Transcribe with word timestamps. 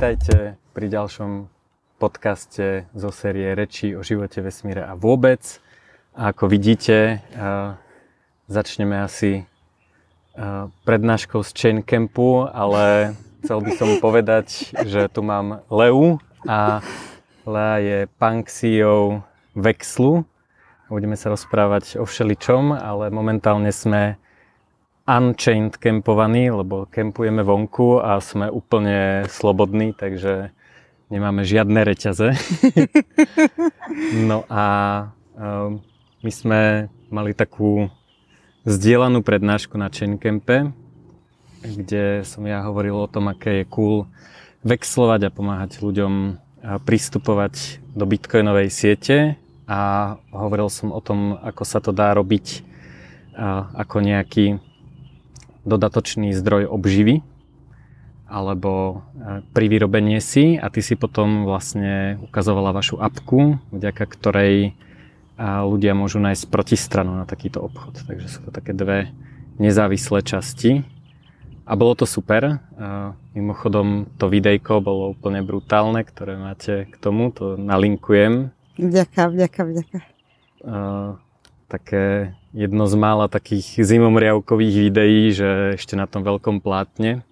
Vítajte 0.00 0.56
pri 0.72 0.88
ďalšom 0.88 1.52
podcaste 2.00 2.88
zo 2.96 3.12
série 3.12 3.52
Reči 3.52 3.92
o 3.92 4.00
živote, 4.00 4.40
vesmíre 4.40 4.80
a 4.80 4.96
vôbec. 4.96 5.60
A 6.16 6.32
ako 6.32 6.48
vidíte, 6.48 7.20
začneme 8.48 8.96
asi 8.96 9.44
prednáškou 10.88 11.44
z 11.44 11.50
Chain 11.52 11.78
Campu, 11.84 12.48
ale 12.48 13.12
chcel 13.44 13.60
by 13.60 13.70
som 13.76 14.00
povedať, 14.00 14.72
že 14.88 15.04
tu 15.12 15.20
mám 15.20 15.68
Leu 15.68 16.16
a 16.48 16.80
Lea 17.44 17.76
je 17.84 17.98
punk 18.16 18.48
CEO 18.48 19.20
Vexlu. 19.52 20.24
Budeme 20.88 21.20
sa 21.20 21.28
rozprávať 21.28 22.00
o 22.00 22.08
všeličom, 22.08 22.72
ale 22.72 23.12
momentálne 23.12 23.68
sme 23.68 24.16
unchained 25.10 25.74
kempovaní, 25.74 26.54
lebo 26.54 26.86
kempujeme 26.86 27.42
vonku 27.42 27.98
a 27.98 28.22
sme 28.22 28.46
úplne 28.46 29.26
slobodní, 29.26 29.90
takže 29.90 30.54
nemáme 31.10 31.42
žiadne 31.42 31.82
reťaze. 31.82 32.38
no 34.30 34.46
a 34.46 34.64
um, 35.34 35.82
my 36.22 36.30
sme 36.30 36.60
mali 37.10 37.34
takú 37.34 37.90
zdieľanú 38.62 39.26
prednášku 39.26 39.74
na 39.74 39.90
Chaincampe, 39.90 40.70
kde 41.66 42.22
som 42.22 42.46
ja 42.46 42.62
hovoril 42.62 42.94
o 42.94 43.10
tom, 43.10 43.26
aké 43.34 43.66
je 43.66 43.70
cool 43.72 44.06
vexlovať 44.62 45.26
a 45.26 45.34
pomáhať 45.34 45.82
ľuďom 45.82 46.38
pristupovať 46.84 47.80
do 47.96 48.04
bitcoinovej 48.04 48.68
siete 48.68 49.16
a 49.64 50.14
hovoril 50.30 50.68
som 50.68 50.92
o 50.92 51.00
tom, 51.00 51.40
ako 51.40 51.62
sa 51.64 51.80
to 51.80 51.90
dá 51.90 52.12
robiť 52.12 52.62
ako 53.72 54.04
nejaký 54.04 54.60
dodatočný 55.64 56.32
zdroj 56.32 56.68
obživy 56.68 57.24
alebo 58.30 59.02
e, 59.12 59.42
pri 59.50 59.66
vyrobení 59.66 60.22
si 60.22 60.54
a 60.54 60.70
ty 60.70 60.80
si 60.86 60.94
potom 60.94 61.42
vlastne 61.42 62.22
ukazovala 62.22 62.70
vašu 62.70 63.02
apku, 63.02 63.58
vďaka 63.74 64.06
ktorej 64.06 64.54
e, 64.62 64.72
ľudia 65.42 65.98
môžu 65.98 66.22
nájsť 66.22 66.46
protistranu 66.46 67.18
na 67.18 67.26
takýto 67.26 67.58
obchod. 67.58 68.06
Takže 68.06 68.26
sú 68.30 68.38
to 68.46 68.50
také 68.54 68.70
dve 68.70 69.10
nezávislé 69.58 70.22
časti. 70.22 70.86
A 71.66 71.74
bolo 71.74 71.98
to 71.98 72.06
super. 72.06 72.46
E, 72.46 72.56
mimochodom 73.34 74.06
to 74.14 74.30
videjko 74.30 74.78
bolo 74.78 75.10
úplne 75.10 75.42
brutálne, 75.42 76.06
ktoré 76.06 76.38
máte 76.38 76.86
k 76.86 76.94
tomu, 77.02 77.34
to 77.34 77.58
nalinkujem. 77.58 78.54
Vďaka, 78.78 79.26
vďaka, 79.26 79.60
vďaka. 79.66 79.98
Také 81.68 82.32
jedno 82.52 82.84
z 82.86 82.94
mála 82.98 83.26
takých 83.30 83.78
zimomriavkových 83.78 84.76
videí, 84.90 85.30
že 85.30 85.78
ešte 85.78 85.94
na 85.94 86.10
tom 86.10 86.26
veľkom 86.26 86.58
plátne. 86.58 87.22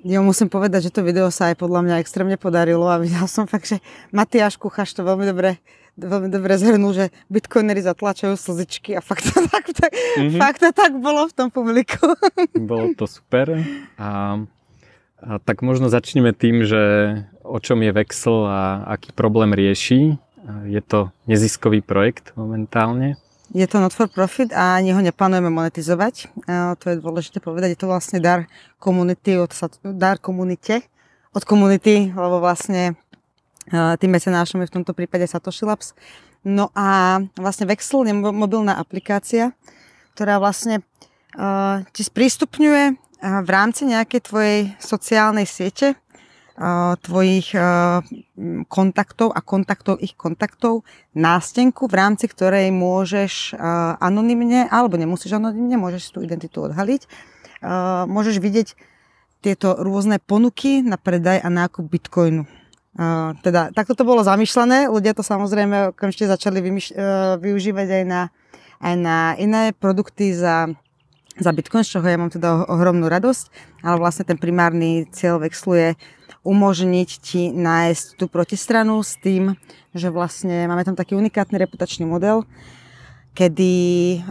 Ja 0.00 0.24
musím 0.24 0.48
povedať, 0.48 0.88
že 0.88 0.94
to 0.96 1.04
video 1.04 1.28
sa 1.28 1.52
aj 1.52 1.60
podľa 1.60 1.84
mňa 1.84 2.00
extrémne 2.00 2.40
podarilo 2.40 2.88
a 2.88 2.96
videl 2.96 3.28
som 3.28 3.44
fakt, 3.44 3.68
že 3.68 3.84
Matiáš 4.16 4.56
Kuchaš 4.56 4.96
to 4.96 5.04
veľmi 5.04 5.28
dobre, 5.28 5.60
veľmi 6.00 6.32
dobre 6.32 6.56
zhrnul, 6.56 6.96
že 6.96 7.04
bitcoinery 7.28 7.84
zatlačajú 7.84 8.32
slzičky 8.32 8.96
a 8.96 9.04
fakt 9.04 9.28
to 9.28 9.44
tak, 9.52 9.68
tak, 9.76 9.92
mm-hmm. 9.92 10.40
fakt 10.40 10.64
to 10.64 10.72
tak 10.72 10.96
bolo 10.96 11.28
v 11.28 11.34
tom 11.36 11.48
publiku. 11.52 12.16
Bolo 12.56 12.96
to 12.96 13.04
super 13.04 13.60
a, 14.00 14.40
a 15.20 15.30
tak 15.44 15.60
možno 15.60 15.92
začneme 15.92 16.32
tým, 16.32 16.64
že 16.64 16.80
o 17.44 17.60
čom 17.60 17.84
je 17.84 17.92
Vexel 17.92 18.48
a 18.48 18.88
aký 18.96 19.12
problém 19.12 19.52
rieši. 19.52 20.16
Je 20.64 20.80
to 20.80 21.12
neziskový 21.28 21.84
projekt 21.84 22.32
momentálne. 22.40 23.20
Je 23.50 23.66
to 23.66 23.82
not 23.82 23.90
for 23.90 24.06
profit 24.06 24.54
a 24.54 24.78
ani 24.78 24.94
ho 24.94 25.02
neplánujeme 25.02 25.50
monetizovať. 25.50 26.30
To 26.78 26.84
je 26.86 27.02
dôležité 27.02 27.42
povedať. 27.42 27.74
Je 27.74 27.80
to 27.82 27.90
vlastne 27.90 28.22
dar 28.22 28.46
komunity, 28.78 29.34
od, 29.42 29.50
dar 29.98 30.22
komunite, 30.22 30.86
od 31.34 31.42
komunity, 31.42 32.14
lebo 32.14 32.38
vlastne 32.38 32.94
tým 33.70 34.10
mecenášom 34.10 34.62
je 34.62 34.70
v 34.70 34.74
tomto 34.78 34.94
prípade 34.94 35.26
Satoshi 35.26 35.66
Labs. 35.66 35.98
No 36.46 36.70
a 36.78 37.18
vlastne 37.34 37.66
Vexel 37.66 38.06
je 38.06 38.14
mobilná 38.14 38.78
aplikácia, 38.78 39.50
ktorá 40.14 40.38
vlastne 40.38 40.86
ti 41.90 42.02
sprístupňuje 42.06 42.84
v 43.20 43.48
rámci 43.50 43.84
nejakej 43.90 44.20
tvojej 44.30 44.60
sociálnej 44.78 45.44
siete 45.44 45.98
tvojich 47.00 47.56
kontaktov 48.68 49.32
a 49.32 49.40
kontaktov 49.40 49.96
ich 50.04 50.12
kontaktov 50.12 50.84
nástenku, 51.16 51.88
v 51.88 51.96
rámci 51.96 52.28
ktorej 52.28 52.68
môžeš 52.68 53.56
anonymne, 53.96 54.68
alebo 54.68 55.00
nemusíš 55.00 55.40
anonymne, 55.40 55.80
môžeš 55.80 56.12
tú 56.12 56.20
identitu 56.20 56.60
odhaliť, 56.68 57.08
môžeš 58.04 58.44
vidieť 58.44 58.76
tieto 59.40 59.72
rôzne 59.80 60.20
ponuky 60.20 60.84
na 60.84 61.00
predaj 61.00 61.40
a 61.40 61.48
nákup 61.48 61.88
bitcoinu. 61.88 62.44
Uh, 62.90 63.38
teda 63.46 63.70
takto 63.70 63.94
to 63.94 64.02
bolo 64.02 64.26
zamýšľané, 64.26 64.90
ľudia 64.90 65.14
to 65.14 65.22
samozrejme 65.22 65.94
okamžite 65.94 66.26
začali 66.26 66.58
vymýš- 66.58 66.92
uh, 66.92 67.38
využívať 67.38 67.88
aj 68.02 68.04
na, 68.04 68.34
aj 68.82 68.94
na 68.98 69.16
iné 69.38 69.70
produkty 69.70 70.34
za, 70.34 70.66
za 71.38 71.50
Bitcoin, 71.54 71.86
z 71.86 71.96
čoho 71.96 72.04
ja 72.10 72.18
mám 72.18 72.34
teda 72.34 72.66
ohromnú 72.66 73.06
radosť, 73.06 73.44
ale 73.86 73.96
vlastne 73.96 74.26
ten 74.26 74.36
primárny 74.36 75.06
cieľ 75.14 75.38
Vexlu 75.38 75.78
je 75.78 75.88
umožniť 76.40 77.10
ti 77.20 77.52
nájsť 77.52 78.16
tú 78.16 78.24
protistranu 78.24 79.04
s 79.04 79.20
tým, 79.20 79.60
že 79.92 80.08
vlastne 80.08 80.64
máme 80.64 80.84
tam 80.88 80.96
taký 80.96 81.12
unikátny 81.12 81.60
reputačný 81.60 82.08
model, 82.08 82.48
kedy 83.36 83.74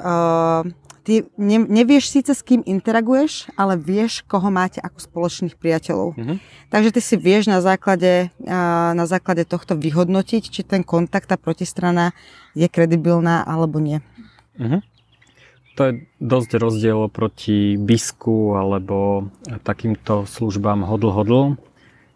uh, 0.02 0.66
ty 1.06 1.30
ne, 1.38 1.58
nevieš 1.62 2.10
síce 2.10 2.34
s 2.34 2.42
kým 2.42 2.66
interaguješ, 2.66 3.54
ale 3.54 3.78
vieš, 3.78 4.26
koho 4.26 4.50
máte 4.50 4.82
ako 4.82 4.98
spoločných 5.00 5.56
priateľov. 5.56 6.18
Mm-hmm. 6.18 6.38
Takže 6.74 6.90
ty 6.98 7.02
si 7.02 7.16
vieš 7.16 7.46
na 7.46 7.62
základe, 7.62 8.34
uh, 8.42 8.92
na 8.98 9.06
základe 9.06 9.46
tohto 9.46 9.78
vyhodnotiť, 9.78 10.44
či 10.50 10.62
ten 10.66 10.82
kontakt, 10.82 11.30
tá 11.30 11.38
protistrana 11.38 12.18
je 12.58 12.66
kredibilná 12.66 13.46
alebo 13.46 13.78
nie. 13.78 14.02
Mm-hmm. 14.58 14.82
To 15.78 15.82
je 15.88 15.94
dosť 16.20 16.50
rozdiel 16.60 17.08
proti 17.08 17.80
bisku 17.80 18.60
alebo 18.60 19.30
takýmto 19.64 20.28
službám 20.28 20.84
hodl-hodl, 20.84 21.56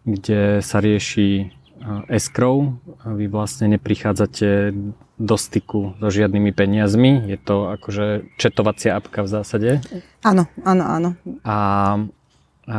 kde 0.04 0.60
sa 0.64 0.78
rieši 0.84 1.52
escrow. 2.08 2.80
Vy 3.04 3.28
vlastne 3.28 3.68
neprichádzate 3.76 4.72
do 5.20 5.36
styku 5.38 5.94
so 6.00 6.08
žiadnymi 6.10 6.52
peniazmi. 6.56 7.28
Je 7.28 7.38
to 7.38 7.72
akože 7.76 8.28
četovacia 8.40 8.98
apka 8.98 9.24
v 9.24 9.30
zásade. 9.30 9.72
Áno, 10.24 10.48
áno, 10.64 10.84
áno. 10.84 11.10
A, 11.44 11.56
a 12.68 12.78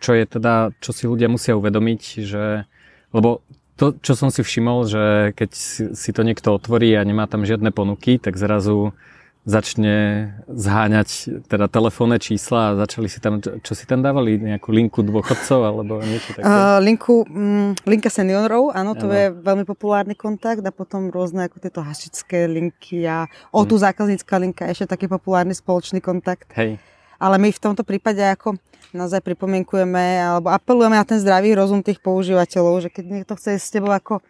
čo 0.00 0.10
je 0.12 0.24
teda, 0.26 0.70
čo 0.80 0.90
si 0.92 1.04
ľudia 1.08 1.28
musia 1.32 1.56
uvedomiť, 1.56 2.02
že, 2.24 2.68
lebo 3.10 3.44
to, 3.74 3.98
čo 3.98 4.14
som 4.14 4.30
si 4.30 4.46
všimol, 4.46 4.86
že 4.86 5.04
keď 5.34 5.50
si, 5.50 5.82
si 5.98 6.10
to 6.14 6.22
niekto 6.22 6.54
otvorí 6.54 6.94
a 6.94 7.02
nemá 7.02 7.26
tam 7.26 7.42
žiadne 7.42 7.74
ponuky, 7.74 8.22
tak 8.22 8.38
zrazu 8.38 8.94
začne 9.44 10.32
zháňať 10.48 11.08
teda 11.44 11.68
telefónne 11.68 12.16
čísla 12.16 12.72
a 12.72 12.76
začali 12.80 13.12
si 13.12 13.20
tam, 13.20 13.44
čo, 13.44 13.60
čo 13.60 13.72
si 13.76 13.84
tam 13.84 14.00
dávali, 14.00 14.40
nejakú 14.40 14.72
linku 14.72 15.04
dôchodcov 15.04 15.60
alebo 15.60 16.00
niečo 16.00 16.32
také? 16.32 16.48
Uh, 16.48 16.80
linku, 16.80 17.28
mm, 17.28 17.84
linka 17.84 18.08
seniorov, 18.08 18.72
áno, 18.72 18.96
to 18.96 19.04
ano. 19.04 19.14
je 19.14 19.24
veľmi 19.36 19.64
populárny 19.68 20.16
kontakt 20.16 20.64
a 20.64 20.72
potom 20.72 21.12
rôzne 21.12 21.44
ako 21.44 21.60
tieto 21.60 21.84
hasičské 21.84 22.48
linky 22.48 23.04
a 23.04 23.28
o 23.52 23.68
tu 23.68 23.76
hmm. 23.76 23.84
zákaznícka 23.84 24.34
linka, 24.40 24.64
ešte 24.64 24.96
taký 24.96 25.12
populárny 25.12 25.52
spoločný 25.52 26.00
kontakt. 26.00 26.48
Hej. 26.56 26.80
Ale 27.20 27.36
my 27.36 27.52
v 27.52 27.62
tomto 27.62 27.84
prípade 27.84 28.24
ako 28.24 28.56
naozaj 28.94 29.20
pripomienkujeme 29.26 30.22
alebo 30.22 30.48
apelujeme 30.54 30.96
na 30.96 31.04
ten 31.04 31.18
zdravý 31.18 31.52
rozum 31.58 31.82
tých 31.82 31.98
používateľov, 31.98 32.86
že 32.86 32.88
keď 32.88 33.04
niekto 33.10 33.34
chce 33.34 33.58
s 33.58 33.68
tebou 33.68 33.90
ako 33.90 34.22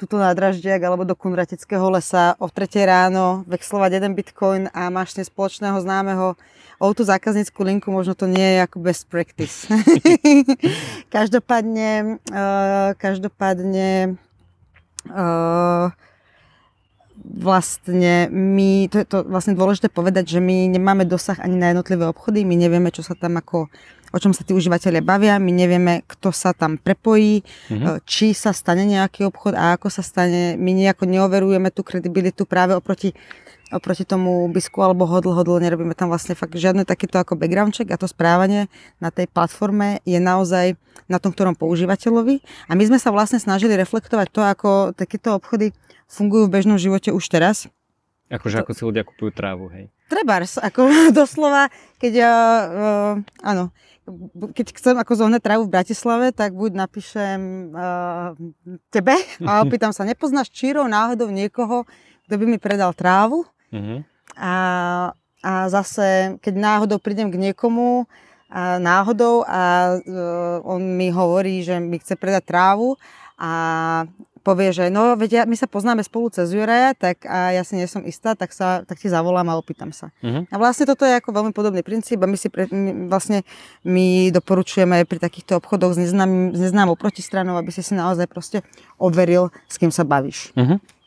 tuto 0.00 0.16
na 0.16 0.32
Draždiak 0.32 0.80
alebo 0.80 1.04
do 1.04 1.12
Kunratického 1.12 1.84
lesa 1.92 2.32
o 2.40 2.48
3 2.48 2.72
ráno 2.88 3.44
vexlovať 3.44 4.00
jeden 4.00 4.16
bitcoin 4.16 4.72
a 4.72 4.88
máš 4.88 5.12
ten 5.12 5.28
spoločného 5.28 5.76
známeho 5.84 6.40
o 6.80 6.88
tú 6.96 7.04
zákazníckú 7.04 7.60
linku, 7.60 7.92
možno 7.92 8.16
to 8.16 8.24
nie 8.24 8.56
je 8.56 8.58
ako 8.64 8.80
best 8.80 9.04
practice. 9.12 9.68
každopádne, 11.14 12.16
uh, 12.32 12.96
každopádne 12.96 14.16
uh, 15.12 15.92
vlastne 17.24 18.28
my, 18.32 18.88
to 18.88 19.00
je 19.00 19.06
to 19.06 19.18
vlastne 19.28 19.56
dôležité 19.56 19.92
povedať, 19.92 20.36
že 20.36 20.40
my 20.40 20.72
nemáme 20.72 21.04
dosah 21.04 21.36
ani 21.40 21.56
na 21.60 21.72
jednotlivé 21.72 22.08
obchody, 22.08 22.44
my 22.44 22.56
nevieme, 22.56 22.88
čo 22.88 23.04
sa 23.04 23.12
tam 23.12 23.36
ako 23.36 23.68
o 24.10 24.18
čom 24.18 24.34
sa 24.34 24.42
tí 24.42 24.50
užívateľia 24.50 25.06
bavia, 25.06 25.38
my 25.38 25.54
nevieme, 25.54 26.02
kto 26.02 26.34
sa 26.34 26.50
tam 26.50 26.82
prepojí, 26.82 27.46
mm-hmm. 27.46 28.02
či 28.02 28.34
sa 28.34 28.50
stane 28.50 28.82
nejaký 28.82 29.22
obchod 29.30 29.54
a 29.54 29.78
ako 29.78 29.86
sa 29.86 30.02
stane. 30.02 30.58
My 30.58 30.74
nejako 30.74 31.06
neoverujeme 31.06 31.70
tú 31.70 31.86
kredibilitu 31.86 32.42
práve 32.42 32.74
oproti 32.74 33.14
oproti 33.70 34.02
tomu 34.02 34.46
bisku 34.50 34.82
alebo 34.82 35.06
hodl, 35.06 35.30
hodl, 35.30 35.62
nerobíme 35.62 35.94
tam 35.94 36.10
vlastne 36.10 36.34
fakt 36.34 36.54
žiadne 36.54 36.82
takéto 36.82 37.18
ako 37.22 37.38
background 37.38 37.74
check 37.74 37.90
a 37.90 37.98
to 37.98 38.10
správanie 38.10 38.66
na 38.98 39.14
tej 39.14 39.30
platforme 39.30 40.02
je 40.02 40.18
naozaj 40.18 40.74
na 41.06 41.18
tom, 41.22 41.30
ktorom 41.30 41.54
používateľovi. 41.54 42.42
A 42.70 42.72
my 42.74 42.84
sme 42.86 42.98
sa 42.98 43.14
vlastne 43.14 43.38
snažili 43.38 43.74
reflektovať 43.78 44.28
to, 44.30 44.40
ako 44.42 44.70
takéto 44.94 45.38
obchody 45.38 45.74
fungujú 46.10 46.50
v 46.50 46.54
bežnom 46.58 46.78
živote 46.78 47.14
už 47.14 47.24
teraz. 47.30 47.70
Akože 48.30 48.62
ako 48.62 48.72
si 48.74 48.82
ľudia 48.86 49.02
kupujú 49.02 49.34
trávu, 49.34 49.66
hej? 49.74 49.90
Trebárs, 50.06 50.58
ako 50.58 50.86
doslova, 51.18 51.66
keď, 51.98 52.12
uh, 52.22 52.30
uh, 52.30 53.12
áno, 53.42 53.74
bu- 54.06 54.54
keď 54.54 54.70
chcem 54.70 54.94
ako 54.94 55.18
zohnať 55.18 55.42
trávu 55.42 55.66
v 55.66 55.74
Bratislave, 55.74 56.26
tak 56.30 56.54
buď 56.54 56.78
napíšem 56.78 57.70
uh, 57.74 58.38
tebe 58.94 59.18
a 59.42 59.66
opýtam 59.66 59.90
sa, 59.90 60.06
nepoznáš 60.06 60.54
čírov 60.54 60.86
náhodou 60.86 61.26
niekoho, 61.30 61.86
kto 62.30 62.34
by 62.38 62.46
mi 62.46 62.58
predal 62.62 62.94
trávu? 62.94 63.42
Mhm. 63.72 64.04
A, 64.36 64.54
a 65.42 65.52
zase, 65.68 66.38
keď 66.42 66.54
náhodou 66.54 66.98
prídem 67.02 67.30
k 67.30 67.40
niekomu, 67.50 68.06
a 68.50 68.82
náhodou 68.82 69.46
a 69.46 69.94
uh, 70.02 70.58
on 70.66 70.82
mi 70.82 71.14
hovorí, 71.14 71.62
že 71.62 71.78
mi 71.78 72.02
chce 72.02 72.18
predať 72.18 72.50
trávu 72.50 72.98
a 73.38 73.50
povie, 74.42 74.72
že 74.72 74.88
no, 74.90 75.14
veď 75.14 75.30
ja, 75.30 75.42
my 75.44 75.54
sa 75.54 75.68
poznáme 75.68 76.02
spolu 76.02 76.32
cez 76.32 76.50
Juraja, 76.50 76.96
tak 76.96 77.22
a 77.28 77.52
ja 77.54 77.62
si 77.62 77.76
nie 77.76 77.86
som 77.86 78.02
istá, 78.02 78.32
tak, 78.34 78.50
sa, 78.56 78.82
tak 78.88 78.98
ti 78.98 79.06
zavolám 79.06 79.46
a 79.52 79.54
opýtam 79.60 79.94
sa. 79.94 80.10
Mhm. 80.24 80.50
A 80.50 80.56
vlastne 80.58 80.88
toto 80.88 81.06
je 81.06 81.14
ako 81.14 81.30
veľmi 81.30 81.52
podobný 81.54 81.84
princíp 81.84 82.18
a 82.24 82.26
my 82.26 82.34
si 82.34 82.50
pre, 82.50 82.66
my, 82.72 83.06
vlastne 83.06 83.46
my 83.86 84.34
doporučujeme 84.34 85.04
pri 85.06 85.18
takýchto 85.22 85.60
obchodoch 85.62 85.94
s, 85.94 85.98
neznám, 86.00 86.56
s 86.56 86.58
neznámou 86.58 86.98
protistranou, 86.98 87.54
aby 87.54 87.70
si 87.70 87.84
si 87.84 87.94
naozaj 87.94 88.26
proste 88.26 88.66
overil, 88.98 89.54
s 89.70 89.78
kým 89.78 89.92
sa 89.94 90.02
bavíš. 90.02 90.50
Mhm. 90.56 90.99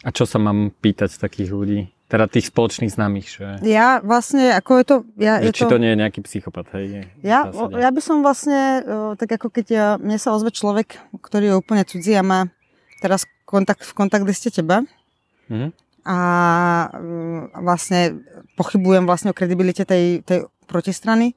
A 0.00 0.08
čo 0.10 0.24
sa 0.24 0.40
mám 0.40 0.72
pýtať 0.80 1.20
takých 1.20 1.50
ľudí? 1.52 1.80
Teda 2.10 2.26
tých 2.26 2.50
spoločných 2.50 2.90
známych, 2.90 3.26
že... 3.30 3.46
Ja 3.62 4.02
vlastne, 4.02 4.50
ako 4.50 4.70
je 4.82 4.84
to... 4.84 4.96
Ja, 5.14 5.38
že 5.38 5.54
je 5.54 5.62
či 5.62 5.70
to 5.70 5.78
nie 5.78 5.94
je 5.94 6.00
nejaký 6.02 6.20
psychopat, 6.26 6.66
hej? 6.74 7.06
Ja, 7.22 7.46
ja 7.54 7.88
by 7.94 8.00
som 8.02 8.26
vlastne, 8.26 8.82
tak 9.14 9.38
ako 9.38 9.46
keď 9.46 9.66
ja, 9.70 9.86
mne 9.94 10.18
sa 10.18 10.34
ozve 10.34 10.50
človek, 10.50 10.98
ktorý 11.22 11.54
je 11.54 11.58
úplne 11.60 11.86
cudzí 11.86 12.10
a 12.18 12.26
má 12.26 12.50
teraz 12.98 13.30
kontakt, 13.46 13.86
v 13.86 13.94
kontakt 13.94 14.26
liste 14.26 14.50
teba 14.50 14.82
Mhm. 15.50 15.68
a 16.06 16.18
mm, 16.94 17.58
vlastne 17.60 18.22
pochybujem 18.54 19.04
vlastne 19.04 19.34
o 19.34 19.36
kredibilite 19.36 19.82
tej, 19.82 20.22
tej 20.22 20.46
protistrany, 20.70 21.34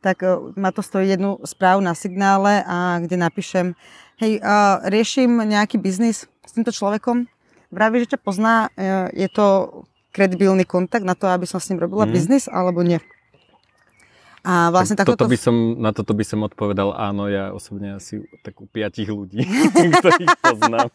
tak 0.00 0.22
o, 0.22 0.54
ma 0.54 0.70
to 0.70 0.86
stojí 0.86 1.10
jednu 1.10 1.42
správu 1.42 1.82
na 1.82 1.92
signále 1.98 2.62
a 2.62 3.02
kde 3.02 3.18
napíšem, 3.18 3.74
hej, 4.22 4.38
riešim 4.86 5.42
nejaký 5.42 5.82
biznis 5.82 6.30
s 6.46 6.50
týmto 6.54 6.70
človekom, 6.70 7.26
vraví, 7.70 8.02
že 8.02 8.14
ťa 8.14 8.20
pozná, 8.20 8.54
e, 8.74 9.12
je 9.14 9.28
to 9.28 9.46
kredibilný 10.10 10.64
kontakt 10.64 11.04
na 11.04 11.12
to, 11.12 11.28
aby 11.28 11.44
som 11.44 11.60
s 11.60 11.68
ním 11.68 11.78
robila 11.78 12.08
Mhm. 12.08 12.12
biznis, 12.12 12.48
alebo 12.48 12.80
nie. 12.80 12.98
A 14.46 14.70
vlastne 14.70 14.94
Tak 14.94 15.10
toto 15.10 15.26
by 15.26 15.34
som, 15.34 15.74
na 15.74 15.90
toto 15.90 16.14
by 16.14 16.22
som 16.22 16.46
odpovedal 16.46 16.94
áno, 16.94 17.26
ja 17.26 17.50
osobne 17.50 17.98
asi 17.98 18.22
tak 18.46 18.54
u 18.62 18.70
piatich 18.70 19.10
ľudí, 19.10 19.42
ktorých 19.98 20.38
poznám. 20.38 20.86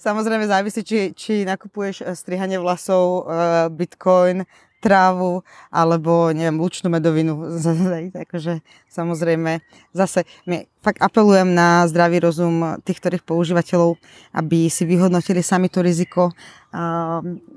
Samozrejme 0.00 0.48
závisí, 0.48 0.80
či, 0.80 1.12
či 1.12 1.44
nakupuješ 1.44 2.00
eh, 2.00 2.16
strihanie 2.16 2.56
vlasov, 2.56 3.28
eh, 3.28 3.68
bitcoin, 3.68 4.48
trávu, 4.78 5.42
alebo 5.68 6.30
neviem, 6.30 6.58
lučnú 6.58 6.90
medovinu. 6.90 7.38
Takže 8.14 8.62
samozrejme, 8.88 9.60
zase 9.92 10.24
my 10.46 10.66
fakt 10.80 11.02
apelujem 11.02 11.50
na 11.52 11.86
zdravý 11.90 12.22
rozum 12.22 12.78
tých, 12.86 13.02
ktorých 13.02 13.26
používateľov, 13.26 13.98
aby 14.34 14.70
si 14.70 14.86
vyhodnotili 14.86 15.42
sami 15.42 15.66
to 15.68 15.82
riziko 15.82 16.30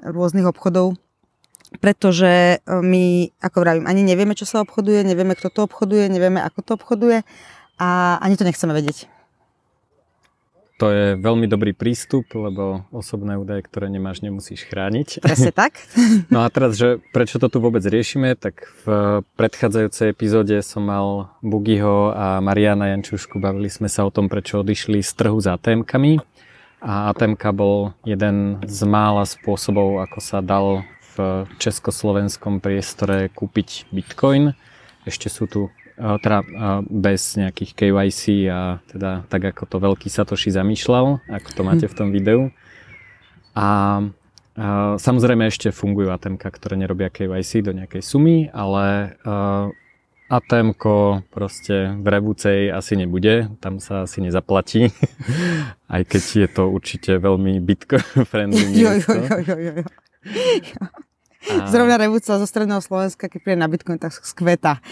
rôznych 0.02 0.48
obchodov, 0.48 0.96
pretože 1.80 2.60
eh, 2.60 2.60
my, 2.68 3.32
ako 3.40 3.58
vravím, 3.64 3.86
ani 3.88 4.04
nevieme, 4.04 4.36
čo 4.36 4.44
sa 4.44 4.60
obchoduje, 4.66 5.08
nevieme, 5.08 5.38
kto 5.38 5.48
to 5.48 5.64
obchoduje, 5.64 6.12
nevieme, 6.12 6.44
ako 6.44 6.60
to 6.66 6.72
obchoduje 6.76 7.24
a 7.80 8.20
ani 8.20 8.36
to 8.36 8.44
nechceme 8.44 8.76
vedieť. 8.76 9.21
To 10.82 10.90
je 10.90 11.14
veľmi 11.14 11.46
dobrý 11.46 11.78
prístup, 11.78 12.26
lebo 12.34 12.90
osobné 12.90 13.38
údaje, 13.38 13.62
ktoré 13.62 13.86
nemáš, 13.86 14.26
nemusíš 14.26 14.66
chrániť. 14.66 15.22
Presne 15.22 15.54
tak. 15.62 15.78
No 16.34 16.42
a 16.42 16.50
teraz, 16.50 16.74
že 16.74 16.98
prečo 17.14 17.38
to 17.38 17.54
tu 17.54 17.62
vôbec 17.62 17.86
riešime, 17.86 18.34
tak 18.34 18.66
v 18.82 19.22
predchádzajúcej 19.38 20.10
epizóde 20.10 20.58
som 20.66 20.82
mal 20.82 21.38
Bugiho 21.46 22.18
a 22.18 22.42
Mariana 22.42 22.90
Jančušku, 22.98 23.38
bavili 23.38 23.70
sme 23.70 23.94
sa 23.94 24.10
o 24.10 24.12
tom, 24.12 24.26
prečo 24.26 24.66
odišli 24.66 25.06
z 25.06 25.12
trhu 25.14 25.38
za 25.38 25.54
ATM-kami 25.54 26.18
a 26.82 27.14
ATM 27.14 27.38
bol 27.54 27.94
jeden 28.02 28.58
z 28.66 28.82
mála 28.90 29.30
spôsobov, 29.30 30.02
ako 30.02 30.18
sa 30.18 30.42
dal 30.42 30.82
v 31.14 31.46
československom 31.62 32.58
priestore 32.58 33.30
kúpiť 33.30 33.86
Bitcoin. 33.94 34.58
Ešte 35.06 35.30
sú 35.30 35.46
tu 35.46 35.70
teda 36.02 36.38
bez 36.90 37.38
nejakých 37.38 37.72
KYC 37.78 38.22
a 38.50 38.82
teda 38.90 39.24
tak 39.30 39.54
ako 39.54 39.64
to 39.70 39.78
veľký 39.78 40.10
Satoshi 40.10 40.50
zamýšľal, 40.50 41.22
ako 41.30 41.50
to 41.54 41.62
máte 41.62 41.86
v 41.86 41.94
tom 41.94 42.10
videu. 42.10 42.50
A 43.54 44.02
Uh, 44.52 45.00
samozrejme 45.00 45.48
ešte 45.48 45.72
fungujú 45.72 46.12
atm 46.12 46.36
ktoré 46.36 46.76
nerobia 46.76 47.08
KYC 47.08 47.64
do 47.64 47.72
nejakej 47.72 48.04
sumy, 48.04 48.52
ale 48.52 49.16
uh, 49.24 49.72
atm 50.28 50.76
proste 51.32 51.96
v 51.96 52.08
Revúcej 52.12 52.68
asi 52.68 53.00
nebude, 53.00 53.48
tam 53.64 53.80
sa 53.80 54.04
asi 54.04 54.20
nezaplatí, 54.20 54.92
aj 55.96 56.02
keď 56.04 56.24
je 56.44 56.48
to 56.52 56.64
určite 56.68 57.12
veľmi 57.16 57.64
bitcoin-friendly 57.64 58.66
miesto. 58.76 59.16
jo, 59.16 59.40
jo, 59.40 59.56
jo, 59.56 59.72
jo. 59.80 59.84
A- 61.48 61.68
Zrovna 61.72 61.96
Revúca 61.96 62.36
zo 62.36 62.48
stredného 62.48 62.84
Slovenska, 62.84 63.32
keď 63.32 63.40
príde 63.40 63.60
na 63.60 63.72
Bitcoin, 63.72 63.98
tak 63.98 64.14
skveta. 64.14 64.84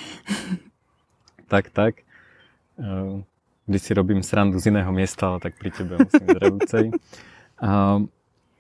Tak, 1.50 1.74
tak. 1.74 2.06
Vždy 3.66 3.80
si 3.82 3.92
robím 3.98 4.22
srandu 4.24 4.62
z 4.62 4.72
iného 4.72 4.90
miesta, 4.94 5.34
ale 5.34 5.42
tak 5.42 5.58
pri 5.58 5.74
tebe 5.74 5.98
musím 5.98 6.26
z 6.26 6.38
Revúcej. 6.38 6.86
Uh, 7.60 8.06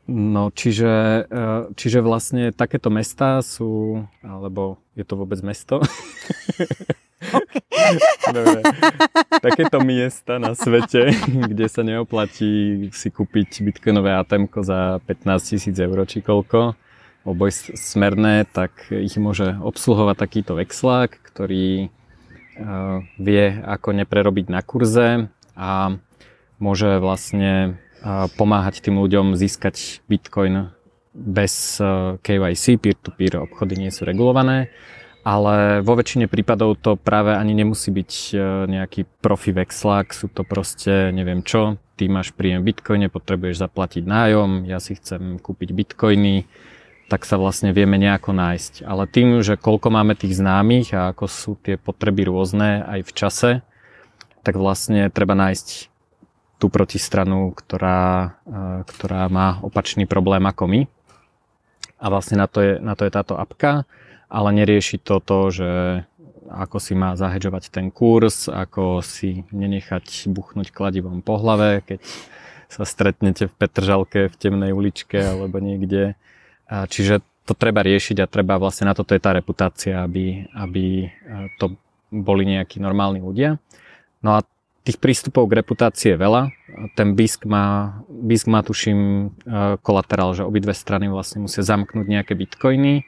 No, 0.10 0.50
čiže, 0.50 1.30
uh, 1.30 1.70
čiže 1.78 2.02
vlastne 2.02 2.50
takéto 2.50 2.90
mestá 2.90 3.46
sú, 3.46 4.02
alebo 4.26 4.82
je 4.98 5.06
to 5.06 5.14
vôbec 5.14 5.38
mesto? 5.46 5.86
Dobre. 8.34 8.66
Takéto 9.38 9.86
miesta 9.86 10.42
na 10.42 10.58
svete, 10.58 11.14
kde 11.54 11.66
sa 11.70 11.86
neoplatí 11.86 12.90
si 12.90 13.14
kúpiť 13.14 13.62
bitcoinové 13.62 14.18
ATM 14.18 14.50
za 14.66 14.98
15 15.06 15.30
tisíc 15.46 15.78
eur 15.78 16.02
či 16.10 16.26
koľko, 16.26 16.74
oboj 17.22 17.54
smerné, 17.78 18.50
tak 18.50 18.90
ich 18.90 19.14
môže 19.22 19.62
obsluhovať 19.62 20.16
takýto 20.18 20.58
vexlák, 20.58 21.22
ktorý 21.22 21.94
vie, 23.18 23.46
ako 23.64 23.96
neprerobiť 23.96 24.46
na 24.52 24.62
kurze 24.62 25.32
a 25.56 25.96
môže 26.60 27.00
vlastne 27.00 27.80
uh, 28.04 28.28
pomáhať 28.36 28.84
tým 28.84 29.00
ľuďom 29.00 29.40
získať 29.40 30.04
bitcoin 30.12 30.76
bez 31.16 31.80
uh, 31.80 32.20
KYC, 32.20 32.80
peer-to-peer 32.80 33.40
obchody 33.40 33.80
nie 33.80 33.92
sú 33.92 34.04
regulované, 34.04 34.70
ale 35.24 35.84
vo 35.84 35.96
väčšine 35.96 36.28
prípadov 36.32 36.80
to 36.80 36.96
práve 36.96 37.36
ani 37.36 37.52
nemusí 37.52 37.92
byť 37.92 38.12
nejaký 38.72 39.04
profi 39.20 39.52
vexlák, 39.52 40.16
sú 40.16 40.32
to 40.32 40.48
proste 40.48 41.12
neviem 41.12 41.44
čo, 41.44 41.76
ty 42.00 42.08
máš 42.08 42.32
príjem 42.32 42.64
bitcoine, 42.64 43.12
potrebuješ 43.12 43.60
zaplatiť 43.60 44.04
nájom, 44.08 44.64
ja 44.64 44.80
si 44.80 44.96
chcem 44.96 45.36
kúpiť 45.44 45.76
bitcoiny, 45.76 46.48
tak 47.10 47.26
sa 47.26 47.42
vlastne 47.42 47.74
vieme 47.74 47.98
nejako 47.98 48.32
nájsť. 48.38 48.86
Ale 48.86 49.10
tým, 49.10 49.42
že 49.42 49.58
koľko 49.58 49.90
máme 49.90 50.14
tých 50.14 50.38
známych 50.38 50.94
a 50.94 51.10
ako 51.10 51.26
sú 51.26 51.52
tie 51.58 51.76
potreby 51.76 52.30
rôzne 52.30 52.86
aj 52.86 53.00
v 53.02 53.12
čase, 53.12 53.52
tak 54.46 54.56
vlastne 54.56 55.10
treba 55.10 55.34
nájsť 55.34 55.90
tú 56.62 56.70
protistranu, 56.70 57.50
ktorá, 57.58 58.38
eh, 58.46 58.80
ktorá 58.86 59.26
má 59.28 59.58
opačný 59.66 60.06
problém 60.06 60.46
ako 60.46 60.70
my. 60.70 60.82
A 62.00 62.06
vlastne 62.08 62.40
na 62.40 62.48
to 62.48 62.62
je, 62.62 62.74
na 62.80 62.94
to 62.94 63.04
je 63.04 63.12
táto 63.12 63.36
apka, 63.36 63.84
ale 64.30 64.50
nerieši 64.56 65.02
to 65.02 65.20
to, 65.20 65.40
že 65.52 65.72
ako 66.50 66.78
si 66.82 66.94
má 66.98 67.14
zahedžovať 67.14 67.70
ten 67.70 67.94
kurz, 67.94 68.50
ako 68.50 69.06
si 69.06 69.46
nenechať 69.54 70.30
buchnúť 70.32 70.74
kladivom 70.74 71.22
po 71.22 71.38
hlave, 71.38 71.86
keď 71.86 72.00
sa 72.70 72.86
stretnete 72.86 73.50
v 73.50 73.54
Petržalke 73.54 74.30
v 74.30 74.36
temnej 74.38 74.74
uličke 74.74 75.18
alebo 75.18 75.58
niekde. 75.58 76.14
Čiže 76.70 77.26
to 77.50 77.58
treba 77.58 77.82
riešiť 77.82 78.22
a 78.22 78.30
treba 78.30 78.62
vlastne 78.62 78.86
na 78.86 78.94
toto 78.94 79.18
je 79.18 79.22
tá 79.26 79.34
reputácia, 79.34 80.06
aby, 80.06 80.46
aby 80.54 80.86
e, 81.02 81.08
to 81.58 81.74
boli 82.14 82.46
nejakí 82.46 82.78
normálni 82.78 83.26
ľudia. 83.26 83.58
No 84.22 84.38
a 84.38 84.46
tých 84.86 85.02
prístupov 85.02 85.50
k 85.50 85.66
reputácii 85.66 86.14
je 86.14 86.18
veľa. 86.22 86.54
Ten 86.94 87.18
BISK 87.18 87.50
má, 87.50 87.98
BISK 88.06 88.46
má 88.54 88.62
tuším 88.62 89.00
e, 89.02 89.82
kolaterál, 89.82 90.38
že 90.38 90.46
obidve 90.46 90.78
strany 90.78 91.10
vlastne 91.10 91.42
musia 91.42 91.66
zamknúť 91.66 92.06
nejaké 92.06 92.38
bitcoiny. 92.38 93.02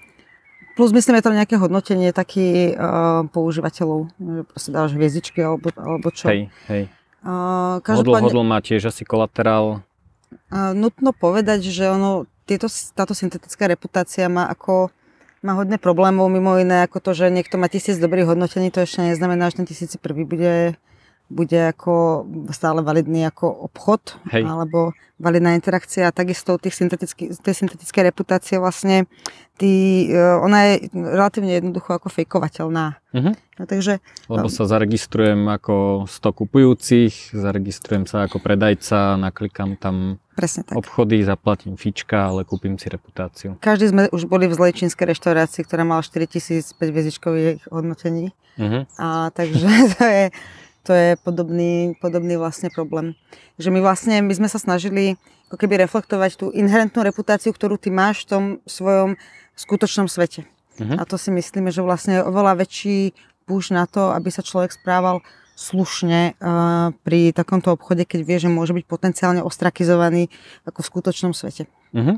Plus 0.74 0.90
myslím, 0.90 1.22
je 1.22 1.26
tam 1.30 1.38
nejaké 1.38 1.60
hodnotenie 1.60 2.16
taký 2.16 2.72
uh, 2.72 3.28
používateľov, 3.28 4.08
že 4.16 4.42
proste 4.48 4.72
dáš 4.72 4.96
hviezdičky 4.96 5.44
alebo, 5.44 5.68
alebo 5.76 6.08
čo. 6.16 6.32
Hej, 6.32 6.48
hej. 6.72 6.88
Uh, 7.22 7.84
Hodl, 7.84 8.16
hodl 8.16 8.42
má 8.48 8.64
tiež 8.64 8.88
asi 8.88 9.04
kolaterál. 9.04 9.84
uh, 10.32 10.72
nutno 10.72 11.12
povedať, 11.12 11.68
že 11.68 11.92
ono, 11.92 12.24
tieto, 12.52 12.68
táto 12.92 13.16
syntetická 13.16 13.72
reputácia 13.72 14.28
má 14.28 14.52
ako 14.52 14.92
má 15.42 15.58
hodne 15.58 15.80
problémov, 15.80 16.30
mimo 16.30 16.60
iné 16.60 16.86
ako 16.86 17.02
to, 17.02 17.12
že 17.18 17.34
niekto 17.34 17.58
má 17.58 17.66
tisíc 17.66 17.98
dobrých 17.98 18.30
hodnotení, 18.30 18.70
to 18.70 18.84
ešte 18.84 19.02
neznamená, 19.02 19.50
že 19.50 19.64
ten 19.64 19.68
tisíci 19.68 19.98
prvý 19.98 20.22
bude 20.28 20.78
bude 21.32 21.72
ako 21.72 22.28
stále 22.52 22.84
validný 22.84 23.32
ako 23.32 23.72
obchod 23.72 24.20
Hej. 24.36 24.44
alebo 24.44 24.92
validná 25.22 25.56
interakcia 25.56 26.10
a 26.10 26.16
takisto 26.16 26.58
tých 26.58 26.76
syntetický, 26.76 27.32
tej 27.40 27.56
syntetické 27.56 28.04
reputácie 28.04 28.58
vlastne 28.58 29.06
tý, 29.56 30.10
e, 30.10 30.18
ona 30.18 30.74
je 30.74 30.90
relatívne 30.92 31.62
jednoducho 31.62 31.94
ako 31.94 32.10
fejkovateľná. 32.10 32.98
Mhm. 33.14 33.32
No, 33.62 33.64
takže 33.70 34.02
Lebo 34.26 34.50
sa 34.50 34.66
zaregistrujem 34.66 35.46
ako 35.46 36.10
100 36.10 36.34
kupujúcich, 36.34 37.38
zaregistrujem 37.38 38.10
sa 38.10 38.26
ako 38.26 38.42
predajca, 38.42 39.22
naklikám 39.22 39.78
tam 39.78 40.18
presne 40.34 40.66
tak. 40.66 40.82
obchody, 40.82 41.22
zaplatím 41.22 41.78
fička, 41.78 42.34
ale 42.34 42.42
kúpim 42.42 42.82
si 42.82 42.90
reputáciu. 42.90 43.62
Každý 43.62 43.94
sme 43.94 44.10
už 44.10 44.26
boli 44.26 44.50
v 44.50 44.58
zlej 44.58 44.74
čínskej 44.82 45.14
reštaurácii, 45.14 45.62
ktorá 45.62 45.86
mala 45.86 46.02
4000 46.02 46.74
5 46.74 46.90
hviezdičkových 46.90 47.70
hodnotení. 47.70 48.34
Mhm. 48.58 48.90
A 48.98 49.30
takže 49.30 49.68
to 49.96 50.04
je, 50.10 50.26
to 50.82 50.92
je 50.94 51.10
podobný, 51.22 51.94
podobný 52.02 52.38
vlastne 52.38 52.74
problém. 52.74 53.14
Že 53.62 53.70
my 53.70 53.80
vlastne, 53.86 54.16
my 54.26 54.34
sme 54.34 54.50
sa 54.50 54.58
snažili 54.58 55.18
ako 55.52 55.60
keby 55.60 55.84
reflektovať 55.84 56.32
tú 56.40 56.46
inherentnú 56.56 57.04
reputáciu, 57.04 57.52
ktorú 57.52 57.76
ty 57.76 57.92
máš 57.92 58.26
v 58.26 58.30
tom 58.30 58.44
svojom 58.66 59.20
skutočnom 59.54 60.08
svete. 60.08 60.48
Mhm. 60.80 60.98
A 60.98 61.04
to 61.06 61.20
si 61.20 61.30
myslíme, 61.30 61.70
že 61.70 61.86
vlastne 61.86 62.22
je 62.22 62.26
oveľa 62.26 62.66
väčší 62.66 63.14
push 63.46 63.70
na 63.70 63.86
to, 63.86 64.16
aby 64.16 64.32
sa 64.32 64.42
človek 64.42 64.72
správal 64.72 65.20
slušne 65.54 66.34
uh, 66.40 66.90
pri 67.06 67.36
takomto 67.36 67.76
obchode, 67.76 68.08
keď 68.08 68.20
vie, 68.26 68.38
že 68.42 68.50
môže 68.50 68.74
byť 68.74 68.86
potenciálne 68.88 69.42
ostrakizovaný 69.46 70.32
ako 70.66 70.82
v 70.82 70.90
skutočnom 70.90 71.34
svete. 71.36 71.70
Mhm. 71.94 72.18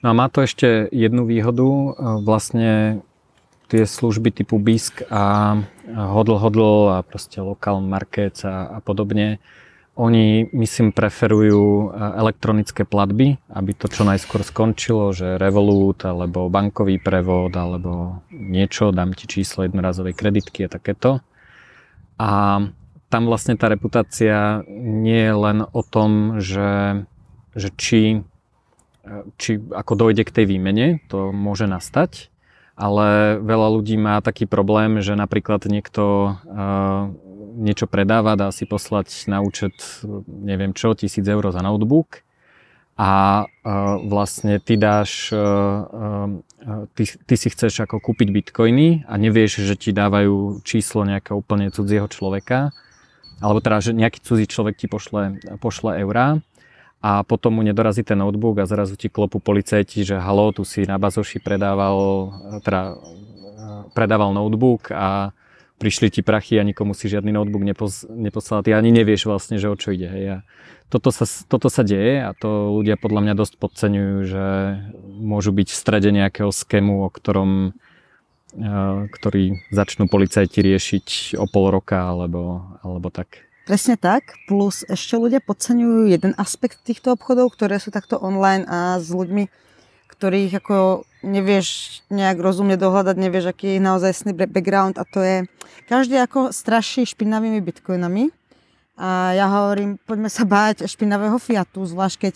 No 0.00 0.06
a 0.10 0.14
má 0.16 0.32
to 0.32 0.40
ešte 0.40 0.88
jednu 0.96 1.28
výhodu, 1.28 1.60
e, 1.60 1.88
vlastne 2.24 3.04
tie 3.70 3.86
služby 3.86 4.34
typu 4.34 4.58
BISK 4.58 5.06
a 5.06 5.54
Hodl 5.86 6.36
Hodl 6.42 6.90
a 6.90 7.06
proste 7.06 7.38
Local 7.38 7.78
Markets 7.78 8.42
a, 8.42 8.66
a 8.66 8.78
podobne, 8.82 9.38
oni, 9.94 10.48
myslím, 10.54 10.96
preferujú 10.96 11.92
e, 11.92 11.98
elektronické 12.18 12.82
platby, 12.88 13.38
aby 13.52 13.70
to 13.74 13.86
čo 13.86 14.02
najskôr 14.02 14.42
skončilo, 14.42 15.14
že 15.14 15.38
Revolut 15.38 16.02
alebo 16.02 16.50
bankový 16.50 16.98
prevod 16.98 17.54
alebo 17.54 18.22
niečo, 18.32 18.90
dám 18.90 19.14
ti 19.14 19.28
číslo 19.28 19.66
jednorazovej 19.66 20.14
kreditky 20.18 20.66
a 20.66 20.72
takéto. 20.72 21.22
A 22.18 22.30
tam 23.10 23.22
vlastne 23.26 23.58
tá 23.58 23.66
reputácia 23.68 24.62
nie 24.70 25.20
je 25.20 25.34
len 25.34 25.58
o 25.68 25.82
tom, 25.82 26.38
že, 26.38 27.04
že 27.54 27.68
či 27.78 28.02
či 29.40 29.58
ako 29.58 29.92
dojde 29.96 30.28
k 30.28 30.34
tej 30.34 30.44
výmene, 30.46 31.00
to 31.08 31.32
môže 31.32 31.66
nastať, 31.66 32.29
ale 32.80 33.36
veľa 33.44 33.68
ľudí 33.76 34.00
má 34.00 34.24
taký 34.24 34.48
problém, 34.48 35.04
že 35.04 35.12
napríklad 35.12 35.68
niekto 35.68 36.32
uh, 36.32 37.12
niečo 37.60 37.84
predáva, 37.84 38.40
dá 38.40 38.48
si 38.48 38.64
poslať 38.64 39.28
na 39.28 39.44
účet, 39.44 39.76
neviem 40.26 40.72
čo, 40.72 40.96
tisíc 40.96 41.28
eur 41.28 41.44
za 41.52 41.60
notebook 41.60 42.24
a 42.96 43.44
uh, 43.44 44.00
vlastne 44.08 44.56
ty 44.64 44.80
dáš, 44.80 45.28
uh, 45.36 46.40
ty, 46.96 47.04
ty 47.04 47.34
si 47.36 47.48
chceš 47.52 47.84
ako 47.84 48.00
kúpiť 48.00 48.28
bitcoiny 48.32 49.04
a 49.04 49.14
nevieš, 49.20 49.60
že 49.60 49.76
ti 49.76 49.90
dávajú 49.92 50.64
číslo 50.64 51.04
nejakého 51.04 51.36
úplne 51.36 51.68
cudzieho 51.68 52.08
človeka, 52.08 52.72
alebo 53.44 53.60
teda, 53.60 53.80
že 53.84 53.92
nejaký 53.92 54.24
cudzí 54.24 54.48
človek 54.48 54.80
ti 54.80 54.86
pošle, 54.88 55.36
pošle 55.60 56.00
eurá 56.00 56.40
a 57.00 57.24
potom 57.24 57.56
mu 57.56 57.62
nedorazí 57.64 58.04
ten 58.04 58.20
notebook 58.20 58.60
a 58.60 58.68
zrazu 58.68 58.96
ti 58.96 59.08
klopu 59.08 59.40
policajti, 59.40 60.04
že 60.04 60.20
halo, 60.20 60.52
tu 60.52 60.68
si 60.68 60.84
na 60.84 61.00
bazoši 61.00 61.40
predával, 61.40 62.28
teda 62.60 63.00
predával 63.96 64.36
notebook 64.36 64.92
a 64.92 65.32
prišli 65.80 66.12
ti 66.12 66.20
prachy 66.20 66.60
a 66.60 66.64
nikomu 66.64 66.92
si 66.92 67.08
žiadny 67.08 67.32
notebook 67.32 67.64
nepos, 67.64 68.04
neposlal. 68.12 68.60
Ty 68.60 68.76
ani 68.76 68.92
nevieš 68.92 69.24
vlastne, 69.24 69.56
že 69.56 69.72
o 69.72 69.76
čo 69.80 69.96
ide. 69.96 70.12
Hej. 70.12 70.24
A 70.28 70.38
toto, 70.92 71.08
sa, 71.08 71.24
toto 71.24 71.72
sa 71.72 71.80
deje 71.80 72.20
a 72.20 72.36
to 72.36 72.76
ľudia 72.76 73.00
podľa 73.00 73.20
mňa 73.24 73.34
dosť 73.34 73.54
podceňujú, 73.56 74.16
že 74.28 74.44
môžu 75.24 75.56
byť 75.56 75.68
v 75.72 75.80
strede 75.80 76.12
nejakého 76.12 76.52
skému, 76.52 77.00
o 77.00 77.08
ktorom 77.08 77.72
ktorý 79.14 79.62
začnú 79.70 80.10
policajti 80.10 80.58
riešiť 80.58 81.38
o 81.38 81.46
pol 81.46 81.70
roka 81.70 82.02
alebo, 82.02 82.66
alebo 82.82 83.06
tak. 83.14 83.46
Presne 83.70 83.94
tak, 83.94 84.34
plus 84.50 84.82
ešte 84.90 85.14
ľudia 85.14 85.38
podceňujú 85.38 86.10
jeden 86.10 86.34
aspekt 86.34 86.82
týchto 86.82 87.14
obchodov, 87.14 87.54
ktoré 87.54 87.78
sú 87.78 87.94
takto 87.94 88.18
online 88.18 88.66
a 88.66 88.98
s 88.98 89.14
ľuďmi, 89.14 89.46
ktorých 90.10 90.58
ako 90.58 91.06
nevieš 91.22 92.02
nejak 92.10 92.42
rozumne 92.42 92.74
dohľadať, 92.74 93.14
nevieš, 93.14 93.54
aký 93.54 93.78
je 93.78 93.86
naozaj 93.86 94.26
background 94.34 94.98
a 94.98 95.06
to 95.06 95.22
je, 95.22 95.46
každý 95.86 96.18
ako 96.18 96.50
straší 96.50 97.06
špinavými 97.06 97.62
bitcoinami 97.62 98.34
a 98.98 99.38
ja 99.38 99.46
hovorím, 99.46 100.02
poďme 100.02 100.34
sa 100.34 100.42
báť 100.42 100.90
špinavého 100.90 101.38
Fiatu, 101.38 101.86
zvlášť 101.86 102.16
keď 102.26 102.34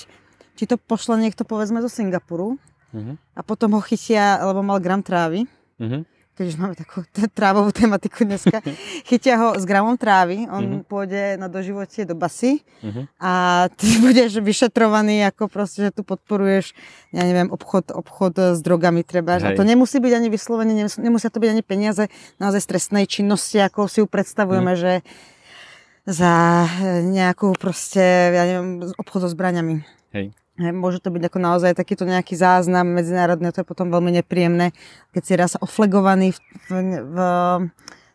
ti 0.54 0.70
to 0.70 0.78
pošle 0.78 1.18
niekto 1.18 1.42
povedzme 1.42 1.82
zo 1.82 1.90
Singapuru 1.90 2.62
uh-huh. 2.94 3.18
a 3.34 3.40
potom 3.42 3.74
ho 3.74 3.82
chytia, 3.82 4.38
lebo 4.38 4.62
mal 4.62 4.78
gram 4.78 5.02
trávy. 5.02 5.50
Uh-huh 5.82 6.06
keď 6.34 6.46
už 6.50 6.56
máme 6.58 6.74
takú 6.74 7.06
t- 7.14 7.30
trávovú 7.30 7.70
tematiku 7.70 8.26
dneska, 8.26 8.58
chytia 9.08 9.38
ho 9.38 9.48
s 9.54 9.62
gramom 9.62 9.94
trávy, 9.94 10.50
on 10.50 10.82
uh-huh. 10.82 10.86
pôjde 10.86 11.38
na 11.38 11.46
doživotie 11.46 12.02
do 12.02 12.18
basy 12.18 12.66
uh-huh. 12.82 13.06
a 13.22 13.32
ty 13.78 13.86
budeš 14.04 14.42
vyšetrovaný, 14.42 15.22
ako 15.30 15.46
proste, 15.46 15.88
že 15.88 15.90
tu 15.94 16.02
podporuješ, 16.02 16.74
ja 17.14 17.22
neviem, 17.22 17.48
obchod, 17.54 17.94
obchod 17.94 18.58
s 18.58 18.60
drogami 18.60 19.06
treba. 19.06 19.38
A 19.38 19.54
to 19.54 19.62
nemusí 19.62 20.02
byť 20.02 20.12
ani 20.12 20.28
vyslovene, 20.28 20.74
nemus- 20.74 21.00
nemusia 21.00 21.30
to 21.30 21.38
byť 21.38 21.50
ani 21.54 21.62
peniaze 21.62 22.10
naozaj 22.42 22.60
stresnej 22.60 23.06
činnosti, 23.06 23.62
ako 23.62 23.86
si 23.86 24.02
ju 24.02 24.06
predstavujeme, 24.10 24.74
uh-huh. 24.74 24.82
že 24.82 24.92
za 26.04 26.68
nejakú 27.00 27.56
proste, 27.56 28.04
ja 28.36 28.44
neviem, 28.44 28.92
obchod 29.00 29.24
so 29.24 29.28
zbraňami. 29.32 29.80
Hej. 30.12 30.36
Môže 30.54 31.02
to 31.02 31.10
byť 31.10 31.22
ako 31.26 31.38
naozaj 31.42 31.74
takýto 31.74 32.06
nejaký 32.06 32.38
záznam 32.38 32.86
medzinárodný, 32.94 33.50
to 33.50 33.66
je 33.66 33.70
potom 33.70 33.90
veľmi 33.90 34.22
nepríjemné, 34.22 34.70
keď 35.10 35.22
si 35.26 35.32
raz 35.34 35.52
oflegovaný 35.58 36.30
v, 36.30 36.38
v, 36.70 36.78
v, 37.10 37.18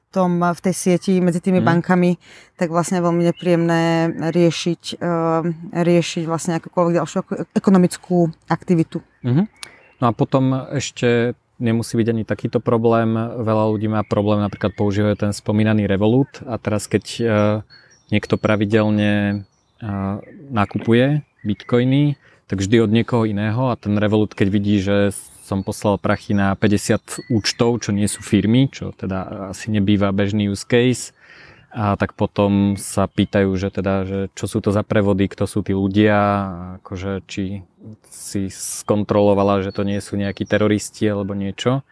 tom, 0.07 0.39
v 0.39 0.59
tej 0.63 0.71
sieti 0.71 1.19
medzi 1.19 1.43
tými 1.43 1.59
mm. 1.59 1.67
bankami, 1.67 2.15
tak 2.55 2.71
vlastne 2.71 3.03
veľmi 3.03 3.27
nepríjemné 3.27 4.15
riešiť, 4.31 5.03
uh, 5.03 5.43
riešiť 5.83 6.23
vlastne 6.23 6.63
akúkoľvek 6.63 6.95
ďalšiu 7.03 7.19
ekonomickú 7.59 8.31
aktivitu. 8.47 9.03
Mm-hmm. 9.19 9.45
No 9.99 10.05
a 10.07 10.11
potom 10.15 10.55
ešte 10.71 11.35
nemusí 11.59 11.99
byť 11.99 12.07
ani 12.07 12.23
takýto 12.23 12.63
problém. 12.63 13.19
Veľa 13.19 13.67
ľudí 13.67 13.91
má 13.91 14.07
problém, 14.07 14.39
napríklad 14.39 14.79
používajú 14.79 15.27
ten 15.27 15.31
spomínaný 15.35 15.91
Revolut 15.91 16.39
a 16.47 16.55
teraz 16.55 16.87
keď 16.87 17.03
uh, 17.19 17.27
niekto 18.15 18.39
pravidelne 18.39 19.43
uh, 19.83 20.23
nakupuje 20.47 21.19
bitcoiny, 21.43 22.15
tak 22.49 22.65
vždy 22.65 22.81
od 22.81 22.91
niekoho 22.91 23.29
iného 23.29 23.69
a 23.69 23.77
ten 23.77 23.93
Revolut, 23.95 24.33
keď 24.33 24.47
vidí, 24.49 24.81
že 24.81 25.13
som 25.45 25.61
poslal 25.61 26.01
prachy 26.01 26.33
na 26.33 26.57
50 26.57 27.29
účtov, 27.29 27.85
čo 27.85 27.93
nie 27.93 28.09
sú 28.09 28.25
firmy, 28.25 28.69
čo 28.69 28.89
teda 28.93 29.49
asi 29.53 29.69
nebýva 29.69 30.09
bežný 30.09 30.49
use 30.49 30.65
case, 30.65 31.13
a 31.69 31.93
tak 32.01 32.17
potom 32.17 32.73
sa 32.81 33.05
pýtajú, 33.05 33.53
že 33.53 33.69
teda, 33.69 34.01
že 34.01 34.19
čo 34.33 34.49
sú 34.49 34.57
to 34.57 34.73
za 34.73 34.81
prevody, 34.81 35.29
kto 35.29 35.45
sú 35.45 35.61
tí 35.61 35.77
ľudia, 35.77 36.17
akože 36.81 37.21
či 37.29 37.61
si 38.09 38.49
skontrolovala, 38.49 39.61
že 39.61 39.69
to 39.69 39.85
nie 39.85 40.01
sú 40.01 40.17
nejakí 40.17 40.49
teroristi 40.49 41.05
alebo 41.05 41.37
niečo. 41.37 41.85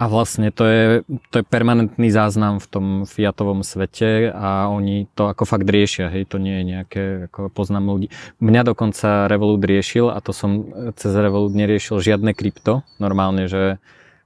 A 0.00 0.08
vlastne 0.08 0.48
to 0.48 0.64
je, 0.64 0.84
to 1.28 1.44
je 1.44 1.44
permanentný 1.44 2.08
záznam 2.08 2.56
v 2.56 2.66
tom 2.72 2.86
Fiatovom 3.04 3.60
svete 3.60 4.32
a 4.32 4.72
oni 4.72 5.04
to 5.12 5.28
ako 5.28 5.44
fakt 5.44 5.68
riešia, 5.68 6.08
hej, 6.08 6.24
to 6.24 6.40
nie 6.40 6.56
je 6.56 6.64
nejaké, 6.64 7.04
ako 7.28 7.52
poznám 7.52 7.84
ľudí. 7.84 8.08
Mňa 8.40 8.72
dokonca 8.72 9.28
Revolut 9.28 9.60
riešil 9.60 10.08
a 10.08 10.24
to 10.24 10.32
som 10.32 10.72
cez 10.96 11.12
Revolut 11.12 11.52
neriešil 11.52 12.00
žiadne 12.00 12.32
krypto, 12.32 12.80
normálne, 12.96 13.44
že 13.44 13.76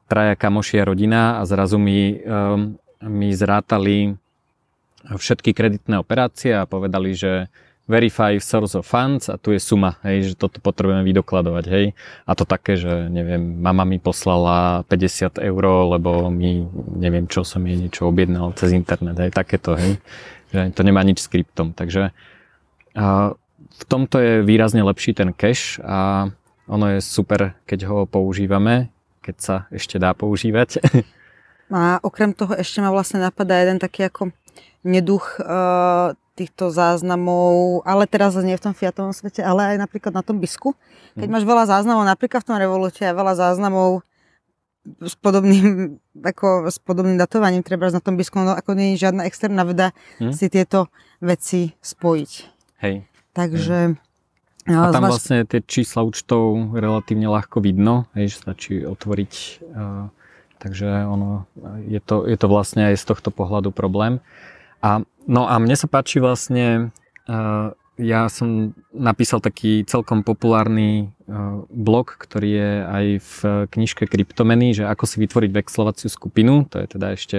traja 0.06 0.38
kamošia 0.38 0.86
rodina 0.86 1.42
a 1.42 1.48
zrazu 1.48 1.82
mi, 1.82 2.22
um, 2.22 2.78
mi 3.02 3.34
zrátali 3.34 4.14
všetky 5.10 5.58
kreditné 5.58 5.98
operácie 5.98 6.54
a 6.54 6.70
povedali, 6.70 7.18
že 7.18 7.50
verify 7.84 8.40
source 8.40 8.72
of 8.72 8.88
funds 8.88 9.28
a 9.28 9.36
tu 9.36 9.52
je 9.52 9.60
suma, 9.60 10.00
hej, 10.08 10.32
že 10.32 10.40
toto 10.40 10.56
potrebujeme 10.60 11.04
vydokladovať, 11.04 11.64
hej. 11.68 11.86
A 12.24 12.32
to 12.32 12.48
také, 12.48 12.80
že 12.80 13.12
neviem, 13.12 13.60
mama 13.60 13.84
mi 13.84 14.00
poslala 14.00 14.88
50 14.88 15.36
eur, 15.44 15.64
lebo 15.92 16.32
mi, 16.32 16.64
neviem 16.96 17.28
čo, 17.28 17.44
som 17.44 17.60
jej 17.60 17.76
niečo 17.76 18.08
objednal 18.08 18.56
cez 18.56 18.72
internet, 18.72 19.20
hej, 19.20 19.30
takéto, 19.36 19.76
hej. 19.76 20.00
Že 20.56 20.72
to 20.72 20.80
nemá 20.80 21.04
nič 21.04 21.20
s 21.24 21.28
kryptom, 21.28 21.76
takže 21.76 22.16
a 22.94 23.34
v 23.74 23.84
tomto 23.90 24.22
je 24.22 24.32
výrazne 24.46 24.80
lepší 24.86 25.18
ten 25.18 25.34
cash 25.34 25.82
a 25.82 26.30
ono 26.70 26.86
je 26.96 27.00
super, 27.02 27.58
keď 27.66 27.90
ho 27.90 27.98
používame, 28.06 28.88
keď 29.20 29.36
sa 29.36 29.56
ešte 29.68 29.98
dá 30.00 30.14
používať. 30.16 30.80
A 31.74 31.98
okrem 32.04 32.36
toho 32.36 32.54
ešte 32.54 32.78
ma 32.84 32.92
vlastne 32.92 33.18
napadá 33.18 33.58
jeden 33.58 33.80
taký 33.82 34.06
ako 34.06 34.30
neduch 34.84 35.40
uh, 35.42 36.12
týchto 36.34 36.68
záznamov, 36.74 37.86
ale 37.86 38.10
teraz 38.10 38.34
nie 38.42 38.58
v 38.58 38.64
tom 38.70 38.74
Fiatovom 38.74 39.14
svete, 39.14 39.40
ale 39.40 39.74
aj 39.74 39.86
napríklad 39.86 40.10
na 40.10 40.26
tom 40.26 40.42
bisku. 40.42 40.74
Keď 41.14 41.30
mm. 41.30 41.34
máš 41.34 41.44
veľa 41.46 41.64
záznamov, 41.70 42.02
napríklad 42.04 42.42
v 42.42 42.48
tom 42.50 42.58
Revolute 42.58 43.06
a 43.06 43.14
veľa 43.14 43.34
záznamov 43.38 44.02
s 44.84 45.14
podobným, 45.16 45.96
ako 46.20 46.68
s 46.68 46.76
podobným 46.76 47.16
datovaním, 47.16 47.64
treba 47.64 47.88
na 47.88 48.04
tom 48.04 48.20
Bitcoinu, 48.20 48.52
ako 48.52 48.76
nie 48.76 48.94
je 48.94 49.08
žiadna 49.08 49.24
externá 49.24 49.64
veda 49.64 49.96
hm? 50.20 50.36
si 50.36 50.46
tieto 50.52 50.92
veci 51.24 51.72
spojiť. 51.80 52.30
Hej. 52.84 52.94
Takže... 53.32 53.78
Hej. 53.96 54.02
A 54.64 54.88
tam 54.96 55.12
vlastne 55.12 55.44
tie 55.44 55.60
čísla 55.60 56.08
účtov 56.08 56.72
relatívne 56.72 57.28
ľahko 57.28 57.60
vidno, 57.60 58.08
hej, 58.16 58.32
že 58.32 58.36
stačí 58.48 58.74
otvoriť, 58.80 59.32
uh, 59.60 60.08
takže 60.56 61.04
ono, 61.04 61.44
je 61.84 62.00
to, 62.00 62.24
je 62.24 62.36
to 62.40 62.48
vlastne 62.48 62.88
aj 62.88 62.96
z 62.96 63.04
tohto 63.04 63.28
pohľadu 63.28 63.76
problém. 63.76 64.24
A, 64.84 65.00
no 65.24 65.48
a 65.48 65.56
mne 65.56 65.72
sa 65.80 65.88
páči 65.88 66.20
vlastne 66.20 66.92
uh, 67.24 67.72
ja 67.96 68.28
som 68.28 68.76
napísal 68.92 69.40
taký 69.40 69.86
celkom 69.88 70.20
populárny 70.20 71.08
uh, 71.24 71.64
blog, 71.72 72.20
ktorý 72.20 72.50
je 72.52 72.72
aj 72.84 73.04
v 73.16 73.36
knižke 73.72 74.04
Kryptomeny, 74.04 74.76
že 74.76 74.84
ako 74.84 75.08
si 75.08 75.16
vytvoriť 75.24 75.50
vexlovaciu 75.56 76.12
skupinu, 76.12 76.68
to 76.68 76.84
je 76.84 76.86
teda 76.90 77.16
ešte 77.16 77.38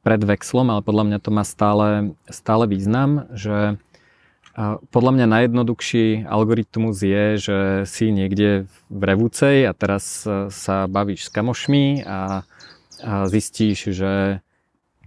pred 0.00 0.22
vexlom, 0.24 0.72
ale 0.72 0.80
podľa 0.80 1.04
mňa 1.12 1.18
to 1.20 1.30
má 1.30 1.44
stále, 1.44 2.16
stále 2.32 2.64
význam, 2.64 3.28
že 3.36 3.76
uh, 3.76 4.80
podľa 4.88 5.12
mňa 5.18 5.26
najjednoduchší 5.28 6.24
algoritmus 6.24 6.96
je, 7.04 7.26
že 7.36 7.58
si 7.84 8.08
niekde 8.14 8.64
v 8.88 9.02
Revúcej 9.04 9.68
a 9.68 9.76
teraz 9.76 10.24
sa 10.48 10.76
bavíš 10.88 11.28
s 11.28 11.34
kamošmi 11.36 12.06
a, 12.08 12.08
a 12.08 13.26
zistíš, 13.28 13.92
že 13.92 14.40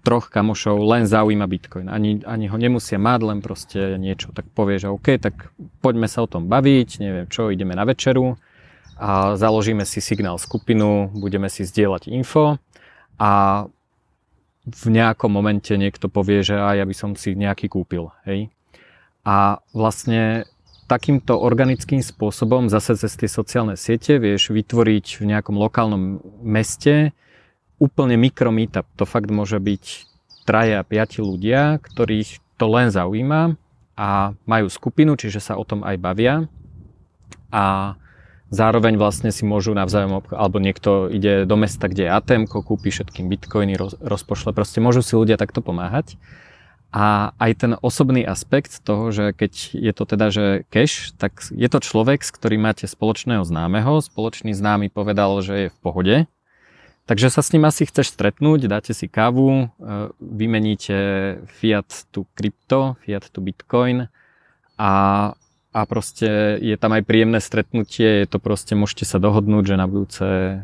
troch 0.06 0.30
kamošov 0.30 0.78
len 0.86 1.10
zaujíma 1.10 1.50
Bitcoin. 1.50 1.90
Ani, 1.90 2.22
ani 2.22 2.46
ho 2.46 2.58
nemusia 2.62 3.02
mať, 3.02 3.20
len 3.26 3.40
proste 3.42 3.98
niečo. 3.98 4.30
Tak 4.30 4.46
povie, 4.54 4.78
že 4.78 4.94
OK, 4.94 5.18
tak 5.18 5.50
poďme 5.82 6.06
sa 6.06 6.22
o 6.22 6.30
tom 6.30 6.46
baviť, 6.46 7.02
neviem 7.02 7.26
čo, 7.26 7.50
ideme 7.50 7.74
na 7.74 7.90
večeru 7.90 8.38
a 8.96 9.34
založíme 9.36 9.84
si 9.84 10.00
signál 10.00 10.38
skupinu, 10.38 11.10
budeme 11.12 11.50
si 11.50 11.66
zdieľať 11.66 12.14
info 12.14 12.62
a 13.18 13.32
v 14.66 14.86
nejakom 14.90 15.30
momente 15.30 15.74
niekto 15.78 16.10
povie, 16.10 16.42
že 16.42 16.58
aj 16.58 16.76
ja 16.80 16.86
by 16.86 16.96
som 16.96 17.12
si 17.14 17.38
nejaký 17.38 17.70
kúpil. 17.70 18.10
Hej? 18.26 18.50
A 19.26 19.62
vlastne 19.74 20.50
takýmto 20.86 21.38
organickým 21.38 22.02
spôsobom 22.02 22.70
zase 22.70 22.94
cez 22.98 23.14
tie 23.18 23.30
sociálne 23.30 23.74
siete 23.74 24.22
vieš 24.22 24.54
vytvoriť 24.54 25.22
v 25.22 25.24
nejakom 25.34 25.58
lokálnom 25.58 26.22
meste 26.46 27.14
úplne 27.78 28.16
mikro 28.16 28.52
meetup. 28.52 28.88
To 28.96 29.04
fakt 29.04 29.30
môže 29.30 29.60
byť 29.60 29.84
traja, 30.46 30.86
piati 30.86 31.20
ľudia, 31.20 31.82
ktorých 31.82 32.40
to 32.56 32.66
len 32.70 32.94
zaujíma 32.94 33.58
a 33.96 34.36
majú 34.48 34.68
skupinu, 34.70 35.16
čiže 35.16 35.40
sa 35.42 35.54
o 35.60 35.64
tom 35.68 35.84
aj 35.84 35.96
bavia 36.00 36.48
a 37.52 37.96
zároveň 38.52 39.00
vlastne 39.00 39.32
si 39.32 39.48
môžu 39.48 39.72
navzájom, 39.72 40.24
alebo 40.32 40.58
niekto 40.60 41.08
ide 41.08 41.48
do 41.48 41.56
mesta, 41.56 41.88
kde 41.88 42.08
je 42.08 42.14
ATM, 42.14 42.44
kúpi 42.48 42.92
všetkým 42.92 43.32
bitcoiny, 43.32 43.80
roz, 43.80 43.96
rozpošle, 44.00 44.52
proste 44.52 44.84
môžu 44.84 45.02
si 45.02 45.16
ľudia 45.16 45.40
takto 45.40 45.64
pomáhať. 45.64 46.20
A 46.96 47.36
aj 47.44 47.52
ten 47.60 47.74
osobný 47.84 48.24
aspekt 48.24 48.80
toho, 48.80 49.12
že 49.12 49.36
keď 49.36 49.52
je 49.76 49.92
to 49.92 50.04
teda, 50.08 50.28
že 50.32 50.46
cash, 50.72 51.12
tak 51.20 51.44
je 51.52 51.68
to 51.68 51.84
človek, 51.84 52.24
s 52.24 52.32
ktorým 52.32 52.64
máte 52.64 52.88
spoločného 52.88 53.44
známeho, 53.44 54.00
spoločný 54.00 54.56
známy 54.56 54.88
povedal, 54.88 55.44
že 55.44 55.68
je 55.68 55.74
v 55.76 55.78
pohode, 55.84 56.16
Takže 57.06 57.30
sa 57.30 57.46
s 57.46 57.54
ním 57.54 57.70
asi 57.70 57.86
chceš 57.86 58.18
stretnúť, 58.18 58.66
dáte 58.66 58.90
si 58.98 59.06
kávu, 59.06 59.70
e, 59.70 59.90
vymeníte 60.18 60.98
fiat 61.62 61.86
tu 62.10 62.26
krypto, 62.34 62.98
fiat 63.06 63.30
tu 63.30 63.46
bitcoin 63.46 64.10
a, 64.74 64.94
a 65.70 65.80
proste 65.86 66.58
je 66.58 66.74
tam 66.82 66.98
aj 66.98 67.06
príjemné 67.06 67.38
stretnutie, 67.38 68.26
je 68.26 68.28
to 68.28 68.42
proste, 68.42 68.74
môžete 68.74 69.06
sa 69.06 69.22
dohodnúť, 69.22 69.64
že 69.70 69.76
na 69.78 69.86
budúce 69.86 70.26
e, 70.26 70.58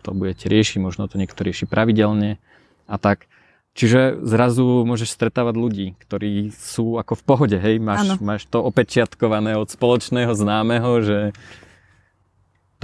to 0.00 0.10
budete 0.16 0.48
riešiť, 0.48 0.80
možno 0.80 1.12
to 1.12 1.20
niekto 1.20 1.44
rieši 1.44 1.68
pravidelne 1.68 2.40
a 2.88 2.96
tak. 2.96 3.28
Čiže 3.76 4.24
zrazu 4.24 4.88
môžeš 4.88 5.12
stretávať 5.12 5.60
ľudí, 5.60 5.86
ktorí 6.00 6.56
sú 6.56 6.96
ako 6.96 7.20
v 7.20 7.22
pohode, 7.28 7.56
hej, 7.60 7.76
máš, 7.76 8.16
máš 8.24 8.48
to 8.48 8.64
opečiatkované 8.64 9.60
od 9.60 9.68
spoločného 9.68 10.32
známeho, 10.32 11.04
že 11.04 11.18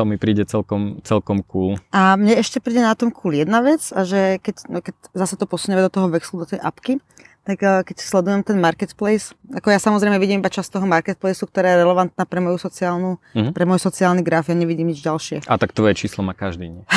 to 0.03 0.11
mi 0.11 0.19
príde 0.19 0.43
celkom, 0.43 0.99
celkom 1.07 1.47
cool. 1.47 1.79
A 1.95 2.19
mne 2.19 2.35
ešte 2.35 2.59
príde 2.59 2.83
na 2.83 2.99
tom 2.99 3.15
cool 3.15 3.39
jedna 3.39 3.63
vec, 3.63 3.95
a 3.95 4.03
že 4.03 4.43
keď, 4.43 4.57
no 4.67 4.83
keď 4.83 4.99
zase 5.15 5.39
to 5.39 5.47
posunieme 5.47 5.87
do 5.87 5.95
toho 5.95 6.11
vexlu, 6.11 6.43
do 6.43 6.51
tej 6.51 6.59
apky, 6.59 6.99
tak 7.47 7.59
uh, 7.63 7.87
keď 7.87 8.03
sledujem 8.03 8.43
ten 8.43 8.59
marketplace, 8.59 9.31
ako 9.55 9.71
ja 9.71 9.79
samozrejme 9.79 10.19
vidím 10.19 10.43
iba 10.43 10.51
časť 10.51 10.79
toho 10.79 10.87
marketplaceu, 10.91 11.47
ktorá 11.47 11.75
je 11.75 11.87
relevantná 11.87 12.27
pre 12.27 12.43
moju 12.43 12.59
sociálnu, 12.59 13.23
mm-hmm. 13.35 13.55
pre 13.55 13.63
môj 13.63 13.79
sociálny 13.79 14.27
graf, 14.27 14.51
ja 14.51 14.59
nevidím 14.59 14.91
nič 14.91 15.07
ďalšie. 15.07 15.47
A 15.47 15.55
tak 15.55 15.71
tvoje 15.71 15.95
číslo 15.95 16.27
má 16.27 16.35
každý, 16.35 16.71
nie? 16.71 16.83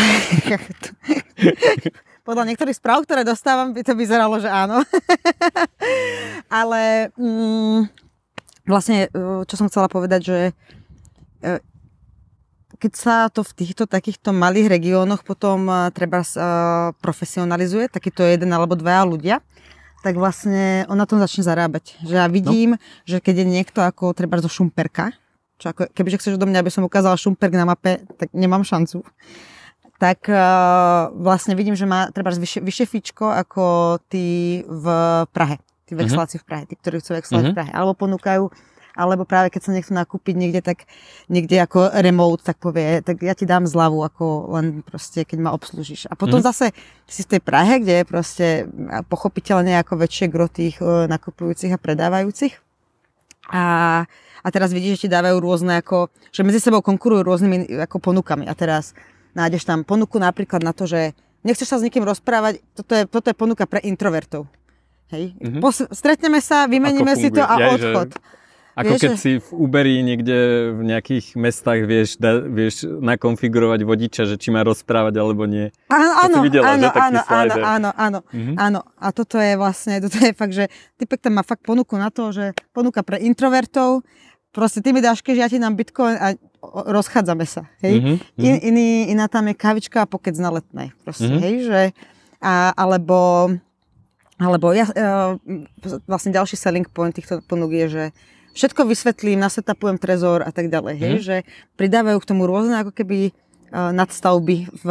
Podľa 2.26 2.50
niektorých 2.50 2.78
správ, 2.82 3.06
ktoré 3.06 3.22
dostávam, 3.22 3.70
by 3.70 3.86
to 3.86 3.94
vyzeralo, 3.94 4.42
že 4.42 4.50
áno. 4.50 4.82
Ale 6.50 7.14
mm, 7.14 7.86
vlastne, 8.66 9.14
čo 9.46 9.54
som 9.54 9.70
chcela 9.70 9.86
povedať, 9.86 10.22
že 10.26 10.38
e, 11.46 11.62
keď 12.76 12.94
sa 12.94 13.16
to 13.32 13.42
v 13.42 13.66
týchto 13.66 13.84
takýchto 13.90 14.36
malých 14.36 14.70
regiónoch 14.70 15.24
potom 15.24 15.68
uh, 15.68 15.90
treba 15.92 16.22
uh, 16.22 16.92
profesionalizuje, 17.00 17.90
takýto 17.90 18.24
jeden 18.24 18.52
alebo 18.52 18.78
dvaja 18.78 19.04
ľudia, 19.08 19.36
tak 20.06 20.22
vlastne 20.22 20.86
on 20.86 21.02
na 21.02 21.10
tom 21.10 21.18
začne 21.18 21.42
zarábať. 21.42 21.98
Že 22.06 22.14
ja 22.14 22.28
vidím, 22.30 22.78
no. 22.78 22.82
že 23.10 23.18
keď 23.18 23.42
je 23.42 23.48
niekto 23.50 23.80
ako 23.82 24.14
treba 24.14 24.38
zo 24.38 24.52
Šumperka, 24.52 25.16
čo 25.58 25.72
ako, 25.72 25.90
kebyže 25.90 26.20
chceš 26.22 26.36
do 26.38 26.46
mňa, 26.46 26.62
aby 26.62 26.72
som 26.72 26.86
ukázala 26.86 27.18
Šumperk 27.18 27.56
na 27.58 27.66
mape, 27.66 28.06
tak 28.20 28.30
nemám 28.36 28.62
šancu. 28.62 29.02
Tak 29.96 30.28
uh, 30.28 31.10
vlastne 31.16 31.56
vidím, 31.56 31.74
že 31.74 31.88
má 31.88 32.12
treba 32.12 32.30
vyššie, 32.30 32.62
vyššie 32.62 32.86
fičko 32.86 33.32
ako 33.32 33.98
tí 34.12 34.62
v 34.68 34.86
Prahe. 35.32 35.58
Tí 35.88 35.96
mhm. 35.96 36.00
vexláci 36.06 36.36
uh-huh. 36.38 36.44
v 36.44 36.48
Prahe, 36.50 36.64
tí, 36.68 36.76
ktorí 36.76 37.00
chcú 37.00 37.16
vexlovať 37.16 37.42
uh-huh. 37.42 37.50
v 37.50 37.54
mhm. 37.56 37.58
Prahe. 37.58 37.72
Alebo 37.72 37.94
ponúkajú 37.96 38.44
alebo 38.96 39.28
práve 39.28 39.52
keď 39.52 39.62
sa 39.62 39.76
nechcú 39.76 39.92
nakúpiť 39.92 40.36
niekde, 40.40 40.64
tak 40.64 40.88
niekde 41.28 41.60
ako 41.60 41.92
remote, 42.00 42.42
tak 42.48 42.58
povie, 42.64 43.04
tak 43.04 43.20
ja 43.20 43.36
ti 43.36 43.44
dám 43.44 43.68
zľavu, 43.68 44.00
ako 44.08 44.56
len 44.56 44.82
proste, 44.82 45.28
keď 45.28 45.38
ma 45.44 45.52
obslúžiš. 45.52 46.08
A 46.08 46.16
potom 46.16 46.40
mm. 46.40 46.48
zase 46.48 46.72
si 47.06 47.28
v 47.28 47.38
tej 47.38 47.42
Prahe, 47.44 47.84
kde 47.84 48.02
je 48.02 48.06
proste 48.08 48.48
pochopiteľne 49.12 49.76
ako 49.84 50.00
väčšie 50.00 50.26
gro 50.32 50.48
tých 50.48 50.80
e, 50.80 51.12
nakupujúcich 51.12 51.76
a 51.76 51.78
predávajúcich. 51.78 52.56
A, 53.52 53.64
a 54.42 54.48
teraz 54.50 54.74
vidíš, 54.74 54.98
že 54.98 55.02
ti 55.06 55.14
dávajú 55.14 55.38
rôzne 55.38 55.84
ako, 55.84 56.10
že 56.34 56.42
medzi 56.42 56.64
sebou 56.64 56.82
konkurujú 56.82 57.22
rôznymi 57.22 57.78
ako 57.86 58.02
ponukami. 58.02 58.50
A 58.50 58.58
teraz 58.58 58.98
nájdeš 59.38 59.68
tam 59.68 59.84
ponuku 59.84 60.18
napríklad 60.18 60.64
na 60.64 60.72
to, 60.72 60.90
že 60.90 61.14
nechceš 61.46 61.70
sa 61.70 61.78
s 61.78 61.86
nikým 61.86 62.02
rozprávať, 62.02 62.64
toto 62.74 62.96
je, 62.96 63.04
toto 63.06 63.28
je 63.30 63.36
ponuka 63.38 63.70
pre 63.70 63.84
introvertov. 63.86 64.50
Hej. 65.14 65.38
Mm-hmm. 65.38 65.62
Pos- 65.62 65.86
stretneme 65.94 66.42
sa, 66.42 66.66
vymeníme 66.66 67.14
si 67.14 67.30
to 67.30 67.46
a 67.46 67.56
ja, 67.62 67.68
odchod. 67.78 68.10
Že 68.18 68.34
ako 68.76 68.92
vieš, 68.92 69.02
keď 69.02 69.12
že... 69.16 69.20
si 69.24 69.32
v 69.40 69.50
Uberi 69.56 70.04
niekde 70.04 70.38
v 70.76 70.82
nejakých 70.84 71.40
mestách 71.40 71.88
vieš, 71.88 72.20
da, 72.20 72.44
vieš 72.44 72.84
nakonfigurovať 72.84 73.80
vodiča, 73.88 74.28
že 74.28 74.36
či 74.36 74.52
má 74.52 74.68
rozprávať 74.68 75.16
alebo 75.16 75.48
nie. 75.48 75.72
Áno, 75.88 76.12
áno, 76.20 76.38
videla, 76.44 76.76
áno, 76.76 76.92
že? 76.92 77.00
áno, 77.00 77.22
áno, 77.24 77.56
áno, 77.64 77.90
áno, 77.96 78.20
mm-hmm. 78.36 78.56
áno. 78.60 78.80
A 79.00 79.08
toto 79.16 79.40
je 79.40 79.56
vlastne, 79.56 80.04
toto 80.04 80.20
je 80.20 80.36
fakt, 80.36 80.52
že 80.52 80.68
typek 81.00 81.24
tam 81.24 81.40
má 81.40 81.44
fakt 81.48 81.64
ponuku 81.64 81.96
na 81.96 82.12
to, 82.12 82.36
že 82.36 82.52
ponuka 82.76 83.00
pre 83.00 83.24
introvertov, 83.24 84.04
proste 84.52 84.84
ty 84.84 84.92
mi 84.92 85.00
dáš 85.00 85.24
keď 85.24 85.36
ja 85.36 85.48
ti 85.48 85.56
dám 85.56 85.80
bitcoin 85.80 86.20
a 86.20 86.36
rozchádzame 86.92 87.48
sa, 87.48 87.72
hej. 87.80 88.04
Mm-hmm. 88.04 88.44
In, 88.44 88.56
iný, 88.60 88.88
iná 89.08 89.32
tam 89.32 89.48
je 89.48 89.56
kavička 89.56 90.04
a 90.04 90.10
pokec 90.10 90.36
na 90.36 90.52
letnej, 90.52 90.92
proste, 91.08 91.32
mm-hmm. 91.32 91.44
hej, 91.48 91.56
že 91.64 91.82
a, 92.44 92.76
alebo 92.76 93.52
alebo 94.36 94.76
ja, 94.76 94.84
uh, 94.84 95.40
vlastne 96.12 96.36
ďalší 96.36 96.60
selling 96.60 96.88
point 96.92 97.16
týchto 97.16 97.40
ponúk 97.48 97.72
je, 97.72 97.88
že 97.88 98.04
všetko 98.56 98.88
vysvetlím, 98.88 99.44
nasetapujem 99.44 100.00
trezor 100.00 100.42
a 100.42 100.50
tak 100.50 100.72
ďalej, 100.72 100.96
hej, 100.96 101.14
mm. 101.20 101.24
že 101.24 101.36
pridávajú 101.76 102.18
k 102.24 102.30
tomu 102.32 102.48
rôzne 102.48 102.80
ako 102.80 102.96
keby 102.96 103.30
uh, 103.30 103.92
nadstavby 103.92 104.72
v, 104.72 104.86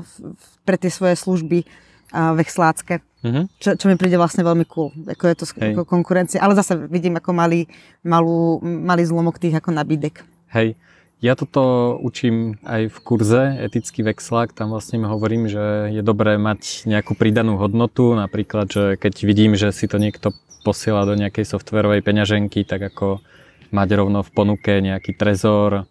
v, 0.00 0.14
pre 0.62 0.76
tie 0.78 0.88
svoje 0.88 1.18
služby 1.18 1.66
uh, 1.66 2.32
vexlácké. 2.38 3.02
Mm-hmm. 3.20 3.44
Čo, 3.60 3.70
čo 3.76 3.84
mi 3.92 4.00
príde 4.00 4.16
vlastne 4.16 4.40
veľmi 4.40 4.64
cool, 4.72 4.96
ako 5.04 5.24
je 5.28 5.36
to 5.36 5.44
ako 5.44 5.84
konkurencia, 5.84 6.40
ale 6.40 6.56
zase 6.56 6.72
vidím 6.88 7.20
ako 7.20 7.36
malý, 7.36 7.68
malú, 8.00 8.64
malý 8.64 9.04
zlomok 9.04 9.36
tých 9.36 9.60
ako 9.60 9.76
nabídek. 9.76 10.24
Hej, 10.56 10.72
ja 11.20 11.36
toto 11.36 11.94
učím 12.00 12.56
aj 12.64 12.88
v 12.88 12.98
kurze 13.04 13.42
etický 13.60 14.00
vexlák, 14.00 14.56
tam 14.56 14.72
vlastne 14.72 15.04
hovorím, 15.04 15.52
že 15.52 15.92
je 15.92 16.00
dobré 16.00 16.40
mať 16.40 16.88
nejakú 16.88 17.12
pridanú 17.12 17.60
hodnotu, 17.60 18.16
napríklad, 18.16 18.72
že 18.72 18.84
keď 18.96 19.14
vidím, 19.28 19.52
že 19.52 19.68
si 19.68 19.84
to 19.84 20.00
niekto 20.00 20.32
posiela 20.64 21.04
do 21.04 21.12
nejakej 21.12 21.44
softverovej 21.44 22.00
peňaženky, 22.00 22.64
tak 22.64 22.80
ako 22.80 23.20
mať 23.68 23.88
rovno 23.96 24.24
v 24.24 24.30
ponuke 24.32 24.80
nejaký 24.80 25.12
trezor, 25.12 25.84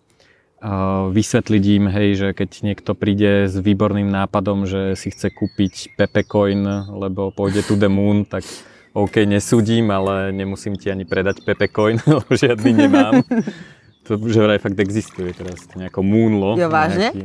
vysvetliť 1.13 1.63
im, 1.79 1.85
hej, 1.87 2.09
že 2.19 2.27
keď 2.35 2.49
niekto 2.67 2.91
príde 2.91 3.47
s 3.47 3.55
výborným 3.55 4.11
nápadom, 4.11 4.67
že 4.67 4.99
si 4.99 5.07
chce 5.07 5.31
kúpiť 5.31 5.95
Pepecoin, 5.95 6.89
lebo 6.91 7.31
pôjde 7.31 7.63
to 7.63 7.79
the 7.79 7.87
moon, 7.87 8.27
tak 8.27 8.43
OK, 8.91 9.23
nesúdim, 9.23 9.87
ale 9.93 10.35
nemusím 10.35 10.75
ti 10.75 10.91
ani 10.91 11.07
predať 11.07 11.47
Pepecoin, 11.47 12.03
lebo 12.19 12.27
žiadny 12.35 12.71
nemám. 12.75 13.23
to 14.09 14.17
že 14.17 14.41
vraj 14.41 14.57
fakt 14.57 14.81
existuje 14.81 15.29
teraz, 15.37 15.69
to 15.69 15.77
nejako 15.77 16.01
Moonlo. 16.01 16.57
Jo, 16.57 16.65
vážne? 16.65 17.13
Nejaký, 17.13 17.21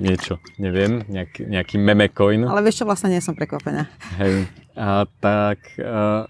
niečo, 0.00 0.34
neviem, 0.56 1.04
nejaký, 1.04 1.44
nejaký 1.44 1.76
memecoin. 1.76 2.48
Ale 2.48 2.64
vieš 2.64 2.80
čo, 2.80 2.88
vlastne 2.88 3.12
nie 3.12 3.20
som 3.20 3.36
prekvapená. 3.36 3.92
Hej, 4.16 4.48
a 4.72 5.04
tak... 5.20 5.60
A, 5.76 6.24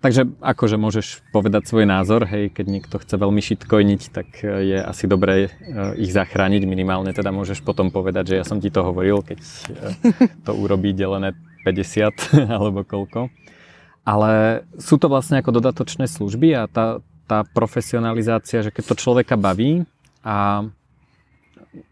takže 0.00 0.24
akože 0.40 0.80
môžeš 0.80 1.20
povedať 1.36 1.68
svoj 1.68 1.84
názor, 1.84 2.24
hej, 2.24 2.48
keď 2.48 2.66
niekto 2.66 2.96
chce 2.96 3.14
veľmi 3.20 3.44
shitcoiniť, 3.44 4.02
tak 4.08 4.28
je 4.40 4.80
asi 4.80 5.04
dobré 5.04 5.52
e, 5.52 6.00
ich 6.00 6.16
zachrániť, 6.16 6.64
minimálne 6.64 7.12
teda 7.12 7.28
môžeš 7.28 7.60
potom 7.60 7.92
povedať, 7.92 8.32
že 8.32 8.38
ja 8.40 8.44
som 8.48 8.56
ti 8.56 8.72
to 8.72 8.80
hovoril, 8.80 9.20
keď 9.20 9.36
e, 9.36 9.52
to 10.48 10.56
urobí 10.56 10.96
delené 10.96 11.36
50 11.68 12.32
alebo 12.56 12.88
koľko. 12.88 13.28
Ale 14.08 14.64
sú 14.80 14.96
to 14.96 15.12
vlastne 15.12 15.44
ako 15.44 15.60
dodatočné 15.60 16.08
služby 16.08 16.56
a 16.56 16.64
tá, 16.64 17.04
tá 17.28 17.44
profesionalizácia, 17.44 18.64
že 18.64 18.72
keď 18.72 18.84
to 18.90 18.94
človeka 18.96 19.36
baví 19.36 19.84
a 20.24 20.64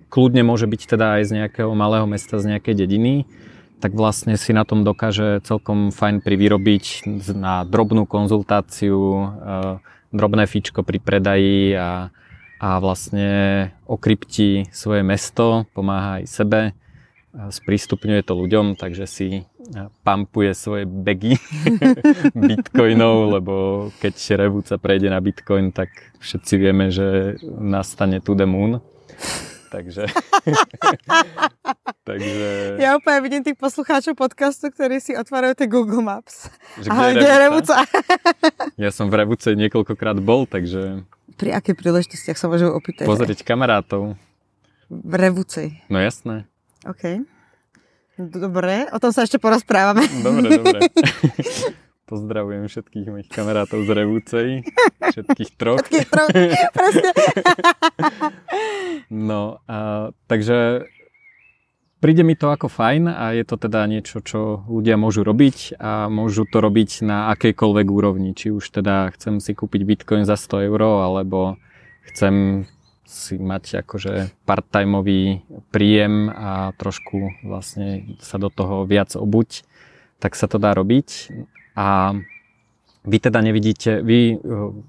kľudne 0.09 0.40
môže 0.40 0.64
byť 0.64 0.83
teda 0.96 1.20
aj 1.20 1.22
z 1.29 1.31
nejakého 1.44 1.70
malého 1.77 2.09
mesta, 2.09 2.40
z 2.40 2.57
nejakej 2.57 2.75
dediny, 2.75 3.29
tak 3.77 3.92
vlastne 3.92 4.40
si 4.40 4.57
na 4.57 4.64
tom 4.64 4.83
dokáže 4.83 5.44
celkom 5.44 5.92
fajn 5.92 6.25
privyrobiť 6.25 7.05
na 7.37 7.68
drobnú 7.68 8.09
konzultáciu, 8.09 8.96
e, 8.96 9.27
drobné 10.16 10.49
fičko 10.49 10.81
pri 10.81 10.96
predaji 10.96 11.77
a, 11.77 12.09
a 12.57 12.68
vlastne 12.81 13.29
okryptí 13.85 14.72
svoje 14.72 15.05
mesto, 15.05 15.68
pomáha 15.77 16.25
aj 16.25 16.25
sebe, 16.25 16.61
sprístupňuje 17.37 18.20
to 18.25 18.33
ľuďom, 18.33 18.81
takže 18.81 19.05
si 19.05 19.29
pampuje 20.03 20.57
svoje 20.57 20.85
begy 20.88 21.37
bitcoinov, 22.49 23.37
lebo 23.37 23.55
keď 24.01 24.14
Revúca 24.40 24.81
prejde 24.81 25.12
na 25.12 25.20
bitcoin, 25.20 25.75
tak 25.75 25.90
všetci 26.22 26.55
vieme, 26.57 26.88
že 26.88 27.37
nastane 27.44 28.25
to 28.25 28.33
the 28.33 28.49
moon. 28.49 28.81
Takže... 29.66 30.07
Takže... 32.09 32.79
Ja 32.79 32.94
úplne 32.94 33.18
vidím 33.20 33.42
tých 33.42 33.59
poslucháčov 33.59 34.14
podcastu, 34.14 34.70
ktorí 34.70 35.03
si 35.03 35.18
otvárajú 35.18 35.59
tie 35.59 35.66
Google 35.66 36.07
Maps. 36.07 36.46
Že 36.79 36.88
kde, 36.88 37.07
kde 37.18 37.27
je 37.27 37.38
Revúca? 37.42 37.75
ja 38.87 38.90
som 38.94 39.11
v 39.11 39.14
Revúce 39.20 39.53
niekoľkokrát 39.59 40.22
bol, 40.22 40.46
takže... 40.46 41.03
Pri 41.37 41.51
akej 41.53 41.75
príležitostiach 41.77 42.38
sa 42.38 42.46
môžu 42.46 42.70
opýtať? 42.72 43.05
Pozrieť 43.11 43.42
kamarátov. 43.42 44.14
V 44.87 45.12
Revúcej. 45.18 45.83
No 45.90 45.99
jasné. 45.99 46.46
OK. 46.87 47.05
Dobre, 48.16 48.88
o 48.88 48.99
tom 49.03 49.12
sa 49.12 49.29
ešte 49.29 49.37
porozprávame. 49.37 50.09
Dobre, 50.25 50.49
dobre. 50.57 50.79
Pozdravujem 52.11 52.70
všetkých 52.70 53.07
mojich 53.11 53.29
kamarátov 53.29 53.83
z 53.83 53.90
Revúcej. 53.90 54.49
Všetkých 55.03 55.51
troch. 55.59 55.83
Všetkých 55.83 56.07
troch, 56.07 56.31
presne. 56.70 57.11
No, 59.07 59.62
a, 59.70 60.11
takže 60.27 60.87
príde 62.03 62.22
mi 62.22 62.35
to 62.38 62.51
ako 62.51 62.66
fajn 62.70 63.11
a 63.11 63.35
je 63.35 63.44
to 63.46 63.59
teda 63.59 63.87
niečo, 63.90 64.22
čo 64.22 64.66
ľudia 64.66 64.94
môžu 64.94 65.22
robiť 65.27 65.79
a 65.79 66.07
môžu 66.07 66.46
to 66.46 66.59
robiť 66.62 67.03
na 67.07 67.31
akejkoľvek 67.35 67.87
úrovni. 67.90 68.35
Či 68.35 68.55
už 68.55 68.70
teda 68.70 69.11
chcem 69.18 69.38
si 69.42 69.55
kúpiť 69.55 69.83
bitcoin 69.83 70.22
za 70.27 70.38
100 70.38 70.70
eur, 70.70 70.81
alebo 71.07 71.59
chcem 72.11 72.66
si 73.07 73.38
mať 73.38 73.87
akože 73.87 74.35
part-timeový 74.45 75.47
príjem 75.71 76.27
a 76.29 76.75
trošku 76.75 77.47
vlastne 77.47 78.19
sa 78.19 78.37
do 78.37 78.51
toho 78.51 78.83
viac 78.83 79.14
obuť, 79.14 79.62
tak 80.19 80.35
sa 80.35 80.51
to 80.51 80.59
dá 80.59 80.75
robiť. 80.75 81.31
A 81.79 82.19
vy 83.07 83.16
teda 83.23 83.38
nevidíte, 83.38 84.03
vy, 84.03 84.35
eh, 84.35 84.38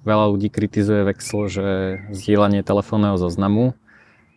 veľa 0.01 0.25
ľudí 0.33 0.49
kritizuje 0.49 1.05
Vexel, 1.05 1.45
že 1.47 1.67
zdieľanie 2.09 2.65
telefónneho 2.65 3.15
zoznamu, 3.21 3.77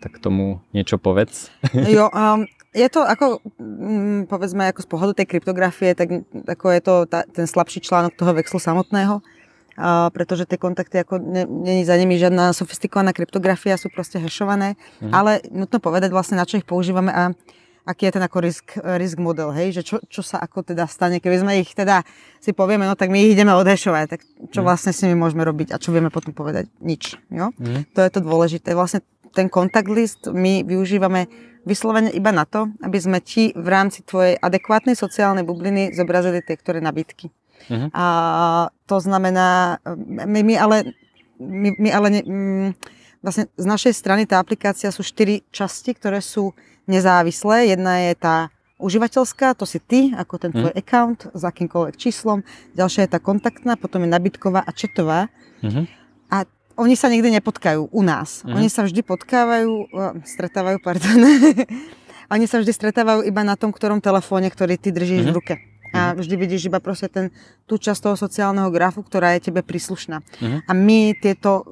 tak 0.04 0.20
tomu 0.20 0.60
niečo 0.76 1.00
povedz. 1.00 1.48
Jo, 1.88 2.12
um, 2.12 2.44
je 2.76 2.88
to 2.92 3.00
ako, 3.00 3.40
um, 3.56 4.28
povedzme, 4.28 4.68
ako 4.68 4.84
z 4.84 4.88
pohľadu 4.92 5.12
tej 5.16 5.26
kryptografie, 5.26 5.96
tak 5.96 6.28
ako 6.46 6.66
je 6.70 6.80
to 6.84 6.94
tá, 7.08 7.24
ten 7.24 7.48
slabší 7.48 7.80
článok 7.80 8.14
toho 8.14 8.36
Vexlu 8.36 8.60
samotného 8.60 9.24
pretože 10.12 10.44
tie 10.44 10.60
kontakty, 10.60 11.00
ako 11.00 11.18
není 11.48 11.82
za 11.88 11.96
nimi 11.96 12.20
žiadna 12.20 12.52
sofistikovaná 12.52 13.16
kryptografia, 13.16 13.80
sú 13.80 13.88
proste 13.88 14.20
hešované, 14.20 14.76
mhm. 15.00 15.12
ale 15.12 15.30
nutno 15.48 15.80
povedať 15.80 16.12
vlastne, 16.12 16.36
na 16.36 16.44
čo 16.44 16.60
ich 16.60 16.68
používame 16.68 17.10
a 17.10 17.32
aký 17.88 18.06
je 18.06 18.14
ten 18.20 18.24
ako 18.24 18.38
risk, 18.44 18.66
risk 19.00 19.16
model, 19.16 19.50
hej, 19.56 19.80
že 19.80 19.82
čo, 19.82 19.96
čo 20.06 20.20
sa 20.20 20.38
ako 20.38 20.62
teda 20.62 20.84
stane, 20.84 21.18
keby 21.18 21.36
sme 21.40 21.52
ich 21.64 21.72
teda 21.72 22.04
si 22.38 22.52
povieme, 22.52 22.84
no 22.84 22.94
tak 22.94 23.08
my 23.08 23.18
ich 23.18 23.32
ideme 23.34 23.56
odhešovať, 23.56 24.04
tak 24.06 24.20
čo 24.52 24.60
mhm. 24.62 24.66
vlastne 24.68 24.92
s 24.92 25.02
nimi 25.02 25.16
môžeme 25.16 25.42
robiť 25.42 25.72
a 25.74 25.80
čo 25.80 25.90
vieme 25.90 26.12
potom 26.12 26.36
povedať? 26.36 26.68
Nič, 26.84 27.16
jo? 27.32 27.50
Mm. 27.56 27.88
To 27.96 28.00
je 28.04 28.10
to 28.12 28.20
dôležité. 28.20 28.76
Vlastne 28.76 29.00
ten 29.32 29.48
kontakt 29.48 29.88
list 29.88 30.28
my 30.28 30.66
využívame 30.66 31.30
vyslovene 31.64 32.10
iba 32.12 32.32
na 32.32 32.44
to, 32.44 32.68
aby 32.80 32.98
sme 33.00 33.18
ti 33.20 33.52
v 33.52 33.68
rámci 33.68 34.02
tvojej 34.04 34.36
adekvátnej 34.40 34.96
sociálnej 34.96 35.44
bubliny 35.44 35.92
zobrazili 35.92 36.40
tie, 36.40 36.56
ktoré 36.56 36.80
nabitky. 36.80 37.30
Uh-huh. 37.68 37.88
A 37.92 38.06
to 38.88 38.96
znamená, 39.00 39.78
my, 40.06 40.40
my 40.42 40.54
ale, 40.56 40.76
my, 41.36 41.68
my 41.76 41.88
ale 41.92 42.08
ne, 42.10 42.20
mm, 42.24 42.68
vlastne 43.20 43.52
z 43.54 43.66
našej 43.68 43.92
strany 43.92 44.24
tá 44.24 44.40
aplikácia 44.40 44.88
sú 44.88 45.04
štyri 45.04 45.44
časti, 45.52 45.92
ktoré 45.92 46.24
sú 46.24 46.56
nezávislé. 46.88 47.70
Jedna 47.76 48.10
je 48.10 48.12
tá 48.16 48.36
užívateľská, 48.80 49.52
to 49.54 49.68
si 49.68 49.78
ty, 49.78 50.10
ako 50.16 50.40
ten 50.40 50.50
tvoj 50.56 50.72
uh-huh. 50.72 50.80
account 50.80 51.28
s 51.36 51.42
akýmkoľvek 51.44 51.94
číslom. 52.00 52.40
Ďalšia 52.72 53.06
je 53.06 53.12
tá 53.12 53.20
kontaktná, 53.20 53.76
potom 53.76 54.02
je 54.02 54.10
nabitková 54.10 54.64
a 54.64 54.72
četová. 54.72 55.28
Uh-huh. 55.60 55.84
A 56.32 56.48
oni 56.80 56.96
sa 56.96 57.12
nikdy 57.12 57.28
nepotkajú 57.36 57.92
u 57.92 58.02
nás. 58.02 58.40
Uh-huh. 58.40 58.56
Oni 58.56 58.72
sa 58.72 58.88
vždy 58.88 59.04
potkávajú, 59.04 59.92
stretávajú, 60.24 60.80
pardon. 60.80 61.20
oni 62.34 62.44
sa 62.48 62.56
vždy 62.56 62.72
stretávajú 62.72 63.20
iba 63.28 63.44
na 63.44 63.54
tom 63.54 63.68
ktorom 63.68 64.00
telefóne, 64.00 64.48
ktorý 64.48 64.80
ty 64.80 64.88
držíš 64.90 65.28
uh-huh. 65.28 65.36
v 65.36 65.36
ruke 65.36 65.54
a 65.90 66.14
vždy 66.14 66.34
vidíš 66.38 66.70
iba 66.70 66.78
proste 66.78 67.10
ten, 67.10 67.34
tú 67.66 67.78
časť 67.78 68.00
toho 68.06 68.16
sociálneho 68.16 68.70
grafu, 68.70 69.02
ktorá 69.02 69.34
je 69.34 69.50
tebe 69.50 69.66
príslušná. 69.66 70.22
Uh-huh. 70.22 70.62
A 70.62 70.72
my 70.74 71.18
tieto 71.18 71.50
uh, 71.60 71.62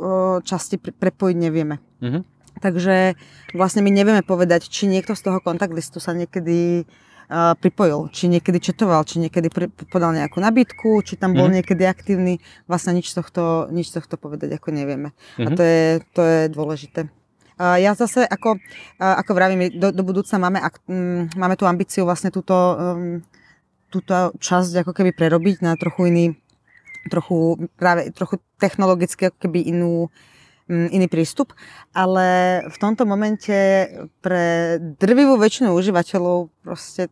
časti 0.42 0.78
pre, 0.78 0.90
prepojiť 0.90 1.36
nevieme. 1.38 1.78
Uh-huh. 2.02 2.26
Takže 2.58 3.14
vlastne 3.54 3.86
my 3.86 3.90
nevieme 3.94 4.26
povedať, 4.26 4.66
či 4.66 4.90
niekto 4.90 5.14
z 5.14 5.22
toho 5.22 5.38
kontakt 5.38 5.70
listu 5.70 6.02
sa 6.02 6.10
niekedy 6.10 6.82
uh, 6.82 7.54
pripojil, 7.54 8.10
či 8.10 8.26
niekedy 8.26 8.58
četoval, 8.58 9.06
či 9.06 9.22
niekedy 9.22 9.46
pri, 9.54 9.70
podal 9.86 10.10
nejakú 10.10 10.42
nabídku, 10.42 10.98
či 11.06 11.14
tam 11.14 11.38
bol 11.38 11.46
uh-huh. 11.46 11.62
niekedy 11.62 11.86
aktívny. 11.86 12.42
Vlastne 12.66 12.98
nič 12.98 13.14
z 13.14 13.22
tohto, 13.22 13.70
nič 13.70 13.94
z 13.94 14.02
tohto 14.02 14.18
povedať 14.18 14.58
ako 14.58 14.74
nevieme. 14.74 15.14
Uh-huh. 15.38 15.46
A 15.46 15.48
to 15.54 15.62
je, 15.62 15.82
to 16.10 16.22
je 16.26 16.40
dôležité. 16.50 17.00
Uh, 17.58 17.74
ja 17.78 17.94
zase, 17.94 18.22
ako, 18.22 18.54
ako 18.98 19.30
vravím, 19.34 19.66
do, 19.78 19.90
do 19.90 20.02
budúca 20.06 20.38
máme, 20.38 20.62
ak, 20.62 20.78
máme 21.34 21.58
tú 21.58 21.66
ambíciu 21.66 22.06
vlastne 22.06 22.30
túto 22.30 22.54
um, 22.54 23.18
túto 23.88 24.36
časť 24.36 24.84
ako 24.84 24.92
keby 24.92 25.10
prerobiť 25.16 25.64
na 25.64 25.74
trochu 25.74 26.12
iný, 26.12 26.26
trochu, 27.08 27.68
práve 27.76 28.12
trochu 28.12 28.40
technologicky 28.60 29.32
ako 29.32 29.48
keby 29.48 29.64
inú, 29.64 30.12
mm, 30.68 30.88
iný 30.92 31.06
prístup, 31.08 31.56
ale 31.96 32.60
v 32.68 32.76
tomto 32.76 33.08
momente 33.08 33.88
pre 34.20 34.76
drvivú 35.00 35.40
väčšinu 35.40 35.72
užívateľov 35.72 36.52
proste 36.62 37.08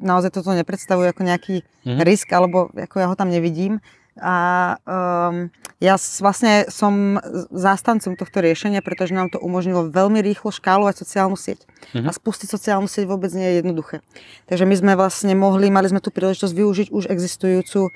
naozaj 0.00 0.34
toto 0.34 0.50
nepredstavuje 0.56 1.12
ako 1.12 1.22
nejaký 1.24 1.56
mm-hmm. 1.62 2.02
risk, 2.02 2.28
alebo 2.32 2.72
ako 2.72 2.96
ja 2.98 3.06
ho 3.08 3.16
tam 3.16 3.30
nevidím. 3.30 3.78
A 4.20 4.76
um, 4.84 5.48
ja 5.80 5.96
vlastne 5.96 6.68
som 6.68 7.16
zástancom 7.48 8.12
tohto 8.12 8.44
riešenia, 8.44 8.84
pretože 8.84 9.16
nám 9.16 9.32
to 9.32 9.40
umožnilo 9.40 9.88
veľmi 9.88 10.20
rýchlo 10.20 10.52
škálovať 10.52 11.00
sociálnu 11.00 11.40
sieť. 11.40 11.64
Uh-huh. 11.96 12.04
A 12.04 12.12
spustiť 12.12 12.52
sociálnu 12.52 12.84
sieť 12.84 13.08
vôbec 13.08 13.32
nie 13.32 13.48
je 13.48 13.64
jednoduché. 13.64 14.04
Takže 14.44 14.68
my 14.68 14.76
sme 14.76 14.92
vlastne 14.92 15.32
mohli, 15.32 15.72
mali 15.72 15.88
sme 15.88 16.04
tu 16.04 16.12
príležitosť 16.12 16.52
využiť 16.52 16.88
už 16.92 17.08
existujúcu 17.08 17.88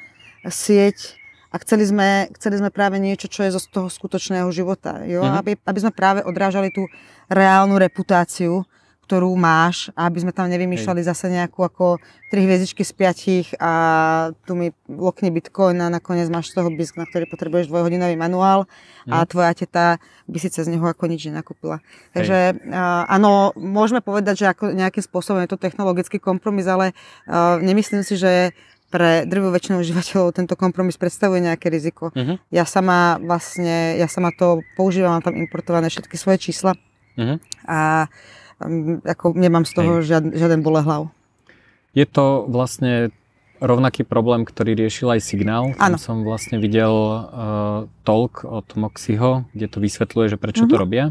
sieť 0.49 1.21
a 1.53 1.61
chceli 1.61 1.85
sme, 1.85 2.33
chceli 2.41 2.57
sme 2.57 2.73
práve 2.73 2.97
niečo, 2.97 3.29
čo 3.29 3.45
je 3.45 3.53
zo 3.53 3.61
toho 3.61 3.93
skutočného 3.93 4.49
života. 4.49 5.05
Jo? 5.05 5.21
Uh-huh. 5.21 5.45
Aby, 5.45 5.61
aby 5.61 5.79
sme 5.85 5.93
práve 5.93 6.25
odrážali 6.25 6.73
tú 6.73 6.89
reálnu 7.29 7.77
reputáciu 7.77 8.65
ktorú 9.05 9.37
máš, 9.37 9.93
aby 9.93 10.25
sme 10.25 10.33
tam 10.33 10.49
nevymýšľali 10.49 11.05
Hej. 11.05 11.09
zase 11.13 11.27
nejakú 11.29 11.61
ako 11.61 12.01
tri 12.33 12.49
hviezdičky 12.49 12.83
z 12.83 12.93
piatich 12.97 13.47
a 13.61 13.73
tu 14.49 14.57
mi 14.57 14.73
lokne 14.89 15.29
bitcoin 15.29 15.77
a 15.85 15.93
nakoniec 15.93 16.27
máš 16.33 16.51
z 16.51 16.59
toho 16.59 16.73
bisk, 16.73 16.97
na 16.97 17.05
ktorý 17.05 17.29
potrebuješ 17.29 17.69
dvojhodinový 17.69 18.17
manuál 18.17 18.65
a 19.05 19.23
mm. 19.23 19.29
tvoja 19.29 19.53
teta 19.53 20.03
by 20.25 20.39
si 20.41 20.49
cez 20.49 20.67
neho 20.67 20.83
ako 20.83 21.05
nič 21.07 21.29
nenakúpila. 21.29 21.85
Takže 22.17 22.65
áno, 23.07 23.53
môžeme 23.55 24.01
povedať, 24.01 24.43
že 24.43 24.47
ako 24.51 24.73
nejakým 24.73 25.05
spôsobom 25.05 25.45
je 25.45 25.53
to 25.53 25.61
technologický 25.61 26.17
kompromis, 26.19 26.65
ale 26.65 26.97
uh, 27.29 27.61
nemyslím 27.61 28.03
si, 28.03 28.17
že 28.17 28.57
pre 28.95 29.27
drvú 29.27 29.51
väčšinu 29.51 29.83
užívateľov 29.83 30.39
tento 30.39 30.55
kompromis 30.55 30.95
predstavuje 30.95 31.43
nejaké 31.43 31.67
riziko. 31.67 32.15
Uh-huh. 32.15 32.39
Ja 32.55 32.63
sama 32.63 33.19
vlastne, 33.19 33.99
ja 33.99 34.07
sama 34.07 34.31
to 34.31 34.63
používam, 34.79 35.19
mám 35.19 35.27
tam 35.27 35.35
importované 35.35 35.91
všetky 35.91 36.15
svoje 36.15 36.39
čísla. 36.39 36.79
Uh-huh. 37.19 37.43
A 37.67 38.07
ako 39.05 39.35
nemám 39.35 39.65
z 39.65 39.73
toho 39.73 39.93
žiad, 40.01 40.25
žiaden 40.31 40.63
bolehlav. 40.63 41.11
Je 41.95 42.07
to 42.07 42.47
vlastne 42.47 43.11
rovnaký 43.63 44.03
problém, 44.03 44.43
ktorý 44.43 44.75
riešil 44.75 45.15
aj 45.15 45.21
Signál. 45.23 45.73
Tam 45.79 45.95
som 45.97 46.27
vlastne 46.27 46.59
videl 46.59 46.91
uh, 46.91 47.23
talk 48.03 48.43
od 48.43 48.67
Moxiho, 48.75 49.47
kde 49.55 49.67
to 49.71 49.79
vysvetľuje, 49.79 50.27
že 50.35 50.39
prečo 50.39 50.67
to 50.67 50.75
Mhm. 50.75 50.83
robia. 50.83 51.05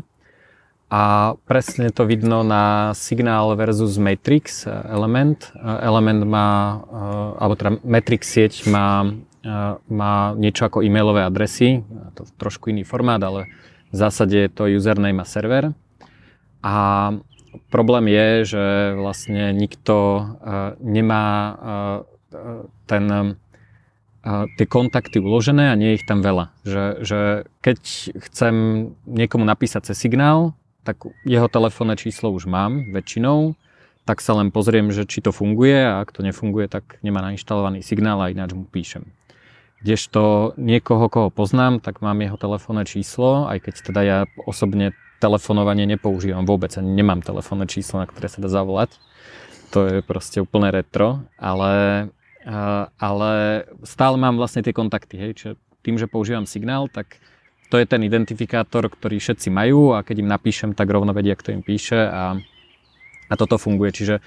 A 0.93 1.33
presne 1.49 1.89
to 1.89 2.05
vidno 2.05 2.45
na 2.45 2.93
Signál 2.93 3.49
versus 3.57 3.97
Matrix 3.97 4.67
eh, 4.67 4.75
Element. 4.93 5.49
Eh, 5.55 5.57
Element 5.81 6.21
má, 6.21 6.49
eh, 6.77 7.41
alebo 7.41 7.57
teda 7.57 7.71
Matrix 7.81 8.29
sieť 8.29 8.69
má, 8.69 9.01
eh, 9.01 9.49
má 9.89 10.13
niečo 10.37 10.69
ako 10.69 10.85
e-mailové 10.85 11.25
adresy, 11.25 11.81
to 12.13 12.29
trošku 12.37 12.69
iný 12.69 12.85
formát, 12.85 13.17
ale 13.25 13.49
v 13.89 13.95
zásade 13.97 14.37
je 14.37 14.49
to 14.53 14.69
username 14.69 15.17
a 15.17 15.25
server. 15.25 15.73
A 16.61 16.75
problém 17.69 18.09
je, 18.09 18.55
že 18.55 18.65
vlastne 18.97 19.53
nikto 19.53 19.95
uh, 19.95 20.73
nemá 20.81 21.25
uh, 21.53 21.99
ten, 22.85 23.05
uh, 24.23 24.45
tie 24.57 24.65
kontakty 24.65 25.21
uložené 25.21 25.69
a 25.71 25.79
nie 25.79 25.93
je 25.93 25.97
ich 26.01 26.07
tam 26.09 26.21
veľa. 26.21 26.51
Že, 26.65 26.83
že 27.05 27.19
keď 27.61 27.79
chcem 28.29 28.55
niekomu 29.05 29.45
napísať 29.45 29.93
cez 29.93 29.97
signál, 30.01 30.57
tak 30.83 31.07
jeho 31.23 31.47
telefónne 31.47 31.95
číslo 31.95 32.29
už 32.35 32.45
mám 32.45 32.91
väčšinou, 32.91 33.55
tak 34.03 34.19
sa 34.19 34.35
len 34.35 34.51
pozriem, 34.51 34.91
že 34.91 35.07
či 35.07 35.23
to 35.23 35.31
funguje 35.31 35.79
a 35.79 36.03
ak 36.03 36.11
to 36.11 36.27
nefunguje, 36.27 36.67
tak 36.67 36.99
nemá 36.99 37.23
nainštalovaný 37.23 37.79
signál 37.79 38.19
a 38.19 38.27
ináč 38.27 38.51
mu 38.51 38.67
píšem. 38.67 39.07
Kdežto 39.83 40.55
niekoho, 40.59 41.07
koho 41.11 41.29
poznám, 41.31 41.83
tak 41.83 41.99
mám 41.99 42.19
jeho 42.19 42.39
telefónne 42.39 42.87
číslo, 42.87 43.47
aj 43.47 43.67
keď 43.67 43.73
teda 43.83 44.01
ja 44.03 44.19
osobne 44.47 44.95
telefonovanie 45.23 45.87
nepoužívam 45.87 46.43
vôbec, 46.43 46.75
ani 46.75 46.91
nemám 46.91 47.23
telefónne 47.23 47.63
číslo, 47.63 48.03
na 48.03 48.07
ktoré 48.11 48.27
sa 48.27 48.43
dá 48.43 48.51
zavolať. 48.51 48.99
To 49.71 49.87
je 49.87 50.03
proste 50.03 50.43
úplne 50.43 50.67
retro, 50.69 51.23
ale, 51.39 52.07
ale 52.99 53.31
stále 53.87 54.19
mám 54.19 54.35
vlastne 54.35 54.59
tie 54.59 54.75
kontakty, 54.75 55.15
hej, 55.15 55.31
čiže 55.39 55.51
tým, 55.79 55.95
že 55.95 56.11
používam 56.11 56.43
signál, 56.43 56.91
tak 56.91 57.23
to 57.71 57.81
je 57.81 57.89
ten 57.89 58.05
identifikátor, 58.05 58.85
ktorý 58.85 59.17
všetci 59.17 59.49
majú 59.49 59.97
a 59.97 60.05
keď 60.05 60.21
im 60.21 60.29
napíšem, 60.29 60.71
tak 60.77 60.93
rovno 60.93 61.09
vedia, 61.09 61.33
kto 61.33 61.57
im 61.57 61.65
píše 61.65 62.05
a, 62.05 62.37
a 63.31 63.33
toto 63.33 63.57
funguje. 63.57 63.89
Čiže 63.89 64.15
e, 64.19 64.21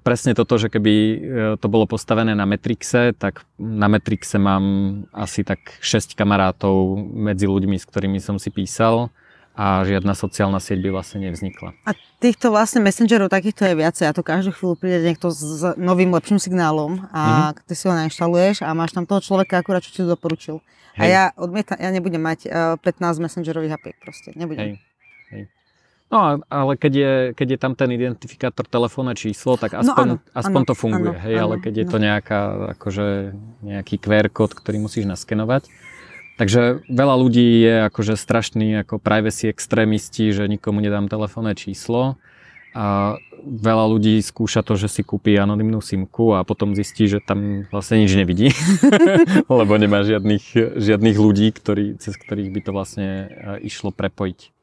presne 0.00 0.32
toto, 0.32 0.56
že 0.56 0.72
keby 0.72 0.94
e, 0.96 1.16
to 1.60 1.68
bolo 1.68 1.84
postavené 1.84 2.32
na 2.32 2.48
Metrixe, 2.48 3.12
tak 3.12 3.44
na 3.60 3.92
Metrixe 3.92 4.40
mám 4.40 4.64
asi 5.12 5.44
tak 5.44 5.76
6 5.84 6.16
kamarátov 6.16 6.96
medzi 7.12 7.44
ľuďmi, 7.44 7.76
s 7.76 7.84
ktorými 7.84 8.24
som 8.24 8.40
si 8.40 8.48
písal 8.48 9.12
a 9.58 9.82
žiadna 9.82 10.14
sociálna 10.14 10.62
sieť 10.62 10.78
by 10.86 10.90
vlastne 10.94 11.18
nevznikla. 11.26 11.74
A 11.82 11.90
týchto 12.22 12.54
vlastne 12.54 12.78
messengerov 12.78 13.26
takýchto 13.26 13.66
je 13.66 13.74
viacej 13.74 14.06
a 14.06 14.14
to 14.14 14.22
každú 14.22 14.54
chvíľu 14.54 14.78
príde 14.78 15.02
niekto 15.02 15.34
s 15.34 15.74
novým 15.74 16.14
lepším 16.14 16.38
signálom 16.38 17.10
a 17.10 17.50
ty 17.66 17.74
si 17.74 17.90
ho 17.90 17.94
nainštaluješ 17.98 18.62
a 18.62 18.70
máš 18.70 18.94
tam 18.94 19.02
toho 19.02 19.18
človeka 19.18 19.58
akurát, 19.58 19.82
čo 19.82 19.90
ti 19.90 20.00
to 20.06 20.14
doporučil. 20.14 20.62
A 20.94 21.02
Hej. 21.02 21.10
ja 21.10 21.24
odmietam, 21.34 21.74
ja 21.74 21.90
nebudem 21.90 22.22
mať 22.22 22.46
uh, 22.46 22.78
15 22.78 23.18
messengerových 23.18 23.74
apiek 23.74 23.96
proste, 23.98 24.30
nebudem. 24.38 24.62
Hej. 24.62 24.72
Hej. 25.34 25.42
No 26.08 26.16
a- 26.22 26.42
ale 26.48 26.72
keď 26.78 26.92
je, 26.94 27.12
keď 27.34 27.48
je 27.54 27.58
tam 27.58 27.72
ten 27.74 27.90
identifikátor 27.90 28.62
telefónne 28.66 29.18
číslo, 29.18 29.58
tak 29.58 29.74
No 29.74 29.82
aspoň, 29.82 30.06
áno, 30.06 30.14
aspoň 30.38 30.62
áno, 30.62 30.68
to 30.70 30.74
funguje. 30.74 31.14
áno, 31.14 31.22
hej, 31.22 31.36
ale 31.38 31.54
áno, 31.58 31.62
keď 31.66 31.74
je 31.74 31.84
no. 31.86 31.90
to 31.90 31.98
nejaká, 31.98 32.40
akože 32.78 33.06
nejaký 33.66 33.94
QR 33.98 34.26
kód, 34.30 34.54
ktorý 34.54 34.78
musíš 34.82 35.04
naskenovať. 35.06 35.66
Takže 36.38 36.86
veľa 36.86 37.14
ľudí 37.18 37.66
je 37.66 37.74
akože 37.90 38.14
strašný 38.14 38.86
ako 38.86 39.02
privacy 39.02 39.50
extrémisti, 39.50 40.30
že 40.30 40.46
nikomu 40.46 40.78
nedám 40.78 41.10
telefónne 41.10 41.58
číslo. 41.58 42.14
A 42.78 43.18
veľa 43.42 43.84
ľudí 43.90 44.22
skúša 44.22 44.62
to, 44.62 44.78
že 44.78 44.86
si 44.86 45.02
kúpi 45.02 45.34
anonymnú 45.34 45.82
simku 45.82 46.38
a 46.38 46.46
potom 46.46 46.78
zistí, 46.78 47.10
že 47.10 47.18
tam 47.18 47.66
vlastne 47.74 48.06
nič 48.06 48.14
nevidí, 48.14 48.54
lebo 49.50 49.74
nemá 49.74 50.06
žiadnych, 50.06 50.78
žiadnych 50.78 51.16
ľudí, 51.18 51.50
ktorí, 51.50 51.98
cez 51.98 52.14
ktorých 52.14 52.54
by 52.54 52.60
to 52.62 52.70
vlastne 52.70 53.08
e, 53.26 53.26
išlo 53.66 53.90
prepojiť. 53.90 54.54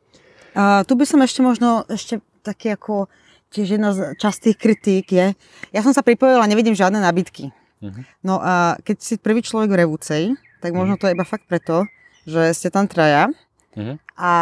Uh, 0.56 0.88
tu 0.88 0.96
by 0.96 1.04
som 1.04 1.20
ešte 1.20 1.44
možno, 1.44 1.84
ešte 1.92 2.24
taký 2.40 2.72
ako 2.72 3.12
tiež 3.52 3.76
jedna 3.76 3.92
z 3.92 4.16
častých 4.16 4.56
kritík 4.56 5.12
je, 5.12 5.36
ja 5.76 5.82
som 5.84 5.92
sa 5.92 6.00
pripojila 6.00 6.48
a 6.48 6.52
nevidím 6.52 6.78
žiadne 6.78 7.04
nabídky. 7.04 7.52
Mhm. 7.84 8.02
No 8.24 8.40
a 8.40 8.80
keď 8.80 8.98
si 9.04 9.14
prvý 9.20 9.44
človek 9.44 9.68
v 9.68 9.80
Revúcej, 9.84 10.24
tak 10.66 10.74
možno 10.74 10.98
to 10.98 11.06
je 11.06 11.14
iba 11.14 11.24
fakt 11.24 11.46
preto, 11.46 11.86
že 12.26 12.50
ste 12.52 12.68
tam 12.68 12.86
traja 12.86 13.30
Mhm. 13.72 14.00
a 14.16 14.34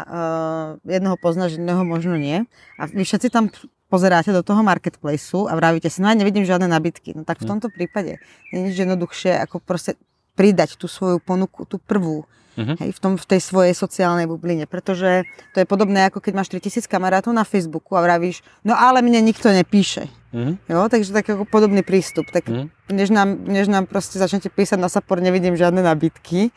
uh, 0.00 0.68
jednoho 0.82 1.14
poznáš, 1.16 1.54
jedného 1.54 1.84
možno 1.84 2.16
nie. 2.16 2.48
A 2.74 2.88
vy 2.88 3.04
všetci 3.04 3.28
tam 3.28 3.52
pozeráte 3.86 4.28
do 4.30 4.40
toho 4.40 4.60
marketplaceu 4.60 5.44
a 5.44 5.52
vravíte 5.52 5.86
si, 5.86 6.00
no 6.00 6.08
ja 6.08 6.14
nevidím 6.14 6.42
žiadne 6.42 6.64
nabídky. 6.66 7.12
No 7.12 7.22
tak 7.22 7.38
v 7.38 7.44
Mhm. 7.44 7.50
tomto 7.50 7.68
prípade 7.68 8.16
je 8.48 8.56
nič 8.58 8.74
jednoduchšie, 8.74 9.36
ako 9.38 9.60
proste 9.60 9.94
pridať 10.32 10.74
tú 10.74 10.86
svoju 10.86 11.20
ponuku, 11.20 11.62
tú 11.62 11.76
prvú, 11.78 12.24
Mhm. 12.56 12.74
hej, 12.80 12.90
v, 12.90 12.98
tom, 12.98 13.12
v 13.14 13.26
tej 13.28 13.40
svojej 13.40 13.70
sociálnej 13.70 14.24
bubline. 14.24 14.64
Pretože 14.64 15.22
to 15.52 15.60
je 15.60 15.66
podobné, 15.66 16.04
ako 16.04 16.18
keď 16.18 16.32
máš 16.34 16.48
3000 16.48 16.86
kamarátov 16.86 17.30
na 17.30 17.44
Facebooku 17.44 17.92
a 17.92 18.00
vravíš, 18.00 18.40
no 18.62 18.72
ale 18.72 18.98
mne 18.98 19.20
nikto 19.20 19.46
nepíše. 19.48 20.08
Mhm. 20.28 20.60
Jo, 20.62 20.86
takže 20.86 21.08
tak 21.10 21.24
ako 21.26 21.44
podobný 21.44 21.80
prístup. 21.80 22.26
Tak 22.26 22.46
Mhm. 22.46 22.68
než, 22.90 23.08
nám, 23.08 23.28
než 23.42 23.66
nám 23.66 23.84
proste 23.84 24.16
začnete 24.16 24.48
písať 24.48 24.76
na 24.76 24.86
support, 24.86 25.18
nevidím 25.18 25.54
žiadne 25.54 25.80
nabídky, 25.80 26.52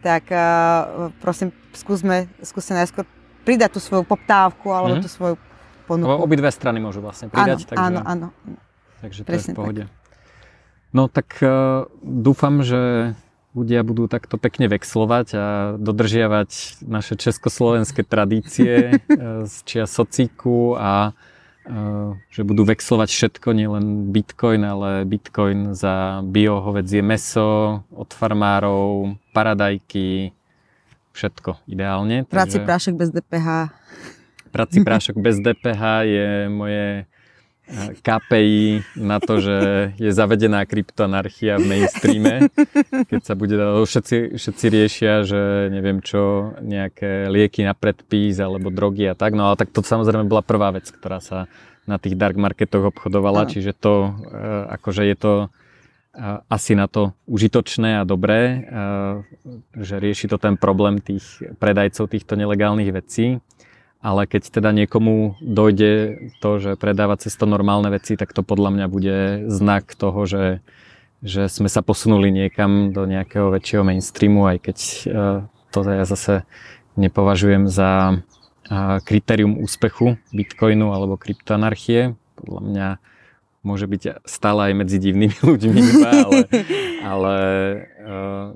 tak 0.00 0.26
uh, 0.28 0.38
prosím, 1.16 1.48
skúsme, 1.72 2.26
skúste 2.40 2.72
najskôr 2.72 3.06
pridať 3.40 3.72
tú 3.72 3.80
svoju 3.80 4.02
poptávku 4.02 4.68
alebo 4.68 4.98
Mhm. 4.98 5.02
tú 5.02 5.08
svoju 5.08 5.34
Lebo 5.34 5.86
ponuku. 5.86 6.22
obidve 6.22 6.48
strany 6.48 6.78
môžu 6.78 6.98
vlastne 6.98 7.28
pridať, 7.28 7.62
áno, 7.62 7.68
takže, 7.68 7.80
áno, 7.80 8.00
áno. 8.02 8.26
takže 9.00 9.20
to 9.20 9.26
presne 9.26 9.50
je 9.50 9.54
v 9.54 9.58
pohode. 9.58 9.82
No 10.90 11.06
tak 11.06 11.38
uh, 11.38 11.50
dúfam, 12.00 12.60
že 12.60 13.12
ľudia 13.50 13.80
budú 13.80 14.06
takto 14.06 14.34
pekne 14.36 14.66
vexlovať 14.66 15.26
a 15.32 15.44
dodržiavať 15.76 16.50
naše 16.82 17.14
československé 17.14 18.02
tradície 18.02 18.98
uh, 18.98 19.46
z 19.46 19.54
čia 19.62 19.84
socíku 19.84 20.74
a 20.74 21.14
že 22.28 22.40
budú 22.44 22.68
vexlovať 22.68 23.08
všetko, 23.08 23.48
nielen 23.56 24.12
bitcoin, 24.12 24.60
ale 24.68 25.08
bitcoin 25.08 25.72
za 25.72 26.20
bio 26.20 26.60
hovedzie 26.60 27.00
meso 27.00 27.80
od 27.88 28.12
farmárov, 28.12 29.16
paradajky, 29.32 30.36
všetko 31.16 31.64
ideálne. 31.64 32.28
Práci 32.28 32.60
takže- 32.60 32.68
prášek 32.68 32.94
bez 33.00 33.08
DPH. 33.14 33.48
Prací 34.54 34.86
prášok 34.86 35.18
bez 35.18 35.42
DPH 35.42 35.82
je 36.06 36.28
moje 36.46 36.86
eh, 37.02 37.13
KPI 38.04 38.84
na 39.00 39.16
to, 39.24 39.40
že 39.40 39.56
je 39.96 40.12
zavedená 40.12 40.68
kryptoanarchia 40.68 41.56
v 41.56 41.64
mainstreame. 41.64 42.52
Keď 43.10 43.22
sa 43.24 43.32
bude, 43.32 43.56
všetci, 43.56 44.36
všetci 44.36 44.66
riešia, 44.68 45.24
že 45.24 45.72
neviem 45.72 46.04
čo, 46.04 46.52
nejaké 46.60 47.24
lieky 47.32 47.64
na 47.64 47.72
predpis 47.72 48.36
alebo 48.36 48.68
drogy 48.68 49.08
a 49.08 49.16
tak. 49.16 49.32
No 49.32 49.48
ale 49.48 49.56
tak 49.56 49.72
to 49.72 49.80
samozrejme 49.80 50.28
bola 50.28 50.44
prvá 50.44 50.76
vec, 50.76 50.92
ktorá 50.92 51.24
sa 51.24 51.48
na 51.88 51.96
tých 51.96 52.16
dark 52.16 52.36
marketoch 52.36 52.92
obchodovala, 52.92 53.48
Áno. 53.48 53.50
čiže 53.52 53.72
to, 53.76 54.12
eh, 54.12 54.76
akože 54.76 55.02
je 55.08 55.16
to 55.16 55.32
eh, 56.14 56.40
asi 56.48 56.76
na 56.76 56.86
to 56.88 57.16
užitočné 57.28 58.00
a 58.00 58.08
dobré, 58.08 58.40
eh, 58.40 58.60
že 59.80 60.00
rieši 60.00 60.28
to 60.28 60.36
ten 60.36 60.60
problém 60.60 61.00
tých 61.00 61.24
predajcov 61.60 62.12
týchto 62.12 62.36
nelegálnych 62.36 62.92
vecí 62.92 63.40
ale 64.04 64.28
keď 64.28 64.60
teda 64.60 64.76
niekomu 64.76 65.40
dojde 65.40 66.20
to, 66.44 66.60
že 66.60 66.76
predáva 66.76 67.16
cez 67.16 67.32
to 67.40 67.48
normálne 67.48 67.88
veci, 67.88 68.20
tak 68.20 68.36
to 68.36 68.44
podľa 68.44 68.76
mňa 68.76 68.86
bude 68.92 69.16
znak 69.48 69.96
toho, 69.96 70.28
že, 70.28 70.60
že 71.24 71.48
sme 71.48 71.72
sa 71.72 71.80
posunuli 71.80 72.28
niekam 72.28 72.92
do 72.92 73.08
nejakého 73.08 73.48
väčšieho 73.48 73.80
mainstreamu, 73.80 74.44
aj 74.44 74.58
keď 74.60 74.78
eh, 75.08 75.38
to 75.72 75.78
ja 75.88 76.04
zase 76.04 76.44
nepovažujem 77.00 77.64
za 77.64 78.20
eh, 78.20 79.00
kritérium 79.08 79.56
úspechu 79.56 80.20
Bitcoinu 80.36 80.92
alebo 80.92 81.16
kryptoanarchie. 81.16 82.12
Podľa 82.36 82.60
mňa 82.60 82.88
môže 83.64 83.88
byť 83.88 84.28
stále 84.28 84.68
aj 84.68 84.84
medzi 84.84 85.00
divnými 85.00 85.40
ľuďmi, 85.48 85.80
iba, 85.80 86.10
ale, 86.12 86.40
ale 87.00 87.36
eh, 88.04 88.48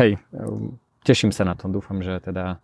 hej, 0.00 0.10
teším 1.04 1.28
sa 1.28 1.44
na 1.44 1.52
to. 1.52 1.68
Dúfam, 1.68 2.00
že 2.00 2.16
teda 2.24 2.63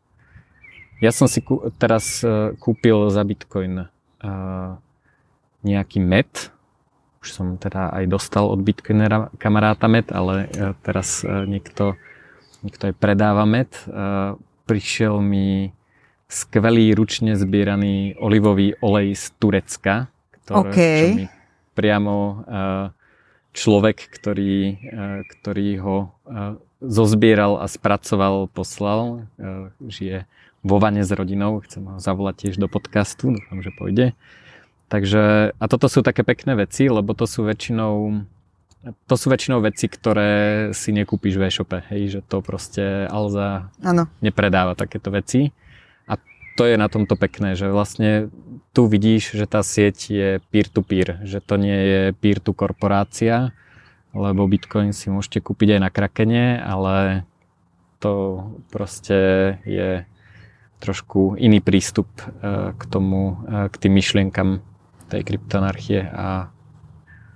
ja 1.00 1.10
som 1.10 1.26
si 1.26 1.40
kú, 1.40 1.72
teraz 1.80 2.20
uh, 2.20 2.52
kúpil 2.60 3.08
za 3.08 3.24
Bitcoin 3.24 3.88
uh, 3.88 4.76
nejaký 5.64 5.96
met. 6.00 6.52
Už 7.24 7.32
som 7.32 7.56
teda 7.56 7.92
aj 7.92 8.04
dostal 8.08 8.48
od 8.48 8.60
Bitcoinera 8.60 9.32
kamaráta 9.40 9.88
met, 9.88 10.12
ale 10.12 10.52
uh, 10.52 10.76
teraz 10.84 11.24
uh, 11.24 11.48
niekto, 11.48 11.96
niekto 12.60 12.92
aj 12.92 12.94
predáva 13.00 13.48
met. 13.48 13.72
Uh, 13.88 14.36
prišiel 14.68 15.24
mi 15.24 15.72
skvelý 16.28 16.92
ručne 16.92 17.34
zbieraný 17.34 18.20
olivový 18.20 18.76
olej 18.84 19.16
z 19.16 19.24
Turecka, 19.40 20.12
ktoré, 20.44 20.68
OK. 20.68 20.78
čo 20.78 21.06
mi 21.16 21.26
priamo 21.72 22.16
uh, 22.16 22.36
človek, 23.56 24.04
ktorý, 24.20 24.56
uh, 24.76 25.18
ktorý 25.24 25.68
ho 25.80 25.96
uh, 26.06 26.60
zozbieral 26.80 27.60
a 27.60 27.68
spracoval, 27.68 28.48
poslal. 28.48 29.28
Žije 29.84 30.24
vo 30.60 30.76
vane 30.76 31.00
s 31.00 31.10
rodinou, 31.12 31.64
chcem 31.64 31.84
ho 31.84 31.96
zavolať 31.96 32.48
tiež 32.48 32.54
do 32.60 32.68
podcastu, 32.68 33.32
dúfam, 33.32 33.64
že 33.64 33.72
pôjde. 33.72 34.12
Takže, 34.90 35.54
a 35.54 35.64
toto 35.70 35.86
sú 35.86 36.02
také 36.02 36.26
pekné 36.26 36.58
veci, 36.58 36.90
lebo 36.90 37.14
to 37.14 37.24
sú 37.24 37.46
väčšinou 37.46 38.26
to 38.80 39.14
sú 39.14 39.28
väčšinou 39.28 39.60
veci, 39.60 39.92
ktoré 39.92 40.72
si 40.72 40.96
nekúpiš 40.96 41.36
v 41.36 41.52
e-shope, 41.52 41.84
hej, 41.92 42.16
že 42.16 42.20
to 42.24 42.40
proste 42.40 43.04
Alza 43.12 43.68
Áno. 43.84 44.08
nepredáva 44.24 44.72
takéto 44.72 45.12
veci. 45.12 45.52
A 46.08 46.16
to 46.56 46.64
je 46.64 46.80
na 46.80 46.88
tomto 46.88 47.12
pekné, 47.20 47.60
že 47.60 47.68
vlastne 47.68 48.32
tu 48.72 48.88
vidíš, 48.88 49.36
že 49.36 49.44
tá 49.44 49.60
sieť 49.60 49.96
je 50.08 50.28
peer-to-peer, 50.48 51.20
že 51.28 51.44
to 51.44 51.60
nie 51.60 51.76
je 51.76 52.02
peer-to 52.16 52.56
korporácia, 52.56 53.52
lebo 54.16 54.48
Bitcoin 54.48 54.96
si 54.96 55.12
môžete 55.12 55.44
kúpiť 55.44 55.76
aj 55.76 55.80
na 55.84 55.90
Krakene, 55.92 56.56
ale 56.56 57.28
to 58.00 58.48
proste 58.72 59.60
je 59.68 60.08
trošku 60.80 61.36
iný 61.36 61.60
prístup 61.60 62.08
e, 62.18 62.72
k 62.72 62.82
tomu, 62.88 63.36
e, 63.44 63.68
k 63.68 63.74
tým 63.76 63.92
myšlienkam 63.92 64.64
tej 65.12 65.22
kryptonarchie 65.28 66.08
a 66.08 66.48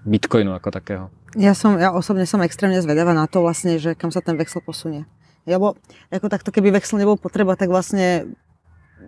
Bitcoinu 0.09 0.57
ako 0.57 0.69
takého. 0.73 1.05
Ja 1.35 1.53
som, 1.53 1.77
ja 1.77 1.91
osobne 1.91 2.25
som 2.25 2.41
extrémne 2.41 2.79
zvedavá 2.81 3.13
na 3.13 3.27
to 3.27 3.43
vlastne, 3.43 3.77
že 3.77 3.99
kam 3.99 4.09
sa 4.09 4.23
ten 4.23 4.39
vexel 4.39 4.63
posunie. 4.63 5.05
Lebo 5.45 5.77
ako 6.09 6.33
takto, 6.33 6.49
keby 6.49 6.73
vexel 6.73 6.97
nebol 6.97 7.21
potreba, 7.21 7.59
tak 7.59 7.69
vlastne 7.69 8.33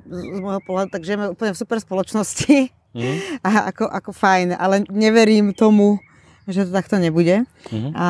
z, 0.05 0.21
z 0.21 0.39
môjho 0.43 0.61
pohľadu, 0.67 0.93
tak 0.93 1.07
žijeme 1.07 1.33
úplne 1.33 1.55
v 1.55 1.61
super 1.61 1.79
spoločnosti 1.81 2.75
mm. 2.93 3.17
a 3.47 3.73
ako, 3.73 3.89
ako 3.89 4.11
fajn, 4.13 4.59
ale 4.59 4.85
neverím 4.93 5.57
tomu, 5.57 6.03
že 6.47 6.67
to 6.67 6.71
takto 6.71 6.97
nebude. 7.03 7.43
Mm-hmm. 7.69 7.93
A 7.99 8.09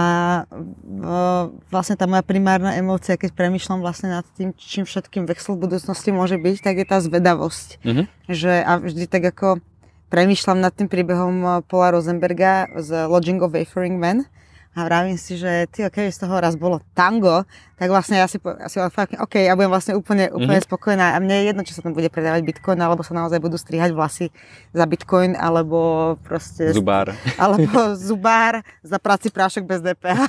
vlastne 1.72 1.96
tá 1.96 2.04
moja 2.04 2.20
primárna 2.20 2.76
emócia, 2.76 3.16
keď 3.16 3.32
premyšľam 3.32 3.80
vlastne 3.80 4.12
nad 4.12 4.26
tým, 4.36 4.52
čím 4.56 4.84
všetkým 4.84 5.24
vexel 5.24 5.56
v 5.56 5.68
budúcnosti 5.68 6.12
môže 6.12 6.36
byť, 6.36 6.56
tak 6.60 6.76
je 6.76 6.86
tá 6.86 7.00
zvedavosť. 7.00 7.68
Mm-hmm. 7.80 8.04
Že, 8.28 8.52
a 8.60 8.72
vždy 8.76 9.04
tak 9.08 9.24
ako 9.32 9.64
premýšľam 10.12 10.58
nad 10.60 10.72
tým 10.76 10.86
príbehom 10.86 11.34
eh, 11.42 11.50
Paula 11.66 11.96
Rosenberga 11.96 12.70
z 12.76 13.08
Lodging 13.08 13.40
of 13.42 13.56
Wayfaring 13.56 13.96
Men 13.98 14.28
a 14.76 14.84
vravím 14.84 15.16
si, 15.16 15.40
že 15.40 15.64
ty, 15.72 15.88
keby 15.88 16.12
z 16.12 16.20
toho 16.20 16.36
raz 16.36 16.52
bolo 16.52 16.84
tango, 16.92 17.48
tak 17.80 17.88
vlastne 17.88 18.20
ja 18.20 18.28
si, 18.28 18.36
ja 18.36 18.68
si 18.68 18.76
OK, 19.16 19.40
ja 19.40 19.56
budem 19.56 19.72
vlastne 19.72 19.96
úplne, 19.96 20.28
úplne 20.28 20.60
mm-hmm. 20.60 20.68
spokojná 20.68 21.16
a 21.16 21.20
mne 21.20 21.32
je 21.32 21.44
jedno, 21.48 21.62
či 21.64 21.72
sa 21.72 21.80
tam 21.80 21.96
bude 21.96 22.12
predávať 22.12 22.44
bitcoin, 22.44 22.76
alebo 22.84 23.00
sa 23.00 23.16
naozaj 23.16 23.40
budú 23.40 23.56
strihať 23.56 23.96
vlasy 23.96 24.28
za 24.76 24.84
bitcoin, 24.84 25.32
alebo 25.32 26.20
proste... 26.20 26.76
Zubár. 26.76 27.16
Alebo 27.40 27.96
zubár 27.96 28.60
za 28.84 29.00
práci 29.00 29.32
prášok 29.32 29.64
bez 29.64 29.80
DPH. 29.80 30.28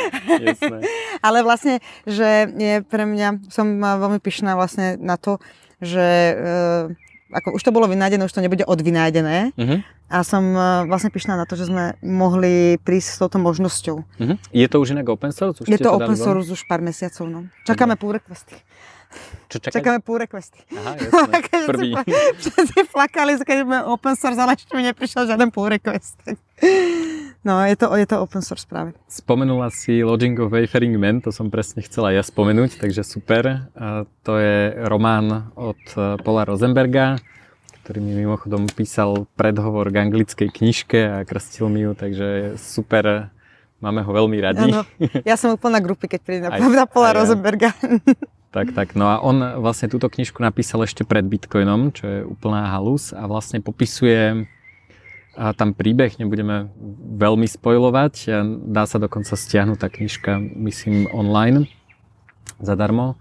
Ale 1.26 1.44
vlastne, 1.44 1.84
že 2.08 2.48
je 2.48 2.80
pre 2.80 3.04
mňa, 3.04 3.52
som 3.52 3.76
veľmi 3.76 4.24
pyšná 4.24 4.56
vlastne 4.56 4.96
na 4.96 5.20
to, 5.20 5.36
že 5.84 6.00
e, 6.00 6.34
ako 7.32 7.56
už 7.56 7.62
to 7.64 7.72
bolo 7.72 7.88
vynájdené, 7.88 8.24
už 8.24 8.34
to 8.36 8.44
nebude 8.44 8.64
odvynájdené. 8.68 9.56
Uh-huh. 9.56 9.80
A 10.12 10.20
som 10.20 10.44
uh, 10.52 10.84
vlastne 10.84 11.08
pyšná 11.08 11.40
na 11.40 11.48
to, 11.48 11.56
že 11.56 11.72
sme 11.72 11.96
mohli 12.04 12.76
prísť 12.84 13.08
s 13.08 13.16
touto 13.16 13.40
možnosťou. 13.40 13.96
Uh-huh. 13.96 14.36
Je 14.52 14.66
to 14.68 14.76
už 14.82 14.92
inak 14.92 15.08
open 15.08 15.32
source? 15.32 15.64
Už 15.64 15.72
je 15.72 15.80
to 15.80 15.88
open 15.88 16.14
source 16.14 16.52
už 16.52 16.68
pár 16.68 16.84
mesiacov. 16.84 17.24
No. 17.24 17.48
Čakáme 17.64 17.96
pull 17.96 18.20
requesty. 18.20 18.60
Čo 19.48 19.56
čakať? 19.62 19.74
Čakáme 19.80 19.98
pull 20.02 20.18
requesty. 20.20 20.60
Aha, 20.74 20.92
jasné. 21.00 21.32
Prvý. 21.70 21.90
Všetci 22.36 22.78
flakali, 22.92 23.38
keď 23.40 23.56
sme 23.64 23.78
open 23.88 24.14
source, 24.18 24.38
ale 24.38 24.58
ešte 24.58 24.74
mi 24.74 24.82
neprišiel 24.84 25.30
žiaden 25.30 25.48
pull 25.54 25.70
request. 25.70 26.18
No, 27.44 27.60
je 27.60 27.76
to, 27.76 27.92
je 27.92 28.08
to 28.08 28.24
open 28.24 28.40
source 28.40 28.64
práve. 28.64 28.96
Spomenula 29.04 29.68
si 29.68 30.00
Lodging 30.00 30.40
of 30.40 30.48
Wayfaring 30.48 30.96
Men, 30.96 31.20
to 31.20 31.28
som 31.28 31.52
presne 31.52 31.84
chcela 31.84 32.08
ja 32.08 32.24
spomenúť, 32.24 32.80
takže 32.80 33.04
super. 33.04 33.68
To 34.24 34.32
je 34.40 34.72
román 34.88 35.52
od 35.52 35.76
e, 35.92 36.16
Paula 36.24 36.48
Rosenberga, 36.48 37.20
ktorý 37.84 38.00
mi 38.00 38.16
mimochodom 38.16 38.64
písal 38.72 39.28
predhovor 39.36 39.92
k 39.92 40.08
anglickej 40.08 40.48
knižke 40.56 41.00
a 41.04 41.20
krstil 41.28 41.68
mi 41.68 41.84
ju, 41.84 41.92
takže 41.92 42.56
super. 42.56 43.28
Máme 43.84 44.00
ho 44.00 44.08
veľmi 44.08 44.40
radi. 44.40 44.72
Ano, 44.72 44.88
ja 45.28 45.36
som 45.36 45.52
úplná 45.52 45.84
grupy, 45.84 46.08
keď 46.08 46.20
príde 46.24 46.40
na, 46.48 46.56
na 46.56 46.88
Paula 46.88 47.12
ja. 47.12 47.20
Rosenberga. 47.20 47.76
Tak, 48.54 48.72
tak. 48.72 48.94
No 48.94 49.10
a 49.10 49.18
on 49.18 49.36
vlastne 49.60 49.90
túto 49.90 50.06
knižku 50.08 50.38
napísal 50.38 50.86
ešte 50.86 51.02
pred 51.02 51.26
Bitcoinom, 51.26 51.92
čo 51.92 52.04
je 52.06 52.18
úplná 52.22 52.70
halus 52.70 53.10
a 53.10 53.26
vlastne 53.26 53.58
popisuje 53.58 54.46
a 55.34 55.54
tam 55.54 55.74
príbeh 55.74 56.18
nebudeme 56.18 56.70
veľmi 57.18 57.46
spojovať. 57.46 58.14
Dá 58.70 58.86
sa 58.86 58.98
dokonca 59.02 59.34
stiahnuť 59.34 59.78
tá 59.78 59.88
knižka, 59.90 60.38
myslím, 60.38 61.10
online 61.10 61.66
zadarmo. 62.62 63.18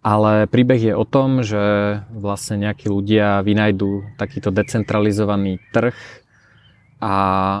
Ale 0.00 0.48
príbeh 0.48 0.80
je 0.80 0.94
o 0.96 1.04
tom, 1.04 1.44
že 1.44 1.60
vlastne 2.08 2.56
nejakí 2.56 2.88
ľudia 2.88 3.44
vynajdu 3.44 4.16
takýto 4.16 4.48
decentralizovaný 4.48 5.60
trh 5.76 5.92
a 7.04 7.16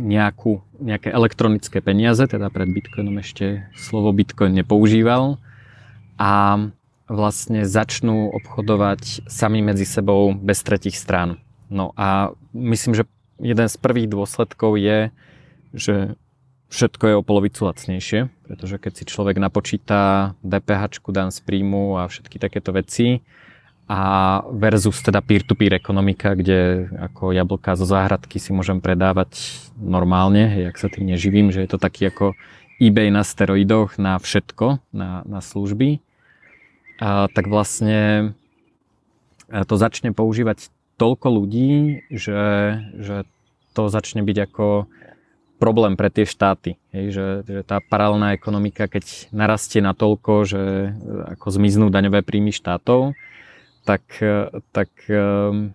nejakú, 0.00 0.64
nejaké 0.80 1.12
elektronické 1.12 1.84
peniaze, 1.84 2.24
teda 2.24 2.48
pred 2.48 2.72
Bitcoinom 2.72 3.20
ešte 3.20 3.68
slovo 3.76 4.16
Bitcoin 4.16 4.56
nepoužíval 4.56 5.36
a 6.16 6.56
vlastne 7.04 7.68
začnú 7.68 8.32
obchodovať 8.40 9.28
sami 9.28 9.60
medzi 9.60 9.84
sebou 9.84 10.32
bez 10.32 10.64
tretich 10.64 10.96
strán. 10.96 11.36
No 11.68 11.92
a 12.00 12.32
myslím, 12.54 12.92
že 12.94 13.04
jeden 13.40 13.68
z 13.68 13.76
prvých 13.80 14.08
dôsledkov 14.08 14.76
je, 14.76 15.10
že 15.72 15.94
všetko 16.70 17.04
je 17.06 17.14
o 17.18 17.26
polovicu 17.26 17.66
lacnejšie, 17.66 18.30
pretože 18.46 18.78
keď 18.78 18.92
si 18.94 19.04
človek 19.10 19.42
napočíta 19.42 20.32
DPH, 20.46 21.02
dan 21.10 21.34
z 21.34 21.42
príjmu 21.42 21.98
a 21.98 22.06
všetky 22.06 22.38
takéto 22.38 22.70
veci 22.70 23.26
a 23.90 24.00
versus 24.54 25.02
teda 25.02 25.18
peer-to-peer 25.18 25.74
ekonomika, 25.74 26.38
kde 26.38 26.86
ako 26.94 27.34
jablka 27.34 27.74
zo 27.74 27.90
záhradky 27.90 28.38
si 28.38 28.54
môžem 28.54 28.78
predávať 28.78 29.34
normálne, 29.74 30.46
hej, 30.46 30.70
ak 30.70 30.78
sa 30.78 30.86
tým 30.86 31.10
neživím, 31.10 31.50
že 31.50 31.66
je 31.66 31.70
to 31.74 31.78
taký 31.82 32.06
ako 32.06 32.38
eBay 32.78 33.10
na 33.10 33.26
steroidoch 33.26 33.98
na 33.98 34.14
všetko, 34.22 34.78
na, 34.94 35.26
na 35.26 35.42
služby, 35.42 35.98
a, 37.02 37.26
tak 37.34 37.50
vlastne 37.50 38.32
to 39.50 39.74
začne 39.74 40.14
používať 40.14 40.70
toľko 41.00 41.26
ľudí, 41.32 42.04
že, 42.12 42.42
že 43.00 43.24
to 43.72 43.88
začne 43.88 44.20
byť 44.20 44.36
ako 44.52 44.84
problém 45.56 45.96
pre 45.96 46.12
tie 46.12 46.28
štáty. 46.28 46.76
Hej, 46.92 47.06
že, 47.16 47.26
že 47.48 47.60
tá 47.64 47.80
paralelná 47.80 48.36
ekonomika, 48.36 48.88
keď 48.88 49.28
narastie 49.32 49.80
na 49.80 49.96
toľko, 49.96 50.32
že 50.44 50.62
ako 51.36 51.46
zmiznú 51.48 51.88
daňové 51.88 52.20
príjmy 52.20 52.52
štátov, 52.52 53.12
tak, 53.84 54.04
tak, 54.72 54.90
e, 55.08 55.72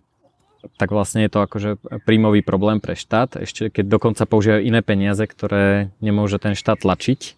tak 0.77 0.89
vlastne 0.89 1.25
je 1.25 1.31
to 1.33 1.39
akože 1.41 1.69
príjmový 2.05 2.41
problém 2.41 2.81
pre 2.81 2.97
štát. 2.97 3.37
Ešte 3.41 3.69
keď 3.69 3.85
dokonca 3.97 4.25
používajú 4.25 4.61
iné 4.65 4.81
peniaze, 4.81 5.21
ktoré 5.25 5.93
nemôže 6.01 6.41
ten 6.41 6.57
štát 6.57 6.81
tlačiť, 6.81 7.37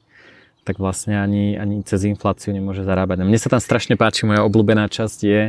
tak 0.63 0.83
vlastne 0.83 1.19
ani, 1.19 1.55
ani 1.55 1.79
cez 1.87 2.03
infláciu 2.07 2.51
nemôže 2.51 2.83
zarábať. 2.83 3.23
Mne 3.23 3.39
sa 3.39 3.47
tam 3.47 3.63
strašne 3.63 3.95
páči, 3.95 4.27
moja 4.27 4.43
obľúbená 4.43 4.91
časť 4.91 5.19
je, 5.23 5.41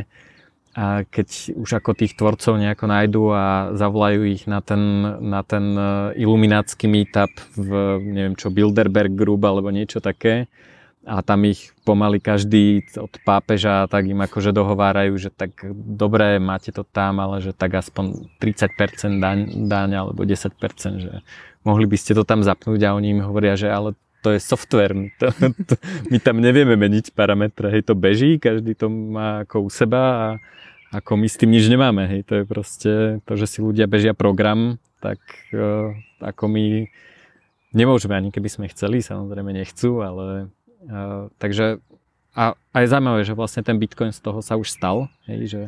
a 0.79 1.03
keď 1.03 1.59
už 1.59 1.83
ako 1.83 1.91
tých 1.91 2.15
tvorcov 2.15 2.55
nejako 2.55 2.85
nájdu 2.87 3.23
a 3.35 3.75
zavolajú 3.75 4.23
ich 4.31 4.47
na 4.47 4.63
ten, 4.63 4.79
na 5.19 5.43
ten 5.43 5.75
e, 5.75 6.23
iluminátsky 6.23 6.87
meetup 6.87 7.35
v, 7.51 7.99
neviem 7.99 8.39
čo, 8.39 8.47
Bilderberg 8.47 9.11
Group 9.11 9.43
alebo 9.43 9.75
niečo 9.75 9.99
také 9.99 10.47
a 11.03 11.19
tam 11.19 11.43
ich 11.43 11.75
pomaly 11.83 12.23
každý 12.23 12.87
od 12.95 13.11
pápeža 13.27 13.91
tak 13.91 14.07
im 14.07 14.23
akože 14.23 14.55
dohovárajú, 14.55 15.19
že 15.19 15.35
tak 15.35 15.67
dobre, 15.73 16.39
máte 16.39 16.71
to 16.71 16.87
tam, 16.87 17.19
ale 17.19 17.43
že 17.43 17.51
tak 17.51 17.75
aspoň 17.75 18.31
30% 18.39 19.19
daň, 19.19 19.67
daň 19.67 19.89
alebo 19.99 20.23
10%, 20.23 20.47
že 20.95 21.13
mohli 21.67 21.85
by 21.91 21.97
ste 21.99 22.15
to 22.15 22.23
tam 22.23 22.39
zapnúť 22.39 22.87
a 22.87 22.95
oni 22.95 23.19
im 23.19 23.25
hovoria, 23.27 23.59
že 23.59 23.67
ale 23.67 23.99
to 24.23 24.35
je 24.35 24.39
software, 24.39 24.95
my, 24.95 25.11
to, 25.19 25.27
to, 25.69 25.75
my 26.07 26.17
tam 26.23 26.39
nevieme 26.39 26.79
meniť 26.79 27.11
parametre, 27.15 27.67
hej, 27.71 27.83
to 27.83 27.95
beží, 27.95 28.39
každý 28.39 28.75
to 28.75 28.87
má 28.87 29.43
ako 29.43 29.67
u 29.67 29.69
seba 29.71 30.03
a 30.03 30.27
ako 30.89 31.21
my 31.21 31.27
s 31.29 31.37
tým 31.37 31.53
nič 31.53 31.69
nemáme, 31.69 32.09
hej, 32.09 32.21
to 32.25 32.41
je 32.41 32.45
proste 32.49 32.93
to, 33.25 33.33
že 33.37 33.45
si 33.45 33.59
ľudia 33.61 33.85
bežia 33.85 34.17
program, 34.17 34.81
tak 34.99 35.21
uh, 35.53 35.93
ako 36.17 36.49
my 36.49 36.89
nemôžeme 37.73 38.17
ani 38.17 38.33
keby 38.33 38.49
sme 38.49 38.65
chceli, 38.73 39.05
samozrejme 39.05 39.53
nechcú, 39.53 40.01
ale 40.01 40.49
uh, 40.89 41.29
takže 41.37 41.77
a, 42.33 42.57
a 42.57 42.77
je 42.81 42.91
zaujímavé, 42.91 43.21
že 43.25 43.37
vlastne 43.37 43.61
ten 43.61 43.77
Bitcoin 43.77 44.13
z 44.13 44.21
toho 44.21 44.41
sa 44.41 44.57
už 44.57 44.69
stal, 44.69 45.09
hej, 45.29 45.41
že 45.45 45.61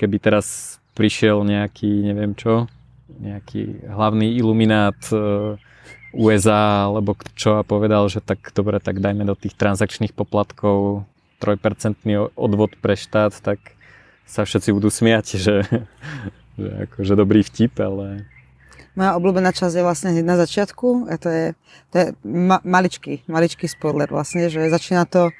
keby 0.00 0.16
teraz 0.16 0.78
prišiel 0.96 1.44
nejaký, 1.44 2.08
neviem 2.08 2.32
čo, 2.32 2.64
nejaký 3.20 3.88
hlavný 3.92 4.32
iluminát 4.40 4.96
uh, 5.12 5.60
USA 6.10 6.90
alebo 6.90 7.14
čo 7.38 7.60
a 7.60 7.66
povedal, 7.66 8.08
že 8.10 8.24
tak 8.24 8.50
dobre, 8.56 8.82
tak 8.82 8.98
dajme 8.98 9.22
do 9.28 9.38
tých 9.38 9.54
transakčných 9.54 10.16
poplatkov 10.16 11.06
3% 11.38 11.96
odvod 12.34 12.74
pre 12.80 12.98
štát, 12.98 13.36
tak 13.40 13.78
sa 14.30 14.46
všetci 14.46 14.70
budú 14.70 14.86
smiať, 14.86 15.26
že, 15.44 15.66
že 16.54 16.68
akože 16.86 17.18
dobrý 17.18 17.42
vtip, 17.42 17.74
ale... 17.82 18.30
Moja 18.94 19.14
obľúbená 19.18 19.54
časť 19.54 19.74
je 19.74 19.86
vlastne 19.86 20.08
hneď 20.14 20.26
na 20.26 20.36
začiatku 20.38 21.10
a 21.10 21.14
to 21.18 21.28
je, 21.30 21.44
to 21.90 21.96
je 21.98 22.06
ma, 22.26 22.58
maličký, 22.62 23.26
maličký 23.30 23.70
spoiler 23.70 24.10
vlastne, 24.10 24.50
že 24.50 24.66
začína 24.66 25.06
to, 25.06 25.30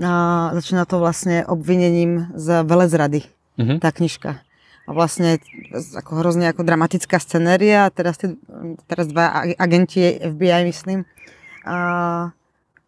a, 0.00 0.52
začína 0.60 0.84
to 0.84 1.00
vlastne 1.00 1.44
obvinením 1.48 2.32
z 2.36 2.64
velezrady, 2.68 3.24
uh-huh. 3.56 3.80
tá 3.80 3.88
knižka. 3.96 4.44
a 4.84 4.90
vlastne 4.92 5.40
ako 5.72 6.20
hrozne 6.20 6.52
ako 6.52 6.68
dramatická 6.68 7.16
scenéria 7.16 7.88
a 7.88 7.92
teraz, 7.92 8.20
tí, 8.20 8.36
teraz 8.84 9.08
dva 9.08 9.56
agenti 9.56 10.20
FBI, 10.20 10.68
myslím, 10.68 11.08
a 11.64 11.76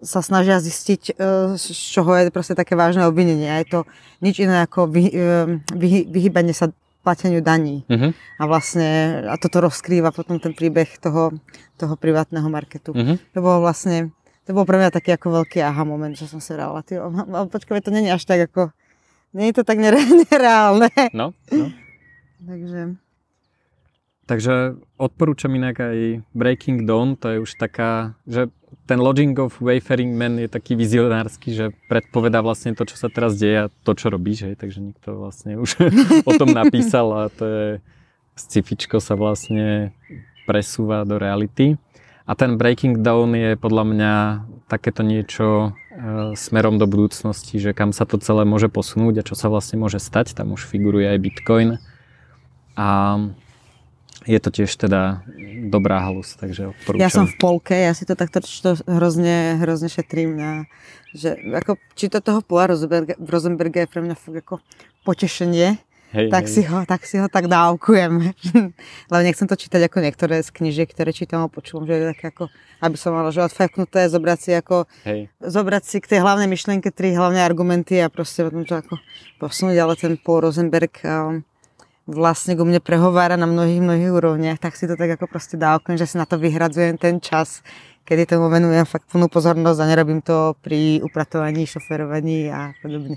sa 0.05 0.21
snažia 0.21 0.61
zistiť, 0.61 1.03
e, 1.17 1.57
z 1.57 1.65
čoho 1.73 2.13
je 2.15 2.31
proste 2.31 2.55
také 2.55 2.77
vážne 2.77 3.09
obvinenie. 3.09 3.49
A 3.49 3.61
je 3.65 3.69
to 3.69 3.81
nič 4.21 4.45
iné 4.45 4.63
ako 4.63 4.87
vy, 4.87 5.05
e, 5.11 5.29
vy, 5.75 6.07
vyhýbanie 6.07 6.53
sa 6.53 6.71
plateniu 7.05 7.45
daní. 7.45 7.85
Uh-huh. 7.85 8.17
A 8.41 8.43
vlastne 8.49 9.21
a 9.29 9.37
toto 9.37 9.61
rozkrýva 9.61 10.09
potom 10.09 10.41
ten 10.41 10.57
príbeh 10.57 10.89
toho, 10.97 11.37
toho 11.77 11.95
privátneho 12.01 12.49
marketu. 12.49 12.97
Uh-huh. 12.97 13.21
To 13.37 13.39
bolo 13.45 13.61
vlastne, 13.61 14.17
to 14.49 14.57
bol 14.57 14.65
pre 14.65 14.81
mňa 14.81 14.89
taký 14.89 15.13
ako 15.13 15.45
veľký 15.45 15.61
aha 15.61 15.85
moment, 15.85 16.17
že 16.17 16.25
som 16.25 16.41
si 16.41 16.57
vrala, 16.57 16.81
počkaj, 17.53 17.85
to 17.85 17.93
není 17.93 18.09
až 18.09 18.25
tak 18.25 18.49
ako, 18.49 18.73
nie 19.37 19.53
je 19.53 19.61
to 19.61 19.65
tak 19.69 19.77
nereálne. 20.33 20.89
No, 21.13 21.37
no. 21.53 21.67
Takže... 22.41 22.97
Takže 24.25 24.81
odporúčam 24.97 25.53
inak 25.53 25.85
aj 25.85 26.25
Breaking 26.33 26.89
Dawn, 26.89 27.13
to 27.21 27.29
je 27.29 27.39
už 27.45 27.61
taká, 27.61 28.17
že 28.25 28.49
ten 28.85 29.01
Lodging 29.01 29.37
of 29.41 29.57
Wayfaring 29.65 30.13
Man 30.13 30.37
je 30.37 30.49
taký 30.49 30.77
vizionársky, 30.77 31.57
že 31.57 31.73
predpovedá 31.89 32.45
vlastne 32.45 32.77
to, 32.77 32.85
čo 32.85 33.01
sa 33.01 33.09
teraz 33.09 33.37
deje 33.41 33.69
a 33.69 33.73
to, 33.83 33.93
čo 33.97 34.13
robíš, 34.13 34.53
hej, 34.53 34.55
takže 34.61 34.81
nikto 34.85 35.17
vlastne 35.17 35.57
už 35.57 35.81
o 36.29 36.33
tom 36.37 36.53
napísal 36.53 37.09
a 37.17 37.23
to 37.33 37.45
je 37.45 37.69
scifičko 38.37 38.99
sa 39.01 39.17
vlastne 39.17 39.95
presúva 40.45 41.07
do 41.09 41.17
reality. 41.17 41.81
A 42.25 42.33
ten 42.33 42.57
Breaking 42.57 43.05
Down 43.05 43.37
je 43.37 43.53
podľa 43.57 43.85
mňa 43.85 44.13
takéto 44.65 45.05
niečo 45.05 45.77
e, 45.93 46.33
smerom 46.33 46.81
do 46.81 46.89
budúcnosti, 46.89 47.61
že 47.61 47.77
kam 47.77 47.93
sa 47.93 48.09
to 48.09 48.17
celé 48.17 48.49
môže 48.49 48.73
posunúť 48.73 49.21
a 49.21 49.27
čo 49.29 49.37
sa 49.37 49.53
vlastne 49.53 49.77
môže 49.77 50.01
stať. 50.01 50.33
Tam 50.33 50.57
už 50.57 50.65
figuruje 50.65 51.05
aj 51.05 51.19
Bitcoin. 51.21 51.71
A 52.81 52.89
je 54.25 54.39
to 54.41 54.51
tiež 54.51 54.71
teda 54.77 55.21
dobrá 55.69 56.01
halus, 56.01 56.37
takže 56.37 56.73
odporúčam. 56.73 57.03
Ja 57.05 57.11
som 57.13 57.25
v 57.29 57.37
polke, 57.37 57.77
ja 57.77 57.93
si 57.93 58.09
to 58.09 58.17
takto 58.17 58.41
to 58.41 58.77
hrozne, 58.89 59.61
hrozne 59.61 59.89
šetrím 59.89 60.37
na, 60.37 60.69
že 61.13 61.37
ako 61.37 61.77
čítať 61.97 62.21
toho 62.21 62.41
Paula 62.41 62.73
Rosenberga, 62.73 63.15
Rosenberga 63.21 63.85
je 63.85 63.89
pre 63.89 64.01
mňa 64.05 64.17
fakt 64.17 64.39
ako 64.41 64.55
potešenie, 65.05 65.77
hej, 66.15 66.27
tak, 66.33 66.45
hej. 66.49 66.53
Si 66.53 66.63
ho, 66.65 66.79
tak 66.89 67.03
si 67.05 67.17
ho 67.21 67.27
tak 67.29 67.51
dávkujem. 67.51 68.33
Ale 69.13 69.21
nechcem 69.27 69.49
to 69.51 69.57
čítať 69.59 69.91
ako 69.91 69.99
niektoré 70.01 70.41
z 70.41 70.51
knižiek, 70.53 70.89
ktoré 70.89 71.11
čítam 71.13 71.45
a 71.45 71.53
počúvam, 71.53 71.85
že 71.85 71.99
je 71.99 72.11
také 72.17 72.25
ako, 72.33 72.45
aby 72.81 72.97
som 72.97 73.13
mala, 73.13 73.35
že 73.35 73.45
odfajknuté, 73.45 74.09
zobrať 74.09 74.39
si 74.41 74.51
ako, 74.57 74.89
hej. 75.05 75.29
zobrať 75.43 75.83
si 75.85 75.97
k 76.01 76.17
tej 76.17 76.21
hlavnej 76.25 76.49
myšlienke 76.49 76.89
tri 76.95 77.13
hlavné 77.13 77.43
argumenty 77.43 78.01
a 78.01 78.09
proste 78.09 78.47
potom 78.47 78.65
to 78.65 78.79
ako 78.79 78.95
posunúť, 79.43 79.77
ale 79.77 79.95
ten 79.99 80.15
Paul 80.17 80.49
Rosenberg 80.49 80.93
um, 81.05 81.45
vlastne 82.05 82.53
ku 82.57 82.69
mne 82.69 82.81
prehovára 82.85 83.41
na 83.41 83.49
mnohých, 83.49 83.81
mnohých 83.81 84.13
úrovniach, 84.13 84.59
tak 84.61 84.77
si 84.77 84.85
to 84.85 84.97
tak 84.97 85.17
ako 85.17 85.25
proste 85.29 85.57
dá 85.57 85.77
oknem, 85.77 85.97
že 85.97 86.09
si 86.09 86.17
na 86.21 86.29
to 86.29 86.37
vyhradzujem 86.37 87.01
ten 87.01 87.17
čas, 87.21 87.65
kedy 88.05 88.29
tomu 88.29 88.53
venujem 88.53 88.85
fakt 88.85 89.09
plnú 89.09 89.33
pozornosť 89.33 89.79
a 89.81 89.89
nerobím 89.89 90.21
to 90.21 90.53
pri 90.61 91.01
upratovaní, 91.01 91.65
šoferovaní 91.65 92.53
a 92.53 92.77
podobne. 92.85 93.17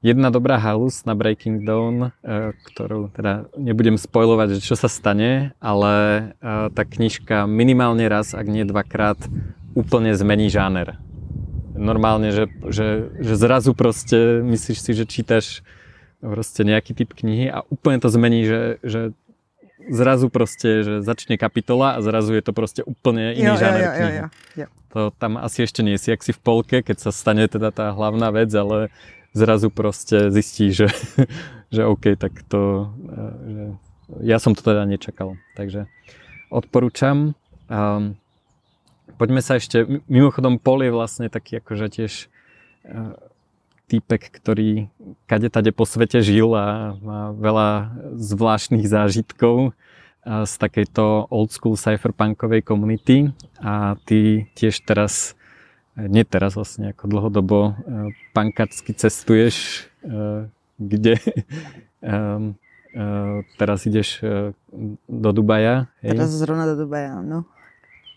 Jedna 0.00 0.32
dobrá 0.32 0.56
halus 0.56 1.04
na 1.04 1.12
Breaking 1.12 1.60
Dawn, 1.60 2.08
e, 2.24 2.56
ktorú 2.72 3.12
teda 3.12 3.52
nebudem 3.52 4.00
spojovať, 4.00 4.56
že 4.56 4.64
čo 4.64 4.72
sa 4.72 4.88
stane, 4.88 5.52
ale 5.60 5.92
e, 6.40 6.72
tá 6.72 6.88
knižka 6.88 7.44
minimálne 7.44 8.08
raz, 8.08 8.32
ak 8.32 8.48
nie 8.48 8.64
dvakrát, 8.64 9.20
úplne 9.76 10.16
zmení 10.16 10.48
žáner. 10.48 10.96
Normálne, 11.76 12.32
že, 12.32 12.48
že, 12.72 13.12
že 13.20 13.34
zrazu 13.36 13.76
proste 13.76 14.40
myslíš 14.40 14.78
si, 14.80 14.90
že 14.96 15.04
čítaš 15.04 15.60
proste 16.20 16.62
nejaký 16.62 16.92
typ 16.92 17.16
knihy 17.16 17.48
a 17.48 17.64
úplne 17.72 17.98
to 18.00 18.12
zmení, 18.12 18.44
že, 18.44 18.60
že 18.84 19.00
zrazu 19.88 20.28
proste, 20.28 20.84
že 20.84 20.94
začne 21.00 21.40
kapitola 21.40 21.96
a 21.96 22.04
zrazu 22.04 22.36
je 22.36 22.44
to 22.44 22.52
proste 22.52 22.82
úplne 22.84 23.32
iný 23.32 23.56
jo, 23.56 23.60
žáner 23.60 23.80
jo, 23.80 23.90
jo, 23.90 24.08
jo, 24.08 24.26
jo. 24.64 24.66
To 24.90 24.98
tam 25.16 25.38
asi 25.38 25.64
ešte 25.64 25.80
nie 25.86 25.96
si, 25.96 26.10
ak 26.10 26.20
si 26.20 26.34
v 26.34 26.40
polke, 26.42 26.82
keď 26.82 26.96
sa 26.98 27.10
stane 27.14 27.46
teda 27.46 27.70
tá 27.70 27.94
hlavná 27.94 28.28
vec, 28.34 28.50
ale 28.52 28.90
zrazu 29.32 29.70
proste 29.70 30.28
zistí, 30.34 30.74
že, 30.74 30.90
že 31.74 31.86
OK, 31.86 32.18
tak 32.18 32.34
to, 32.50 32.90
e, 33.06 33.24
že 33.46 33.64
ja 34.26 34.42
som 34.42 34.58
to 34.58 34.66
teda 34.66 34.82
nečakal. 34.84 35.38
Takže 35.54 35.86
odporúčam. 36.50 37.38
Um, 37.70 38.18
poďme 39.14 39.38
sa 39.38 39.62
ešte, 39.62 39.86
mimochodom 40.10 40.58
Pol 40.58 40.82
je 40.82 40.90
vlastne 40.90 41.30
taký 41.30 41.62
akože 41.62 41.86
tiež 41.86 42.12
uh, 42.90 43.14
týpek, 43.90 44.30
ktorý 44.30 44.86
kade 45.26 45.50
tade 45.50 45.74
po 45.74 45.82
svete 45.82 46.22
žil 46.22 46.54
a 46.54 46.94
má 47.02 47.34
veľa 47.34 47.90
zvláštnych 48.14 48.86
zážitkov 48.86 49.74
z 50.24 50.52
takejto 50.60 51.32
old 51.32 51.50
school 51.50 51.80
cypherpunkovej 51.80 52.60
komunity 52.60 53.32
a 53.56 53.96
ty 54.04 54.46
tiež 54.52 54.84
teraz, 54.84 55.32
nie 55.96 56.28
teraz 56.28 56.60
vlastne 56.60 56.92
ako 56.92 57.04
dlhodobo 57.08 57.58
e, 57.58 57.72
punkarsky 58.36 58.92
cestuješ, 58.92 59.88
e, 60.04 60.44
kde 60.76 61.16
e, 62.04 62.16
teraz 63.56 63.86
ideš 63.88 64.20
do 65.08 65.30
Dubaja. 65.32 65.88
Hej? 66.04 66.20
Teraz 66.20 66.36
zrovna 66.36 66.68
do 66.68 66.84
Dubaja, 66.84 67.24
no. 67.24 67.48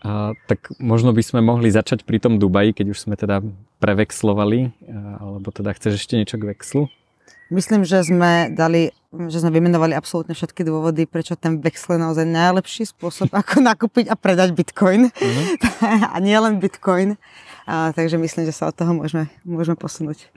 A, 0.04 0.36
tak 0.52 0.76
možno 0.84 1.16
by 1.16 1.24
sme 1.24 1.40
mohli 1.40 1.72
začať 1.72 2.04
pri 2.04 2.20
tom 2.20 2.36
Dubaji, 2.36 2.76
keď 2.76 2.92
už 2.92 3.00
sme 3.00 3.16
teda 3.16 3.40
prevexlovali, 3.84 4.72
alebo 5.20 5.52
teda 5.52 5.76
chceš 5.76 6.00
ešte 6.00 6.16
niečo 6.16 6.40
k 6.40 6.56
vexlu? 6.56 6.88
Myslím, 7.52 7.84
že 7.84 8.02
sme 8.08 8.48
dali, 8.50 8.96
že 9.12 9.44
sme 9.44 9.52
vymenovali 9.52 9.92
absolútne 9.94 10.32
všetky 10.32 10.64
dôvody, 10.64 11.04
prečo 11.04 11.36
ten 11.36 11.60
vexl 11.60 11.94
je 11.94 12.00
naozaj 12.00 12.26
najlepší 12.26 12.90
spôsob, 12.90 13.30
ako 13.44 13.60
nakúpiť 13.60 14.08
a 14.08 14.16
predať 14.16 14.56
bitcoin. 14.56 15.12
Uh-huh. 15.12 15.46
a 16.14 16.18
nie 16.24 16.34
len 16.34 16.64
bitcoin. 16.64 17.20
A, 17.68 17.92
takže 17.92 18.16
myslím, 18.18 18.48
že 18.48 18.56
sa 18.56 18.72
od 18.72 18.76
toho 18.76 18.96
môžeme, 18.96 19.28
môžeme 19.44 19.76
posunúť. 19.76 20.32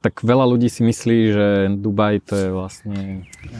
Tak 0.00 0.24
veľa 0.24 0.48
ľudí 0.48 0.72
si 0.72 0.80
myslí, 0.80 1.18
že 1.32 1.46
Dubaj 1.76 2.24
to 2.24 2.34
je 2.38 2.48
vlastne 2.48 3.28
e, 3.44 3.52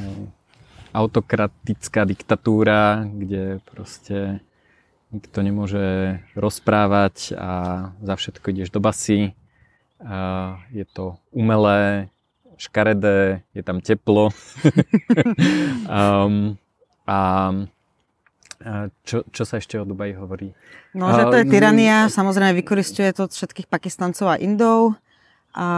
autokratická 0.96 2.08
diktatúra, 2.08 3.04
kde 3.04 3.60
proste 3.68 4.40
nikto 5.10 5.38
nemôže 5.42 6.18
rozprávať 6.38 7.34
a 7.34 7.50
za 8.02 8.14
všetko 8.14 8.46
ideš 8.50 8.70
do 8.70 8.78
basy. 8.82 9.34
A 10.00 10.56
je 10.72 10.86
to 10.86 11.20
umelé, 11.34 12.08
škaredé, 12.56 13.44
je 13.52 13.62
tam 13.62 13.84
teplo. 13.84 14.30
um, 15.90 16.56
a 17.04 17.18
čo, 19.08 19.24
čo 19.32 19.42
sa 19.48 19.56
ešte 19.56 19.80
o 19.80 19.88
Dubaji 19.88 20.12
hovorí? 20.20 20.52
No, 20.92 21.08
že 21.16 21.24
to 21.32 21.36
je 21.40 21.48
tyrania, 21.48 22.12
samozrejme 22.12 22.52
vykoristuje 22.60 23.08
to 23.16 23.24
od 23.24 23.32
všetkých 23.32 23.66
Pakistancov 23.66 24.28
a 24.28 24.36
Indov. 24.36 25.00
A 25.56 25.68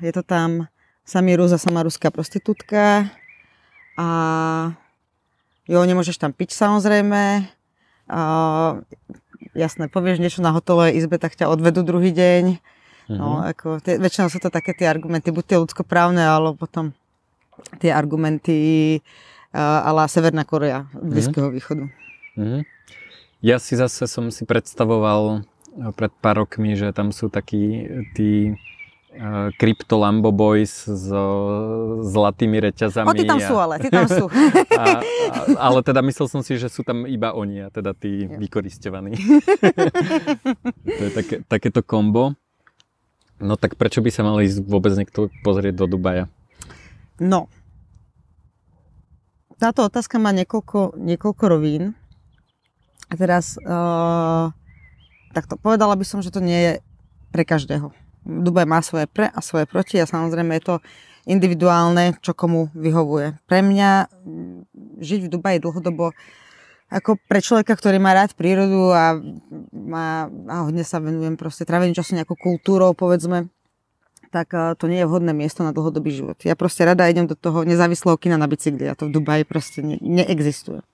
je 0.00 0.10
to 0.10 0.24
tam 0.24 0.66
samý 1.04 1.36
Rus 1.36 1.52
a 1.52 1.60
sama 1.60 1.84
ruská 1.84 2.08
prostitútka. 2.08 3.12
A 4.00 4.08
jo, 5.68 5.78
nemôžeš 5.84 6.16
tam 6.16 6.32
piť 6.32 6.56
samozrejme. 6.56 7.44
A, 8.10 8.20
jasné, 9.56 9.88
povieš 9.88 10.20
niečo 10.20 10.40
na 10.44 10.52
hotelovej 10.52 10.98
izbe, 10.98 11.16
tak 11.16 11.36
ťa 11.38 11.48
odvedú 11.48 11.86
druhý 11.86 12.12
deň. 12.12 12.44
Mm-hmm. 13.04 13.18
No, 13.20 13.40
mhm. 13.40 13.52
ako, 13.52 13.68
tie, 13.84 14.00
väčšinou 14.00 14.28
sú 14.32 14.40
to 14.40 14.48
také 14.48 14.72
tie 14.72 14.88
argumenty, 14.88 15.28
buď 15.28 15.44
tie 15.44 15.58
ľudskoprávne, 15.60 16.24
alebo 16.24 16.56
potom 16.56 16.96
tie 17.78 17.92
argumenty 17.92 18.56
uh, 19.52 19.88
ala 19.88 20.08
Severná 20.08 20.42
Korea, 20.48 20.88
Blízkeho 20.96 21.48
mm-hmm. 21.48 21.56
východu. 21.56 21.84
Mm-hmm. 22.40 22.62
Ja 23.44 23.60
si 23.60 23.76
zase 23.76 24.08
som 24.08 24.32
si 24.32 24.48
predstavoval 24.48 25.44
pred 25.92 26.12
pár 26.24 26.40
rokmi, 26.40 26.78
že 26.78 26.94
tam 26.96 27.12
sú 27.12 27.28
takí 27.28 27.84
tí 28.16 28.56
Crypto 29.54 29.94
Lambo 30.02 30.34
Boys 30.34 30.90
s 30.90 31.06
zlatými 32.02 32.58
reťazami. 32.58 33.06
O, 33.06 33.14
ty 33.14 33.22
tam 33.22 33.38
a, 33.38 33.46
sú 33.46 33.54
ale, 33.54 33.74
ty 33.78 33.88
tam 33.88 34.10
sú. 34.10 34.26
A, 34.74 34.84
a, 34.84 35.40
ale 35.70 35.86
teda 35.86 36.02
myslel 36.02 36.26
som 36.26 36.42
si, 36.42 36.58
že 36.58 36.66
sú 36.66 36.82
tam 36.82 37.06
iba 37.06 37.30
oni 37.30 37.62
a 37.62 37.68
teda 37.70 37.94
tí 37.94 38.26
ja. 38.26 38.36
vykoristovaní. 38.36 39.14
to 40.98 41.02
je 41.06 41.12
také, 41.14 41.34
takéto 41.46 41.80
kombo. 41.86 42.34
No 43.38 43.54
tak 43.54 43.78
prečo 43.78 44.02
by 44.02 44.10
sa 44.10 44.26
mal 44.26 44.42
ísť 44.42 44.66
vôbec 44.66 44.90
niekto 44.98 45.30
pozrieť 45.46 45.78
do 45.78 45.86
Dubaja? 45.86 46.26
No. 47.22 47.46
Táto 49.62 49.86
otázka 49.86 50.18
má 50.18 50.34
niekoľko, 50.34 50.98
niekoľko 50.98 51.44
rovín. 51.46 51.94
A 53.06 53.14
teraz 53.14 53.54
uh, 53.62 54.50
takto 55.30 55.54
povedala 55.54 55.94
by 55.94 56.02
som, 56.02 56.18
že 56.18 56.34
to 56.34 56.42
nie 56.42 56.58
je 56.58 56.72
pre 57.30 57.46
každého 57.46 57.94
Dubaj 58.24 58.66
má 58.66 58.80
svoje 58.80 59.04
pre 59.04 59.28
a 59.28 59.38
svoje 59.44 59.68
proti 59.68 60.00
a 60.00 60.08
samozrejme 60.08 60.56
je 60.58 60.64
to 60.64 60.76
individuálne, 61.24 62.16
čo 62.20 62.36
komu 62.36 62.68
vyhovuje. 62.76 63.40
Pre 63.48 63.60
mňa 63.64 63.90
mm, 64.08 64.58
žiť 65.00 65.20
v 65.28 65.32
Dubaji 65.32 65.58
dlhodobo 65.60 66.12
ako 66.92 67.16
pre 67.26 67.40
človeka, 67.40 67.74
ktorý 67.74 67.96
má 67.96 68.12
rád 68.12 68.36
prírodu 68.36 68.92
a, 68.92 69.18
má, 69.72 70.28
a 70.28 70.56
hodne 70.68 70.84
sa 70.84 71.00
venujem 71.00 71.34
proste 71.34 71.64
tráveniu 71.64 71.96
času 71.96 72.14
nejakou 72.14 72.36
kultúrou, 72.36 72.92
povedzme, 72.92 73.48
tak 74.30 74.52
uh, 74.52 74.76
to 74.76 74.86
nie 74.86 75.02
je 75.02 75.08
vhodné 75.08 75.32
miesto 75.32 75.64
na 75.66 75.72
dlhodobý 75.72 76.12
život. 76.12 76.38
Ja 76.44 76.54
proste 76.54 76.84
rada 76.84 77.08
idem 77.08 77.26
do 77.26 77.34
toho 77.34 77.64
nezávislého 77.64 78.20
kina 78.20 78.36
na 78.36 78.46
bicykli 78.46 78.86
a 78.86 78.94
to 78.94 79.08
v 79.08 79.16
Dubaji 79.16 79.42
proste 79.48 79.80
ne, 79.80 79.96
neexistuje. 79.98 80.84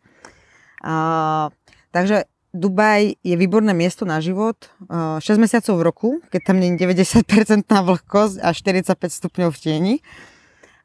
Uh, 0.81 1.53
takže 1.93 2.25
Dubaj 2.51 3.15
je 3.23 3.35
výborné 3.39 3.71
miesto 3.71 4.03
na 4.03 4.19
život. 4.19 4.59
6 4.91 5.23
mesiacov 5.39 5.75
v 5.79 5.83
roku, 5.87 6.09
keď 6.35 6.41
tam 6.51 6.57
nie 6.59 6.75
je 6.75 6.83
90% 6.83 7.63
vlhkosť 7.67 8.37
a 8.43 8.51
45 8.51 8.91
stupňov 9.07 9.51
v 9.55 9.59
tieni. 9.59 9.95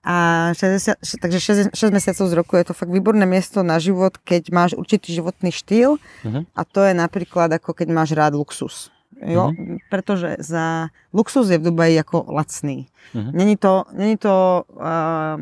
A 0.05 0.53
60, 0.53 1.01
takže 1.17 1.39
6, 1.41 1.73
6 1.73 1.89
mesiacov 1.89 2.25
z 2.29 2.33
roku 2.37 2.53
je 2.61 2.69
to 2.69 2.77
fakt 2.77 2.93
výborné 2.93 3.25
miesto 3.25 3.65
na 3.65 3.81
život, 3.81 4.21
keď 4.21 4.53
máš 4.53 4.71
určitý 4.77 5.17
životný 5.17 5.49
štýl 5.49 5.97
uh-huh. 5.97 6.45
a 6.45 6.61
to 6.61 6.85
je 6.85 6.93
napríklad 6.93 7.49
ako 7.49 7.73
keď 7.73 7.87
máš 7.89 8.13
rád 8.13 8.37
luxus. 8.37 8.93
Jo? 9.17 9.49
Uh-huh. 9.49 9.81
Pretože 9.89 10.37
za 10.45 10.93
luxus 11.09 11.49
je 11.49 11.57
v 11.57 11.73
Dubaji 11.73 11.97
ako 11.97 12.29
lacný. 12.29 12.85
Uh-huh. 13.17 13.33
Není 13.33 13.57
to, 13.57 13.89
není 13.97 14.21
to 14.21 14.69
uh, 14.77 15.41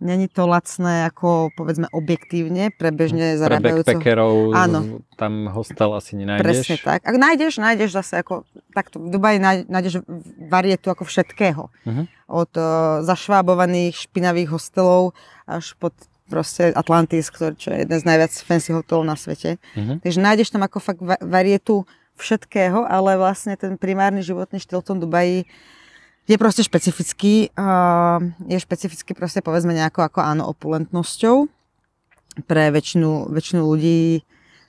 Není 0.00 0.32
to 0.32 0.48
lacné 0.48 1.04
ako 1.12 1.52
povedzme 1.52 1.84
objektívne 1.92 2.72
pre 2.72 2.88
bežne 2.88 3.36
zarábajúceho. 3.36 3.84
Pre 3.84 4.00
backpackerov 4.00 4.34
Áno. 4.56 5.04
tam 5.20 5.44
hostel 5.52 5.92
asi 5.92 6.16
nenájdeš. 6.16 6.44
Presne 6.44 6.76
tak. 6.80 7.04
Ak 7.04 7.16
nájdeš, 7.20 7.60
nájdeš 7.60 7.90
zase 7.92 8.24
ako 8.24 8.48
takto. 8.72 8.96
V 8.96 9.12
Dubaji 9.12 9.36
nájdeš 9.68 10.00
varietu 10.48 10.88
ako 10.88 11.04
všetkého. 11.04 11.68
Uh-huh. 11.68 12.04
Od 12.32 12.52
uh, 12.56 13.04
zašvábovaných 13.04 14.08
špinavých 14.08 14.56
hostelov 14.56 15.12
až 15.44 15.76
pod 15.76 15.92
proste 16.32 16.72
Atlantis, 16.72 17.28
ktorý, 17.28 17.58
čo 17.60 17.68
je 17.74 17.84
jeden 17.84 17.98
z 18.00 18.04
najviac 18.08 18.32
fancy 18.40 18.72
hotelov 18.72 19.04
na 19.04 19.20
svete. 19.20 19.60
Uh-huh. 19.76 20.00
Takže 20.00 20.16
nájdeš 20.16 20.48
tam 20.48 20.64
ako 20.64 20.78
fakt 20.80 21.02
varietu 21.20 21.84
všetkého, 22.16 22.88
ale 22.88 23.20
vlastne 23.20 23.52
ten 23.56 23.76
primárny 23.76 24.24
životný 24.24 24.60
štýl 24.60 24.80
v 24.80 24.88
tom 24.88 24.98
Dubaji 25.00 25.44
je 26.30 26.38
proste 26.38 26.62
špecifický. 26.62 27.50
Je 28.46 28.58
špecifický 28.62 29.18
proste 29.18 29.42
povedzme 29.42 29.74
nejako 29.74 30.06
ako 30.06 30.18
áno 30.22 30.46
opulentnosťou 30.54 31.50
pre 32.46 32.70
väčšinu, 32.70 33.34
väčšinu 33.34 33.60
ľudí 33.66 34.22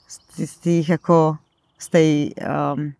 z, 0.09 0.15
z 0.41 0.53
tých 0.65 0.87
ako 0.97 1.37
z 1.77 1.87
tej 1.93 2.09
um, 2.41 2.93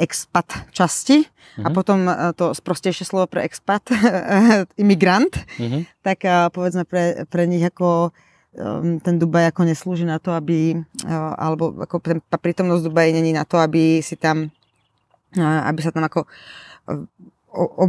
expat 0.00 0.70
časti 0.74 1.22
mm-hmm. 1.22 1.64
a 1.66 1.68
mhm. 1.68 1.74
potom 1.74 1.98
to 2.34 2.56
sprostejšie 2.56 3.04
slovo 3.04 3.28
pre 3.28 3.44
expat, 3.44 3.84
imigrant, 4.82 5.30
mm-hmm. 5.60 5.82
tak 6.00 6.24
povedzme 6.56 6.88
pre, 6.88 7.28
pre 7.28 7.44
nich 7.44 7.62
ako 7.62 8.10
um, 8.56 8.96
ten 9.02 9.20
Dubaj 9.20 9.52
ako 9.52 9.62
neslúži 9.68 10.08
na 10.08 10.16
to, 10.16 10.32
aby, 10.32 10.78
uh, 11.04 11.34
alebo 11.36 11.76
ako 11.84 12.00
prítomnosť 12.40 12.86
Dubaji 12.88 13.12
není 13.12 13.36
na 13.36 13.44
to, 13.44 13.60
aby 13.60 14.00
si 14.00 14.16
tam, 14.16 14.48
uh, 15.36 15.60
aby 15.68 15.80
sa 15.84 15.92
tam 15.92 16.08
ako 16.08 16.24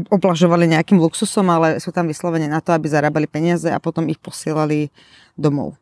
oblažovali 0.10 0.66
nejakým 0.66 0.98
luxusom, 0.98 1.46
ale 1.50 1.78
sú 1.78 1.94
tam 1.94 2.10
vyslovene 2.10 2.50
na 2.50 2.60
to, 2.60 2.74
aby 2.74 2.90
zarábali 2.90 3.30
peniaze 3.30 3.70
a 3.70 3.78
potom 3.78 4.10
ich 4.10 4.18
posielali 4.18 4.90
domov. 5.38 5.78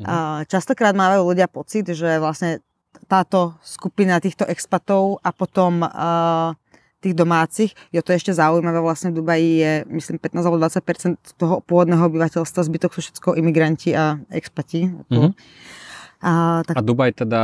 Mhm. 0.00 0.46
Častokrát 0.46 0.94
mávajú 0.94 1.26
ľudia 1.26 1.50
pocit, 1.50 1.90
že 1.90 2.22
vlastne 2.22 2.62
táto 3.06 3.54
skupina 3.60 4.18
týchto 4.18 4.48
expatov 4.48 5.20
a 5.22 5.30
potom 5.30 5.84
uh, 5.84 6.56
tých 6.98 7.14
domácich, 7.14 7.70
jo 7.94 8.02
to 8.02 8.10
je 8.10 8.18
ešte 8.18 8.32
zaujímavé, 8.34 8.82
vlastne 8.82 9.14
v 9.14 9.22
Dubaji 9.22 9.50
je 9.62 9.72
myslím 9.94 10.18
15 10.18 10.42
alebo 10.42 10.58
20 10.58 11.38
toho 11.38 11.62
pôvodného 11.62 12.02
obyvateľstva, 12.10 12.66
zbytok 12.66 12.90
sú 12.90 13.00
všetko 13.06 13.38
imigranti 13.38 13.94
a 13.94 14.18
expati. 14.34 14.90
Mm-hmm. 14.90 15.30
A, 16.26 16.32
tak... 16.66 16.74
a 16.74 16.82
Dubaj 16.82 17.22
teda 17.22 17.42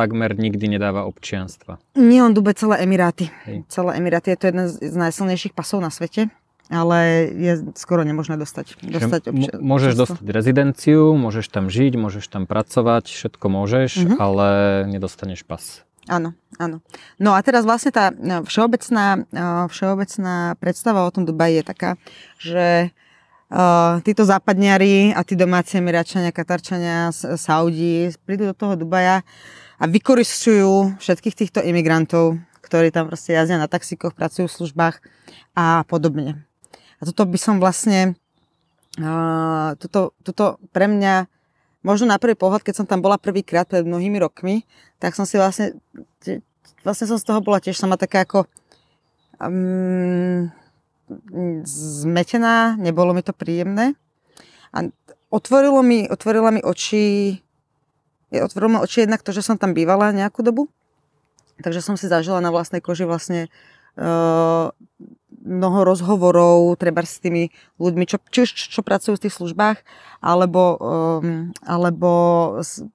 takmer 0.00 0.32
nikdy 0.32 0.80
nedáva 0.80 1.04
občianstva. 1.04 1.76
Nie, 2.00 2.24
on 2.24 2.32
dube 2.32 2.56
celé 2.56 2.80
Emiráty. 2.80 3.28
Hej. 3.44 3.68
Celé 3.68 4.00
Emiráty 4.00 4.32
je 4.32 4.38
to 4.40 4.46
jeden 4.48 4.66
z 4.72 4.96
najsilnejších 4.96 5.52
pasov 5.52 5.84
na 5.84 5.92
svete 5.92 6.32
ale 6.70 7.26
je 7.34 7.52
skoro 7.74 8.06
nemožné 8.06 8.38
dostať, 8.38 8.78
dostať 8.78 9.22
občan- 9.34 9.58
Môžeš 9.58 9.92
dostať 9.98 10.26
rezidenciu, 10.30 11.18
môžeš 11.18 11.50
tam 11.50 11.66
žiť, 11.66 11.98
môžeš 11.98 12.30
tam 12.30 12.46
pracovať, 12.46 13.10
všetko 13.10 13.46
môžeš, 13.50 13.90
mm-hmm. 13.98 14.18
ale 14.22 14.46
nedostaneš 14.86 15.42
pas. 15.42 15.82
Áno, 16.06 16.32
áno. 16.62 16.80
No 17.18 17.34
a 17.34 17.42
teraz 17.42 17.66
vlastne 17.66 17.90
tá 17.90 18.14
no, 18.14 18.46
všeobecná, 18.46 19.26
všeobecná 19.68 20.54
predstava 20.62 21.04
o 21.04 21.10
tom 21.12 21.26
Dubaji 21.26 21.60
je 21.60 21.64
taká, 21.66 21.90
že 22.40 22.94
uh, 23.50 24.00
títo 24.06 24.22
západniari 24.24 25.12
a 25.12 25.20
tí 25.26 25.34
domáci 25.34 25.82
Emiračania, 25.82 26.32
Katarčania, 26.32 27.10
Saudi 27.14 28.14
prídu 28.24 28.50
do 28.50 28.54
toho 28.56 28.74
Dubaja 28.78 29.26
a 29.80 29.84
vykoristujú 29.88 31.00
všetkých 31.00 31.34
týchto 31.34 31.60
imigrantov, 31.64 32.36
ktorí 32.60 32.92
tam 32.92 33.08
proste 33.08 33.32
jazdia 33.32 33.56
na 33.56 33.64
taxíkoch, 33.64 34.12
pracujú 34.12 34.46
v 34.46 34.56
službách 34.60 35.00
a 35.56 35.88
podobne. 35.88 36.44
A 37.00 37.08
toto 37.08 37.24
by 37.24 37.38
som 37.40 37.56
vlastne, 37.56 38.12
uh, 39.00 39.72
toto, 39.80 40.12
toto 40.20 40.60
pre 40.76 40.84
mňa, 40.84 41.24
možno 41.80 42.12
na 42.12 42.20
prvý 42.20 42.36
pohľad, 42.36 42.60
keď 42.60 42.84
som 42.84 42.86
tam 42.86 43.00
bola 43.00 43.16
prvýkrát 43.16 43.64
pred 43.64 43.88
mnohými 43.88 44.20
rokmi, 44.20 44.68
tak 45.00 45.16
som 45.16 45.24
si 45.24 45.40
vlastne, 45.40 45.80
vlastne 46.84 47.08
som 47.08 47.16
z 47.16 47.24
toho 47.24 47.40
bola 47.40 47.56
tiež 47.56 47.80
sama 47.80 47.96
taká 47.96 48.28
ako 48.28 48.44
um, 49.40 50.52
zmetená, 52.04 52.76
nebolo 52.76 53.16
mi 53.16 53.24
to 53.24 53.32
príjemné. 53.32 53.96
A 54.76 54.86
otvorilo 55.32 55.80
mi, 55.80 56.04
otvorila 56.04 56.52
mi 56.52 56.60
oči 56.60 57.40
je 58.30 58.40
otvorilo 58.42 58.82
oči 58.82 59.04
jednak 59.06 59.22
to, 59.22 59.34
že 59.34 59.42
som 59.42 59.58
tam 59.58 59.74
bývala 59.74 60.14
nejakú 60.14 60.42
dobu. 60.46 60.70
Takže 61.60 61.84
som 61.84 61.94
si 62.00 62.08
zažila 62.08 62.40
na 62.40 62.48
vlastnej 62.48 62.80
koži 62.80 63.04
vlastne 63.04 63.52
uh, 64.00 64.72
mnoho 65.40 65.84
rozhovorov, 65.84 66.76
treba 66.76 67.04
s 67.04 67.20
tými 67.20 67.52
ľuďmi, 67.80 68.04
čo, 68.08 68.16
či 68.32 68.44
už 68.44 68.50
čo 68.52 68.80
pracujú 68.80 69.16
v 69.16 69.22
tých 69.28 69.36
službách, 69.36 69.78
alebo, 70.20 70.76
um, 70.80 71.52
alebo 71.64 72.10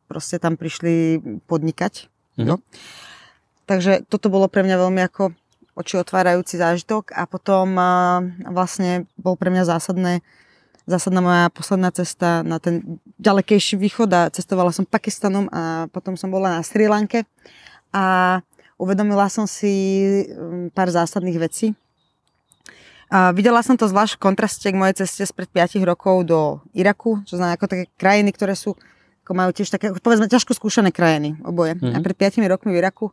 proste 0.10 0.38
tam 0.38 0.58
prišli 0.58 1.22
podnikať. 1.46 2.10
Mm-hmm. 2.38 2.48
No. 2.48 2.62
Takže 3.66 4.06
toto 4.06 4.30
bolo 4.30 4.46
pre 4.46 4.62
mňa 4.62 4.78
veľmi 4.78 5.02
ako 5.10 5.34
oči 5.76 6.00
otvárajúci 6.00 6.56
zážitok 6.62 7.12
a 7.12 7.26
potom 7.26 7.76
uh, 7.76 8.22
vlastne 8.50 9.10
bol 9.18 9.36
pre 9.36 9.50
mňa 9.50 9.66
zásadné 9.68 10.22
zásadná 10.86 11.22
moja 11.22 11.50
posledná 11.50 11.90
cesta 11.90 12.46
na 12.46 12.62
ten 12.62 13.02
ďalekejší 13.18 13.78
východ 13.78 14.10
a 14.14 14.30
cestovala 14.30 14.70
som 14.70 14.86
Pakistanom 14.86 15.50
a 15.50 15.90
potom 15.90 16.14
som 16.14 16.30
bola 16.30 16.58
na 16.58 16.62
Sri 16.62 16.86
Lanke 16.86 17.26
a 17.90 18.40
uvedomila 18.78 19.26
som 19.30 19.50
si 19.50 19.74
mm, 20.30 20.72
pár 20.78 20.94
zásadných 20.94 21.42
vecí. 21.42 21.74
A 23.10 23.30
videla 23.34 23.62
som 23.62 23.78
to 23.78 23.86
zvlášť 23.86 24.18
v 24.18 24.24
kontraste 24.24 24.68
k 24.70 24.78
mojej 24.78 25.06
ceste 25.06 25.30
spred 25.30 25.50
5 25.50 25.78
rokov 25.86 26.26
do 26.26 26.62
Iraku, 26.74 27.22
čo 27.30 27.38
znamená 27.38 27.54
ako 27.58 27.70
také 27.70 27.86
krajiny, 27.98 28.34
ktoré 28.34 28.58
sú 28.58 28.74
ako 29.26 29.34
majú 29.34 29.50
tiež 29.58 29.74
také, 29.74 29.90
povedzme, 30.06 30.30
ťažko 30.30 30.54
skúšané 30.54 30.94
krajiny, 30.94 31.34
oboje. 31.42 31.74
Mm-hmm. 31.74 31.98
A 31.98 32.06
pred 32.06 32.14
5 32.14 32.46
rokmi 32.46 32.78
v 32.78 32.86
Iraku 32.86 33.10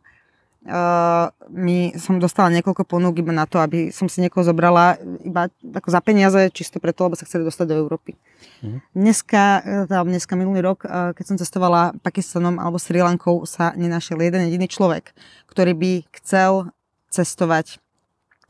uh, 0.67 1.31
mi 1.51 1.91
som 1.99 2.19
dostala 2.19 2.51
niekoľko 2.53 2.83
ponúk 2.87 3.19
iba 3.19 3.35
na 3.35 3.43
to, 3.43 3.59
aby 3.59 3.91
som 3.91 4.07
si 4.07 4.23
niekoho 4.23 4.43
zobrala 4.43 4.95
iba 5.23 5.51
ako 5.51 5.89
za 5.91 5.99
peniaze, 5.99 6.39
čisto 6.55 6.79
preto, 6.79 7.07
lebo 7.07 7.19
sa 7.19 7.27
chceli 7.27 7.43
dostať 7.43 7.65
do 7.71 7.79
Európy. 7.79 8.15
Mm. 8.63 8.79
Dneska, 8.95 9.43
teda 9.87 10.03
dneska 10.03 10.33
minulý 10.39 10.63
rok, 10.63 10.87
uh, 10.87 11.11
keď 11.11 11.25
som 11.25 11.37
cestovala 11.39 11.95
Pakistanom 11.99 12.59
alebo 12.59 12.79
Sri 12.79 13.03
Lankou, 13.03 13.43
sa 13.43 13.75
nenašiel 13.75 14.19
jeden 14.23 14.47
jediný 14.47 14.67
človek, 14.67 15.11
ktorý 15.51 15.75
by 15.75 15.91
chcel 16.21 16.71
cestovať 17.11 17.79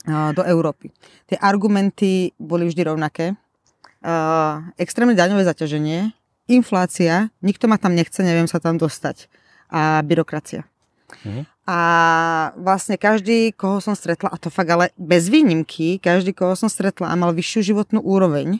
uh, 0.10 0.32
do 0.38 0.46
Európy. 0.46 0.94
Tie 1.30 1.38
argumenty 1.38 2.34
boli 2.38 2.70
vždy 2.70 2.82
rovnaké. 2.94 3.38
Uh, 4.04 4.60
extrémne 4.76 5.16
daňové 5.16 5.48
zaťaženie, 5.48 6.12
inflácia, 6.52 7.32
nikto 7.40 7.72
ma 7.72 7.80
tam 7.80 7.96
nechce, 7.96 8.20
neviem 8.20 8.52
sa 8.52 8.60
tam 8.60 8.76
dostať. 8.76 9.32
A 9.74 10.04
byrokracia. 10.06 10.68
Mm-hmm. 11.22 11.44
A 11.64 11.80
vlastne 12.60 13.00
každý, 13.00 13.56
koho 13.56 13.80
som 13.80 13.96
stretla, 13.96 14.34
a 14.34 14.38
to 14.42 14.52
fakt 14.52 14.68
ale 14.68 14.92
bez 15.00 15.32
výnimky, 15.32 16.02
každý, 16.02 16.36
koho 16.36 16.58
som 16.60 16.68
stretla 16.68 17.08
a 17.08 17.16
mal 17.16 17.32
vyššiu 17.32 17.72
životnú 17.72 18.04
úroveň 18.04 18.60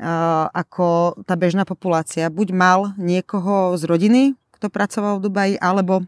uh, 0.00 0.48
ako 0.52 1.20
tá 1.24 1.36
bežná 1.36 1.68
populácia, 1.68 2.28
buď 2.32 2.48
mal 2.52 2.80
niekoho 2.96 3.76
z 3.76 3.88
rodiny, 3.88 4.22
kto 4.56 4.68
pracoval 4.68 5.16
v 5.16 5.24
Dubaji, 5.24 5.54
alebo, 5.60 6.04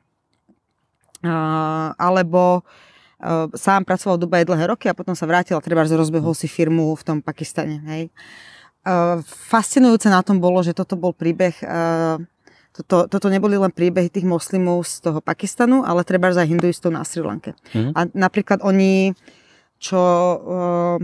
uh, 1.25 1.89
alebo 1.97 2.61
uh, 2.61 3.49
sám 3.57 3.85
pracoval 3.89 4.21
v 4.21 4.23
Dubaji 4.29 4.45
dlhé 4.49 4.65
roky 4.69 4.87
a 4.89 4.97
potom 4.97 5.17
sa 5.17 5.29
vrátil 5.29 5.57
a 5.57 5.65
treba 5.65 5.85
rozbehol 5.85 6.37
si 6.37 6.49
firmu 6.49 6.93
v 6.93 7.03
tom 7.05 7.19
Pakistane. 7.25 7.81
Hej. 7.89 8.03
Uh, 8.83 9.23
fascinujúce 9.25 10.11
na 10.11 10.21
tom 10.27 10.43
bolo, 10.43 10.59
že 10.61 10.75
toto 10.75 10.99
bol 10.99 11.15
príbeh 11.15 11.55
uh, 11.63 12.19
toto, 12.73 13.05
toto 13.05 13.29
neboli 13.29 13.61
len 13.61 13.69
príbehy 13.69 14.09
tých 14.09 14.25
moslimov 14.25 14.89
z 14.89 15.05
toho 15.05 15.21
Pakistanu, 15.21 15.85
ale 15.85 16.09
treba 16.09 16.33
aj 16.33 16.49
hinduistov 16.49 16.89
na 16.93 17.05
Sri 17.05 17.21
Lanke. 17.21 17.53
Mm-hmm. 17.77 17.93
A 17.93 18.01
napríklad 18.17 18.65
oni, 18.65 19.13
čo, 19.77 20.01
eh, 20.41 20.99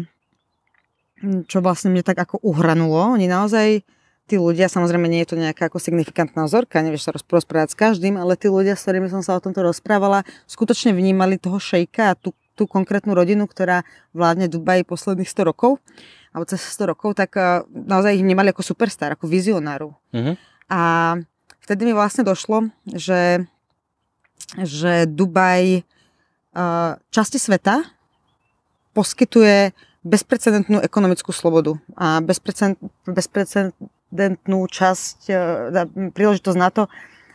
čo 1.44 1.58
vlastne 1.60 1.92
mne 1.92 2.00
tak 2.00 2.16
ako 2.16 2.40
uhranulo, 2.40 3.14
oni 3.14 3.28
naozaj, 3.28 3.84
tí 4.28 4.36
ľudia, 4.36 4.68
samozrejme 4.68 5.08
nie 5.08 5.24
je 5.24 5.32
to 5.32 5.40
nejaká 5.40 5.72
ako 5.72 5.80
signifikantná 5.80 6.44
vzorka, 6.44 6.84
nevieš 6.84 7.08
sa 7.08 7.16
rozprávať 7.16 7.72
s 7.72 7.76
každým, 7.76 8.20
ale 8.20 8.36
tí 8.36 8.52
ľudia, 8.52 8.76
s 8.76 8.84
ktorými 8.84 9.08
som 9.08 9.24
sa 9.24 9.36
o 9.36 9.40
tomto 9.40 9.64
rozprávala, 9.64 10.24
skutočne 10.44 10.92
vnímali 10.92 11.40
toho 11.40 11.56
šejka 11.56 12.12
a 12.12 12.18
tú 12.18 12.36
tú 12.58 12.66
konkrétnu 12.66 13.14
rodinu, 13.14 13.46
ktorá 13.46 13.86
vládne 14.10 14.50
Dubaji 14.50 14.82
posledných 14.82 15.30
100 15.30 15.46
rokov, 15.46 15.78
alebo 16.34 16.50
cez 16.50 16.58
100 16.74 16.90
rokov, 16.90 17.14
tak 17.14 17.38
uh, 17.38 17.62
naozaj 17.70 18.18
ich 18.18 18.26
vnímali 18.26 18.50
ako 18.50 18.66
superstar, 18.66 19.14
ako 19.14 19.30
vizionárov. 19.30 19.94
Mhm. 20.10 20.34
A 20.66 20.82
vtedy 21.68 21.84
mi 21.84 21.92
vlastne 21.92 22.24
došlo, 22.24 22.72
že, 22.88 23.44
že 24.56 25.04
Dubaj 25.04 25.84
uh, 25.84 26.96
časti 27.12 27.36
sveta 27.36 27.84
poskytuje 28.96 29.76
bezprecedentnú 30.00 30.80
ekonomickú 30.80 31.28
slobodu 31.28 31.76
a 31.92 32.24
bezprecedentnú 33.04 34.58
časť, 34.64 35.16
uh, 35.28 35.84
príležitosť 36.16 36.56
na 36.56 36.72
to, 36.72 36.88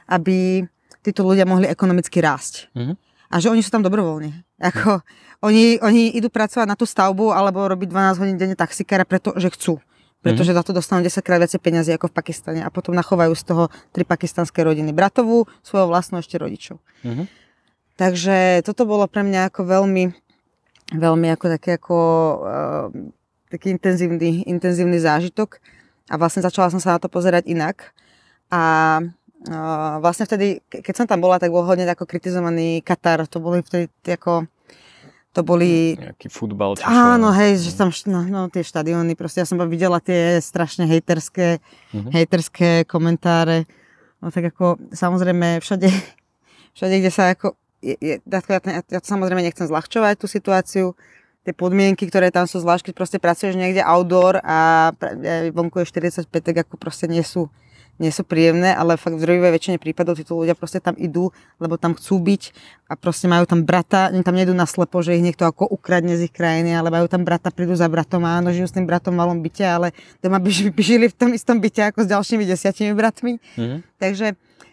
aby 0.09 0.65
títo 1.05 1.21
ľudia 1.21 1.45
mohli 1.45 1.69
ekonomicky 1.69 2.17
rásť. 2.17 2.73
Mhm. 2.73 2.97
A 3.29 3.37
že 3.37 3.53
oni 3.53 3.61
sú 3.61 3.69
tam 3.69 3.85
dobrovoľne. 3.85 4.33
Ako, 4.61 5.01
oni, 5.45 5.77
oni 5.81 6.17
idú 6.17 6.33
pracovať 6.33 6.65
na 6.69 6.77
tú 6.77 6.89
stavbu 6.89 7.33
alebo 7.33 7.65
robiť 7.65 7.89
12 7.89 8.21
hodín 8.21 8.37
denne 8.37 8.57
taxikára, 8.57 9.05
pretože 9.05 9.49
chcú. 9.53 9.77
Pretože 10.23 10.55
za 10.55 10.63
to 10.63 10.71
dostanú 10.71 11.03
10 11.03 11.19
krát 11.19 11.43
viacej 11.43 11.59
peniazy 11.59 11.91
ako 11.91 12.07
v 12.07 12.15
Pakistane 12.15 12.61
a 12.63 12.71
potom 12.71 12.95
nachovajú 12.95 13.35
z 13.35 13.43
toho 13.43 13.63
tri 13.91 14.07
pakistanské 14.07 14.63
rodiny. 14.63 14.95
Bratovú, 14.95 15.51
svojho 15.59 15.91
vlastnú 15.91 16.23
ešte 16.23 16.39
rodičov. 16.39 16.79
Mhm. 17.03 17.27
Takže 17.93 18.65
toto 18.65 18.89
bolo 18.89 19.05
pre 19.05 19.21
mňa 19.21 19.53
ako 19.53 19.61
veľmi, 19.69 20.03
veľmi 20.97 21.27
ako 21.29 21.45
taký, 21.59 21.77
ako, 21.77 21.97
uh, 22.41 22.87
taký 23.53 23.69
intenzívny, 23.69 24.49
intenzívny 24.49 24.97
zážitok. 24.97 25.61
A 26.09 26.17
vlastne 26.17 26.41
začala 26.41 26.73
som 26.73 26.81
sa 26.81 26.97
na 26.97 26.99
to 27.03 27.11
pozerať 27.11 27.45
inak. 27.45 27.93
A 28.49 28.97
uh, 29.05 29.95
vlastne 30.01 30.25
vtedy, 30.25 30.65
ke- 30.71 30.81
keď 30.81 31.03
som 31.03 31.05
tam 31.05 31.21
bola, 31.21 31.37
tak 31.37 31.53
bol 31.53 31.61
hodne 31.61 31.85
ako 31.85 32.09
kritizovaný 32.09 32.81
Katar. 32.81 33.29
To 33.29 33.37
boli 33.37 33.61
vtedy 33.61 33.91
ako 34.09 34.49
to 35.33 35.41
boli... 35.41 35.97
Nejaký 35.97 36.29
futbal. 36.29 36.77
či. 36.77 36.85
Áno, 36.85 37.33
hej, 37.33 37.57
že 37.57 37.73
tam, 37.73 37.89
št- 37.89 38.05
no, 38.05 38.21
no 38.21 38.47
tie 38.47 38.61
štadióny, 38.61 39.13
proste 39.13 39.41
ja 39.41 39.47
som 39.49 39.57
videla 39.65 39.97
tie 39.97 40.37
strašne 40.39 40.85
hejterské, 40.85 41.57
Mhm. 41.89 42.09
hejterské 42.11 42.69
komentáre. 42.85 43.65
No 44.21 44.29
tak 44.29 44.53
ako, 44.53 44.77
samozrejme, 44.91 45.57
všade, 45.59 45.89
všade, 46.77 46.95
kde 46.95 47.09
sa 47.09 47.33
ako, 47.33 47.57
je, 47.81 47.97
je, 47.97 48.13
ja, 48.21 48.39
ja, 48.39 48.59
ja 48.79 48.99
to 49.01 49.07
samozrejme 49.09 49.41
nechcem 49.41 49.65
zľahčovať 49.65 50.15
tú 50.15 50.27
situáciu, 50.27 50.85
tie 51.43 51.51
podmienky, 51.51 52.07
ktoré 52.07 52.31
tam 52.31 52.47
sú, 52.47 52.63
zvlášť 52.63 52.87
keď 52.87 52.93
proste 52.95 53.17
pracuješ 53.19 53.59
niekde 53.59 53.83
outdoor 53.83 54.39
a 54.39 54.93
vonku 55.51 55.83
je 55.83 55.91
45, 55.91 56.23
tak 56.31 56.55
ako 56.63 56.79
proste 56.79 57.03
nie 57.03 57.19
sú, 57.19 57.51
nie 58.01 58.09
sú 58.09 58.25
príjemné, 58.25 58.73
ale 58.73 58.97
fakt 58.97 59.15
v 59.15 59.21
drvivej 59.21 59.53
väčšine 59.53 59.77
prípadov 59.77 60.17
títo 60.17 60.33
ľudia 60.33 60.57
proste 60.57 60.81
tam 60.81 60.97
idú, 60.97 61.29
lebo 61.61 61.77
tam 61.77 61.93
chcú 61.93 62.17
byť 62.17 62.43
a 62.89 62.97
proste 62.97 63.29
majú 63.29 63.45
tam 63.45 63.61
brata, 63.61 64.09
oni 64.09 64.25
tam 64.25 64.33
nedú 64.33 64.49
na 64.51 64.65
slepo, 64.65 64.97
že 64.99 65.13
ich 65.13 65.21
niekto 65.21 65.45
ako 65.45 65.69
ukradne 65.69 66.17
z 66.17 66.25
ich 66.25 66.33
krajiny, 66.33 66.73
ale 66.73 66.89
majú 66.89 67.05
tam 67.05 67.21
brata, 67.21 67.53
prídu 67.53 67.77
za 67.77 67.85
bratom 67.85 68.25
áno, 68.25 68.49
žijú 68.49 68.65
s 68.65 68.73
tým 68.73 68.89
bratom 68.89 69.13
v 69.13 69.21
malom 69.21 69.39
byte, 69.39 69.61
ale 69.61 69.87
doma 70.19 70.41
by 70.41 70.49
ži- 70.49 70.73
by 70.73 70.81
žili 70.81 71.05
v 71.05 71.15
tom 71.15 71.29
istom 71.37 71.61
byte 71.61 71.93
ako 71.93 72.01
s 72.01 72.09
ďalšími 72.09 72.43
desiatimi 72.43 72.91
bratmi. 72.97 73.37
Mhm. 73.61 73.77
Takže 74.01 74.27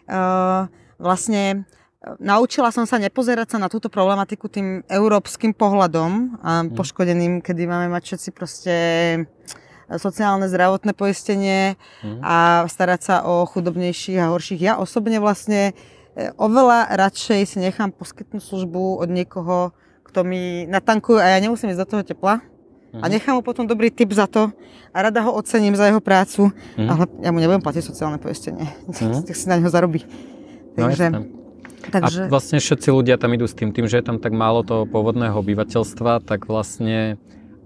uh, 0.09 0.65
vlastne 0.97 1.61
uh, 2.01 2.17
naučila 2.17 2.73
som 2.73 2.89
sa 2.89 2.97
nepozerať 2.97 3.53
sa 3.53 3.57
na 3.61 3.69
túto 3.69 3.85
problematiku 3.87 4.49
tým 4.49 4.81
európskym 4.89 5.53
pohľadom 5.53 6.41
a 6.41 6.65
Mhm. 6.65 6.73
poškodeným, 6.73 7.33
kedy 7.39 7.69
máme 7.69 7.93
mať 7.93 8.03
všetci 8.11 8.29
proste 8.33 8.75
sociálne 9.95 10.45
zdravotné 10.45 10.91
poistenie 10.91 11.75
Mhm. 11.99 12.19
a 12.19 12.35
starať 12.65 13.01
sa 13.01 13.15
o 13.23 13.43
chudobnejších 13.43 14.17
a 14.17 14.29
horších. 14.29 14.61
Ja 14.61 14.73
osobne 14.75 15.17
vlastne 15.17 15.73
e, 16.11 16.27
oveľa 16.35 16.91
radšej 16.91 17.39
si 17.45 17.57
nechám 17.57 17.89
poskytnúť 17.89 18.39
službu 18.41 18.99
od 18.99 19.07
niekoho, 19.07 19.71
kto 20.03 20.21
mi 20.21 20.63
natankuje 20.65 21.17
a 21.17 21.27
ja 21.29 21.39
nemusím 21.39 21.71
ísť 21.71 21.79
do 21.79 21.89
toho 21.89 22.03
tepla. 22.03 22.43
A 22.93 23.07
Mhm. 23.07 23.09
nechám 23.09 23.33
mu 23.33 23.41
potom 23.41 23.63
dobrý 23.63 23.87
tip 23.87 24.11
za 24.11 24.27
to 24.27 24.51
a 24.89 24.97
rada 25.01 25.19
ho 25.21 25.31
ocením 25.31 25.71
za 25.73 25.87
jeho 25.87 25.99
prácu, 25.99 26.51
Mhm. 26.75 26.83
ale 26.85 27.03
ja 27.21 27.31
mu 27.31 27.39
nebudem 27.39 27.59
platiť 27.59 27.79
sociálne 27.81 28.19
poistenie. 28.19 28.67
Mhm. 28.85 29.23
Tak 29.23 29.33
si 29.33 29.47
na 29.47 29.55
neho 29.55 29.71
zarobí. 29.71 30.03
No, 30.71 30.85
Takže, 30.85 31.03
jasné. 31.05 31.19
takže 31.89 32.21
A 32.23 32.27
vlastne 32.27 32.59
všetci 32.59 32.89
ľudia 32.91 33.15
tam 33.15 33.31
idú 33.31 33.43
s 33.43 33.55
tým, 33.55 33.71
tým, 33.71 33.87
že 33.87 33.95
je 33.95 34.03
tam 34.03 34.19
tak 34.19 34.31
málo 34.31 34.61
toho 34.61 34.83
pôvodného 34.83 35.31
obyvateľstva, 35.33 36.19
tak 36.21 36.43
vlastne 36.45 37.15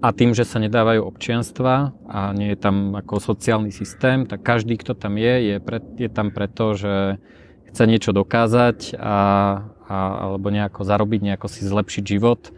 a 0.06 0.14
tým, 0.14 0.38
že 0.38 0.45
sa 0.45 0.62
nedávajú 0.62 1.01
občianstva 1.01 1.97
a 2.06 2.30
nie 2.38 2.53
je 2.53 2.60
tam 2.62 2.93
ako 2.93 3.18
sociálny 3.18 3.74
systém, 3.74 4.30
tak 4.30 4.45
každý, 4.45 4.78
kto 4.78 4.93
tam 4.93 5.18
je, 5.18 5.34
je, 5.41 5.56
pre, 5.58 5.82
je 5.97 6.10
tam 6.14 6.30
preto, 6.30 6.78
že 6.78 7.18
chce 7.74 7.84
niečo 7.89 8.14
dokázať 8.14 8.93
a, 9.01 9.18
a, 9.89 9.97
alebo 10.30 10.53
nejako 10.53 10.86
zarobiť, 10.86 11.20
nejako 11.26 11.47
si 11.49 11.66
zlepšiť 11.66 12.03
život 12.06 12.53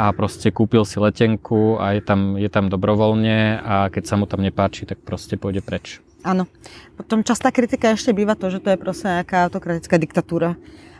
a 0.00 0.08
proste 0.16 0.48
kúpil 0.48 0.88
si 0.88 0.96
letenku 0.96 1.76
a 1.76 1.92
je 1.92 2.00
tam, 2.00 2.40
je 2.40 2.48
tam 2.48 2.72
dobrovoľne 2.72 3.60
a 3.60 3.92
keď 3.92 4.04
sa 4.08 4.16
mu 4.16 4.24
tam 4.24 4.40
nepáči, 4.40 4.88
tak 4.88 5.04
proste 5.04 5.36
pôjde 5.36 5.60
preč. 5.60 6.00
áno. 6.24 6.48
Potom 6.96 7.20
častá 7.20 7.52
kritika 7.52 7.92
ešte 7.92 8.16
býva 8.16 8.32
to, 8.32 8.48
že 8.48 8.64
to 8.64 8.72
je 8.72 8.80
proste 8.80 9.12
nejaká 9.12 9.44
autokratická 9.44 10.00
diktatúra. 10.00 10.56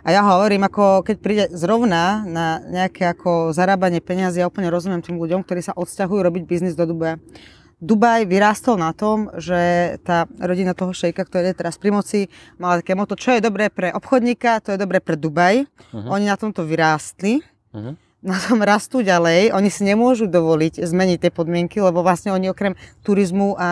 A 0.08 0.16
ja 0.16 0.24
hovorím, 0.24 0.64
ako 0.64 1.04
keď 1.04 1.16
príde 1.20 1.44
zrovna 1.52 2.24
na 2.24 2.64
nejaké 2.64 3.12
ako 3.12 3.52
zarábanie 3.52 4.00
peniazy, 4.00 4.40
ja 4.40 4.48
úplne 4.48 4.72
rozumiem 4.72 5.04
tým 5.04 5.20
ľuďom, 5.20 5.44
ktorí 5.44 5.60
sa 5.60 5.76
odsťahujú 5.76 6.24
robiť 6.24 6.42
biznis 6.48 6.72
do 6.72 6.88
Dubaja. 6.88 7.20
Dubaj 7.76 8.24
vyrástol 8.24 8.80
na 8.80 8.96
tom, 8.96 9.28
že 9.36 9.60
tá 10.00 10.24
rodina 10.40 10.72
toho 10.72 10.96
šejka, 10.96 11.28
ktorý 11.28 11.52
je 11.52 11.60
teraz 11.60 11.76
pri 11.76 11.92
moci, 11.92 12.32
mala 12.56 12.80
také 12.80 12.96
moto, 12.96 13.20
čo 13.20 13.36
je 13.36 13.44
dobré 13.44 13.68
pre 13.68 13.92
obchodníka, 13.92 14.64
to 14.64 14.72
je 14.72 14.80
dobré 14.80 15.04
pre 15.04 15.12
Dubaj. 15.12 15.68
Mhm. 15.92 16.08
Oni 16.08 16.24
na 16.24 16.40
tomto 16.40 16.64
vyrástli, 16.64 17.44
Mhm. 17.76 17.92
na 18.24 18.40
tom 18.40 18.64
rastú 18.64 19.04
ďalej. 19.04 19.52
Oni 19.52 19.68
si 19.68 19.84
nemôžu 19.84 20.24
dovoliť 20.24 20.88
zmeniť 20.88 21.18
tie 21.20 21.30
podmienky, 21.30 21.84
lebo 21.84 22.00
vlastne 22.00 22.32
oni 22.32 22.48
okrem 22.48 22.72
turizmu 23.04 23.54
a, 23.54 23.60
a, 23.60 23.70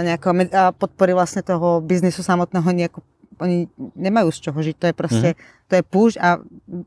nejakého, 0.00 0.30
med- 0.32 0.54
a 0.54 0.70
podpory 0.70 1.10
vlastne 1.10 1.42
toho 1.42 1.82
biznisu 1.82 2.22
samotného 2.22 2.70
nejako 2.70 3.02
oni 3.36 3.66
nemajú 3.94 4.28
z 4.28 4.38
čoho 4.40 4.56
žiť. 4.56 4.76
To 4.76 4.86
je 4.86 4.94
proste, 4.94 5.28
to 5.64 5.74
je 5.74 5.82
púšť 5.82 6.16
a 6.16 6.28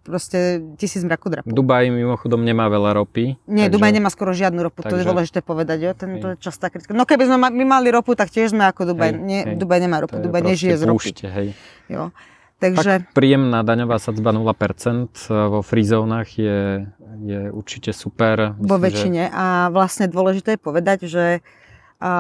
proste 0.02 0.40
tisíc 0.76 1.02
mrakodrapov. 1.02 1.48
Dubaj 1.48 1.88
mimochodom 1.88 2.40
nemá 2.40 2.66
veľa 2.66 2.96
ropy. 2.96 3.36
Nie, 3.44 3.66
takže- 3.66 3.74
Dubaj 3.74 3.92
nemá 3.92 4.08
skoro 4.08 4.32
žiadnu 4.32 4.60
ropu, 4.62 4.82
to 4.82 4.90
je 4.90 4.94
takže- 4.94 5.08
dôležité 5.08 5.40
povedať, 5.42 5.78
jo? 5.80 5.92
Ten, 5.94 6.10
to 6.18 6.28
je 6.30 6.36
častá 6.38 6.68
kritika. 6.68 6.92
No 6.92 7.04
keby 7.04 7.24
sme 7.26 7.38
ma- 7.38 7.52
my 7.52 7.64
mali 7.64 7.90
ropu, 7.90 8.14
tak 8.14 8.28
tiež 8.28 8.52
sme 8.52 8.64
ako 8.64 8.92
Dubaj. 8.92 9.10
Hej, 9.10 9.20
Nie, 9.20 9.42
hej. 9.44 9.56
Dubaj 9.56 9.80
nemá 9.80 9.98
ropu, 10.00 10.18
Dubaj 10.18 10.42
nežije 10.42 10.76
z 10.76 10.84
ropy. 10.84 10.94
púšte, 10.94 11.26
hej. 11.26 11.52
Jo. 11.88 12.12
Takže, 12.58 13.06
Tak 13.06 13.14
príjemná 13.14 13.62
daňová 13.62 13.98
sadzba 13.98 14.34
0% 14.34 15.14
vo 15.30 15.62
free 15.62 15.86
zónach 15.86 16.26
je, 16.28 16.90
je 17.22 17.40
určite 17.52 17.94
super. 17.94 18.58
vo 18.58 18.58
Myslím, 18.58 18.74
že- 18.74 18.82
väčšine. 18.82 19.24
A 19.30 19.46
vlastne 19.70 20.06
dôležité 20.08 20.58
je 20.58 20.62
povedať, 20.64 21.00
že 21.06 21.26
a, 21.98 22.12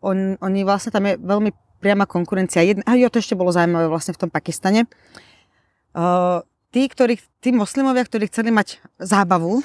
on, 0.00 0.34
oni 0.36 0.60
vlastne 0.62 0.90
tam 0.90 1.02
je 1.04 1.14
veľmi 1.16 1.50
priama 1.82 2.06
konkurencia. 2.06 2.62
Jedna, 2.62 2.86
a 2.86 2.94
jo, 2.94 3.10
to 3.10 3.18
ešte 3.18 3.34
bolo 3.34 3.50
zaujímavé 3.50 3.90
vlastne 3.90 4.14
v 4.14 4.20
tom 4.22 4.30
Pakistane. 4.30 4.86
Uh, 5.92 6.40
tí, 6.70 6.86
ktorí, 6.86 7.18
tí 7.42 7.50
moslimovia, 7.50 8.06
ktorí 8.06 8.30
chceli 8.30 8.54
mať 8.54 8.78
zábavu, 9.02 9.60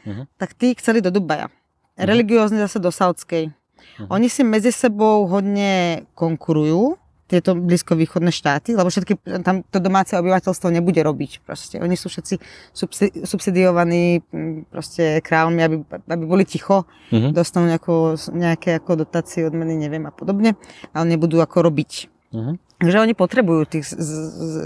Mhm. 0.00 0.32
tak 0.40 0.56
tí 0.56 0.72
chceli 0.74 1.04
do 1.04 1.12
Dubaja. 1.12 1.52
Religiózni 2.00 2.56
zase 2.56 2.80
do 2.80 2.88
Saudskej. 2.88 3.52
Mhm. 4.00 4.08
Oni 4.08 4.28
si 4.32 4.40
medzi 4.40 4.72
sebou 4.72 5.28
hodne 5.28 6.04
konkurujú, 6.16 6.96
tieto 7.30 7.54
blízkovýchodné 7.54 8.34
štáty, 8.34 8.74
lebo 8.74 8.90
všetky, 8.90 9.14
tam 9.46 9.62
to 9.62 9.78
domáce 9.78 10.10
obyvateľstvo 10.12 10.66
nebude 10.68 10.98
robiť 10.98 11.46
proste. 11.46 11.78
Oni 11.78 11.94
sú 11.94 12.10
všetci 12.10 12.34
subsi- 12.74 13.14
subsidiovaní 13.22 14.26
proste 14.66 15.22
kráľmi, 15.22 15.60
aby, 15.62 15.76
aby 15.86 16.24
boli 16.26 16.42
ticho, 16.42 16.90
Mhm. 17.14 17.34
dostanú 17.34 17.70
nejakú, 17.70 18.14
nejaké 18.30 18.78
ako 18.78 19.02
dotácie, 19.02 19.46
odmeny, 19.46 19.74
neviem 19.74 20.06
a 20.06 20.14
podobne, 20.14 20.58
ale 20.90 21.04
nebudú 21.14 21.38
ako 21.38 21.66
robiť. 21.66 22.10
Mhm. 22.30 22.52
Takže 22.80 22.96
oni 22.96 23.14
potrebujú 23.14 23.62
tých, 23.68 23.86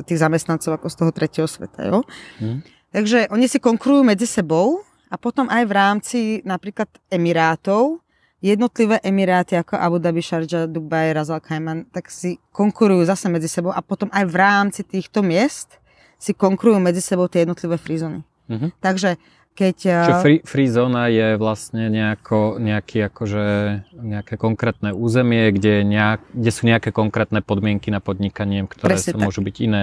tých 0.07 0.19
zamestnancov 0.21 0.77
ako 0.77 0.87
z 0.87 0.97
toho 0.97 1.11
tretieho 1.11 1.49
sveta. 1.49 1.85
Jo? 1.89 2.05
Mhm. 2.41 2.59
Takže 2.95 3.19
oni 3.35 3.51
si 3.51 3.59
konkurujú 3.59 4.07
medzi 4.07 4.23
sebou 4.23 4.87
a 5.11 5.19
potom 5.19 5.51
aj 5.51 5.63
v 5.67 5.73
rámci 5.73 6.19
napríklad 6.47 6.87
Emirátov, 7.11 8.04
jednotlivé 8.45 9.01
Emiráty 9.01 9.57
ako 9.57 9.81
Abu 9.81 9.97
Dhabi, 9.97 10.21
Sharjah, 10.21 10.69
Dubaj, 10.69 11.17
Ras 11.17 11.33
Al 11.33 11.41
Khaimah, 11.41 11.89
tak 11.89 12.13
si 12.13 12.37
konkurujú 12.53 13.09
zase 13.09 13.33
medzi 13.33 13.49
sebou 13.49 13.73
a 13.73 13.81
potom 13.81 14.13
aj 14.13 14.25
v 14.29 14.37
rámci 14.37 14.85
týchto 14.85 15.25
miest 15.25 15.81
si 16.21 16.37
konkurujú 16.37 16.77
medzi 16.77 17.01
sebou 17.01 17.25
tie 17.25 17.49
jednotlivé 17.49 17.81
frízony. 17.81 18.21
Mhm. 18.53 18.77
Takže 18.85 19.17
keď... 19.55 19.77
Čiže 19.81 20.15
eh, 20.19 20.23
free, 20.23 20.41
free 20.45 20.69
zóna 20.69 21.09
je 21.09 21.41
vlastne 21.41 21.89
nejako, 21.89 22.61
nejaký 22.61 23.07
akože, 23.09 23.47
nejaké 23.97 24.35
konkrétne 24.37 24.91
územie, 24.93 25.49
kde, 25.55 25.87
nejak, 25.87 26.21
kde 26.35 26.51
sú 26.51 26.63
nejaké 26.69 26.91
konkrétne 26.91 27.41
podmienky 27.41 27.89
na 27.89 28.03
podnikanie, 28.03 28.67
ktoré 28.67 28.99
Presne 28.99 29.15
sa 29.15 29.19
tak. 29.23 29.25
môžu 29.25 29.41
byť 29.41 29.57
iné 29.63 29.83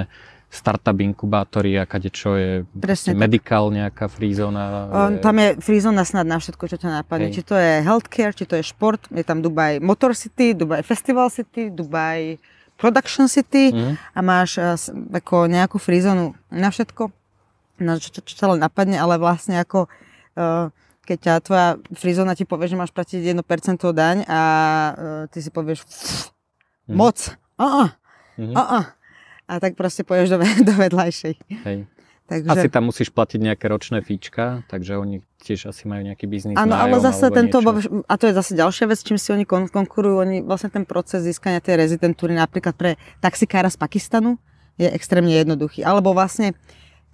startup 0.51 0.99
inkubátory 0.99 1.79
a 1.79 1.87
kadečo 1.87 2.35
je 2.35 2.67
Presne 2.75 3.15
medical 3.15 3.71
nejaká 3.71 4.11
free 4.11 4.35
zóna. 4.35 4.91
On, 4.91 5.15
tam 5.23 5.39
je 5.39 5.55
freezona 5.63 6.03
snad 6.03 6.27
na 6.27 6.43
všetko, 6.43 6.67
čo 6.67 6.75
ťa 6.75 7.01
napadne. 7.01 7.31
Hej. 7.31 7.39
Či 7.39 7.41
to 7.47 7.55
je 7.55 7.71
healthcare, 7.79 8.35
či 8.35 8.43
to 8.43 8.59
je 8.59 8.63
šport. 8.67 8.99
Je 9.15 9.23
tam 9.23 9.39
Dubai 9.39 9.79
Motor 9.79 10.11
City, 10.11 10.51
Dubai 10.51 10.83
Festival 10.83 11.31
City, 11.31 11.71
Dubai 11.71 12.35
Production 12.75 13.31
City 13.31 13.71
Mhm. 13.71 13.93
a 13.95 14.19
máš 14.19 14.59
eh, 14.59 14.75
ako 15.15 15.47
nejakú 15.47 15.79
freezonu 15.79 16.35
na 16.51 16.67
všetko. 16.67 17.15
na 17.81 17.97
čo, 17.97 18.13
čo, 18.13 18.21
čo 18.21 18.37
ťa 18.37 18.53
len 18.53 18.61
napadne, 18.61 18.93
ale 19.01 19.17
vlastne 19.17 19.57
ako 19.57 19.89
uh, 20.37 20.69
keď 21.01 21.17
ťa 21.17 21.33
tvoja 21.41 21.67
frizona 21.97 22.37
ti 22.37 22.45
povie, 22.45 22.69
že 22.69 22.77
máš 22.77 22.93
platiť 22.93 23.33
1% 23.33 23.41
daň 23.89 24.21
a 24.29 24.41
uh, 24.45 25.25
ty 25.33 25.41
si 25.41 25.49
povieš 25.49 25.81
mm. 26.85 26.93
moc, 26.93 27.17
uh-uh, 27.57 27.89
mm-hmm. 28.37 28.53
uh-uh. 28.53 28.85
A 29.51 29.59
tak 29.59 29.75
proste 29.75 30.07
poješ 30.07 30.31
do, 30.31 30.37
do 30.71 30.73
vedľajšej. 30.79 31.35
Hej. 31.67 31.79
Takže... 32.31 32.47
Asi 32.47 32.67
tam 32.71 32.87
musíš 32.87 33.11
platiť 33.11 33.43
nejaké 33.43 33.67
ročné 33.67 33.99
fíčka, 33.99 34.63
takže 34.71 34.95
oni 34.95 35.19
tiež 35.43 35.67
asi 35.67 35.83
majú 35.83 36.07
nejaký 36.07 36.31
biznis 36.31 36.55
Áno, 36.55 36.79
ale 36.79 36.95
zase 37.03 37.27
tento, 37.27 37.59
niečo. 37.59 38.07
a 38.07 38.13
to 38.15 38.31
je 38.31 38.33
zase 38.39 38.55
ďalšia 38.55 38.87
vec, 38.87 39.03
čím 39.03 39.19
si 39.19 39.35
oni 39.35 39.43
kon- 39.43 39.67
konkurujú, 39.67 40.15
oni 40.23 40.37
vlastne 40.39 40.71
ten 40.71 40.87
proces 40.87 41.27
získania 41.27 41.59
tej 41.59 41.83
rezidentúry 41.83 42.31
napríklad 42.31 42.71
pre 42.79 42.95
taxikára 43.19 43.67
z 43.67 43.75
Pakistanu 43.75 44.39
je 44.79 44.87
extrémne 44.87 45.35
jednoduchý. 45.35 45.83
Alebo 45.83 46.15
vlastne 46.15 46.55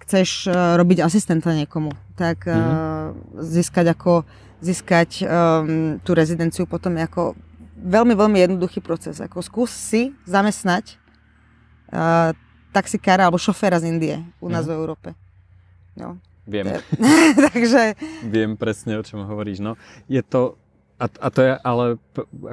chceš 0.06 0.46
uh, 0.46 0.78
robiť 0.78 1.02
asistenta 1.02 1.50
niekomu, 1.50 1.90
tak 2.14 2.46
uh, 2.46 2.54
mm-hmm. 2.54 3.42
získať 3.42 3.98
ako 3.98 4.22
získať 4.62 5.22
um, 5.22 5.98
tú 6.02 6.14
rezidenciu 6.14 6.66
potom 6.66 6.98
je 6.98 7.06
ako 7.06 7.22
veľmi, 7.78 8.14
veľmi 8.14 8.38
jednoduchý 8.38 8.82
proces. 8.82 9.22
Ako 9.22 9.42
skús 9.42 9.70
si 9.70 10.14
zamestnať 10.26 10.98
uh, 11.92 12.34
taxikára 12.72 13.28
alebo 13.28 13.40
šoféra 13.40 13.80
z 13.80 13.90
Indie 13.90 14.16
u 14.38 14.48
nás 14.52 14.64
mm. 14.64 14.70
v 14.70 14.76
Európe. 14.76 15.08
No. 15.98 16.20
Viem. 16.48 16.80
Takže... 17.52 17.92
Viem 18.24 18.56
presne, 18.56 18.96
o 18.96 19.04
čom 19.04 19.28
hovoríš. 19.28 19.60
No, 19.60 19.76
je 20.08 20.24
to, 20.24 20.56
a, 20.96 21.06
a 21.06 21.28
to 21.28 21.44
je 21.44 21.52
ale 21.60 22.00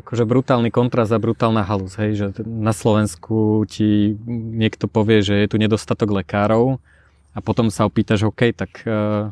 akože 0.04 0.28
brutálny 0.28 0.68
kontrast 0.68 1.16
a 1.16 1.20
brutálna 1.22 1.64
halus, 1.64 1.96
hej, 1.96 2.12
že 2.20 2.28
na 2.44 2.76
Slovensku 2.76 3.64
ti 3.72 4.20
niekto 4.28 4.92
povie, 4.92 5.24
že 5.24 5.40
je 5.40 5.48
tu 5.48 5.56
nedostatok 5.56 6.12
lekárov 6.12 6.84
a 7.32 7.40
potom 7.40 7.72
sa 7.72 7.88
opýtaš, 7.88 8.28
OK, 8.28 8.52
tak 8.52 8.84
uh, 8.84 9.32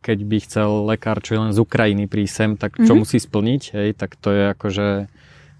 keď 0.00 0.18
by 0.22 0.36
chcel 0.40 0.70
lekár, 0.86 1.18
čo 1.18 1.36
je 1.36 1.40
len 1.42 1.52
z 1.52 1.58
Ukrajiny 1.58 2.06
prísť 2.06 2.34
sem, 2.34 2.50
tak 2.54 2.78
čo 2.78 2.94
mm-hmm. 2.94 3.00
musí 3.02 3.18
splniť, 3.18 3.62
hej, 3.74 3.88
tak 3.98 4.14
to 4.16 4.30
je 4.30 4.42
akože 4.54 4.88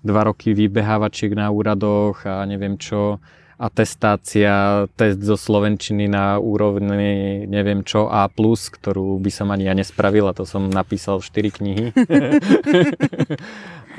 dva 0.01 0.23
roky 0.25 0.57
vybehávačiek 0.57 1.37
na 1.37 1.53
úradoch 1.53 2.25
a 2.25 2.41
neviem 2.49 2.81
čo, 2.81 3.21
atestácia, 3.61 4.89
test 4.97 5.21
zo 5.21 5.37
Slovenčiny 5.37 6.09
na 6.09 6.41
úrovni 6.41 7.45
neviem 7.45 7.85
čo 7.85 8.09
A+, 8.09 8.25
ktorú 8.33 9.21
by 9.21 9.29
som 9.29 9.53
ani 9.53 9.69
ja 9.69 9.77
nespravil 9.77 10.25
a 10.25 10.33
to 10.33 10.49
som 10.49 10.73
napísal 10.73 11.21
4 11.21 11.57
knihy. 11.61 11.93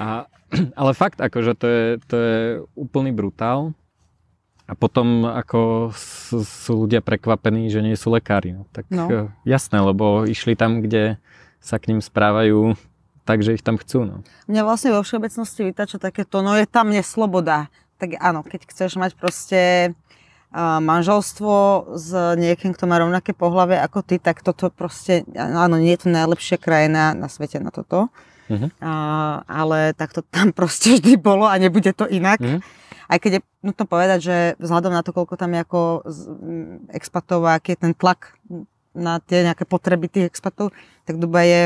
a, 0.02 0.26
ale 0.74 0.92
fakt, 0.98 1.22
akože 1.22 1.54
to 1.54 1.66
je, 1.70 1.86
to 2.10 2.16
je 2.18 2.38
úplný 2.74 3.14
brutál. 3.14 3.78
A 4.66 4.74
potom 4.74 5.28
ako 5.28 5.92
sú, 5.94 6.88
ľudia 6.88 7.04
prekvapení, 7.04 7.70
že 7.70 7.84
nie 7.84 7.94
sú 7.94 8.10
lekári. 8.10 8.56
No, 8.56 8.64
tak 8.72 8.88
no. 8.88 9.06
E, 9.12 9.28
jasné, 9.44 9.84
lebo 9.84 10.24
išli 10.24 10.56
tam, 10.56 10.80
kde 10.80 11.20
sa 11.60 11.78
k 11.78 11.94
ním 11.94 12.00
správajú 12.00 12.80
tak, 13.28 13.46
že 13.46 13.54
ich 13.54 13.62
tam 13.62 13.78
chcú. 13.78 14.08
No. 14.08 14.16
Mňa 14.50 14.66
vlastne 14.66 14.96
vo 14.96 15.06
všeobecnosti 15.06 15.70
vytača 15.70 16.02
takéto, 16.02 16.42
no 16.42 16.58
je 16.58 16.66
tam 16.66 16.90
nesloboda 16.90 17.70
tak 18.02 18.18
áno, 18.18 18.42
keď 18.42 18.66
chceš 18.66 18.98
mať 18.98 19.14
proste 19.14 19.94
manželstvo 20.58 21.54
s 21.96 22.10
niekým, 22.36 22.76
kto 22.76 22.84
má 22.84 23.00
rovnaké 23.00 23.32
pohľavie 23.32 23.80
ako 23.80 24.04
ty, 24.04 24.20
tak 24.20 24.44
toto 24.44 24.68
proste, 24.68 25.24
áno, 25.38 25.80
nie 25.80 25.96
je 25.96 26.04
to 26.04 26.10
najlepšia 26.12 26.60
krajina 26.60 27.16
na 27.16 27.32
svete 27.32 27.64
na 27.64 27.72
toto. 27.72 28.12
Uh-huh. 28.52 28.68
A, 28.84 28.94
ale 29.48 29.96
tak 29.96 30.12
to 30.12 30.20
tam 30.28 30.52
proste 30.58 31.00
vždy 31.00 31.16
bolo 31.16 31.48
a 31.48 31.56
nebude 31.56 31.96
to 31.96 32.04
inak. 32.04 32.44
Uh-huh. 32.44 32.60
Aj 33.08 33.20
keď 33.20 33.40
je 33.40 33.42
nutno 33.64 33.88
povedať, 33.88 34.20
že 34.24 34.36
vzhľadom 34.60 34.92
na 34.92 35.04
to, 35.04 35.16
koľko 35.16 35.40
tam 35.40 35.56
je 35.56 35.64
ako 35.64 35.80
expatov 36.92 37.48
aký 37.48 37.76
je 37.76 37.80
ten 37.88 37.94
tlak 37.96 38.36
na 38.92 39.24
tie 39.24 39.48
nejaké 39.48 39.64
potreby 39.64 40.12
tých 40.12 40.28
expatov, 40.28 40.76
tak 41.08 41.18
Dubaj 41.18 41.48
je 41.48 41.64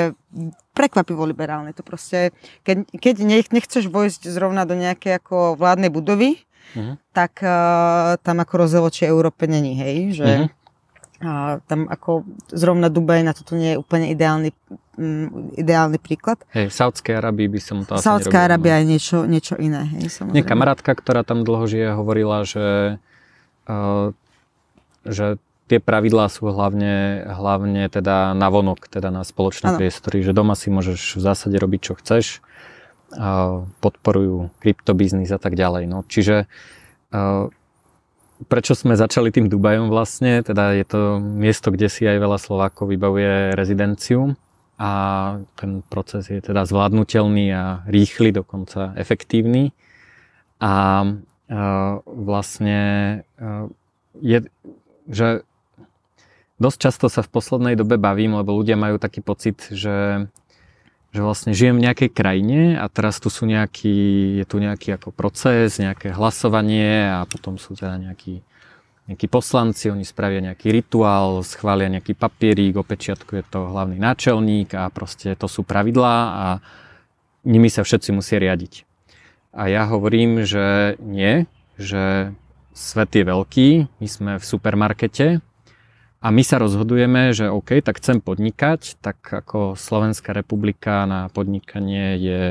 prekvapivo 0.77 1.25
liberálne. 1.25 1.73
To 1.73 1.81
proste, 1.81 2.35
keď, 2.61 2.85
keď 2.93 3.15
nechceš 3.49 3.89
vojsť 3.89 4.29
zrovna 4.29 4.67
do 4.67 4.77
nejakej 4.77 5.17
ako 5.23 5.57
vládnej 5.57 5.89
budovy, 5.89 6.41
uh-huh. 6.75 6.99
tak 7.15 7.41
uh, 7.41 8.19
tam 8.21 8.41
ako 8.43 8.53
rozdiel 8.65 8.83
voči 8.83 9.03
Európe 9.09 9.49
není, 9.49 9.73
hej, 9.73 9.97
že 10.13 10.27
uh-huh. 10.27 10.47
uh, 11.25 11.53
tam 11.65 11.89
ako 11.89 12.27
zrovna 12.53 12.93
Dubaj 12.93 13.25
na 13.25 13.33
toto 13.33 13.57
nie 13.57 13.73
je 13.73 13.81
úplne 13.81 14.11
ideálny, 14.13 14.53
um, 14.99 15.49
ideálny 15.57 15.97
príklad. 15.97 16.37
Hej, 16.53 16.69
v 16.69 16.75
Saudskej 16.77 17.17
Arabii 17.17 17.49
by 17.49 17.59
som 17.63 17.77
to 17.81 17.97
asi 17.97 18.05
Saudská 18.05 18.45
Arábia 18.45 18.83
je 18.83 18.85
niečo, 18.85 19.17
niečo 19.25 19.55
iné, 19.57 19.89
hej, 19.97 20.13
samozrejme. 20.13 20.35
Nie, 20.37 20.45
kamarátka, 20.45 20.93
ktorá 20.93 21.25
tam 21.25 21.41
dlho 21.41 21.65
žije, 21.65 21.89
hovorila, 21.97 22.45
že 22.45 22.99
uh, 23.65 24.13
že 25.05 25.37
tie 25.65 25.81
pravidlá 25.81 26.29
sú 26.29 26.45
hlavne, 26.45 27.25
hlavne 27.25 27.89
teda 27.89 28.37
na 28.37 28.47
vonok, 28.53 28.85
teda 28.85 29.09
na 29.09 29.25
spoločné 29.25 29.73
ano. 29.73 29.77
priestory, 29.81 30.21
že 30.21 30.35
doma 30.35 30.53
si 30.53 30.69
môžeš 30.69 31.17
v 31.17 31.21
zásade 31.21 31.57
robiť, 31.57 31.81
čo 31.81 31.93
chceš, 31.97 32.25
podporujú 33.81 34.53
kryptobiznis 34.61 35.31
a 35.33 35.39
tak 35.41 35.57
ďalej. 35.57 35.89
No, 35.89 36.03
čiže 36.05 36.45
a, 37.09 37.49
prečo 38.51 38.75
sme 38.75 38.99
začali 38.99 39.31
tým 39.31 39.47
Dubajom 39.47 39.87
vlastne, 39.87 40.43
teda 40.43 40.75
je 40.75 40.85
to 40.85 41.01
miesto, 41.21 41.71
kde 41.71 41.87
si 41.87 42.03
aj 42.03 42.17
veľa 42.19 42.37
Slovákov 42.37 42.91
vybavuje 42.91 43.55
rezidenciu 43.55 44.35
a 44.75 44.91
ten 45.55 45.79
proces 45.87 46.27
je 46.27 46.43
teda 46.43 46.67
zvládnutelný 46.67 47.47
a 47.55 47.63
rýchly, 47.87 48.35
dokonca 48.35 48.91
efektívny. 48.99 49.71
A, 50.59 50.67
a 50.67 50.73
vlastne 52.03 52.79
a, 53.39 53.71
je, 54.19 54.43
že 55.07 55.47
dosť 56.59 56.77
často 56.79 57.05
sa 57.11 57.21
v 57.23 57.31
poslednej 57.31 57.75
dobe 57.75 57.99
bavím, 57.99 58.39
lebo 58.39 58.55
ľudia 58.55 58.79
majú 58.79 58.95
taký 58.95 59.19
pocit, 59.19 59.59
že, 59.71 60.27
že 61.11 61.19
vlastne 61.19 61.51
žijem 61.51 61.79
v 61.79 61.85
nejakej 61.91 62.09
krajine 62.15 62.59
a 62.79 62.87
teraz 62.87 63.19
tu 63.19 63.27
sú 63.27 63.43
nejaký, 63.43 64.39
je 64.39 64.45
tu 64.47 64.57
nejaký 64.63 64.95
ako 64.95 65.11
proces, 65.11 65.75
nejaké 65.79 66.15
hlasovanie 66.15 67.11
a 67.11 67.27
potom 67.27 67.59
sú 67.59 67.75
teda 67.75 67.99
nejakí, 67.99 68.39
nejakí 69.11 69.27
poslanci, 69.27 69.91
oni 69.91 70.07
spravia 70.07 70.39
nejaký 70.39 70.71
rituál, 70.71 71.43
schvália 71.43 71.91
nejaký 71.91 72.15
papierík, 72.15 72.79
opečiatku 72.79 73.35
je 73.35 73.43
to 73.43 73.67
hlavný 73.67 73.99
náčelník 73.99 74.71
a 74.79 74.87
proste 74.87 75.35
to 75.35 75.51
sú 75.51 75.67
pravidlá 75.67 76.15
a 76.31 76.47
nimi 77.43 77.67
sa 77.67 77.83
všetci 77.83 78.15
musia 78.15 78.39
riadiť. 78.39 78.87
A 79.55 79.71
ja 79.71 79.87
hovorím, 79.87 80.43
že 80.43 80.99
nie, 80.99 81.47
že 81.79 82.35
svet 82.75 83.15
je 83.15 83.23
veľký, 83.23 83.67
my 84.03 84.07
sme 84.07 84.31
v 84.35 84.43
supermarkete, 84.43 85.39
a 86.25 86.33
my 86.33 86.41
sa 86.41 86.57
rozhodujeme, 86.57 87.37
že 87.37 87.53
OK, 87.53 87.85
tak 87.85 88.01
chcem 88.01 88.17
podnikať, 88.17 88.97
tak 88.97 89.21
ako 89.21 89.77
Slovenská 89.77 90.33
republika 90.33 91.05
na 91.05 91.29
podnikanie 91.29 92.17
je 92.17 92.41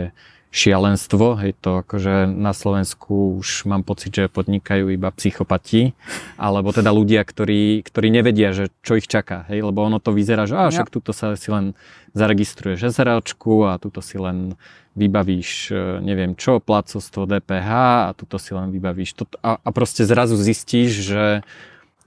šialenstvo, 0.55 1.43
hej, 1.43 1.59
to 1.59 1.83
akože 1.83 2.31
na 2.31 2.55
Slovensku 2.55 3.43
už 3.43 3.67
mám 3.67 3.83
pocit, 3.83 4.15
že 4.15 4.31
podnikajú 4.31 4.95
iba 4.95 5.11
psychopati, 5.11 5.99
alebo 6.39 6.71
teda 6.71 6.95
ľudia, 6.95 7.27
ktorí, 7.27 7.83
ktorí 7.83 8.15
nevedia, 8.15 8.55
že 8.55 8.71
čo 8.87 8.95
ich 8.95 9.11
čaká, 9.11 9.51
hej, 9.51 9.67
lebo 9.67 9.83
ono 9.83 9.99
to 9.99 10.15
vyzerá, 10.15 10.47
že 10.47 10.55
á, 10.55 10.71
však 10.71 10.95
tuto 10.95 11.11
sa 11.11 11.35
si 11.35 11.51
len 11.51 11.75
zaregistruješ 12.15 12.95
SROčku 12.95 13.67
a 13.67 13.83
tuto 13.83 13.99
si 13.99 14.15
len 14.15 14.55
vybavíš, 14.95 15.75
e, 15.75 15.99
neviem 16.07 16.39
čo, 16.39 16.63
placovstvo 16.63 17.27
DPH 17.27 17.71
a 18.07 18.11
tuto 18.15 18.39
si 18.39 18.55
len 18.55 18.71
vybavíš. 18.71 19.19
Toto 19.19 19.35
a, 19.43 19.59
a 19.59 19.69
proste 19.75 20.07
zrazu 20.07 20.39
zistíš, 20.39 21.11
že 21.11 21.25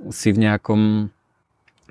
si 0.08 0.32
v 0.32 0.48
nejakom 0.48 1.12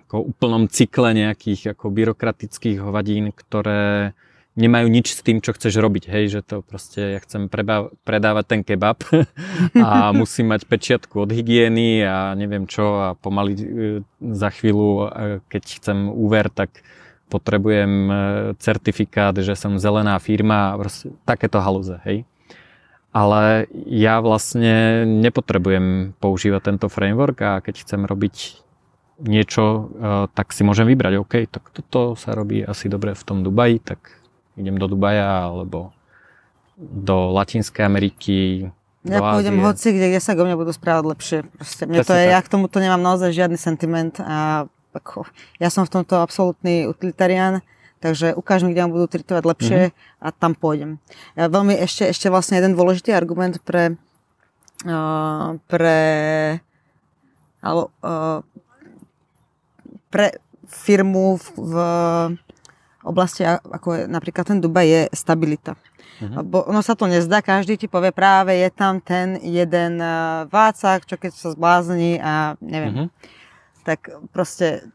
ako 0.06 0.22
úplnom 0.22 0.70
cykle 0.70 1.10
nejakých 1.10 1.74
ako 1.74 1.90
byrokratických 1.90 2.78
hovadín, 2.78 3.34
ktoré 3.34 4.14
nemajú 4.56 4.88
nič 4.88 5.12
s 5.12 5.20
tým, 5.20 5.44
čo 5.44 5.52
chceš 5.52 5.76
robiť. 5.76 6.08
Hej, 6.08 6.24
že 6.32 6.40
to 6.40 6.64
proste, 6.64 7.18
ja 7.18 7.20
chcem 7.20 7.52
preba- 7.52 7.92
predávať 8.08 8.44
ten 8.48 8.60
kebab 8.64 9.04
a 9.84 10.10
musím 10.16 10.56
mať 10.56 10.64
pečiatku 10.64 11.28
od 11.28 11.30
hygieny 11.30 12.00
a 12.02 12.32
neviem 12.32 12.64
čo 12.64 12.86
a 12.96 13.08
pomaly 13.20 13.52
e, 13.52 13.62
za 14.32 14.48
chvíľu, 14.48 14.88
e, 14.88 15.06
keď 15.52 15.62
chcem 15.82 16.08
úver, 16.08 16.48
tak 16.48 16.72
potrebujem 17.28 17.92
e, 18.08 18.14
certifikát, 18.56 19.36
že 19.36 19.52
som 19.52 19.76
zelená 19.76 20.16
firma 20.16 20.72
a 20.72 20.78
proste 20.80 21.12
takéto 21.28 21.60
halúze, 21.60 22.00
hej. 22.08 22.24
Ale 23.16 23.64
ja 23.88 24.20
vlastne 24.20 25.08
nepotrebujem 25.08 26.12
používať 26.20 26.62
tento 26.68 26.88
framework 26.92 27.38
a 27.40 27.64
keď 27.64 27.80
chcem 27.80 28.04
robiť 28.04 28.65
niečo, 29.20 29.64
e, 29.96 30.28
tak 30.32 30.52
si 30.52 30.62
môžem 30.64 30.84
vybrať, 30.88 31.12
OK, 31.20 31.34
tak 31.48 31.72
toto 31.72 32.16
sa 32.16 32.36
robí 32.36 32.60
asi 32.60 32.88
dobre 32.92 33.16
v 33.16 33.22
tom 33.24 33.40
Dubaji, 33.40 33.80
tak 33.80 34.00
idem 34.56 34.76
do 34.76 34.88
Dubaja 34.88 35.48
alebo 35.48 35.92
do 36.76 37.32
Latinskej 37.32 37.84
Ameriky, 37.84 38.68
ja 39.06 39.22
pôjdem 39.22 39.62
hoci, 39.62 39.94
kde, 39.94 40.06
kde 40.10 40.20
sa 40.20 40.34
go 40.34 40.42
mňa 40.42 40.58
budú 40.58 40.74
správať 40.74 41.04
lepšie. 41.06 41.38
Proste 41.46 41.86
mne 41.86 42.02
to 42.02 42.10
je, 42.10 42.26
tak. 42.26 42.34
ja 42.34 42.38
k 42.42 42.50
tomuto 42.50 42.82
nemám 42.82 42.98
naozaj 42.98 43.30
žiadny 43.30 43.54
sentiment 43.54 44.18
a 44.18 44.66
ako, 44.90 45.28
ja 45.60 45.68
som 45.68 45.84
v 45.84 45.92
tomto 46.00 46.18
absolútny 46.18 46.88
utilitarián, 46.88 47.60
takže 48.00 48.32
ukáž 48.32 48.64
mi, 48.64 48.72
kde 48.72 48.88
ma 48.88 48.90
budú 48.90 49.06
tritovať 49.06 49.44
lepšie 49.44 49.80
mm-hmm. 49.92 50.24
a 50.24 50.28
tam 50.32 50.56
pôjdem. 50.56 50.98
Ja 51.36 51.52
veľmi 51.52 51.76
ešte, 51.76 52.08
ešte 52.08 52.32
vlastne 52.32 52.58
jeden 52.58 52.74
dôležitý 52.74 53.12
argument 53.12 53.60
pre 53.62 54.00
uh, 54.88 55.60
pre 55.68 55.98
ale, 57.60 57.82
uh, 58.00 58.40
pre 60.16 60.32
firmu 60.64 61.36
v, 61.36 61.44
v 61.60 61.74
oblasti, 63.04 63.44
ako 63.44 63.88
je 63.92 64.02
napríklad 64.08 64.48
ten 64.48 64.64
Dubaj, 64.64 64.88
je 64.88 65.02
stabilita. 65.12 65.76
Uh-huh. 66.16 66.40
Lebo 66.40 66.64
ono 66.64 66.80
sa 66.80 66.96
to 66.96 67.04
nezdá, 67.04 67.44
každý 67.44 67.76
ti 67.76 67.84
povie 67.84 68.16
práve 68.16 68.56
je 68.56 68.72
tam 68.72 69.04
ten 69.04 69.36
jeden 69.44 70.00
uh, 70.00 70.48
vácak, 70.48 71.04
čo 71.04 71.20
keď 71.20 71.36
sa 71.36 71.52
zblázni 71.52 72.16
a 72.16 72.56
neviem. 72.64 72.92
Uh-huh. 72.96 73.08
Tak 73.84 74.08
proste 74.32 74.88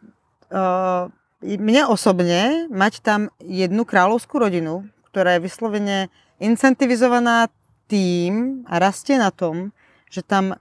uh, 0.49 1.05
mne 1.45 1.86
osobne 1.86 2.65
mať 2.74 3.05
tam 3.05 3.30
jednu 3.38 3.86
kráľovskú 3.86 4.41
rodinu, 4.41 4.89
ktorá 5.13 5.38
je 5.38 5.45
vyslovene 5.45 5.97
incentivizovaná 6.41 7.53
tým 7.86 8.65
a 8.65 8.82
rastie 8.82 9.22
na 9.22 9.30
tom, 9.30 9.69
že 10.09 10.26
tam 10.26 10.57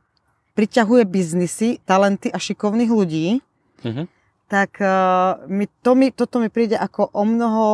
priťahuje 0.52 1.08
biznisy, 1.08 1.80
talenty 1.88 2.28
a 2.28 2.36
šikovných 2.36 2.92
ľudí, 2.92 3.40
uh-huh 3.80 4.19
tak 4.51 4.82
uh, 4.82 5.38
mi, 5.46 5.70
to 5.70 5.94
mi, 5.94 6.11
toto 6.11 6.42
mi 6.42 6.51
príde 6.51 6.74
ako 6.74 7.14
o 7.14 7.22
mnoho 7.22 7.66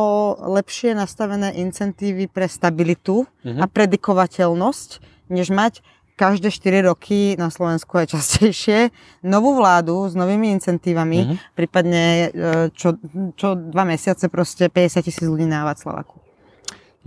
lepšie 0.61 0.93
nastavené 0.93 1.57
incentívy 1.57 2.29
pre 2.29 2.45
stabilitu 2.45 3.25
uh-huh. 3.25 3.57
a 3.57 3.65
predikovateľnosť, 3.65 4.89
než 5.33 5.49
mať 5.49 5.81
každé 6.13 6.53
4 6.53 6.85
roky 6.85 7.33
na 7.33 7.49
Slovensku 7.49 7.97
aj 7.97 8.13
častejšie 8.13 8.93
novú 9.25 9.57
vládu 9.57 10.05
s 10.05 10.13
novými 10.13 10.53
incentívami, 10.53 11.25
uh-huh. 11.25 11.37
prípadne 11.57 12.05
uh, 12.05 12.29
čo, 12.69 12.93
čo 13.33 13.57
dva 13.57 13.81
mesiace 13.81 14.29
proste 14.29 14.69
50 14.69 15.01
tisíc 15.01 15.25
ľudí 15.25 15.49
na 15.49 15.65
Václavaku. 15.65 16.21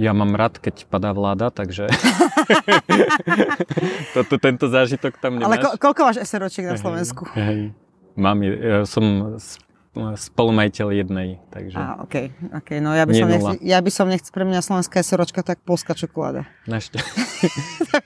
Ja 0.00 0.16
mám 0.16 0.34
rád, 0.34 0.58
keď 0.58 0.90
padá 0.90 1.14
vláda, 1.14 1.54
takže 1.54 1.86
Toto, 4.16 4.34
tento 4.40 4.66
zážitok 4.66 5.20
tam 5.20 5.38
nemáš. 5.38 5.46
Ale 5.46 5.56
ko- 5.62 5.76
koľko 5.78 6.00
máš 6.10 6.18
SROčiek 6.26 6.66
na 6.66 6.80
Slovensku? 6.80 7.28
Hej, 7.36 7.46
hej. 7.46 7.89
Mám, 8.20 8.44
ja 8.44 8.84
som 8.84 9.36
spolumajiteľ 9.96 10.86
jednej, 10.94 11.28
takže... 11.50 11.74
Á, 11.74 11.98
okay, 12.06 12.30
okay. 12.54 12.78
no 12.78 12.94
ja 12.94 13.02
by, 13.02 13.12
som 13.16 13.26
nechci, 13.26 13.56
ja 13.66 13.78
by 13.82 13.90
som 13.90 14.06
nechcel, 14.06 14.30
pre 14.30 14.46
mňa 14.46 14.62
slovenská 14.62 15.02
soročka, 15.02 15.42
tak 15.42 15.58
polská 15.66 15.98
čokoláda. 15.98 16.46
Našťastie. 16.70 17.50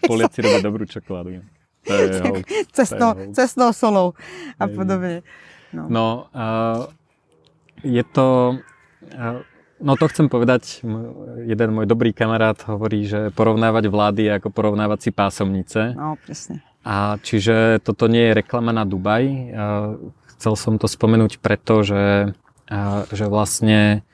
Poliaci 0.08 0.38
robia 0.40 0.64
dobrú 0.64 0.88
čokoládu. 0.88 1.44
To 1.84 1.92
je 1.92 2.08
hold. 2.24 2.44
Cestnou, 2.72 3.12
to 3.12 3.20
je 3.20 3.26
hold. 3.28 3.36
cestnou 3.36 3.70
solou 3.76 4.08
a 4.56 4.64
podobne. 4.64 5.20
No, 5.76 5.82
no 5.92 6.06
uh, 6.32 6.88
je 7.84 8.04
to... 8.06 8.58
Uh, 9.12 9.44
No 9.84 10.00
to 10.00 10.08
chcem 10.08 10.32
povedať, 10.32 10.80
jeden 11.44 11.68
môj 11.76 11.84
dobrý 11.84 12.14
kamarát 12.16 12.56
hovorí, 12.70 13.04
že 13.04 13.28
porovnávať 13.34 13.90
vlády 13.92 14.22
je 14.30 14.32
ako 14.38 14.48
porovnávať 14.48 14.98
si 15.02 15.10
pásomnice. 15.12 15.92
No, 15.92 16.16
presne. 16.24 16.64
A 16.84 17.16
čiže 17.24 17.80
toto 17.80 18.06
nie 18.12 18.30
je 18.30 18.36
reklama 18.44 18.70
na 18.76 18.84
Dubaj. 18.84 19.24
Chcel 20.36 20.54
som 20.60 20.76
to 20.76 20.84
spomenúť 20.84 21.40
preto, 21.40 21.80
že, 21.80 22.36
že 23.08 23.24
vlastne 23.24 24.04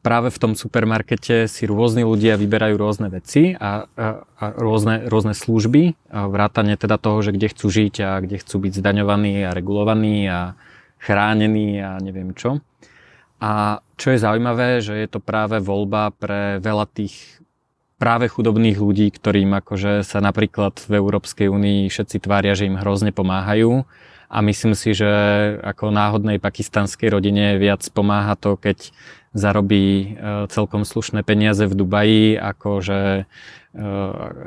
práve 0.00 0.28
v 0.28 0.40
tom 0.40 0.52
supermarkete 0.52 1.48
si 1.48 1.64
rôzni 1.68 2.04
ľudia 2.04 2.40
vyberajú 2.40 2.76
rôzne 2.76 3.08
veci 3.12 3.56
a, 3.56 3.88
a, 3.96 4.24
a 4.24 4.44
rôzne, 4.56 5.08
rôzne 5.08 5.32
služby, 5.32 5.96
a 6.12 6.28
vrátane 6.28 6.76
teda 6.76 7.00
toho, 7.00 7.24
že 7.24 7.32
kde 7.32 7.52
chcú 7.52 7.66
žiť 7.72 7.94
a 8.00 8.10
kde 8.20 8.36
chcú 8.40 8.56
byť 8.68 8.72
zdaňovaní 8.80 9.44
a 9.44 9.56
regulovaní 9.56 10.28
a 10.28 10.56
chránení 11.00 11.80
a 11.80 12.00
neviem 12.00 12.32
čo. 12.32 12.60
A 13.40 13.84
čo 14.00 14.12
je 14.12 14.24
zaujímavé, 14.24 14.80
že 14.80 14.96
je 14.96 15.08
to 15.08 15.20
práve 15.20 15.60
voľba 15.60 16.12
pre 16.16 16.60
veľa 16.64 16.88
tých 16.88 17.43
práve 17.98 18.26
chudobných 18.26 18.78
ľudí, 18.78 19.08
ktorým 19.10 19.54
akože 19.62 20.02
sa 20.02 20.18
napríklad 20.18 20.82
v 20.84 20.92
Európskej 20.98 21.46
únii 21.46 21.86
všetci 21.88 22.22
tvária, 22.24 22.58
že 22.58 22.66
im 22.66 22.78
hrozne 22.78 23.14
pomáhajú. 23.14 23.86
A 24.34 24.42
myslím 24.42 24.74
si, 24.74 24.98
že 24.98 25.06
ako 25.62 25.94
náhodnej 25.94 26.42
pakistanskej 26.42 27.06
rodine 27.06 27.54
viac 27.54 27.86
pomáha 27.94 28.34
to, 28.34 28.58
keď 28.58 28.90
zarobí 29.34 29.86
e, 29.86 30.06
celkom 30.50 30.82
slušné 30.86 31.22
peniaze 31.22 31.66
v 31.66 31.74
Dubaji, 31.74 32.38
ako 32.38 32.82
že 32.82 32.98
e, 32.98 33.24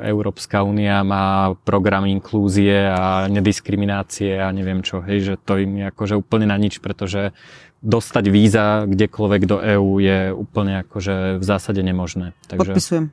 Európska 0.08 0.64
únia 0.64 1.04
má 1.04 1.56
program 1.64 2.04
inklúzie 2.04 2.88
a 2.88 3.28
nediskriminácie 3.32 4.40
a 4.40 4.52
neviem 4.52 4.80
čo, 4.80 5.00
hej, 5.04 5.24
že 5.24 5.34
to 5.40 5.60
im 5.60 5.84
je 5.84 5.84
akože 5.88 6.14
úplne 6.16 6.48
na 6.48 6.56
nič, 6.56 6.80
pretože 6.80 7.36
dostať 7.84 8.24
víza 8.32 8.84
kdekoľvek 8.88 9.42
do 9.46 9.56
EÚ 9.62 10.02
je 10.02 10.18
úplne 10.34 10.82
akože 10.82 11.38
v 11.38 11.44
zásade 11.44 11.80
nemožné. 11.84 12.34
Takže, 12.50 12.74
Podpisujem. 12.74 13.04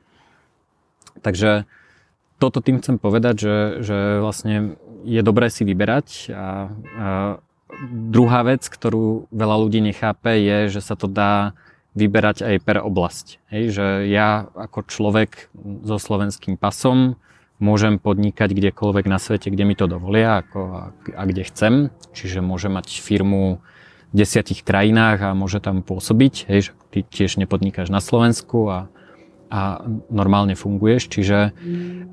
Takže 1.22 1.68
toto 2.36 2.60
tým 2.60 2.80
chcem 2.84 3.00
povedať, 3.00 3.34
že, 3.40 3.56
že 3.80 3.98
vlastne 4.20 4.76
je 5.06 5.20
dobré 5.24 5.48
si 5.48 5.64
vyberať 5.64 6.32
a, 6.34 6.34
a 6.36 6.46
druhá 7.92 8.40
vec, 8.44 8.66
ktorú 8.66 9.30
veľa 9.32 9.56
ľudí 9.56 9.80
nechápe 9.80 10.36
je, 10.40 10.78
že 10.78 10.80
sa 10.84 10.98
to 10.98 11.08
dá 11.08 11.56
vyberať 11.96 12.44
aj 12.44 12.56
per 12.60 12.84
oblasť. 12.84 13.26
Hej, 13.48 13.64
že 13.72 13.86
ja 14.12 14.52
ako 14.52 14.84
človek 14.84 15.48
so 15.84 15.96
slovenským 15.96 16.60
pasom 16.60 17.16
môžem 17.56 17.96
podnikať 17.96 18.52
kdekoľvek 18.52 19.06
na 19.08 19.16
svete, 19.16 19.48
kde 19.48 19.64
mi 19.64 19.72
to 19.72 19.88
dovolia 19.88 20.44
ako, 20.44 20.60
a, 20.76 20.82
a 21.16 21.22
kde 21.24 21.48
chcem. 21.48 21.74
Čiže 22.12 22.44
môžem 22.44 22.76
mať 22.76 23.00
firmu 23.00 23.64
desiatich 24.12 24.60
krajinách 24.60 25.24
a 25.24 25.36
môže 25.36 25.60
tam 25.64 25.80
pôsobiť, 25.80 26.52
hej, 26.52 26.60
že 26.68 26.72
ty 26.92 27.00
tiež 27.04 27.40
nepodnikáš 27.40 27.88
na 27.88 28.04
Slovensku 28.04 28.68
a, 28.68 28.78
a 29.50 29.82
normálne 30.10 30.58
funguješ, 30.58 31.02
čiže 31.10 31.38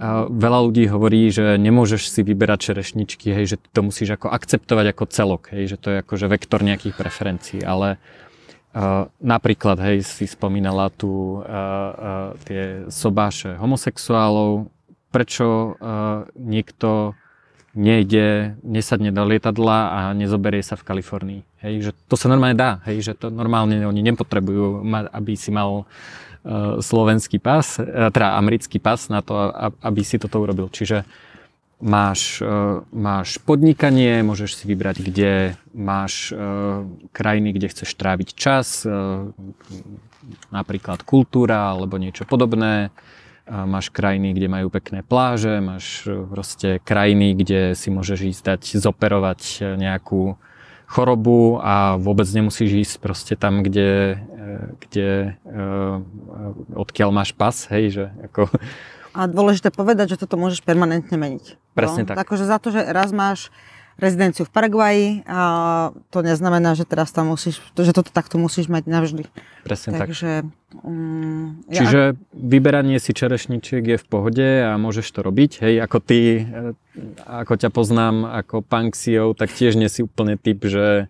a 0.03 0.27
veľa 0.27 0.59
ľudí 0.67 0.85
hovorí, 0.91 1.31
že 1.31 1.55
nemôžeš 1.55 2.11
si 2.11 2.21
vyberať 2.27 2.73
čerešničky, 2.73 3.31
hej, 3.31 3.55
že 3.55 3.57
to 3.71 3.85
musíš 3.85 4.19
ako 4.19 4.29
akceptovať 4.29 4.85
ako 4.91 5.03
celok, 5.07 5.43
hej, 5.55 5.73
že 5.73 5.77
to 5.79 5.87
je 5.93 5.97
akože 6.03 6.25
vektor 6.27 6.59
nejakých 6.59 6.97
preferencií, 6.97 7.61
ale 7.63 7.95
uh, 7.95 9.07
napríklad, 9.23 9.79
hej, 9.79 10.03
si 10.03 10.27
spomínala 10.27 10.91
tu 10.91 11.39
uh, 11.39 12.35
tie 12.43 12.89
sobáše 12.91 13.55
homosexuálov, 13.57 14.67
prečo 15.13 15.77
uh, 15.77 16.27
niekto 16.35 17.15
nejde, 17.73 18.53
nesadne 18.61 19.09
do 19.09 19.25
lietadla 19.25 19.79
a 19.89 19.99
nezoberie 20.13 20.61
sa 20.61 20.77
v 20.77 20.85
Kalifornii. 20.85 21.41
Hej, 21.65 21.73
že 21.89 21.91
to 22.05 22.13
sa 22.13 22.29
normálne 22.29 22.53
dá, 22.53 22.83
hej, 22.85 23.01
že 23.01 23.13
to 23.17 23.33
normálne 23.33 23.81
oni 23.87 24.01
nepotrebujú, 24.13 24.85
aby 25.09 25.33
si 25.33 25.49
mal 25.49 25.89
slovenský 26.83 27.39
pas, 27.39 27.65
uh, 27.79 28.11
teda 28.11 28.35
americký 28.35 28.77
pas 28.79 28.99
na 29.07 29.23
to, 29.23 29.35
aby 29.83 30.01
si 30.03 30.19
toto 30.19 30.43
urobil. 30.43 30.67
Čiže 30.67 31.07
máš, 31.79 32.43
uh, 32.43 32.83
máš 32.91 33.39
podnikanie, 33.43 34.23
môžeš 34.23 34.59
si 34.59 34.63
vybrať, 34.67 35.03
kde 35.03 35.31
máš 35.73 36.35
krajiny, 37.15 37.49
kde 37.55 37.67
chceš 37.71 37.97
tráviť 37.97 38.29
čas, 38.37 38.85
napríklad 40.53 41.01
kultúra 41.03 41.73
alebo 41.75 41.99
niečo 41.99 42.23
podobné 42.23 42.93
máš 43.47 43.91
krajiny, 43.91 44.31
kde 44.31 44.47
majú 44.47 44.67
pekné 44.71 45.03
pláže, 45.03 45.59
máš 45.59 46.07
e, 46.07 46.15
proste 46.15 46.79
krajiny, 46.79 47.35
kde 47.35 47.75
si 47.75 47.91
môžeš 47.91 48.19
ísť 48.31 48.43
dať 48.55 48.61
zoperovať 48.79 49.41
e, 49.43 49.59
nejakú 49.83 50.39
chorobu 50.93 51.57
a 51.57 51.97
vôbec 51.97 52.29
nemusíš 52.29 52.71
ísť 52.85 52.95
proste 53.01 53.33
tam, 53.33 53.65
kde, 53.65 54.21
e, 54.29 54.45
kde 54.85 55.07
odkiaľ 56.77 57.09
máš 57.09 57.33
pas, 57.33 57.65
hej, 57.73 57.97
že 57.97 58.05
ako... 58.29 58.53
A 59.13 59.25
dôležité 59.29 59.73
povedať, 59.73 60.13
že 60.13 60.21
toto 60.21 60.37
môžeš 60.37 60.61
permanentne 60.61 61.17
meniť. 61.17 61.57
Presne 61.73 62.05
no? 62.05 62.13
tak. 62.13 62.21
Akože 62.21 62.45
za 62.45 62.57
to, 62.61 62.69
že 62.69 62.81
raz 62.85 63.09
máš 63.09 63.49
rezidenciu 63.97 64.45
v 64.45 64.51
Paraguaji 64.51 65.07
a 65.29 65.41
to 66.09 66.25
neznamená, 66.25 66.73
že 66.73 66.85
teraz 66.85 67.13
tam 67.13 67.29
musíš, 67.29 67.61
že 67.77 67.93
toto 67.93 68.09
takto 68.09 68.41
musíš 68.41 68.65
mať 68.69 68.89
navždy. 68.89 69.23
Presne 69.61 69.95
Takže, 69.95 70.31
tak. 70.43 70.81
Um, 70.81 71.61
Čiže 71.69 71.99
ja... 72.11 72.17
vyberanie 72.33 72.97
si 72.97 73.13
čerešničiek 73.13 73.85
je 73.85 73.97
v 74.01 74.05
pohode 74.09 74.47
a 74.65 74.75
môžeš 74.81 75.07
to 75.13 75.19
robiť. 75.21 75.51
Hej, 75.61 75.75
ako 75.85 75.97
ty, 76.01 76.19
e, 76.41 76.73
ako 77.23 77.53
ťa 77.61 77.69
poznám 77.69 78.25
ako 78.43 78.65
punksiov, 78.65 79.37
tak 79.37 79.53
tiež 79.53 79.77
nie 79.77 79.87
si 79.87 80.01
úplne 80.01 80.35
typ, 80.41 80.65
že 80.65 81.05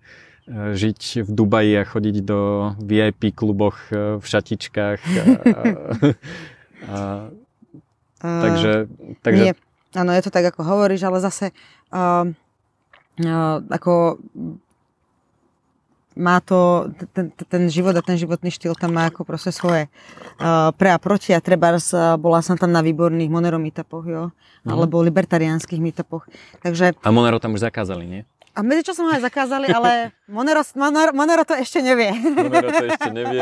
e, 0.46 0.76
žiť 0.76 1.24
v 1.24 1.30
Dubaji 1.32 1.74
a 1.80 1.88
chodiť 1.88 2.16
do 2.22 2.40
VIP 2.84 3.32
kluboch 3.32 3.80
e, 3.90 4.20
v 4.20 4.26
šatičkách. 4.28 5.00
A, 5.00 5.24
a, 5.24 5.62
a, 6.92 6.98
takže, 8.22 8.92
takže... 9.24 9.44
Nie. 9.50 9.56
Áno, 9.94 10.10
je 10.10 10.26
to 10.26 10.34
tak, 10.34 10.50
ako 10.50 10.66
hovoríš, 10.66 11.06
ale 11.06 11.22
zase 11.22 11.54
uh, 11.94 12.26
ako 13.70 14.18
má 16.14 16.38
to, 16.46 16.90
ten, 17.14 17.34
ten 17.34 17.64
život 17.70 17.98
a 17.98 18.06
ten 18.06 18.18
životný 18.18 18.54
štýl 18.54 18.78
tam 18.78 18.94
má 18.94 19.10
ako 19.10 19.26
proste 19.26 19.50
svoje 19.50 19.90
uh, 20.38 20.70
pre 20.78 20.94
a 20.94 21.02
proti 21.02 21.34
a 21.34 21.42
treba 21.42 21.74
uh, 21.74 21.82
bola 22.22 22.42
som 22.46 22.54
tam 22.54 22.70
na 22.70 22.86
výborných 22.86 23.34
Monero 23.34 23.58
meetupoch, 23.58 24.06
jo, 24.06 24.30
mm-hmm. 24.30 24.70
alebo 24.70 25.02
libertariánskych 25.02 25.82
meetupoch. 25.82 26.30
Takže... 26.62 26.94
A 27.02 27.10
Monero 27.10 27.42
tam 27.42 27.58
už 27.58 27.66
zakázali, 27.66 28.06
nie? 28.06 28.22
A 28.54 28.62
medzičasom 28.62 29.10
ho 29.10 29.18
aj 29.18 29.26
zakázali, 29.26 29.66
ale 29.74 30.14
Monero, 30.30 30.62
Monero, 30.78 31.10
Monero 31.10 31.42
to 31.42 31.58
ešte 31.58 31.82
nevie. 31.82 32.14
Monero 32.14 32.70
to 32.70 32.86
ešte 32.86 33.10
nevie, 33.10 33.42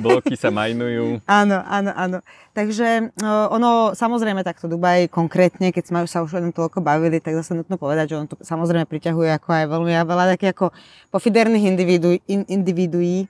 bloky 0.00 0.32
sa 0.32 0.48
majnujú. 0.48 1.20
Áno, 1.28 1.60
áno, 1.60 1.92
áno. 1.92 2.18
Takže 2.56 3.12
ono, 3.52 3.92
samozrejme 3.92 4.40
takto 4.40 4.64
Dubaj 4.64 5.12
konkrétne, 5.12 5.76
keď 5.76 5.84
sme 5.84 5.98
sa 6.08 6.24
už 6.24 6.32
o 6.32 6.40
tom 6.40 6.56
toľko 6.56 6.80
bavili, 6.80 7.20
tak 7.20 7.36
zase 7.36 7.52
nutno 7.52 7.76
povedať, 7.76 8.16
že 8.16 8.16
on 8.16 8.26
to 8.32 8.40
samozrejme 8.40 8.88
priťahuje 8.88 9.36
ako 9.36 9.48
aj 9.52 9.64
veľmi 9.68 9.92
veľa 9.92 10.24
takých 10.32 10.56
ako 10.56 10.66
pofiderných 11.12 11.76
individu, 11.76 12.16
in, 12.24 12.48
individuí, 12.48 13.28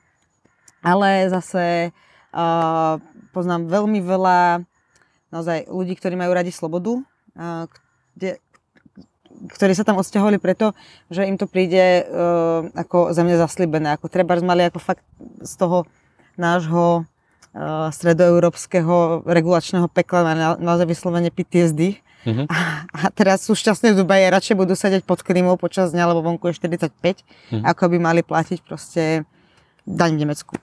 ale 0.79 1.27
zase 1.27 1.91
uh, 2.31 3.03
poznám 3.35 3.67
veľmi 3.67 3.99
veľa 3.99 4.63
naozaj 5.35 5.67
ľudí, 5.67 5.99
ktorí 5.99 6.15
majú 6.15 6.31
radi 6.31 6.55
slobodu, 6.55 7.03
uh, 7.35 7.67
kde, 8.15 8.39
ktorí 9.53 9.77
sa 9.77 9.85
tam 9.85 10.01
odsťahovali 10.01 10.41
preto, 10.41 10.73
že 11.13 11.29
im 11.29 11.37
to 11.37 11.45
príde 11.45 12.05
uh, 12.05 12.67
ako 12.73 13.13
za 13.13 13.23
mňa 13.23 13.37
zaslíbené. 13.45 13.89
Ako 13.97 14.09
treba 14.09 14.37
mali 14.41 14.65
ako 14.67 14.81
fakt 14.81 15.05
z 15.45 15.53
toho 15.57 15.85
nášho 16.41 17.05
uh, 17.05 17.89
stredoeurópskeho 17.93 19.27
regulačného 19.29 19.89
pekla 19.93 20.21
na, 20.25 20.35
naozaj 20.57 20.89
vyslovene 20.89 21.29
PTSD. 21.31 22.01
Uh-huh. 22.27 22.43
Mhm. 22.43 22.45
A, 22.51 22.59
a 22.91 23.01
teraz 23.15 23.47
sú 23.47 23.55
šťastné 23.55 23.95
v 23.95 24.03
Dubaji, 24.03 24.27
radšej 24.35 24.59
budú 24.59 24.75
sedieť 24.75 25.07
pod 25.07 25.23
klímou 25.23 25.55
počas 25.55 25.95
dňa, 25.95 26.11
lebo 26.11 26.27
vonku 26.27 26.51
je 26.51 26.59
45, 26.59 26.91
uh-huh. 26.91 27.63
ako 27.63 27.83
by 27.95 27.97
mali 28.03 28.21
platiť 28.27 28.59
proste 28.67 29.23
daň 29.87 30.19
v 30.19 30.21
Nemecku. 30.27 30.55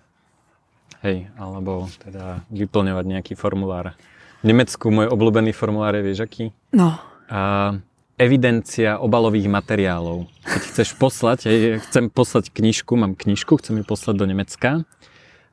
Hej, 1.03 1.27
alebo 1.35 1.91
teda 1.99 2.43
vyplňovať 2.51 3.05
nejaký 3.07 3.33
formulár. 3.35 3.95
V 4.43 4.51
Nemecku 4.51 4.91
môj 4.91 5.07
obľúbený 5.11 5.55
formulár 5.55 5.95
je, 5.95 6.03
vieš 6.03 6.19
aký? 6.23 6.51
No. 6.75 6.99
A 7.31 7.75
evidencia 8.17 9.01
obalových 9.01 9.49
materiálov. 9.49 10.29
Keď 10.45 10.61
chceš 10.69 10.89
poslať, 10.95 11.39
hej, 11.49 11.81
chcem 11.89 12.13
poslať 12.13 12.53
knižku, 12.53 12.93
mám 12.93 13.17
knižku, 13.17 13.57
chcem 13.57 13.81
ju 13.81 13.85
poslať 13.85 14.15
do 14.21 14.25
Nemecka, 14.29 14.71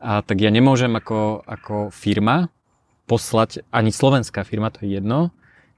a 0.01 0.25
tak 0.25 0.41
ja 0.41 0.49
nemôžem 0.49 0.93
ako, 0.97 1.45
ako 1.45 1.93
firma 1.93 2.49
poslať, 3.05 3.69
ani 3.69 3.93
slovenská 3.93 4.49
firma, 4.49 4.73
to 4.73 4.89
je 4.89 4.97
jedno, 4.97 5.29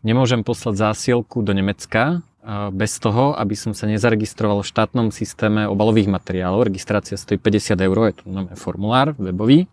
nemôžem 0.07 0.47
poslať 0.47 0.79
zásielku 0.79 1.43
do 1.43 1.51
Nemecka 1.55 2.23
bez 2.75 2.99
toho, 2.99 3.39
aby 3.39 3.55
som 3.55 3.71
sa 3.71 3.87
nezaregistroval 3.87 4.63
v 4.63 4.71
štátnom 4.71 5.15
systéme 5.15 5.71
obalových 5.71 6.11
materiálov. 6.11 6.67
Registrácia 6.67 7.15
stojí 7.15 7.39
50 7.39 7.79
eur, 7.79 7.97
je 8.11 8.15
to 8.19 8.27
formulár 8.59 9.15
webový. 9.15 9.71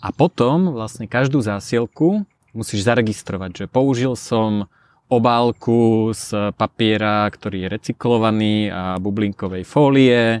A 0.00 0.08
potom 0.08 0.72
vlastne 0.72 1.04
každú 1.04 1.44
zásielku 1.44 2.24
musíš 2.56 2.88
zaregistrovať, 2.88 3.64
že 3.64 3.64
použil 3.68 4.16
som 4.16 4.72
obálku 5.12 6.08
z 6.16 6.56
papiera, 6.56 7.28
ktorý 7.28 7.68
je 7.68 7.72
recyklovaný 7.76 8.56
a 8.72 8.96
bublinkovej 8.96 9.68
fólie. 9.68 10.40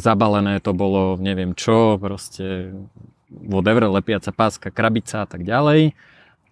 zabalené 0.00 0.64
to 0.64 0.72
bolo 0.72 1.20
neviem 1.20 1.52
čo, 1.52 2.00
proste 2.00 2.72
whatever, 3.28 3.92
lepiaca 3.92 4.32
páska, 4.32 4.72
krabica 4.72 5.22
a 5.22 5.28
tak 5.28 5.44
ďalej. 5.44 5.92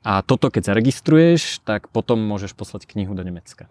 A 0.04 0.20
toto 0.20 0.52
keď 0.52 0.74
zaregistruješ, 0.74 1.64
tak 1.64 1.88
potom 1.88 2.20
môžeš 2.20 2.52
poslať 2.52 2.84
knihu 2.92 3.16
do 3.16 3.24
Nemecka. 3.24 3.70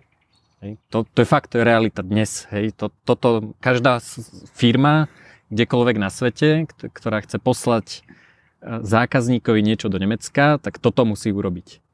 Hej. 0.66 0.82
To, 0.90 1.06
to 1.06 1.22
je 1.22 1.28
fakt, 1.28 1.54
to 1.54 1.62
je 1.62 1.68
realita 1.68 2.02
dnes. 2.02 2.50
Hej. 2.50 2.74
To, 2.82 2.90
toto, 3.06 3.54
každá 3.62 4.02
firma, 4.58 5.12
kdekoľvek 5.52 5.98
na 6.00 6.10
svete, 6.10 6.66
ktorá 6.72 7.22
chce 7.22 7.38
poslať 7.38 7.88
e, 7.94 8.00
zákazníkovi 8.82 9.62
niečo 9.62 9.92
do 9.92 10.00
Nemecka, 10.00 10.58
tak 10.58 10.80
toto 10.80 11.04
musí 11.04 11.30
urobiť. 11.30 11.91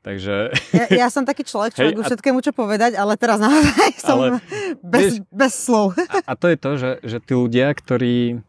Takže... 0.00 0.56
Ja, 0.72 0.86
ja 0.88 1.08
som 1.12 1.28
taký 1.28 1.44
človek, 1.44 1.76
človek 1.76 1.96
hey, 2.00 2.06
všetkému 2.08 2.40
čo 2.40 2.56
povedať, 2.56 2.96
ale 2.96 3.20
teraz 3.20 3.36
naozaj 3.36 3.90
som 4.00 4.16
ale, 4.16 4.26
bez, 4.80 5.20
vieš, 5.20 5.28
bez 5.28 5.52
slov. 5.52 5.92
A, 6.08 6.24
a 6.24 6.32
to 6.40 6.48
je 6.48 6.56
to, 6.56 6.70
že, 6.80 6.90
že 7.04 7.16
tí 7.20 7.32
ľudia, 7.36 7.68
ktorí 7.76 8.40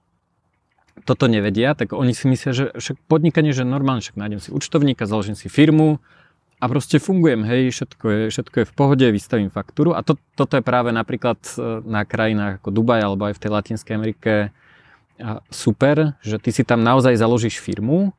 toto 1.03 1.27
nevedia, 1.27 1.75
tak 1.75 1.91
oni 1.91 2.15
si 2.15 2.31
myslia, 2.31 2.51
že 2.55 2.65
však 2.71 3.03
podnikanie, 3.11 3.51
že 3.51 3.67
normálne, 3.67 3.99
však 3.99 4.15
nájdem 4.15 4.39
si 4.39 4.49
účtovníka, 4.53 5.09
založím 5.09 5.35
si 5.35 5.51
firmu 5.51 5.99
a 6.61 6.69
proste 6.69 7.01
fungujem, 7.01 7.41
hej, 7.43 7.73
všetko 7.73 8.05
je, 8.05 8.21
všetko 8.31 8.55
je 8.61 8.65
v 8.69 8.73
pohode, 8.77 9.05
vystavím 9.09 9.49
faktúru 9.49 9.97
a 9.97 10.05
to, 10.05 10.15
toto 10.37 10.55
je 10.55 10.63
práve 10.63 10.93
napríklad 10.93 11.41
e, 11.57 11.81
na 11.83 12.05
krajinách 12.05 12.61
ako 12.61 12.69
Dubaj 12.69 13.01
alebo 13.01 13.27
aj 13.27 13.33
v 13.33 13.41
tej 13.41 13.51
Latinskej 13.51 13.93
Amerike 13.97 14.33
super, 15.49 16.17
že 16.25 16.41
ty 16.41 16.49
si 16.49 16.65
tam 16.65 16.81
naozaj 16.81 17.17
založíš 17.17 17.61
firmu 17.61 18.13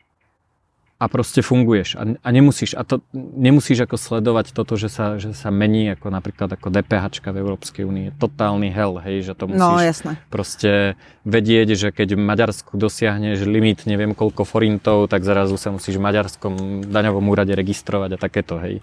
a 1.02 1.10
proste 1.10 1.42
funguješ 1.42 1.98
a, 1.98 2.14
a 2.14 2.28
nemusíš, 2.30 2.78
a 2.78 2.86
to, 2.86 3.02
nemusíš 3.12 3.90
ako 3.90 3.98
sledovať 3.98 4.54
toto, 4.54 4.78
že 4.78 4.86
sa, 4.86 5.18
že 5.18 5.34
sa 5.34 5.50
mení 5.50 5.90
ako 5.90 6.14
napríklad 6.14 6.54
ako 6.54 6.70
DPH 6.70 7.18
v 7.26 7.38
Európskej 7.42 7.82
únii. 7.82 8.06
Totálny 8.22 8.70
hell, 8.70 9.02
hej, 9.02 9.26
že 9.26 9.34
to 9.34 9.50
musíš 9.50 9.66
no, 9.66 9.82
jasné. 9.82 10.12
proste 10.30 10.94
vedieť, 11.26 11.74
že 11.74 11.88
keď 11.90 12.14
v 12.14 12.22
Maďarsku 12.22 12.78
dosiahneš 12.78 13.42
limit 13.50 13.82
neviem 13.90 14.14
koľko 14.14 14.46
forintov, 14.46 15.10
tak 15.10 15.26
zrazu 15.26 15.58
sa 15.58 15.74
musíš 15.74 15.98
v 15.98 16.06
Maďarskom 16.06 16.86
daňovom 16.86 17.26
úrade 17.26 17.50
registrovať 17.50 18.14
a 18.14 18.18
takéto, 18.22 18.62
hej. 18.62 18.78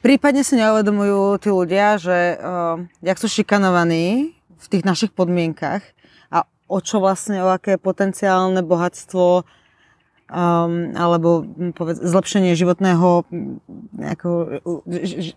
Prípadne 0.00 0.44
si 0.44 0.56
neuvedomujú 0.56 1.44
tí 1.44 1.48
ľudia, 1.52 2.00
že 2.00 2.40
uh, 2.40 2.80
jak 3.04 3.20
sú 3.20 3.28
šikanovaní 3.28 4.32
v 4.36 4.66
tých 4.68 4.84
našich 4.84 5.12
podmienkach 5.12 5.84
a 6.32 6.48
o 6.72 6.80
čo 6.80 7.04
vlastne, 7.04 7.44
o 7.44 7.52
aké 7.52 7.76
potenciálne 7.76 8.64
bohatstvo 8.64 9.44
um, 10.30 10.92
alebo 10.96 11.44
hm, 11.44 11.72
povedz, 11.76 12.00
zlepšenie 12.00 12.56
životného 12.56 13.24
nejako, 13.96 14.60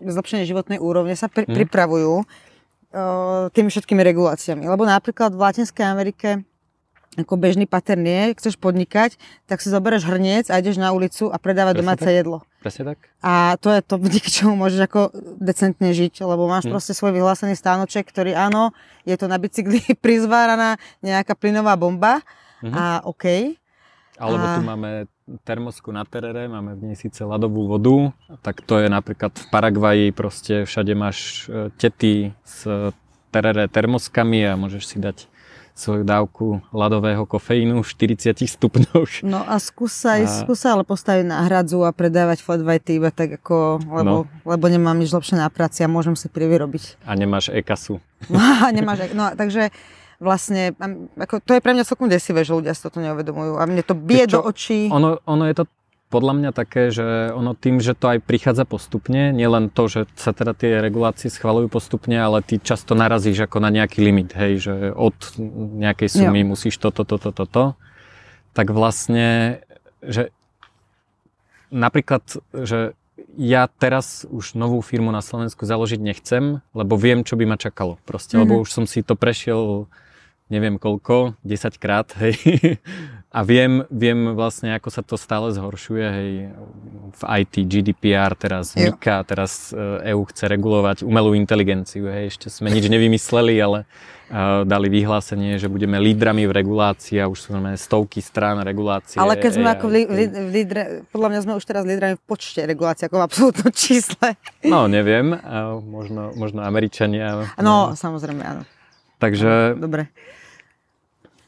zlepšenie 0.02 0.44
životnej 0.48 0.78
úrovne 0.80 1.14
sa 1.14 1.28
pri, 1.28 1.44
hmm. 1.44 1.54
pripravujú 1.54 2.14
uh, 2.22 3.48
tými 3.52 3.68
všetkými 3.68 4.00
reguláciami. 4.00 4.64
Lebo 4.64 4.88
napríklad 4.88 5.34
v 5.36 5.42
Latinskej 5.42 5.84
Amerike 5.84 6.46
ako 7.18 7.34
bežný 7.34 7.66
pattern 7.66 8.06
je, 8.06 8.38
chceš 8.38 8.54
podnikať, 8.54 9.18
tak 9.50 9.58
si 9.58 9.74
zoberieš 9.74 10.06
hrniec 10.06 10.46
a 10.54 10.62
ideš 10.62 10.78
na 10.78 10.94
ulicu 10.94 11.26
a 11.26 11.36
predávať 11.40 11.74
Presne 11.74 11.82
domáce 11.82 12.06
tak? 12.06 12.14
jedlo. 12.14 12.38
Presne 12.62 12.82
tak. 12.94 12.98
A 13.18 13.58
to 13.58 13.74
je 13.74 13.80
to, 13.82 13.94
díky 14.14 14.30
čomu 14.30 14.54
môžeš 14.54 14.80
ako 14.86 15.10
decentne 15.42 15.90
žiť, 15.90 16.22
lebo 16.22 16.46
máš 16.46 16.70
hmm. 16.70 16.78
proste 16.78 16.94
svoj 16.94 17.10
vyhlásený 17.18 17.58
stánoček, 17.58 18.06
ktorý 18.06 18.38
áno, 18.38 18.70
je 19.02 19.18
to 19.18 19.26
na 19.26 19.34
bicykli 19.40 19.82
prizváraná 20.04 20.78
nejaká 21.02 21.34
plynová 21.34 21.74
bomba 21.74 22.22
hmm. 22.62 22.70
a 22.70 22.84
OK, 23.02 23.58
alebo 24.18 24.44
a... 24.44 24.54
tu 24.58 24.62
máme 24.66 24.90
termosku 25.46 25.94
na 25.94 26.02
terere, 26.04 26.50
máme 26.50 26.74
v 26.74 26.92
nej 26.92 26.96
síce 26.98 27.22
ľadovú 27.22 27.70
vodu, 27.70 28.10
tak 28.42 28.60
to 28.64 28.82
je 28.82 28.88
napríklad 28.90 29.32
v 29.32 29.46
Paraguaji, 29.48 30.06
proste 30.16 30.64
všade 30.64 30.92
máš 30.96 31.48
e, 31.48 31.68
tety 31.76 32.32
s 32.42 32.64
terere 33.28 33.68
termoskami 33.68 34.44
a 34.48 34.56
môžeš 34.56 34.84
si 34.84 34.96
dať 34.98 35.28
svoju 35.78 36.02
dávku 36.02 36.58
ľadového 36.74 37.22
kofeínu 37.22 37.86
v 37.86 37.86
40 37.86 38.34
stupňoch. 38.34 39.22
No 39.22 39.46
a 39.46 39.62
skúsa, 39.62 40.18
a... 40.18 40.26
skúsa 40.26 40.74
ale 40.74 40.82
postaviť 40.82 41.30
na 41.30 41.46
hradzu 41.46 41.86
a 41.86 41.94
predávať 41.94 42.42
flat 42.42 42.66
white 42.66 42.90
iba 42.90 43.14
tak 43.14 43.38
ako, 43.38 43.78
lebo, 43.86 44.26
no. 44.26 44.42
lebo 44.42 44.64
nemám 44.66 44.98
nič 44.98 45.14
lepšie 45.14 45.38
na 45.38 45.46
práci 45.46 45.86
a 45.86 45.88
môžem 45.88 46.18
si 46.18 46.26
privyrobiť. 46.26 46.98
A 47.06 47.14
nemáš 47.14 47.54
e-kasu. 47.54 48.02
No, 48.26 48.42
nemáš, 48.74 49.06
e- 49.06 49.14
no 49.14 49.30
takže 49.38 49.70
vlastne, 50.18 50.74
ako, 51.14 51.38
to 51.42 51.54
je 51.54 51.62
pre 51.62 51.72
mňa 51.74 51.86
celkom 51.86 52.10
desivé, 52.10 52.42
že 52.42 52.54
ľudia 52.54 52.74
si 52.74 52.82
toto 52.82 52.98
neuvedomujú 52.98 53.58
a 53.58 53.64
mne 53.66 53.82
to 53.86 53.94
bije 53.94 54.26
do 54.26 54.42
očí. 54.42 54.90
Ono, 54.90 55.22
ono 55.22 55.44
je 55.46 55.62
to 55.62 55.64
podľa 56.08 56.34
mňa 56.40 56.50
také, 56.56 56.88
že 56.88 57.30
ono 57.36 57.52
tým, 57.52 57.84
že 57.84 57.92
to 57.92 58.16
aj 58.16 58.24
prichádza 58.24 58.64
postupne, 58.64 59.30
nielen 59.30 59.68
to, 59.68 59.92
že 59.92 60.00
sa 60.16 60.32
teda 60.32 60.56
tie 60.56 60.80
regulácie 60.80 61.28
schvalujú 61.28 61.68
postupne, 61.68 62.16
ale 62.16 62.40
ty 62.40 62.56
často 62.56 62.96
narazíš 62.96 63.44
ako 63.44 63.60
na 63.60 63.68
nejaký 63.68 64.00
limit, 64.00 64.32
hej, 64.32 64.52
že 64.58 64.74
od 64.96 65.16
nejakej 65.76 66.08
sumy 66.08 66.42
jo. 66.42 66.48
musíš 66.56 66.80
toto, 66.80 67.04
toto, 67.04 67.28
toto, 67.30 67.44
to, 67.44 67.64
tak 68.56 68.72
vlastne, 68.72 69.60
že 70.00 70.32
napríklad, 71.68 72.24
že 72.56 72.96
ja 73.36 73.68
teraz 73.68 74.24
už 74.26 74.56
novú 74.56 74.80
firmu 74.80 75.12
na 75.12 75.20
Slovensku 75.20 75.68
založiť 75.68 76.00
nechcem, 76.00 76.64
lebo 76.72 76.96
viem, 76.96 77.20
čo 77.22 77.36
by 77.36 77.44
ma 77.44 77.60
čakalo. 77.60 78.00
Proste, 78.08 78.34
mm-hmm. 78.34 78.48
lebo 78.48 78.64
už 78.64 78.70
som 78.72 78.88
si 78.88 79.04
to 79.04 79.14
prešiel 79.14 79.86
neviem 80.48 80.80
koľko, 80.80 81.36
10 81.44 81.76
krát, 81.80 82.12
hej. 82.20 82.36
A 83.28 83.44
viem, 83.44 83.84
viem 83.92 84.32
vlastne, 84.32 84.72
ako 84.72 84.88
sa 84.88 85.04
to 85.04 85.20
stále 85.20 85.52
zhoršuje, 85.52 86.06
hej. 86.08 86.32
V 87.12 87.22
IT, 87.44 87.54
GDPR, 87.68 88.32
teraz 88.32 88.72
MIKA, 88.72 89.20
teraz 89.28 89.68
EU 89.76 90.24
e 90.24 90.28
chce 90.32 90.48
regulovať 90.48 91.04
umelú 91.04 91.36
inteligenciu, 91.36 92.08
hej. 92.08 92.32
Ešte 92.32 92.48
sme 92.48 92.72
nič 92.72 92.88
nevymysleli, 92.88 93.60
ale 93.60 93.84
uh, 94.32 94.64
dali 94.64 94.88
vyhlásenie, 94.88 95.60
že 95.60 95.68
budeme 95.68 96.00
lídrami 96.00 96.48
v 96.48 96.52
regulácii 96.56 97.20
a 97.20 97.28
už 97.28 97.38
sú 97.38 97.48
máme 97.52 97.76
stovky 97.76 98.24
strán 98.24 98.64
regulácie. 98.64 99.20
Ale 99.20 99.36
keď 99.36 99.60
sme 99.60 99.68
AI, 99.68 99.74
ako 99.76 99.86
li, 99.92 100.02
li, 100.08 100.24
lídre, 100.48 100.82
podľa 101.12 101.28
mňa 101.28 101.40
sme 101.44 101.52
už 101.60 101.64
teraz 101.68 101.84
lídrami 101.84 102.16
v 102.16 102.24
počte 102.24 102.64
regulácií, 102.64 103.12
ako 103.12 103.16
v 103.20 103.24
absolútnom 103.28 103.70
čísle. 103.76 104.40
No, 104.64 104.88
neviem, 104.88 105.36
uh, 105.36 105.76
možno, 105.84 106.32
možno 106.32 106.64
Američania. 106.64 107.44
No, 107.60 107.60
no, 107.60 107.76
samozrejme, 107.92 108.40
áno. 108.40 108.62
Takže... 109.20 109.76
Dobre. 109.76 110.08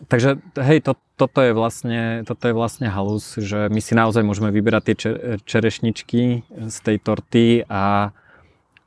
Takže 0.09 0.41
hej, 0.57 0.81
to, 0.81 0.97
toto, 1.21 1.45
je 1.45 1.53
vlastne, 1.53 2.25
toto 2.25 2.49
je 2.49 2.55
vlastne 2.57 2.89
halus, 2.89 3.37
že 3.37 3.69
my 3.69 3.81
si 3.85 3.93
naozaj 3.93 4.25
môžeme 4.25 4.49
vyberať 4.49 4.83
tie 4.89 4.97
čerešničky 5.45 6.49
z 6.49 6.77
tej 6.81 6.97
torty 7.05 7.69
a, 7.69 8.17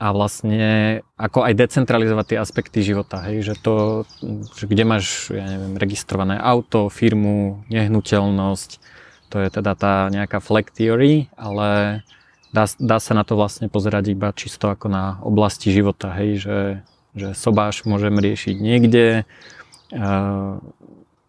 a 0.01 0.07
vlastne 0.09 1.05
ako 1.13 1.45
aj 1.45 1.53
decentralizovať 1.53 2.33
tie 2.33 2.37
aspekty 2.41 2.79
života, 2.81 3.21
hej, 3.29 3.45
že 3.45 3.53
to, 3.61 4.05
že 4.57 4.65
kde 4.65 4.83
máš, 4.89 5.29
ja 5.29 5.45
neviem, 5.45 5.77
registrované 5.77 6.41
auto, 6.41 6.89
firmu, 6.89 7.61
nehnuteľnosť, 7.69 8.81
to 9.29 9.37
je 9.37 9.49
teda 9.53 9.77
tá 9.77 10.09
nejaká 10.09 10.41
flag 10.41 10.73
theory, 10.73 11.29
ale 11.37 12.01
dá, 12.49 12.65
dá 12.81 12.97
sa 12.97 13.13
na 13.13 13.21
to 13.21 13.37
vlastne 13.37 13.69
pozerať 13.69 14.17
iba 14.17 14.33
čisto 14.33 14.65
ako 14.65 14.89
na 14.89 15.21
oblasti 15.21 15.69
života, 15.69 16.09
hej, 16.17 16.41
že, 16.41 16.59
že 17.13 17.27
sobáš 17.37 17.85
môžem 17.85 18.17
riešiť 18.17 18.55
niekde, 18.57 19.29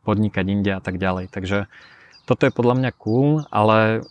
podnikať 0.05 0.45
inde 0.45 0.71
a 0.77 0.85
tak 0.85 1.01
ďalej. 1.01 1.33
Takže 1.33 1.67
toto 2.29 2.45
je 2.45 2.53
podľa 2.53 2.75
mňa 2.77 2.91
cool, 3.01 3.43
ale 3.49 4.05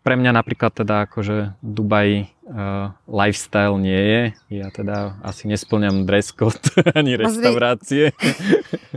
pre 0.00 0.16
mňa 0.16 0.32
napríklad 0.32 0.72
teda 0.72 1.04
akože 1.04 1.52
Dubaj 1.60 2.32
uh, 2.48 2.96
lifestyle 3.04 3.76
nie 3.76 4.00
je. 4.00 4.22
Ja 4.62 4.72
teda 4.72 5.20
asi 5.20 5.44
nesplňam 5.50 6.08
dress 6.08 6.32
code 6.32 6.58
ani 6.98 7.18
reštaurácie. 7.18 8.12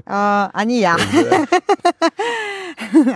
Uh, 0.10 0.48
ani 0.56 0.82
ja. 0.82 0.96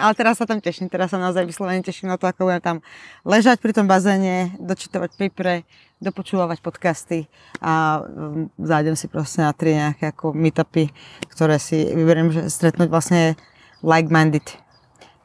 Ale 0.03 0.13
teraz 0.13 0.37
sa 0.37 0.45
tam 0.45 0.59
teším, 0.59 0.91
teraz 0.91 1.09
sa 1.09 1.17
naozaj 1.17 1.47
vyslovene 1.47 1.81
teším 1.81 2.11
na 2.11 2.19
to, 2.19 2.27
ako 2.27 2.51
budem 2.51 2.61
tam 2.61 2.77
ležať 3.23 3.57
pri 3.63 3.71
tom 3.71 3.87
bazéne, 3.87 4.51
dočítovať 4.59 5.15
papere, 5.15 5.63
dopočúvať 6.03 6.59
podcasty 6.59 7.31
a 7.63 8.03
um, 8.03 8.51
zájdem 8.59 8.99
si 8.99 9.07
proste 9.07 9.39
na 9.39 9.55
tri 9.55 9.73
nejaké 9.79 10.11
ako 10.11 10.35
meetupy, 10.35 10.91
ktoré 11.31 11.55
si 11.57 11.87
vyberiem, 11.87 12.29
že 12.29 12.51
stretnúť 12.51 12.91
vlastne 12.91 13.39
like-minded 13.79 14.43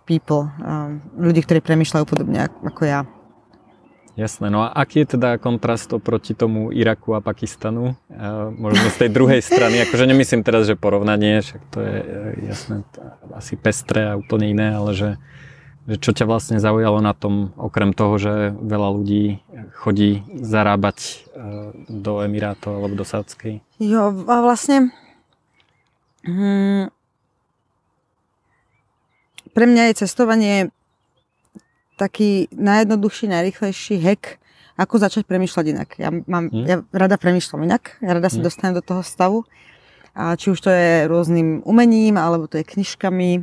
people, 0.07 0.49
um, 0.63 1.03
ľudí, 1.19 1.43
ktorí 1.43 1.61
premyšľajú 1.61 2.05
podobne 2.07 2.47
ako 2.47 2.83
ja. 2.87 3.03
Jasné, 4.19 4.51
no 4.51 4.67
a 4.67 4.75
aký 4.75 5.07
je 5.07 5.15
teda 5.15 5.39
kontrast 5.39 5.95
oproti 5.95 6.35
tomu 6.35 6.75
Iraku 6.75 7.15
a 7.15 7.23
Pakistanu? 7.23 7.95
Uh, 8.11 8.51
možno 8.51 8.91
z 8.91 9.07
tej 9.07 9.11
druhej 9.15 9.39
strany, 9.39 9.79
akože 9.87 10.11
nemyslím 10.11 10.43
teraz, 10.43 10.67
že 10.67 10.75
porovnanie, 10.75 11.39
však 11.39 11.63
to 11.71 11.79
je 11.79 11.97
e, 12.03 12.07
jasné, 12.51 12.83
asi 13.31 13.55
pestré 13.55 14.11
a 14.11 14.19
úplne 14.19 14.51
iné, 14.51 14.75
ale 14.75 14.91
že 14.99 15.09
čo 15.97 16.13
ťa 16.13 16.29
vlastne 16.29 16.61
zaujalo 16.61 17.01
na 17.01 17.17
tom, 17.17 17.57
okrem 17.57 17.97
toho, 17.97 18.21
že 18.21 18.35
veľa 18.53 18.89
ľudí 18.93 19.41
chodí 19.73 20.21
zarábať 20.37 20.99
uh, 21.33 21.73
do 21.89 22.21
Emirátov 22.21 22.77
alebo 22.77 22.93
do 22.93 23.09
Sádskej? 23.09 23.65
Jo, 23.81 24.13
a 24.29 24.37
vlastne 24.45 24.93
hm, 26.29 26.93
pre 29.57 29.65
mňa 29.65 29.91
je 29.91 30.01
cestovanie 30.05 30.55
taký 31.97 32.53
najjednoduchší, 32.53 33.27
najrychlejší 33.33 33.97
hack, 34.05 34.39
ako 34.79 35.03
začať 35.03 35.27
premýšľať 35.27 35.65
inak. 35.75 35.89
Ja, 35.99 36.15
mám, 36.15 36.53
hmm. 36.53 36.65
ja 36.69 36.77
rada 36.95 37.19
premýšľam 37.19 37.67
inak, 37.67 37.99
ja 37.99 38.15
rada 38.15 38.31
sa 38.31 38.39
hmm. 38.39 38.47
dostanem 38.47 38.79
do 38.79 38.85
toho 38.87 39.03
stavu. 39.03 39.43
A 40.15 40.39
či 40.39 40.55
už 40.55 40.59
to 40.63 40.71
je 40.71 41.11
rôznym 41.11 41.67
umením, 41.67 42.19
alebo 42.19 42.47
to 42.47 42.63
je 42.63 42.67
knižkami, 42.67 43.43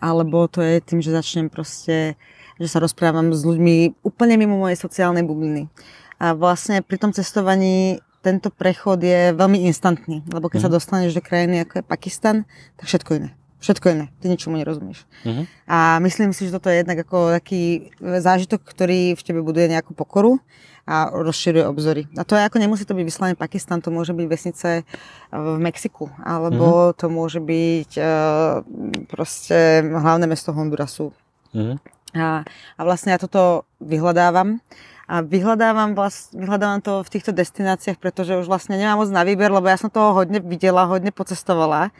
alebo 0.00 0.48
to 0.48 0.64
je 0.64 0.80
tým, 0.80 1.04
že 1.04 1.12
začnem 1.12 1.52
proste, 1.52 2.16
že 2.56 2.68
sa 2.68 2.80
rozprávam 2.80 3.32
s 3.36 3.44
ľuďmi 3.44 4.00
úplne 4.00 4.40
mimo 4.40 4.56
mojej 4.56 4.80
sociálnej 4.80 5.24
bubliny. 5.26 5.68
A 6.16 6.32
vlastne 6.32 6.80
pri 6.80 6.96
tom 6.96 7.12
cestovaní 7.12 8.00
tento 8.24 8.48
prechod 8.48 9.04
je 9.04 9.36
veľmi 9.36 9.68
instantný, 9.68 10.24
lebo 10.32 10.48
keď 10.48 10.64
hmm. 10.64 10.66
sa 10.66 10.70
mhm. 10.72 10.76
dostaneš 10.80 11.12
do 11.12 11.22
krajiny 11.22 11.60
ako 11.68 11.80
je 11.80 11.84
Pakistan, 11.84 12.36
tak 12.80 12.88
všetko 12.88 13.10
iné. 13.20 13.30
Všetko 13.64 13.86
iné. 13.96 14.12
Ty 14.20 14.28
ničomu 14.28 14.60
nerozumieš. 14.60 15.08
Uh-huh. 15.24 15.48
A 15.64 15.96
myslím 16.04 16.36
si, 16.36 16.44
že 16.44 16.52
toto 16.52 16.68
je 16.68 16.84
jednak 16.84 17.00
ako 17.00 17.32
taký 17.32 17.88
zážitok, 17.96 18.60
ktorý 18.60 19.16
v 19.16 19.24
tebe 19.24 19.40
buduje 19.40 19.72
nejakú 19.72 19.96
pokoru 19.96 20.36
a 20.84 21.08
rozširuje 21.08 21.64
obzory. 21.64 22.02
A 22.20 22.28
to 22.28 22.36
je 22.36 22.44
ako 22.44 22.60
nemusí 22.60 22.84
to 22.84 22.92
byť 22.92 23.04
vyslovene 23.08 23.36
Pakistan, 23.36 23.80
to 23.80 23.88
môže 23.88 24.12
byť 24.12 24.26
vesnice 24.28 24.84
v 25.32 25.56
Mexiku, 25.56 26.12
alebo 26.20 26.92
uh-huh. 26.92 26.96
to 26.96 27.08
môže 27.08 27.40
byť 27.40 27.90
uh, 27.96 28.60
proste 29.08 29.80
hlavné 29.80 30.28
mesto 30.28 30.52
Hondurasu. 30.52 31.16
Uh-huh. 31.56 31.80
A, 32.14 32.44
a 32.76 32.80
vlastne 32.84 33.16
ja 33.16 33.18
toto 33.18 33.64
vyhľadávam. 33.80 34.60
A 35.04 35.20
vyhľadávam, 35.20 35.92
vlast, 35.92 36.32
vyhľadávam 36.32 36.80
to 36.80 37.04
v 37.04 37.12
týchto 37.12 37.32
destináciách, 37.36 38.00
pretože 38.00 38.40
už 38.40 38.48
vlastne 38.48 38.80
nemám 38.80 39.04
moc 39.04 39.12
na 39.12 39.20
výber, 39.20 39.52
lebo 39.52 39.68
ja 39.68 39.76
som 39.76 39.92
toho 39.92 40.16
hodne 40.16 40.40
videla, 40.40 40.88
hodne 40.88 41.12
pocestovala. 41.12 41.92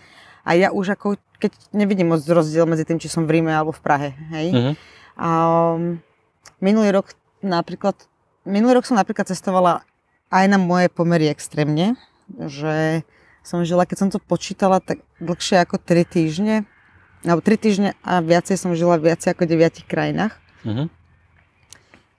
A 0.45 0.51
ja 0.57 0.73
už 0.73 0.97
ako 0.97 1.21
keď 1.41 1.53
nevidím 1.77 2.09
moc 2.17 2.25
rozdiel 2.25 2.65
medzi 2.65 2.89
tým, 2.89 2.97
či 2.97 3.13
som 3.13 3.29
v 3.29 3.37
Ríme 3.41 3.53
alebo 3.53 3.77
v 3.77 3.85
Prahe, 3.85 4.11
hej. 4.33 4.49
Uh-huh. 4.49 4.75
A 5.21 5.29
um, 5.77 6.01
minulý 6.65 6.97
rok 6.97 7.13
napríklad, 7.45 7.93
minulý 8.45 8.81
rok 8.81 8.89
som 8.89 8.97
napríklad 8.97 9.29
cestovala 9.29 9.85
aj 10.33 10.45
na 10.49 10.59
moje 10.61 10.89
pomery 10.89 11.29
extrémne, 11.29 11.97
že 12.29 13.05
som 13.45 13.61
žila, 13.61 13.85
keď 13.85 13.97
som 14.01 14.09
to 14.09 14.17
počítala, 14.17 14.81
tak 14.81 15.05
dlhšie 15.21 15.61
ako 15.61 15.77
3 15.77 16.05
týždne, 16.09 16.57
alebo 17.25 17.45
3 17.45 17.61
týždne 17.61 17.91
a 18.01 18.25
viacej 18.25 18.57
som 18.57 18.73
žila 18.73 18.97
viacej 18.97 19.37
ako 19.37 19.45
v 19.45 19.51
9 19.61 19.85
krajinách. 19.85 20.33
Uh-huh. 20.65 20.89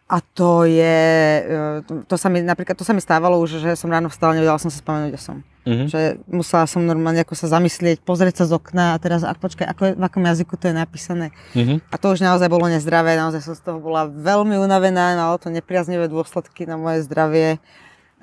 A 0.06 0.22
to 0.22 0.70
je, 0.70 1.02
e, 1.42 1.82
to 2.06 2.14
sa 2.14 2.30
mi, 2.30 2.46
napríklad, 2.46 2.78
to 2.78 2.86
sa 2.86 2.94
mi 2.94 3.02
stávalo 3.02 3.42
už, 3.42 3.58
že 3.58 3.74
som 3.74 3.90
ráno 3.90 4.14
vstala, 4.14 4.38
nevedela 4.38 4.62
som 4.62 4.70
sa 4.70 4.78
spomenúť, 4.78 5.10
kde 5.10 5.22
som. 5.22 5.38
Uh-huh. 5.66 5.90
Že 5.90 6.22
musela 6.30 6.70
som 6.70 6.86
normálne 6.86 7.26
ako 7.26 7.34
sa 7.34 7.50
zamyslieť, 7.50 8.06
pozrieť 8.06 8.42
sa 8.42 8.46
z 8.46 8.54
okna 8.54 8.94
a 8.94 9.02
teraz, 9.02 9.26
a 9.26 9.34
počkaj, 9.34 9.66
ako, 9.66 9.84
v 9.98 10.04
akom 10.06 10.22
jazyku 10.22 10.54
to 10.62 10.70
je 10.70 10.76
napísané. 10.78 11.34
Uh-huh. 11.58 11.82
A 11.90 11.96
to 11.98 12.14
už 12.14 12.22
naozaj 12.22 12.46
bolo 12.54 12.70
nezdravé, 12.70 13.18
naozaj 13.18 13.42
som 13.42 13.58
z 13.58 13.66
toho 13.66 13.82
bola 13.82 14.06
veľmi 14.06 14.62
unavená, 14.62 15.18
malo 15.18 15.42
to 15.42 15.50
nepriaznivé 15.50 16.06
dôsledky 16.06 16.70
na 16.70 16.78
moje 16.78 17.02
zdravie, 17.10 17.58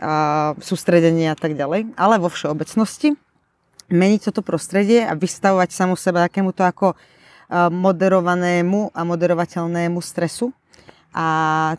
a 0.02 0.54
sústredenie 0.62 1.30
a 1.30 1.36
tak 1.38 1.58
ďalej. 1.58 1.98
Ale 1.98 2.22
vo 2.22 2.30
všeobecnosti 2.30 3.14
meniť 3.92 4.30
toto 4.30 4.40
prostredie 4.46 5.04
a 5.04 5.12
vystavovať 5.12 5.68
samu 5.74 5.94
seba 5.98 6.26
takémuto 6.26 6.64
ako 6.64 6.94
moderovanému 7.52 8.96
a 8.96 9.04
moderovateľnému 9.04 10.00
stresu, 10.00 10.54
a 11.12 11.76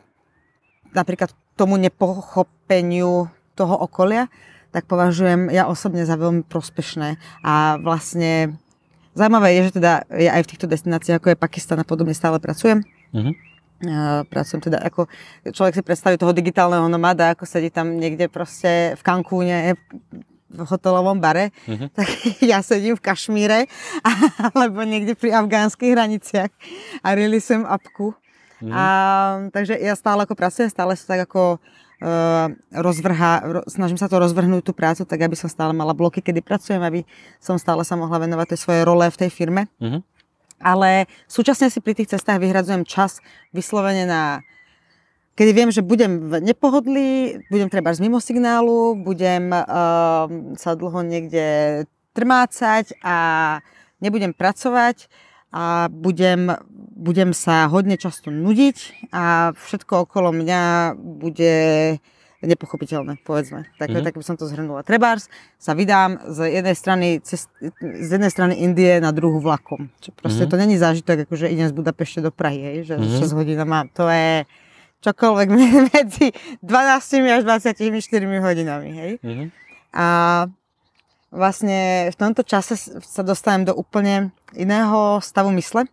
napríklad 0.93 1.33
tomu 1.57 1.81
nepochopeniu 1.81 3.25
toho 3.57 3.75
okolia, 3.81 4.29
tak 4.73 4.89
považujem 4.89 5.53
ja 5.53 5.69
osobne 5.69 6.01
za 6.03 6.17
veľmi 6.17 6.49
prospešné. 6.49 7.21
A 7.45 7.77
vlastne 7.77 8.57
zaujímavé 9.13 9.61
je, 9.61 9.61
že 9.69 9.71
teda 9.77 10.03
ja 10.09 10.31
aj 10.41 10.43
v 10.43 10.49
týchto 10.49 10.67
destináciách, 10.67 11.21
ako 11.21 11.31
je 11.31 11.37
Pakistan 11.37 11.77
a 11.77 11.85
podobne, 11.85 12.17
stále 12.17 12.41
pracujem. 12.41 12.81
Uh-huh. 13.13 13.31
Uh, 13.83 14.25
pracujem 14.25 14.65
teda 14.65 14.81
ako, 14.81 15.05
človek 15.53 15.77
si 15.77 15.83
predstaví 15.85 16.17
toho 16.17 16.33
digitálneho 16.33 16.89
nomada, 16.89 17.37
ako 17.37 17.45
sedí 17.45 17.69
tam 17.69 18.01
niekde 18.01 18.25
proste 18.31 18.97
v 18.97 19.01
Cancúne, 19.05 19.77
v 20.53 20.61
hotelovom 20.69 21.17
bare, 21.17 21.53
uh-huh. 21.65 21.89
tak 21.93 22.09
ja 22.51 22.61
sedím 22.65 22.97
v 22.97 23.05
Kašmíre 23.05 23.59
alebo 24.53 24.85
niekde 24.85 25.13
pri 25.13 25.37
afgánskych 25.37 25.93
hraniciach 25.93 26.51
a 27.01 27.07
realizujem 27.13 27.65
apku 27.65 28.17
Mm. 28.63 28.71
A, 28.71 28.85
takže 29.51 29.75
ja 29.75 29.91
stále 29.99 30.23
ako 30.23 30.39
pracujem, 30.39 30.71
stále 30.71 30.95
sa 30.95 31.03
tak 31.03 31.27
ako 31.27 31.59
uh, 31.59 32.47
rozvrha, 32.71 33.31
ro, 33.43 33.61
snažím 33.67 33.99
sa 33.99 34.07
to 34.07 34.23
rozvrhnúť 34.23 34.63
tú 34.63 34.71
prácu, 34.71 35.03
tak 35.03 35.19
aby 35.19 35.35
som 35.35 35.51
stále 35.51 35.75
mala 35.75 35.91
bloky, 35.91 36.23
kedy 36.23 36.39
pracujem, 36.39 36.79
aby 36.79 37.03
som 37.43 37.59
stále 37.59 37.83
sa 37.83 37.99
mohla 37.99 38.23
venovať 38.23 38.55
tej 38.55 38.59
svojej 38.63 38.83
role 38.87 39.03
v 39.11 39.19
tej 39.19 39.29
firme. 39.35 39.67
Mm-hmm. 39.83 40.01
Ale 40.63 41.11
súčasne 41.27 41.67
si 41.67 41.83
pri 41.83 41.91
tých 41.91 42.15
cestách 42.15 42.39
vyhradzujem 42.39 42.87
čas 42.87 43.19
vyslovene 43.51 44.07
na 44.07 44.39
kedy 45.33 45.51
viem, 45.51 45.69
že 45.73 45.81
budem 45.83 46.29
v 46.29 46.53
nepohodlí, 46.53 47.09
budem 47.49 47.67
treba 47.67 47.91
z 47.91 47.99
mimo 48.05 48.21
signálu, 48.21 48.95
budem 48.95 49.51
uh, 49.51 50.29
sa 50.55 50.71
dlho 50.77 51.03
niekde 51.03 51.45
trmácať 52.13 52.93
a 53.01 53.17
nebudem 53.97 54.31
pracovať 54.31 55.09
a 55.53 55.85
budem, 55.93 56.49
budem 56.97 57.29
sa 57.31 57.69
hodne 57.69 57.93
často 57.93 58.33
nudiť 58.33 59.07
a 59.13 59.53
všetko 59.53 60.09
okolo 60.09 60.33
mňa 60.33 60.97
bude 60.97 61.53
nepochopiteľné, 62.43 63.23
povedzme. 63.23 63.71
Tak, 63.79 63.87
mm-hmm. 63.87 64.03
tak 64.03 64.13
by 64.19 64.23
som 64.25 64.35
to 64.35 64.49
zhrnula. 64.51 64.83
Trebárs 64.83 65.31
sa 65.55 65.71
vydám 65.71 66.19
z 66.27 66.59
jednej 66.59 66.75
strany, 66.75 67.07
cez, 67.23 67.47
z 67.79 68.09
jednej 68.19 68.27
strany 68.27 68.59
Indie 68.59 68.99
na 68.99 69.15
druhú 69.15 69.39
vlakom. 69.39 69.87
Čo 70.03 70.11
proste 70.11 70.43
mm-hmm. 70.43 70.51
to 70.51 70.61
není 70.61 70.75
zážitok, 70.75 71.23
akože 71.23 71.47
idem 71.47 71.71
z 71.71 71.75
Budapešte 71.75 72.19
do 72.19 72.35
Prahy, 72.35 72.59
hej, 72.59 72.77
že 72.83 72.95
mm-hmm. 72.99 73.23
6 73.23 73.39
hodín 73.39 73.59
mám. 73.63 73.87
To 73.95 74.11
je 74.11 74.43
čokoľvek 75.07 75.47
medzi 75.95 76.35
12 76.59 77.31
až 77.31 77.41
24 77.47 77.79
hodinami, 78.43 78.89
hej. 78.91 79.11
Mm-hmm. 79.23 79.47
A 79.95 80.07
vlastne 81.33 82.11
v 82.11 82.15
tomto 82.15 82.43
čase 82.45 82.75
sa 83.01 83.21
dostanem 83.23 83.65
do 83.65 83.73
úplne 83.73 84.35
iného 84.55 85.19
stavu 85.19 85.51
mysle, 85.55 85.85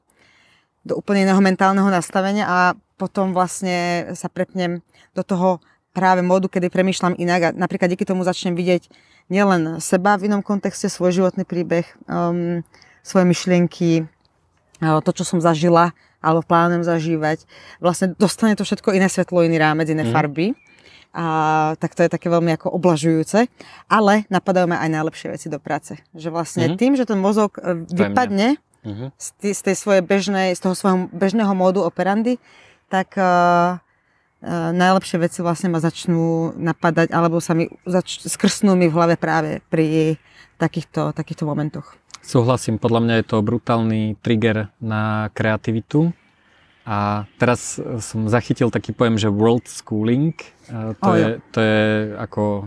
do 0.85 0.97
úplne 0.97 1.29
iného 1.29 1.41
mentálneho 1.41 1.89
nastavenia 1.93 2.49
a 2.49 2.59
potom 2.97 3.33
vlastne 3.37 4.09
sa 4.17 4.29
prepnem 4.29 4.81
do 5.13 5.23
toho 5.25 5.61
práve 5.91 6.23
módu, 6.23 6.47
kedy 6.49 6.71
premýšľam 6.71 7.19
inak 7.19 7.41
a 7.41 7.55
napríklad 7.57 7.93
díky 7.93 8.07
tomu 8.07 8.23
začnem 8.23 8.55
vidieť 8.55 8.89
nielen 9.29 9.83
seba 9.83 10.17
v 10.17 10.31
inom 10.31 10.41
kontexte, 10.41 10.87
svoj 10.89 11.23
životný 11.23 11.45
príbeh, 11.45 11.85
um, 12.07 12.63
svoje 13.03 13.25
myšlienky, 13.27 14.07
to, 14.81 15.11
čo 15.13 15.25
som 15.25 15.41
zažila 15.41 15.93
alebo 16.21 16.45
plánujem 16.45 16.85
zažívať. 16.85 17.49
Vlastne 17.81 18.13
dostane 18.17 18.53
to 18.53 18.65
všetko 18.65 18.93
iné 18.93 19.09
svetlo, 19.09 19.41
iný 19.41 19.57
rámec, 19.57 19.89
iné 19.89 20.05
mm. 20.05 20.13
farby 20.13 20.53
A 21.11 21.27
tak 21.77 21.93
to 21.93 22.03
je 22.03 22.09
také 22.09 22.27
veľmi 22.27 22.55
ako 22.55 22.71
oblažujúce. 22.71 23.51
Ale 23.87 24.25
napadajú 24.27 24.67
ma 24.67 24.79
aj 24.79 24.91
najlepšie 24.93 25.29
veci 25.31 25.47
do 25.47 25.59
práce. 25.59 25.99
Že 26.13 26.29
vlastne 26.31 26.65
Mhm. 26.69 26.77
tým, 26.77 26.93
že 26.95 27.05
ten 27.05 27.19
mozog 27.19 27.57
e, 27.57 27.83
vypadne 27.85 28.63
Mhm. 28.81 29.13
z, 29.13 29.29
tý, 29.37 29.51
z 29.51 29.61
tej 29.61 29.77
svojej 29.77 30.01
bežnej, 30.01 30.53
z 30.53 30.61
toho 30.61 30.73
svojho 30.73 31.11
bežného 31.11 31.53
módu 31.53 31.83
operandy, 31.83 32.41
tak 32.89 33.13
uh, 33.15 33.77
uh, 33.77 33.79
najlepšie 34.73 35.21
veci 35.21 35.39
vlastne 35.41 35.69
ma 35.69 35.79
začnú 35.79 36.57
napadať, 36.57 37.13
alebo 37.13 37.39
sa 37.39 37.53
mi 37.53 37.69
zač- 37.85 38.19
skrsnú 38.21 38.73
mi 38.73 38.89
v 38.89 38.97
hlave 38.97 39.15
práve 39.15 39.61
pri 39.69 40.17
takýchto, 40.57 41.13
takýchto 41.13 41.45
momentoch. 41.45 41.95
Súhlasím, 42.21 42.77
podľa 42.77 43.01
mňa 43.01 43.15
je 43.15 43.27
to 43.27 43.37
brutálny 43.39 44.03
trigger 44.19 44.69
na 44.77 45.29
kreativitu. 45.31 46.13
A 46.87 47.29
teraz 47.37 47.77
e, 47.77 48.01
som 48.01 48.27
zachytil 48.27 48.73
taký 48.73 48.97
pojem, 48.97 49.21
že 49.21 49.29
world 49.29 49.69
schooling. 49.69 50.37
E, 50.69 50.97
To, 50.97 51.11
O, 51.11 51.17
je, 51.17 51.29
to 51.53 51.59
je 51.61 51.83
ako 52.17 52.43
e, 52.45 52.65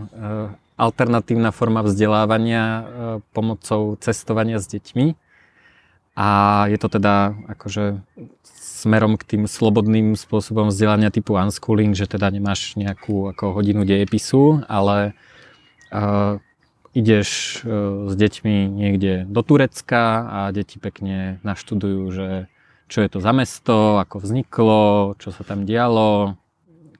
alternatívna 0.74 1.54
forma 1.54 1.86
vzdelávania 1.86 2.82
pomocou 3.30 3.94
cestovania 4.02 4.58
s 4.58 4.66
deťmi. 4.66 5.14
A 6.14 6.28
je 6.70 6.78
to 6.78 6.86
teda 6.86 7.34
akože 7.50 7.98
smerom 8.84 9.16
k 9.16 9.24
tým 9.34 9.42
slobodným 9.48 10.14
spôsobom 10.14 10.68
vzdelania 10.68 11.08
typu 11.08 11.34
unschooling, 11.34 11.96
že 11.96 12.04
teda 12.04 12.28
nemáš 12.28 12.76
nejakú 12.76 13.32
ako 13.32 13.56
hodinu 13.56 13.82
dejepisu, 13.82 14.62
ale 14.68 15.16
uh, 15.88 16.36
ideš 16.92 17.62
uh, 17.64 18.12
s 18.12 18.14
deťmi 18.14 18.68
niekde 18.68 19.24
do 19.24 19.40
Turecka 19.40 20.28
a 20.28 20.38
deti 20.52 20.76
pekne 20.76 21.40
naštudujú, 21.42 22.02
že 22.12 22.28
čo 22.94 23.02
je 23.02 23.10
to 23.10 23.18
za 23.18 23.34
mesto, 23.34 23.98
ako 23.98 24.22
vzniklo, 24.22 25.18
čo 25.18 25.34
sa 25.34 25.42
tam 25.42 25.66
dialo, 25.66 26.38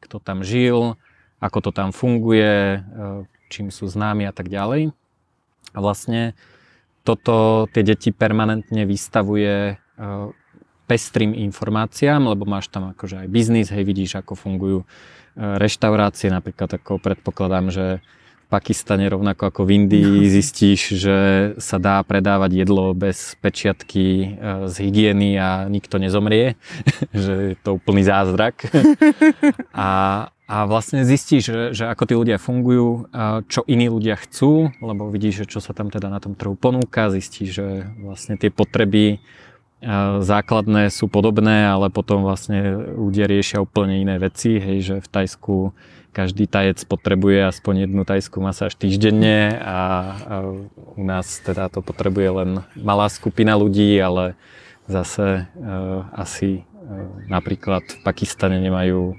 kto 0.02 0.18
tam 0.18 0.42
žil, 0.42 0.98
ako 1.38 1.58
to 1.62 1.70
tam 1.70 1.94
funguje, 1.94 2.82
uh, 2.82 3.22
čím 3.46 3.70
sú 3.70 3.86
známi 3.86 4.26
a 4.26 4.34
tak 4.34 4.50
ďalej. 4.50 4.90
A 5.70 5.78
vlastne 5.78 6.34
toto 7.06 7.70
tie 7.70 7.86
deti 7.86 8.10
permanentne 8.10 8.82
vystavuje 8.90 9.78
uh, 9.78 10.34
pestrým 10.90 11.30
informáciám, 11.30 12.26
lebo 12.26 12.42
máš 12.42 12.74
tam 12.74 12.90
akože 12.90 13.22
aj 13.22 13.28
biznis, 13.30 13.70
hej, 13.70 13.86
vidíš, 13.86 14.18
ako 14.18 14.34
fungujú 14.34 14.78
uh, 14.82 14.86
reštaurácie, 15.62 16.26
napríklad 16.26 16.74
ako 16.74 16.98
predpokladám, 16.98 17.70
že 17.70 17.86
Pakistane 18.48 19.08
rovnako 19.08 19.50
ako 19.50 19.60
v 19.66 19.70
Indii 19.82 20.28
zistíš, 20.36 20.94
že 20.96 21.18
sa 21.58 21.82
dá 21.82 22.00
predávať 22.04 22.64
jedlo 22.64 22.92
bez 22.92 23.34
pečiatky 23.40 24.06
uh, 24.06 24.26
z 24.70 24.74
hygieny 24.86 25.36
a 25.36 25.66
nikto 25.66 25.96
nezomrie, 25.98 26.54
že 27.12 27.54
je 27.54 27.56
to 27.60 27.76
úplný 27.76 28.04
zázrak. 28.04 28.68
a, 29.72 29.90
a 30.44 30.56
vlastne 30.68 31.02
zistíš, 31.02 31.42
že, 31.48 31.62
že 31.72 31.84
ako 31.88 32.04
tí 32.04 32.14
ľudia 32.14 32.36
fungujú, 32.36 33.08
a 33.10 33.40
čo 33.48 33.64
iní 33.64 33.88
ľudia 33.88 34.20
chcú, 34.20 34.70
lebo 34.78 35.08
vidíš, 35.08 35.44
že 35.44 35.56
čo 35.56 35.60
sa 35.64 35.72
tam 35.72 35.88
teda 35.88 36.12
na 36.12 36.20
tom 36.20 36.36
trhu 36.36 36.54
ponúka, 36.54 37.08
zistíš, 37.08 37.48
že 37.58 37.66
vlastne 38.00 38.36
tie 38.36 38.52
potreby 38.52 39.18
a, 39.84 40.20
základné 40.20 40.92
sú 40.92 41.08
podobné, 41.08 41.68
ale 41.68 41.88
potom 41.88 42.24
vlastne 42.24 42.92
ľudia 42.92 43.24
riešia 43.24 43.64
úplne 43.64 44.00
iné 44.00 44.16
veci, 44.20 44.56
hej, 44.60 44.78
že 44.80 44.96
v 45.00 45.08
Tajsku 45.08 45.56
každý 46.15 46.47
tajec 46.47 46.78
potrebuje 46.86 47.51
aspoň 47.51 47.91
jednu 47.91 48.07
tajskú 48.07 48.39
masáž 48.39 48.78
týždenne 48.78 49.59
a, 49.59 49.78
u 50.95 51.03
nás 51.03 51.43
teda 51.43 51.66
to 51.66 51.82
potrebuje 51.82 52.28
len 52.31 52.51
malá 52.78 53.11
skupina 53.11 53.59
ľudí, 53.59 53.99
ale 53.99 54.39
zase 54.86 55.51
uh, 55.51 56.07
asi 56.15 56.62
uh, 56.62 57.27
napríklad 57.27 57.82
v 57.82 57.99
Pakistane 58.07 58.62
nemajú 58.62 59.19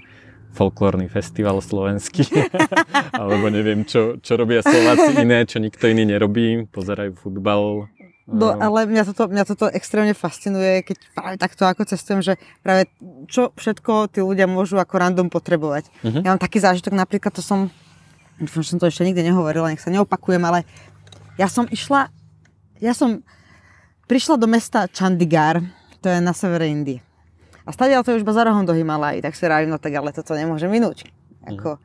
folklórny 0.55 1.11
festival 1.11 1.59
slovenský, 1.59 2.23
alebo 3.21 3.51
neviem, 3.51 3.83
čo, 3.83 4.15
čo 4.23 4.39
robia 4.39 4.63
Slováci 4.63 5.19
iné, 5.19 5.43
čo 5.43 5.59
nikto 5.59 5.91
iný 5.91 6.07
nerobí, 6.07 6.71
pozerajú 6.71 7.19
futbal. 7.19 7.91
No, 8.25 8.57
Ehm, 8.57 8.57
ale 8.57 8.89
mňa 8.89 9.03
toto, 9.13 9.29
mňa 9.29 9.43
toto 9.45 9.65
extrémne 9.69 10.17
fascinuje, 10.17 10.81
keď 10.81 10.97
práve 11.13 11.35
takto 11.37 11.61
ako 11.69 11.85
cestujem, 11.85 12.25
že 12.25 12.33
práve 12.65 12.89
čo 13.29 13.53
všetko 13.53 14.09
tí 14.09 14.25
ľudia 14.25 14.49
môžu 14.49 14.81
ako 14.81 14.97
random 14.97 15.27
potrebovať. 15.29 15.93
Mhm. 16.01 16.19
Ja 16.25 16.33
mám 16.33 16.41
taký 16.41 16.57
zážitok, 16.57 16.97
napríklad 16.97 17.37
to 17.37 17.45
som, 17.45 17.69
dúfam, 18.41 18.65
že 18.65 18.73
som 18.73 18.81
to 18.81 18.89
ešte 18.89 19.05
nikdy 19.05 19.29
nehovorila, 19.29 19.69
nech 19.69 19.81
sa 19.81 19.93
neopakujem, 19.93 20.41
ale 20.41 20.65
ja 21.37 21.45
som 21.45 21.69
išla, 21.69 22.09
ja 22.81 22.97
som 22.97 23.21
prišla 24.09 24.41
do 24.41 24.49
mesta 24.49 24.89
Chandigarh, 24.89 25.61
to 26.01 26.09
je 26.09 26.17
na 26.17 26.33
severe 26.33 26.65
Indie. 26.65 27.05
A 27.65 27.73
stadiaľ 27.73 28.05
to 28.05 28.13
je 28.13 28.21
už 28.21 28.25
iba 28.25 28.33
za 28.33 28.45
rohom 28.45 28.65
do 28.65 28.73
Himalají, 28.73 29.21
tak 29.21 29.37
si 29.37 29.45
rávim, 29.45 29.69
no 29.69 29.77
tak 29.77 29.93
ale 29.93 30.13
toto 30.13 30.33
nemôžem 30.37 30.69
minúť. 30.69 31.09
Ako, 31.45 31.77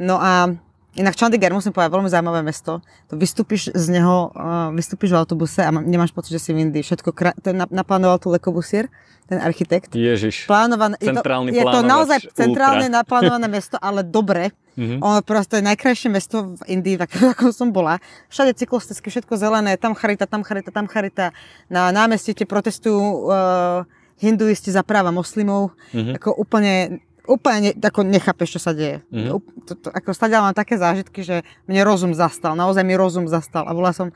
no 0.00 0.16
a 0.16 0.52
inak 0.94 1.12
Chandigarh, 1.12 1.52
musím 1.52 1.70
povedať, 1.70 1.90
veľmi 1.90 2.06
zaujímavé 2.06 2.40
mesto. 2.40 2.78
To 3.06 3.14
vystúpiš 3.14 3.68
z 3.68 3.86
neho, 3.90 4.30
uh, 4.30 4.70
vystúpiš 4.70 5.10
v 5.10 5.18
autobuse 5.18 5.58
a 5.58 5.70
nemáš 5.70 6.10
pocit, 6.10 6.32
že 6.32 6.40
si 6.40 6.50
v 6.50 6.62
Indii. 6.62 6.80
Všetko, 6.80 7.10
krá- 7.10 7.34
to 7.36 7.50
na- 7.50 7.68
naplánoval 7.68 8.16
tu 8.16 8.28
Le 8.28 8.38
Corbusier, 8.38 8.86
ten 9.24 9.38
architekt. 9.38 9.90
Ježiš. 9.90 10.44
Plánované, 10.44 10.94
Centrálny 10.96 11.50
je 11.50 11.58
to, 11.58 11.62
je 11.62 11.74
to 11.74 11.80
naozaj 11.82 12.18
ultra. 12.20 12.36
centrálne 12.36 12.86
naplánované 12.88 13.46
mesto, 13.48 13.76
ale 13.78 14.02
dobre. 14.02 14.52
Mhm. 14.74 14.98
Ono 14.98 15.22
proste 15.22 15.58
je 15.58 15.64
najkrajšie 15.64 16.08
mesto 16.08 16.54
v 16.54 16.62
Indii, 16.68 16.98
v 16.98 17.02
akom- 17.06 17.50
som 17.50 17.70
bola. 17.70 18.02
Všade 18.28 18.54
cyklisticky, 18.54 19.06
všetko 19.08 19.34
zelené, 19.34 19.74
tam 19.74 19.94
charita, 19.94 20.24
tam 20.24 20.42
charita, 20.42 20.70
tam 20.70 20.86
charita. 20.86 21.30
Na 21.66 21.90
námestí 21.90 22.34
protestujú 22.36 22.98
uh, 23.24 23.82
hinduisti 24.16 24.68
za 24.68 24.82
práva 24.82 25.10
moslimov. 25.10 25.72
Mhm. 25.90 26.18
Ako 26.18 26.34
úplne, 26.34 27.00
úplne 27.26 27.58
ne, 27.62 27.70
ako 27.74 28.00
nechápeš, 28.02 28.48
čo 28.50 28.60
sa 28.60 28.70
deje. 28.70 29.00
Mhm. 29.08 29.30
Up- 29.32 29.52
To, 29.64 29.72
to, 29.74 29.88
ako 29.88 30.12
stadiaľ 30.12 30.40
mám 30.44 30.54
také 30.54 30.76
zážitky, 30.76 31.20
že 31.20 31.36
mne 31.64 31.82
rozum 31.82 32.12
zastal, 32.12 32.52
naozaj 32.52 32.80
mi 32.80 32.92
rozum 32.94 33.24
zastal. 33.24 33.64
A 33.64 33.72
bola 33.72 33.90
som, 33.90 34.12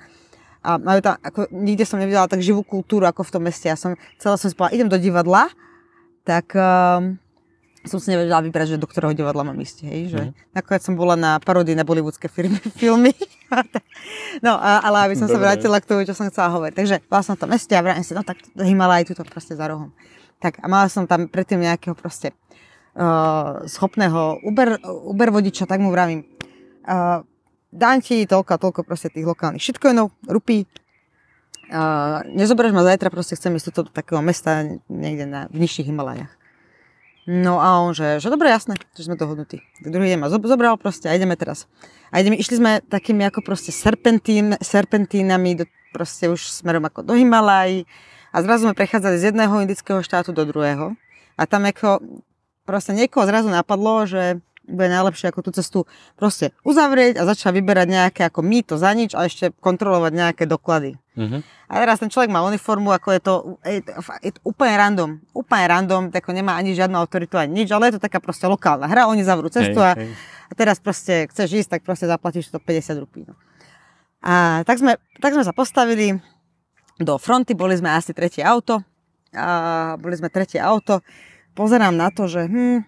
a 0.58 0.76
majú 0.76 1.00
tam, 1.00 1.16
ako, 1.18 1.48
nikde 1.50 1.82
som 1.82 1.96
nevidela 1.96 2.24
tak 2.24 2.38
živú 2.38 2.60
kultúru, 2.60 3.02
ako 3.02 3.22
v 3.22 3.30
tom 3.30 3.42
meste. 3.42 3.64
Ja 3.64 3.74
som, 3.74 3.92
celá 4.16 4.34
som 4.34 4.44
si 4.44 4.52
povedala, 4.52 4.76
idem 4.76 4.88
do 4.88 4.98
divadla, 4.98 5.48
tak 6.22 6.52
um, 6.52 7.16
som 7.80 7.96
si 7.96 8.10
nevedela 8.10 8.40
vybrať, 8.40 8.66
že 8.70 8.76
do 8.76 8.84
ktorého 8.84 9.14
divadla 9.14 9.40
mám 9.42 9.56
ísť, 9.56 9.76
hej, 9.82 10.00
že 10.10 10.20
Mhm. 10.20 10.32
nakoniec 10.52 10.82
som 10.82 10.92
bola 10.92 11.14
na 11.14 11.38
parodii 11.38 11.72
na 11.72 11.82
bollywoodske 11.82 12.26
firmy, 12.26 12.60
filmy. 12.76 13.16
no, 14.38 14.52
a, 14.52 14.82
ale 14.82 15.08
aby 15.08 15.14
som 15.16 15.24
sa 15.24 15.34
Dobre. 15.34 15.48
vrátila 15.48 15.78
k 15.78 15.88
tomu, 15.88 16.04
čo 16.04 16.12
som 16.12 16.28
chcela 16.28 16.50
hovoriť. 16.50 16.74
Takže 16.74 16.96
bola 17.06 17.22
som 17.22 17.34
v 17.34 17.40
tom 17.40 17.48
meste 17.48 17.72
a 17.72 17.80
vrajím 17.80 18.02
si, 18.02 18.12
no 18.12 18.20
tak 18.20 18.36
Himalaj 18.54 19.08
tuto 19.08 19.24
proste 19.24 19.52
za 19.52 19.64
rohom. 19.64 19.96
Tak 20.38 20.60
a 20.60 20.66
mala 20.66 20.86
som 20.86 21.02
tam 21.02 21.24
predtým 21.24 21.58
nejakého 21.58 21.94
proste 21.94 22.30
schopného 23.70 24.42
Uber, 24.42 24.82
Uber 24.82 25.30
vodiča, 25.30 25.70
tak 25.70 25.78
mu 25.78 25.94
vravím, 25.94 26.26
uh, 26.82 27.22
dám 27.70 28.02
ti 28.02 28.26
toľko 28.26 28.50
a 28.50 28.58
toľko 28.58 28.80
proste 28.82 29.08
tých 29.14 29.22
lokálnych 29.22 29.62
shitcoinov, 29.62 30.10
rupí, 30.26 30.66
uh, 31.70 32.26
nezoberieš 32.26 32.74
ma 32.74 32.82
zajtra, 32.82 33.14
proste 33.14 33.38
chcem 33.38 33.54
ísť 33.54 33.70
do 33.70 33.82
takého 33.86 34.18
mesta 34.18 34.66
niekde 34.90 35.30
na, 35.30 35.46
v 35.46 35.62
nižších 35.62 35.86
Himalajach. 35.86 36.34
No 37.28 37.60
a 37.60 37.84
on, 37.84 37.92
že, 37.92 38.24
že 38.24 38.32
dobre, 38.32 38.48
jasné, 38.48 38.72
že 38.96 39.04
sme 39.04 39.12
dohodnutí. 39.12 39.60
Druhý 39.84 40.16
deň 40.16 40.18
ma 40.18 40.32
zob- 40.32 40.48
zobral 40.48 40.80
proste 40.80 41.12
a 41.12 41.14
ideme 41.14 41.36
teraz. 41.36 41.68
A 42.08 42.24
ideme, 42.24 42.40
išli 42.40 42.56
sme 42.56 42.80
takými 42.80 43.20
ako 43.28 43.44
proste 43.44 43.68
serpentín, 43.68 44.56
serpentínami 44.64 45.60
do, 45.60 45.64
proste 45.92 46.32
už 46.32 46.40
smerom 46.48 46.88
ako 46.88 47.04
do 47.04 47.12
Himalají 47.12 47.84
a 48.32 48.36
zrazu 48.40 48.64
sme 48.64 48.72
prechádzali 48.72 49.20
z 49.20 49.24
jedného 49.28 49.52
indického 49.60 50.00
štátu 50.00 50.32
do 50.32 50.48
druhého. 50.48 50.96
A 51.36 51.44
tam 51.44 51.68
ako 51.68 52.00
proste 52.68 52.92
niekoho 52.92 53.24
zrazu 53.24 53.48
napadlo, 53.48 54.04
že 54.04 54.44
bude 54.68 54.92
najlepšie 54.92 55.32
ako 55.32 55.40
tú 55.48 55.50
cestu 55.56 55.78
proste 56.20 56.52
uzavrieť 56.60 57.16
a 57.16 57.24
začať 57.24 57.56
vyberať 57.56 57.88
nejaké 57.88 58.22
ako 58.28 58.44
mýto 58.44 58.76
za 58.76 58.92
nič 58.92 59.16
a 59.16 59.24
ešte 59.24 59.48
kontrolovať 59.64 60.12
nejaké 60.12 60.44
doklady. 60.44 61.00
Mhm. 61.16 61.40
A 61.68 61.72
teraz 61.84 62.00
ten 62.00 62.12
človek 62.12 62.28
má 62.28 62.44
uniformu, 62.44 62.92
ako 62.92 63.08
je 63.16 63.20
to, 63.20 63.34
je 63.64 63.80
to, 63.84 63.92
je 64.24 64.32
to 64.36 64.40
úplne 64.44 64.72
random. 64.76 65.10
Úplne 65.32 65.64
random, 65.68 66.02
tak 66.12 66.28
nemá 66.32 66.56
ani 66.56 66.72
žiadnu 66.76 66.96
autoritu, 66.96 67.36
ani 67.40 67.64
nič, 67.64 67.68
ale 67.72 67.88
je 67.88 67.96
to 67.96 68.04
taká 68.04 68.20
proste 68.20 68.44
lokálna 68.44 68.88
hra, 68.88 69.08
oni 69.08 69.24
zavrú 69.24 69.48
cestu 69.48 69.80
a, 69.80 69.92
Hej, 69.96 70.04
hej. 70.04 70.12
a 70.48 70.52
teraz 70.52 70.76
proste 70.80 71.28
chceš 71.32 71.64
ísť, 71.64 71.70
tak 71.76 71.80
proste 71.84 72.08
zaplatíš 72.08 72.52
to 72.52 72.60
50 72.60 73.04
rupí. 73.04 73.24
No. 73.24 73.36
A 74.24 74.64
tak 74.64 74.80
sme, 74.80 74.96
tak 75.20 75.36
sme 75.36 75.44
sa 75.44 75.52
postavili 75.52 76.16
do 76.96 77.14
fronty, 77.20 77.52
boli 77.52 77.76
sme 77.76 77.92
asi 77.92 78.16
tretie 78.16 78.40
auto, 78.40 78.80
a 79.36 79.92
boli 80.00 80.16
sme 80.16 80.32
tretie 80.32 80.56
auto, 80.56 81.04
pozerám 81.58 81.98
na 81.98 82.14
to, 82.14 82.30
že 82.30 82.46
hm, 82.46 82.86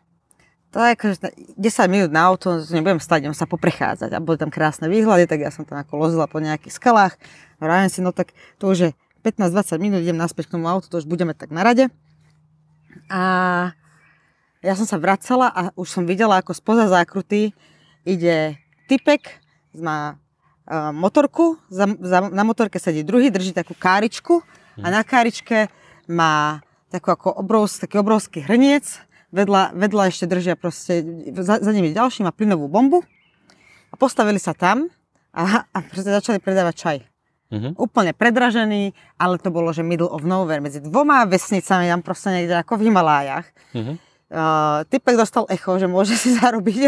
to 0.70 0.78
je 0.78 0.90
akože 0.94 1.14
10 1.58 1.90
minút 1.90 2.10
na 2.14 2.30
auto, 2.30 2.62
nebudem 2.70 3.02
stať, 3.02 3.26
idem 3.26 3.34
sa 3.34 3.50
poprechádzať. 3.50 4.14
A 4.14 4.22
boli 4.22 4.38
tam 4.38 4.54
krásne 4.54 4.86
výhľady, 4.86 5.26
tak 5.26 5.42
ja 5.42 5.50
som 5.50 5.66
tam 5.66 5.82
ako 5.82 5.98
lozila 5.98 6.30
po 6.30 6.38
nejakých 6.38 6.78
skalách, 6.78 7.18
vravím 7.58 7.90
si, 7.90 7.98
no 7.98 8.14
tak 8.14 8.30
to 8.62 8.70
už 8.70 8.78
je 8.78 8.90
15-20 9.26 9.82
minút, 9.82 9.98
idem 10.06 10.14
naspäť 10.14 10.46
k 10.46 10.54
tomu 10.54 10.70
autu, 10.70 10.86
to 10.86 11.02
už 11.02 11.10
budeme 11.10 11.34
tak 11.34 11.50
na 11.50 11.66
rade. 11.66 11.90
A 13.10 13.22
ja 14.62 14.74
som 14.78 14.86
sa 14.86 15.02
vracala 15.02 15.50
a 15.50 15.74
už 15.74 15.90
som 15.90 16.06
videla, 16.06 16.38
ako 16.38 16.54
spoza 16.54 16.86
zákruty 16.86 17.50
ide 18.06 18.54
typek, 18.86 19.42
má 19.74 20.14
uh, 20.14 20.94
motorku, 20.94 21.58
za, 21.66 21.90
za, 21.98 22.30
na 22.30 22.46
motorke 22.46 22.78
sedí 22.78 23.02
druhý, 23.02 23.34
drží 23.34 23.50
takú 23.50 23.74
káričku 23.74 24.38
a 24.78 24.86
na 24.86 25.02
káričke 25.02 25.66
má 26.06 26.62
takú 26.90 27.14
ako 27.14 27.38
obrovsk, 27.38 27.86
taký 27.86 28.02
obrovský 28.02 28.42
hrniec, 28.42 28.84
vedľa, 29.30 29.78
vedľa 29.78 30.02
ešte 30.10 30.26
držia 30.26 30.58
proste, 30.58 31.06
za, 31.38 31.62
za 31.62 31.70
nimi 31.70 31.94
ďalší 31.94 32.26
má 32.26 32.34
plynovú 32.34 32.66
bombu 32.66 33.06
a 33.90 33.94
postavili 33.94 34.42
sa 34.42 34.52
tam 34.52 34.90
a, 35.30 35.70
a 35.70 35.78
proste 35.86 36.10
začali 36.10 36.42
predávať 36.42 36.74
čaj. 36.74 36.98
Mhm. 37.50 37.68
Úplne 37.78 38.14
predražený, 38.14 38.94
ale 39.18 39.34
to 39.42 39.50
bolo, 39.50 39.74
že 39.74 39.82
middle 39.82 40.06
of 40.06 40.22
nowhere, 40.22 40.62
medzi 40.62 40.78
dvoma 40.78 41.26
vesnicami, 41.26 41.90
tam 41.90 42.02
proste 42.02 42.30
niekde 42.30 42.54
ako 42.62 42.78
v 42.78 42.90
Himalájach. 42.90 43.46
Mhm. 43.74 43.94
Uh, 44.30 44.86
typek 44.86 45.18
dostal 45.18 45.42
echo, 45.50 45.74
že 45.74 45.90
môže 45.90 46.14
si 46.14 46.30
zarobiť. 46.38 46.78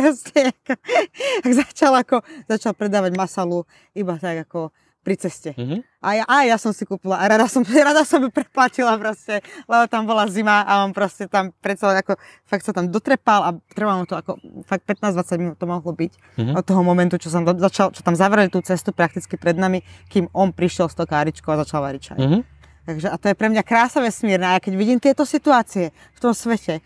Tak 1.43 1.53
začal, 1.67 1.99
ako, 1.99 2.23
začal 2.47 2.71
predávať 2.79 3.19
masalu 3.19 3.67
iba 3.99 4.15
tak 4.15 4.47
ako 4.47 4.71
pri 5.03 5.19
ceste. 5.19 5.51
Mhm. 5.59 5.83
A 5.99 6.09
ja, 6.15 6.25
a 6.31 6.47
ja 6.47 6.57
som 6.59 6.71
si 6.71 6.87
kúpila 6.87 7.19
a 7.19 7.27
rada 7.27 7.51
som, 7.51 7.67
rada 7.91 8.07
som 8.07 8.23
ju 8.23 8.31
preplatila 8.31 8.95
proste, 8.99 9.43
lebo 9.67 9.85
tam 9.91 10.07
bola 10.07 10.31
zima 10.31 10.63
a 10.63 10.87
on 10.87 10.95
proste 10.95 11.27
tam 11.27 11.51
predsa 11.59 11.91
ako, 11.93 12.15
fakt 12.47 12.63
sa 12.63 12.71
tam 12.71 12.87
dotrepal 12.87 13.41
a 13.43 13.51
trvalo 13.75 14.07
to 14.07 14.15
ako, 14.15 14.39
fakt 14.63 14.87
15-20 14.87 15.43
minút 15.43 15.57
to 15.59 15.67
mohlo 15.67 15.91
byť 15.91 16.13
Mhm. 16.39 16.53
od 16.55 16.65
toho 16.65 16.83
momentu, 16.87 17.19
čo, 17.19 17.29
som 17.29 17.43
začal, 17.43 17.91
čo 17.91 18.01
tam 18.07 18.15
zavreli 18.15 18.47
tú 18.49 18.63
cestu 18.63 18.95
prakticky 18.95 19.35
pred 19.35 19.59
nami, 19.59 19.83
kým 20.09 20.31
on 20.33 20.55
prišiel 20.55 20.87
s 20.87 20.95
káričkou 20.95 21.51
a 21.51 21.61
začal 21.67 21.83
variť 21.83 22.03
čaj. 22.15 22.19
Mhm. 22.23 22.39
Takže 22.83 23.07
a 23.11 23.17
to 23.19 23.31
je 23.31 23.39
pre 23.39 23.47
mňa 23.47 23.63
krása 23.63 24.03
vesmírna. 24.03 24.55
A 24.55 24.59
ja 24.59 24.61
keď 24.63 24.75
vidím 24.75 24.99
tieto 24.99 25.23
situácie 25.23 25.95
v 26.15 26.19
tom 26.19 26.35
svete, 26.35 26.83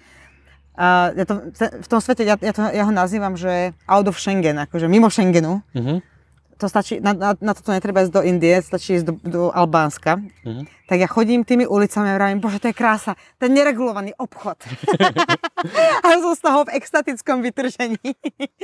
a 0.76 1.08
ja 1.16 1.24
to, 1.24 1.40
v 1.56 1.88
tom 1.88 2.04
svete, 2.04 2.20
ja, 2.20 2.36
ja, 2.36 2.52
to, 2.52 2.68
ja 2.68 2.84
ho 2.84 2.92
nazývam, 2.92 3.32
že 3.32 3.72
out 3.88 4.04
of 4.04 4.20
Schengen, 4.20 4.60
akože 4.60 4.92
mimo 4.92 5.08
Schengenu. 5.08 5.64
Mhm. 5.72 6.15
To 6.56 6.68
stačí, 6.72 7.00
na, 7.04 7.12
na, 7.12 7.36
na 7.36 7.52
toto 7.52 7.68
netreba 7.68 8.00
ísť 8.00 8.14
do 8.16 8.22
Indie, 8.24 8.56
stačí 8.64 8.96
ísť 8.96 9.06
do, 9.06 9.14
do 9.20 9.42
Albánska. 9.52 10.16
Mhm. 10.44 10.64
Tak 10.86 10.96
ja 11.02 11.08
chodím 11.10 11.42
tými 11.42 11.66
ulicami 11.66 12.14
a 12.14 12.16
vravím, 12.16 12.40
bože, 12.40 12.62
to 12.62 12.70
je 12.70 12.78
krása, 12.78 13.18
ten 13.36 13.52
neregulovaný 13.52 14.14
obchod. 14.16 14.56
a 16.04 16.06
som 16.16 16.32
z 16.32 16.40
toho 16.40 16.64
v 16.64 16.72
extatickom 16.78 17.42
vytržení. 17.42 18.00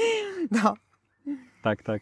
no. 0.57 0.79
Tak, 1.63 1.83
tak. 1.83 2.01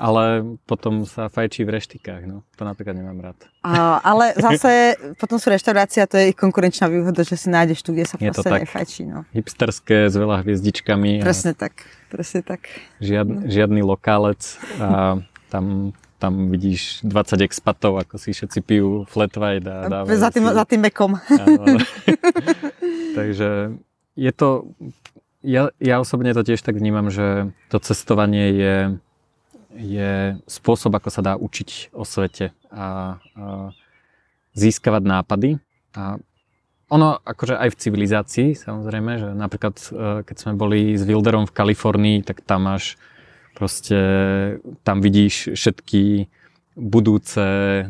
Ale 0.00 0.56
potom 0.64 1.04
sa 1.04 1.28
fajčí 1.28 1.60
v 1.68 1.76
reštikách, 1.76 2.24
no. 2.24 2.40
To 2.56 2.64
napríklad 2.64 2.96
nemám 2.96 3.20
rád. 3.20 3.36
A, 3.60 4.00
ale 4.00 4.32
zase 4.32 4.96
potom 5.20 5.36
sú 5.36 5.52
reštaurácie 5.52 6.00
a 6.00 6.08
to 6.08 6.16
je 6.16 6.32
ich 6.32 6.38
konkurenčná 6.40 6.88
výhoda, 6.88 7.20
že 7.20 7.36
si 7.36 7.52
nájdeš 7.52 7.84
tu, 7.84 7.92
kde 7.92 8.08
sa 8.08 8.16
Je 8.16 8.32
proste 8.32 8.48
tak. 8.48 8.60
nefajčí. 8.64 9.02
No. 9.04 9.28
Hipsterské 9.36 10.08
s 10.08 10.16
veľa 10.16 10.40
hviezdičkami 10.40 11.20
Presne 11.20 11.52
tak, 11.52 11.84
presne 12.08 12.40
tak. 12.40 12.64
žiad, 12.96 13.28
žiadny 13.44 13.84
lokálec 13.84 14.40
a 14.80 15.20
tam, 15.52 15.92
tam 16.16 16.48
vidíš 16.48 17.04
20 17.04 17.44
expatov, 17.44 18.00
ako 18.00 18.16
si 18.16 18.32
všetci 18.32 18.58
pijú 18.64 19.04
flat 19.04 19.36
white 19.36 19.68
a 19.68 19.84
dávajú 19.84 20.16
Za 20.16 20.32
tým, 20.32 20.48
si... 20.48 20.56
za 20.56 20.64
tým 20.64 20.80
áno. 20.80 21.76
Takže 23.20 23.76
je 24.16 24.32
to, 24.32 24.72
ja, 25.44 25.68
ja 25.76 26.00
osobne 26.00 26.32
to 26.32 26.40
tiež 26.40 26.64
tak 26.64 26.80
vnímam, 26.80 27.12
že 27.12 27.52
to 27.68 27.76
cestovanie 27.80 28.56
je, 28.56 28.76
je 29.74 30.40
spôsob, 30.50 30.90
ako 30.98 31.08
sa 31.10 31.22
dá 31.22 31.32
učiť 31.38 31.94
o 31.94 32.02
svete 32.02 32.50
a, 32.70 32.74
a 32.74 32.86
získavať 34.54 35.02
nápady. 35.06 35.50
A 35.94 36.18
ono 36.90 37.22
akože 37.22 37.54
aj 37.54 37.68
v 37.70 37.80
civilizácii, 37.86 38.48
samozrejme, 38.58 39.12
že 39.22 39.28
napríklad 39.30 39.74
e, 39.78 39.86
keď 40.26 40.36
sme 40.36 40.52
boli 40.58 40.98
s 40.98 41.06
Wilderom 41.06 41.46
v 41.46 41.54
Kalifornii, 41.54 42.26
tak 42.26 42.42
tam 42.42 42.66
máš 42.66 42.98
proste, 43.54 43.98
tam 44.82 44.98
vidíš 44.98 45.54
všetky 45.54 46.26
budúce 46.74 47.44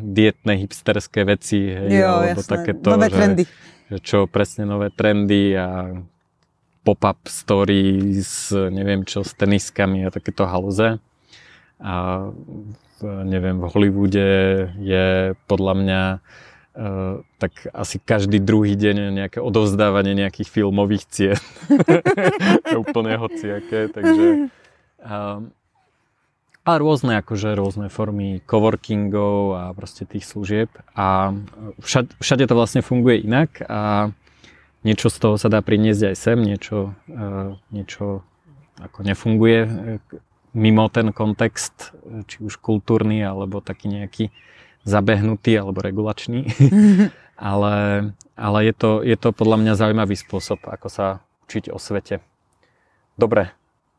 dietné 0.04 0.60
hipsterské 0.60 1.24
veci, 1.24 1.64
hej, 1.64 2.04
Jo, 2.04 2.08
alebo 2.28 2.40
jasné. 2.44 2.52
takéto, 2.52 2.88
Nové 2.92 3.08
že, 3.08 3.16
trendy. 3.16 3.42
že 3.88 3.96
čo 4.04 4.18
presne 4.28 4.68
nové 4.68 4.92
trendy 4.92 5.56
a 5.56 5.96
pop-up 6.84 7.24
story 7.28 8.16
s 8.20 8.52
neviem 8.52 9.04
čo, 9.04 9.20
s 9.24 9.32
teniskami 9.36 10.04
a 10.04 10.12
takéto 10.12 10.44
halúze. 10.48 11.00
A 11.80 12.28
v, 13.00 13.00
neviem, 13.24 13.56
v 13.56 13.68
Hollywoode 13.72 14.28
je 14.76 15.32
podľa 15.48 15.74
mňa 15.80 16.02
e, 16.12 16.18
tak 17.40 17.52
asi 17.72 17.96
každý 17.96 18.36
druhý 18.40 18.76
deň 18.76 19.16
nejaké 19.16 19.40
odovzdávanie 19.40 20.12
nejakých 20.12 20.48
filmových 20.52 21.04
cien. 21.08 21.40
Úplne 22.84 23.16
hociaké, 23.16 23.88
takže 23.88 24.52
a 26.60 26.76
rôzne 26.76 27.18
akože 27.24 27.56
rôzne 27.56 27.88
formy 27.88 28.44
coworkingov 28.44 29.56
a 29.56 29.62
proste 29.72 30.04
tých 30.04 30.28
služieb 30.28 30.68
a 30.92 31.32
všade, 31.80 32.12
všade 32.20 32.44
to 32.44 32.54
vlastne 32.54 32.84
funguje 32.84 33.24
inak 33.24 33.64
a 33.64 34.12
niečo 34.84 35.08
z 35.08 35.16
toho 35.18 35.34
sa 35.40 35.48
dá 35.48 35.64
priniesť 35.64 36.12
aj 36.12 36.16
sem, 36.16 36.38
niečo, 36.38 36.92
e, 37.08 37.56
niečo 37.72 38.20
ako 38.76 38.98
nefunguje 39.02 39.60
e, 39.64 39.70
mimo 40.56 40.90
ten 40.90 41.14
kontext, 41.14 41.94
či 42.26 42.36
už 42.42 42.58
kultúrny 42.58 43.22
alebo 43.22 43.62
taký 43.62 43.90
nejaký 43.90 44.24
zabehnutý 44.82 45.54
alebo 45.58 45.82
regulačný. 45.84 46.46
ale 47.36 48.10
ale 48.40 48.64
je, 48.64 48.72
to, 48.72 48.90
je 49.04 49.16
to 49.20 49.36
podľa 49.36 49.60
mňa 49.60 49.72
zaujímavý 49.76 50.16
spôsob, 50.16 50.64
ako 50.64 50.88
sa 50.88 51.06
učiť 51.44 51.68
o 51.68 51.76
svete. 51.76 52.24
Dobre, 53.20 53.52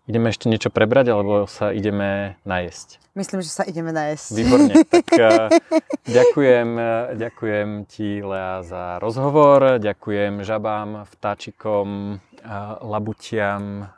ideme 0.10 0.34
ešte 0.34 0.49
niečo 0.49 0.73
prebrať 0.73 1.14
alebo 1.14 1.45
sa 1.45 1.69
ideme 1.69 2.41
najesť? 2.41 2.98
Myslím, 3.14 3.45
že 3.45 3.53
sa 3.53 3.61
ideme 3.69 3.94
najesť. 3.94 4.34
Výborne. 4.34 4.73
Tak 4.90 5.07
eh, 5.14 5.61
ďakujem, 6.10 6.69
eh, 6.73 6.90
ďakujem 7.22 7.69
ti, 7.86 8.26
Lea, 8.26 8.65
za 8.65 8.98
rozhovor. 8.98 9.78
Ďakujem 9.78 10.41
žabám, 10.41 11.06
vtáčikom, 11.06 12.18
eh, 12.18 12.49
labutiam, 12.82 13.94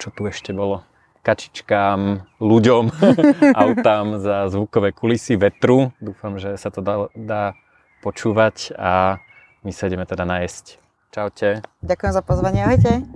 čo 0.00 0.08
tu 0.16 0.24
ešte 0.32 0.56
bolo, 0.56 0.80
kačičkám, 1.22 2.26
ľuďom, 2.42 2.84
autám 3.62 4.18
za 4.18 4.50
zvukové 4.50 4.90
kulisy 4.90 5.38
vetru. 5.38 5.94
Dúfam, 6.02 6.36
že 6.36 6.58
sa 6.58 6.68
to 6.74 6.82
dá, 6.82 7.06
dá 7.14 7.54
počúvať 8.02 8.74
a 8.74 9.22
my 9.62 9.70
sa 9.70 9.86
ideme 9.86 10.02
teda 10.02 10.26
najesť. 10.26 10.82
Čaute. 11.14 11.62
Ďakujem 11.86 12.12
za 12.12 12.22
pozvanie, 12.26 12.66
ahojte. 12.66 13.06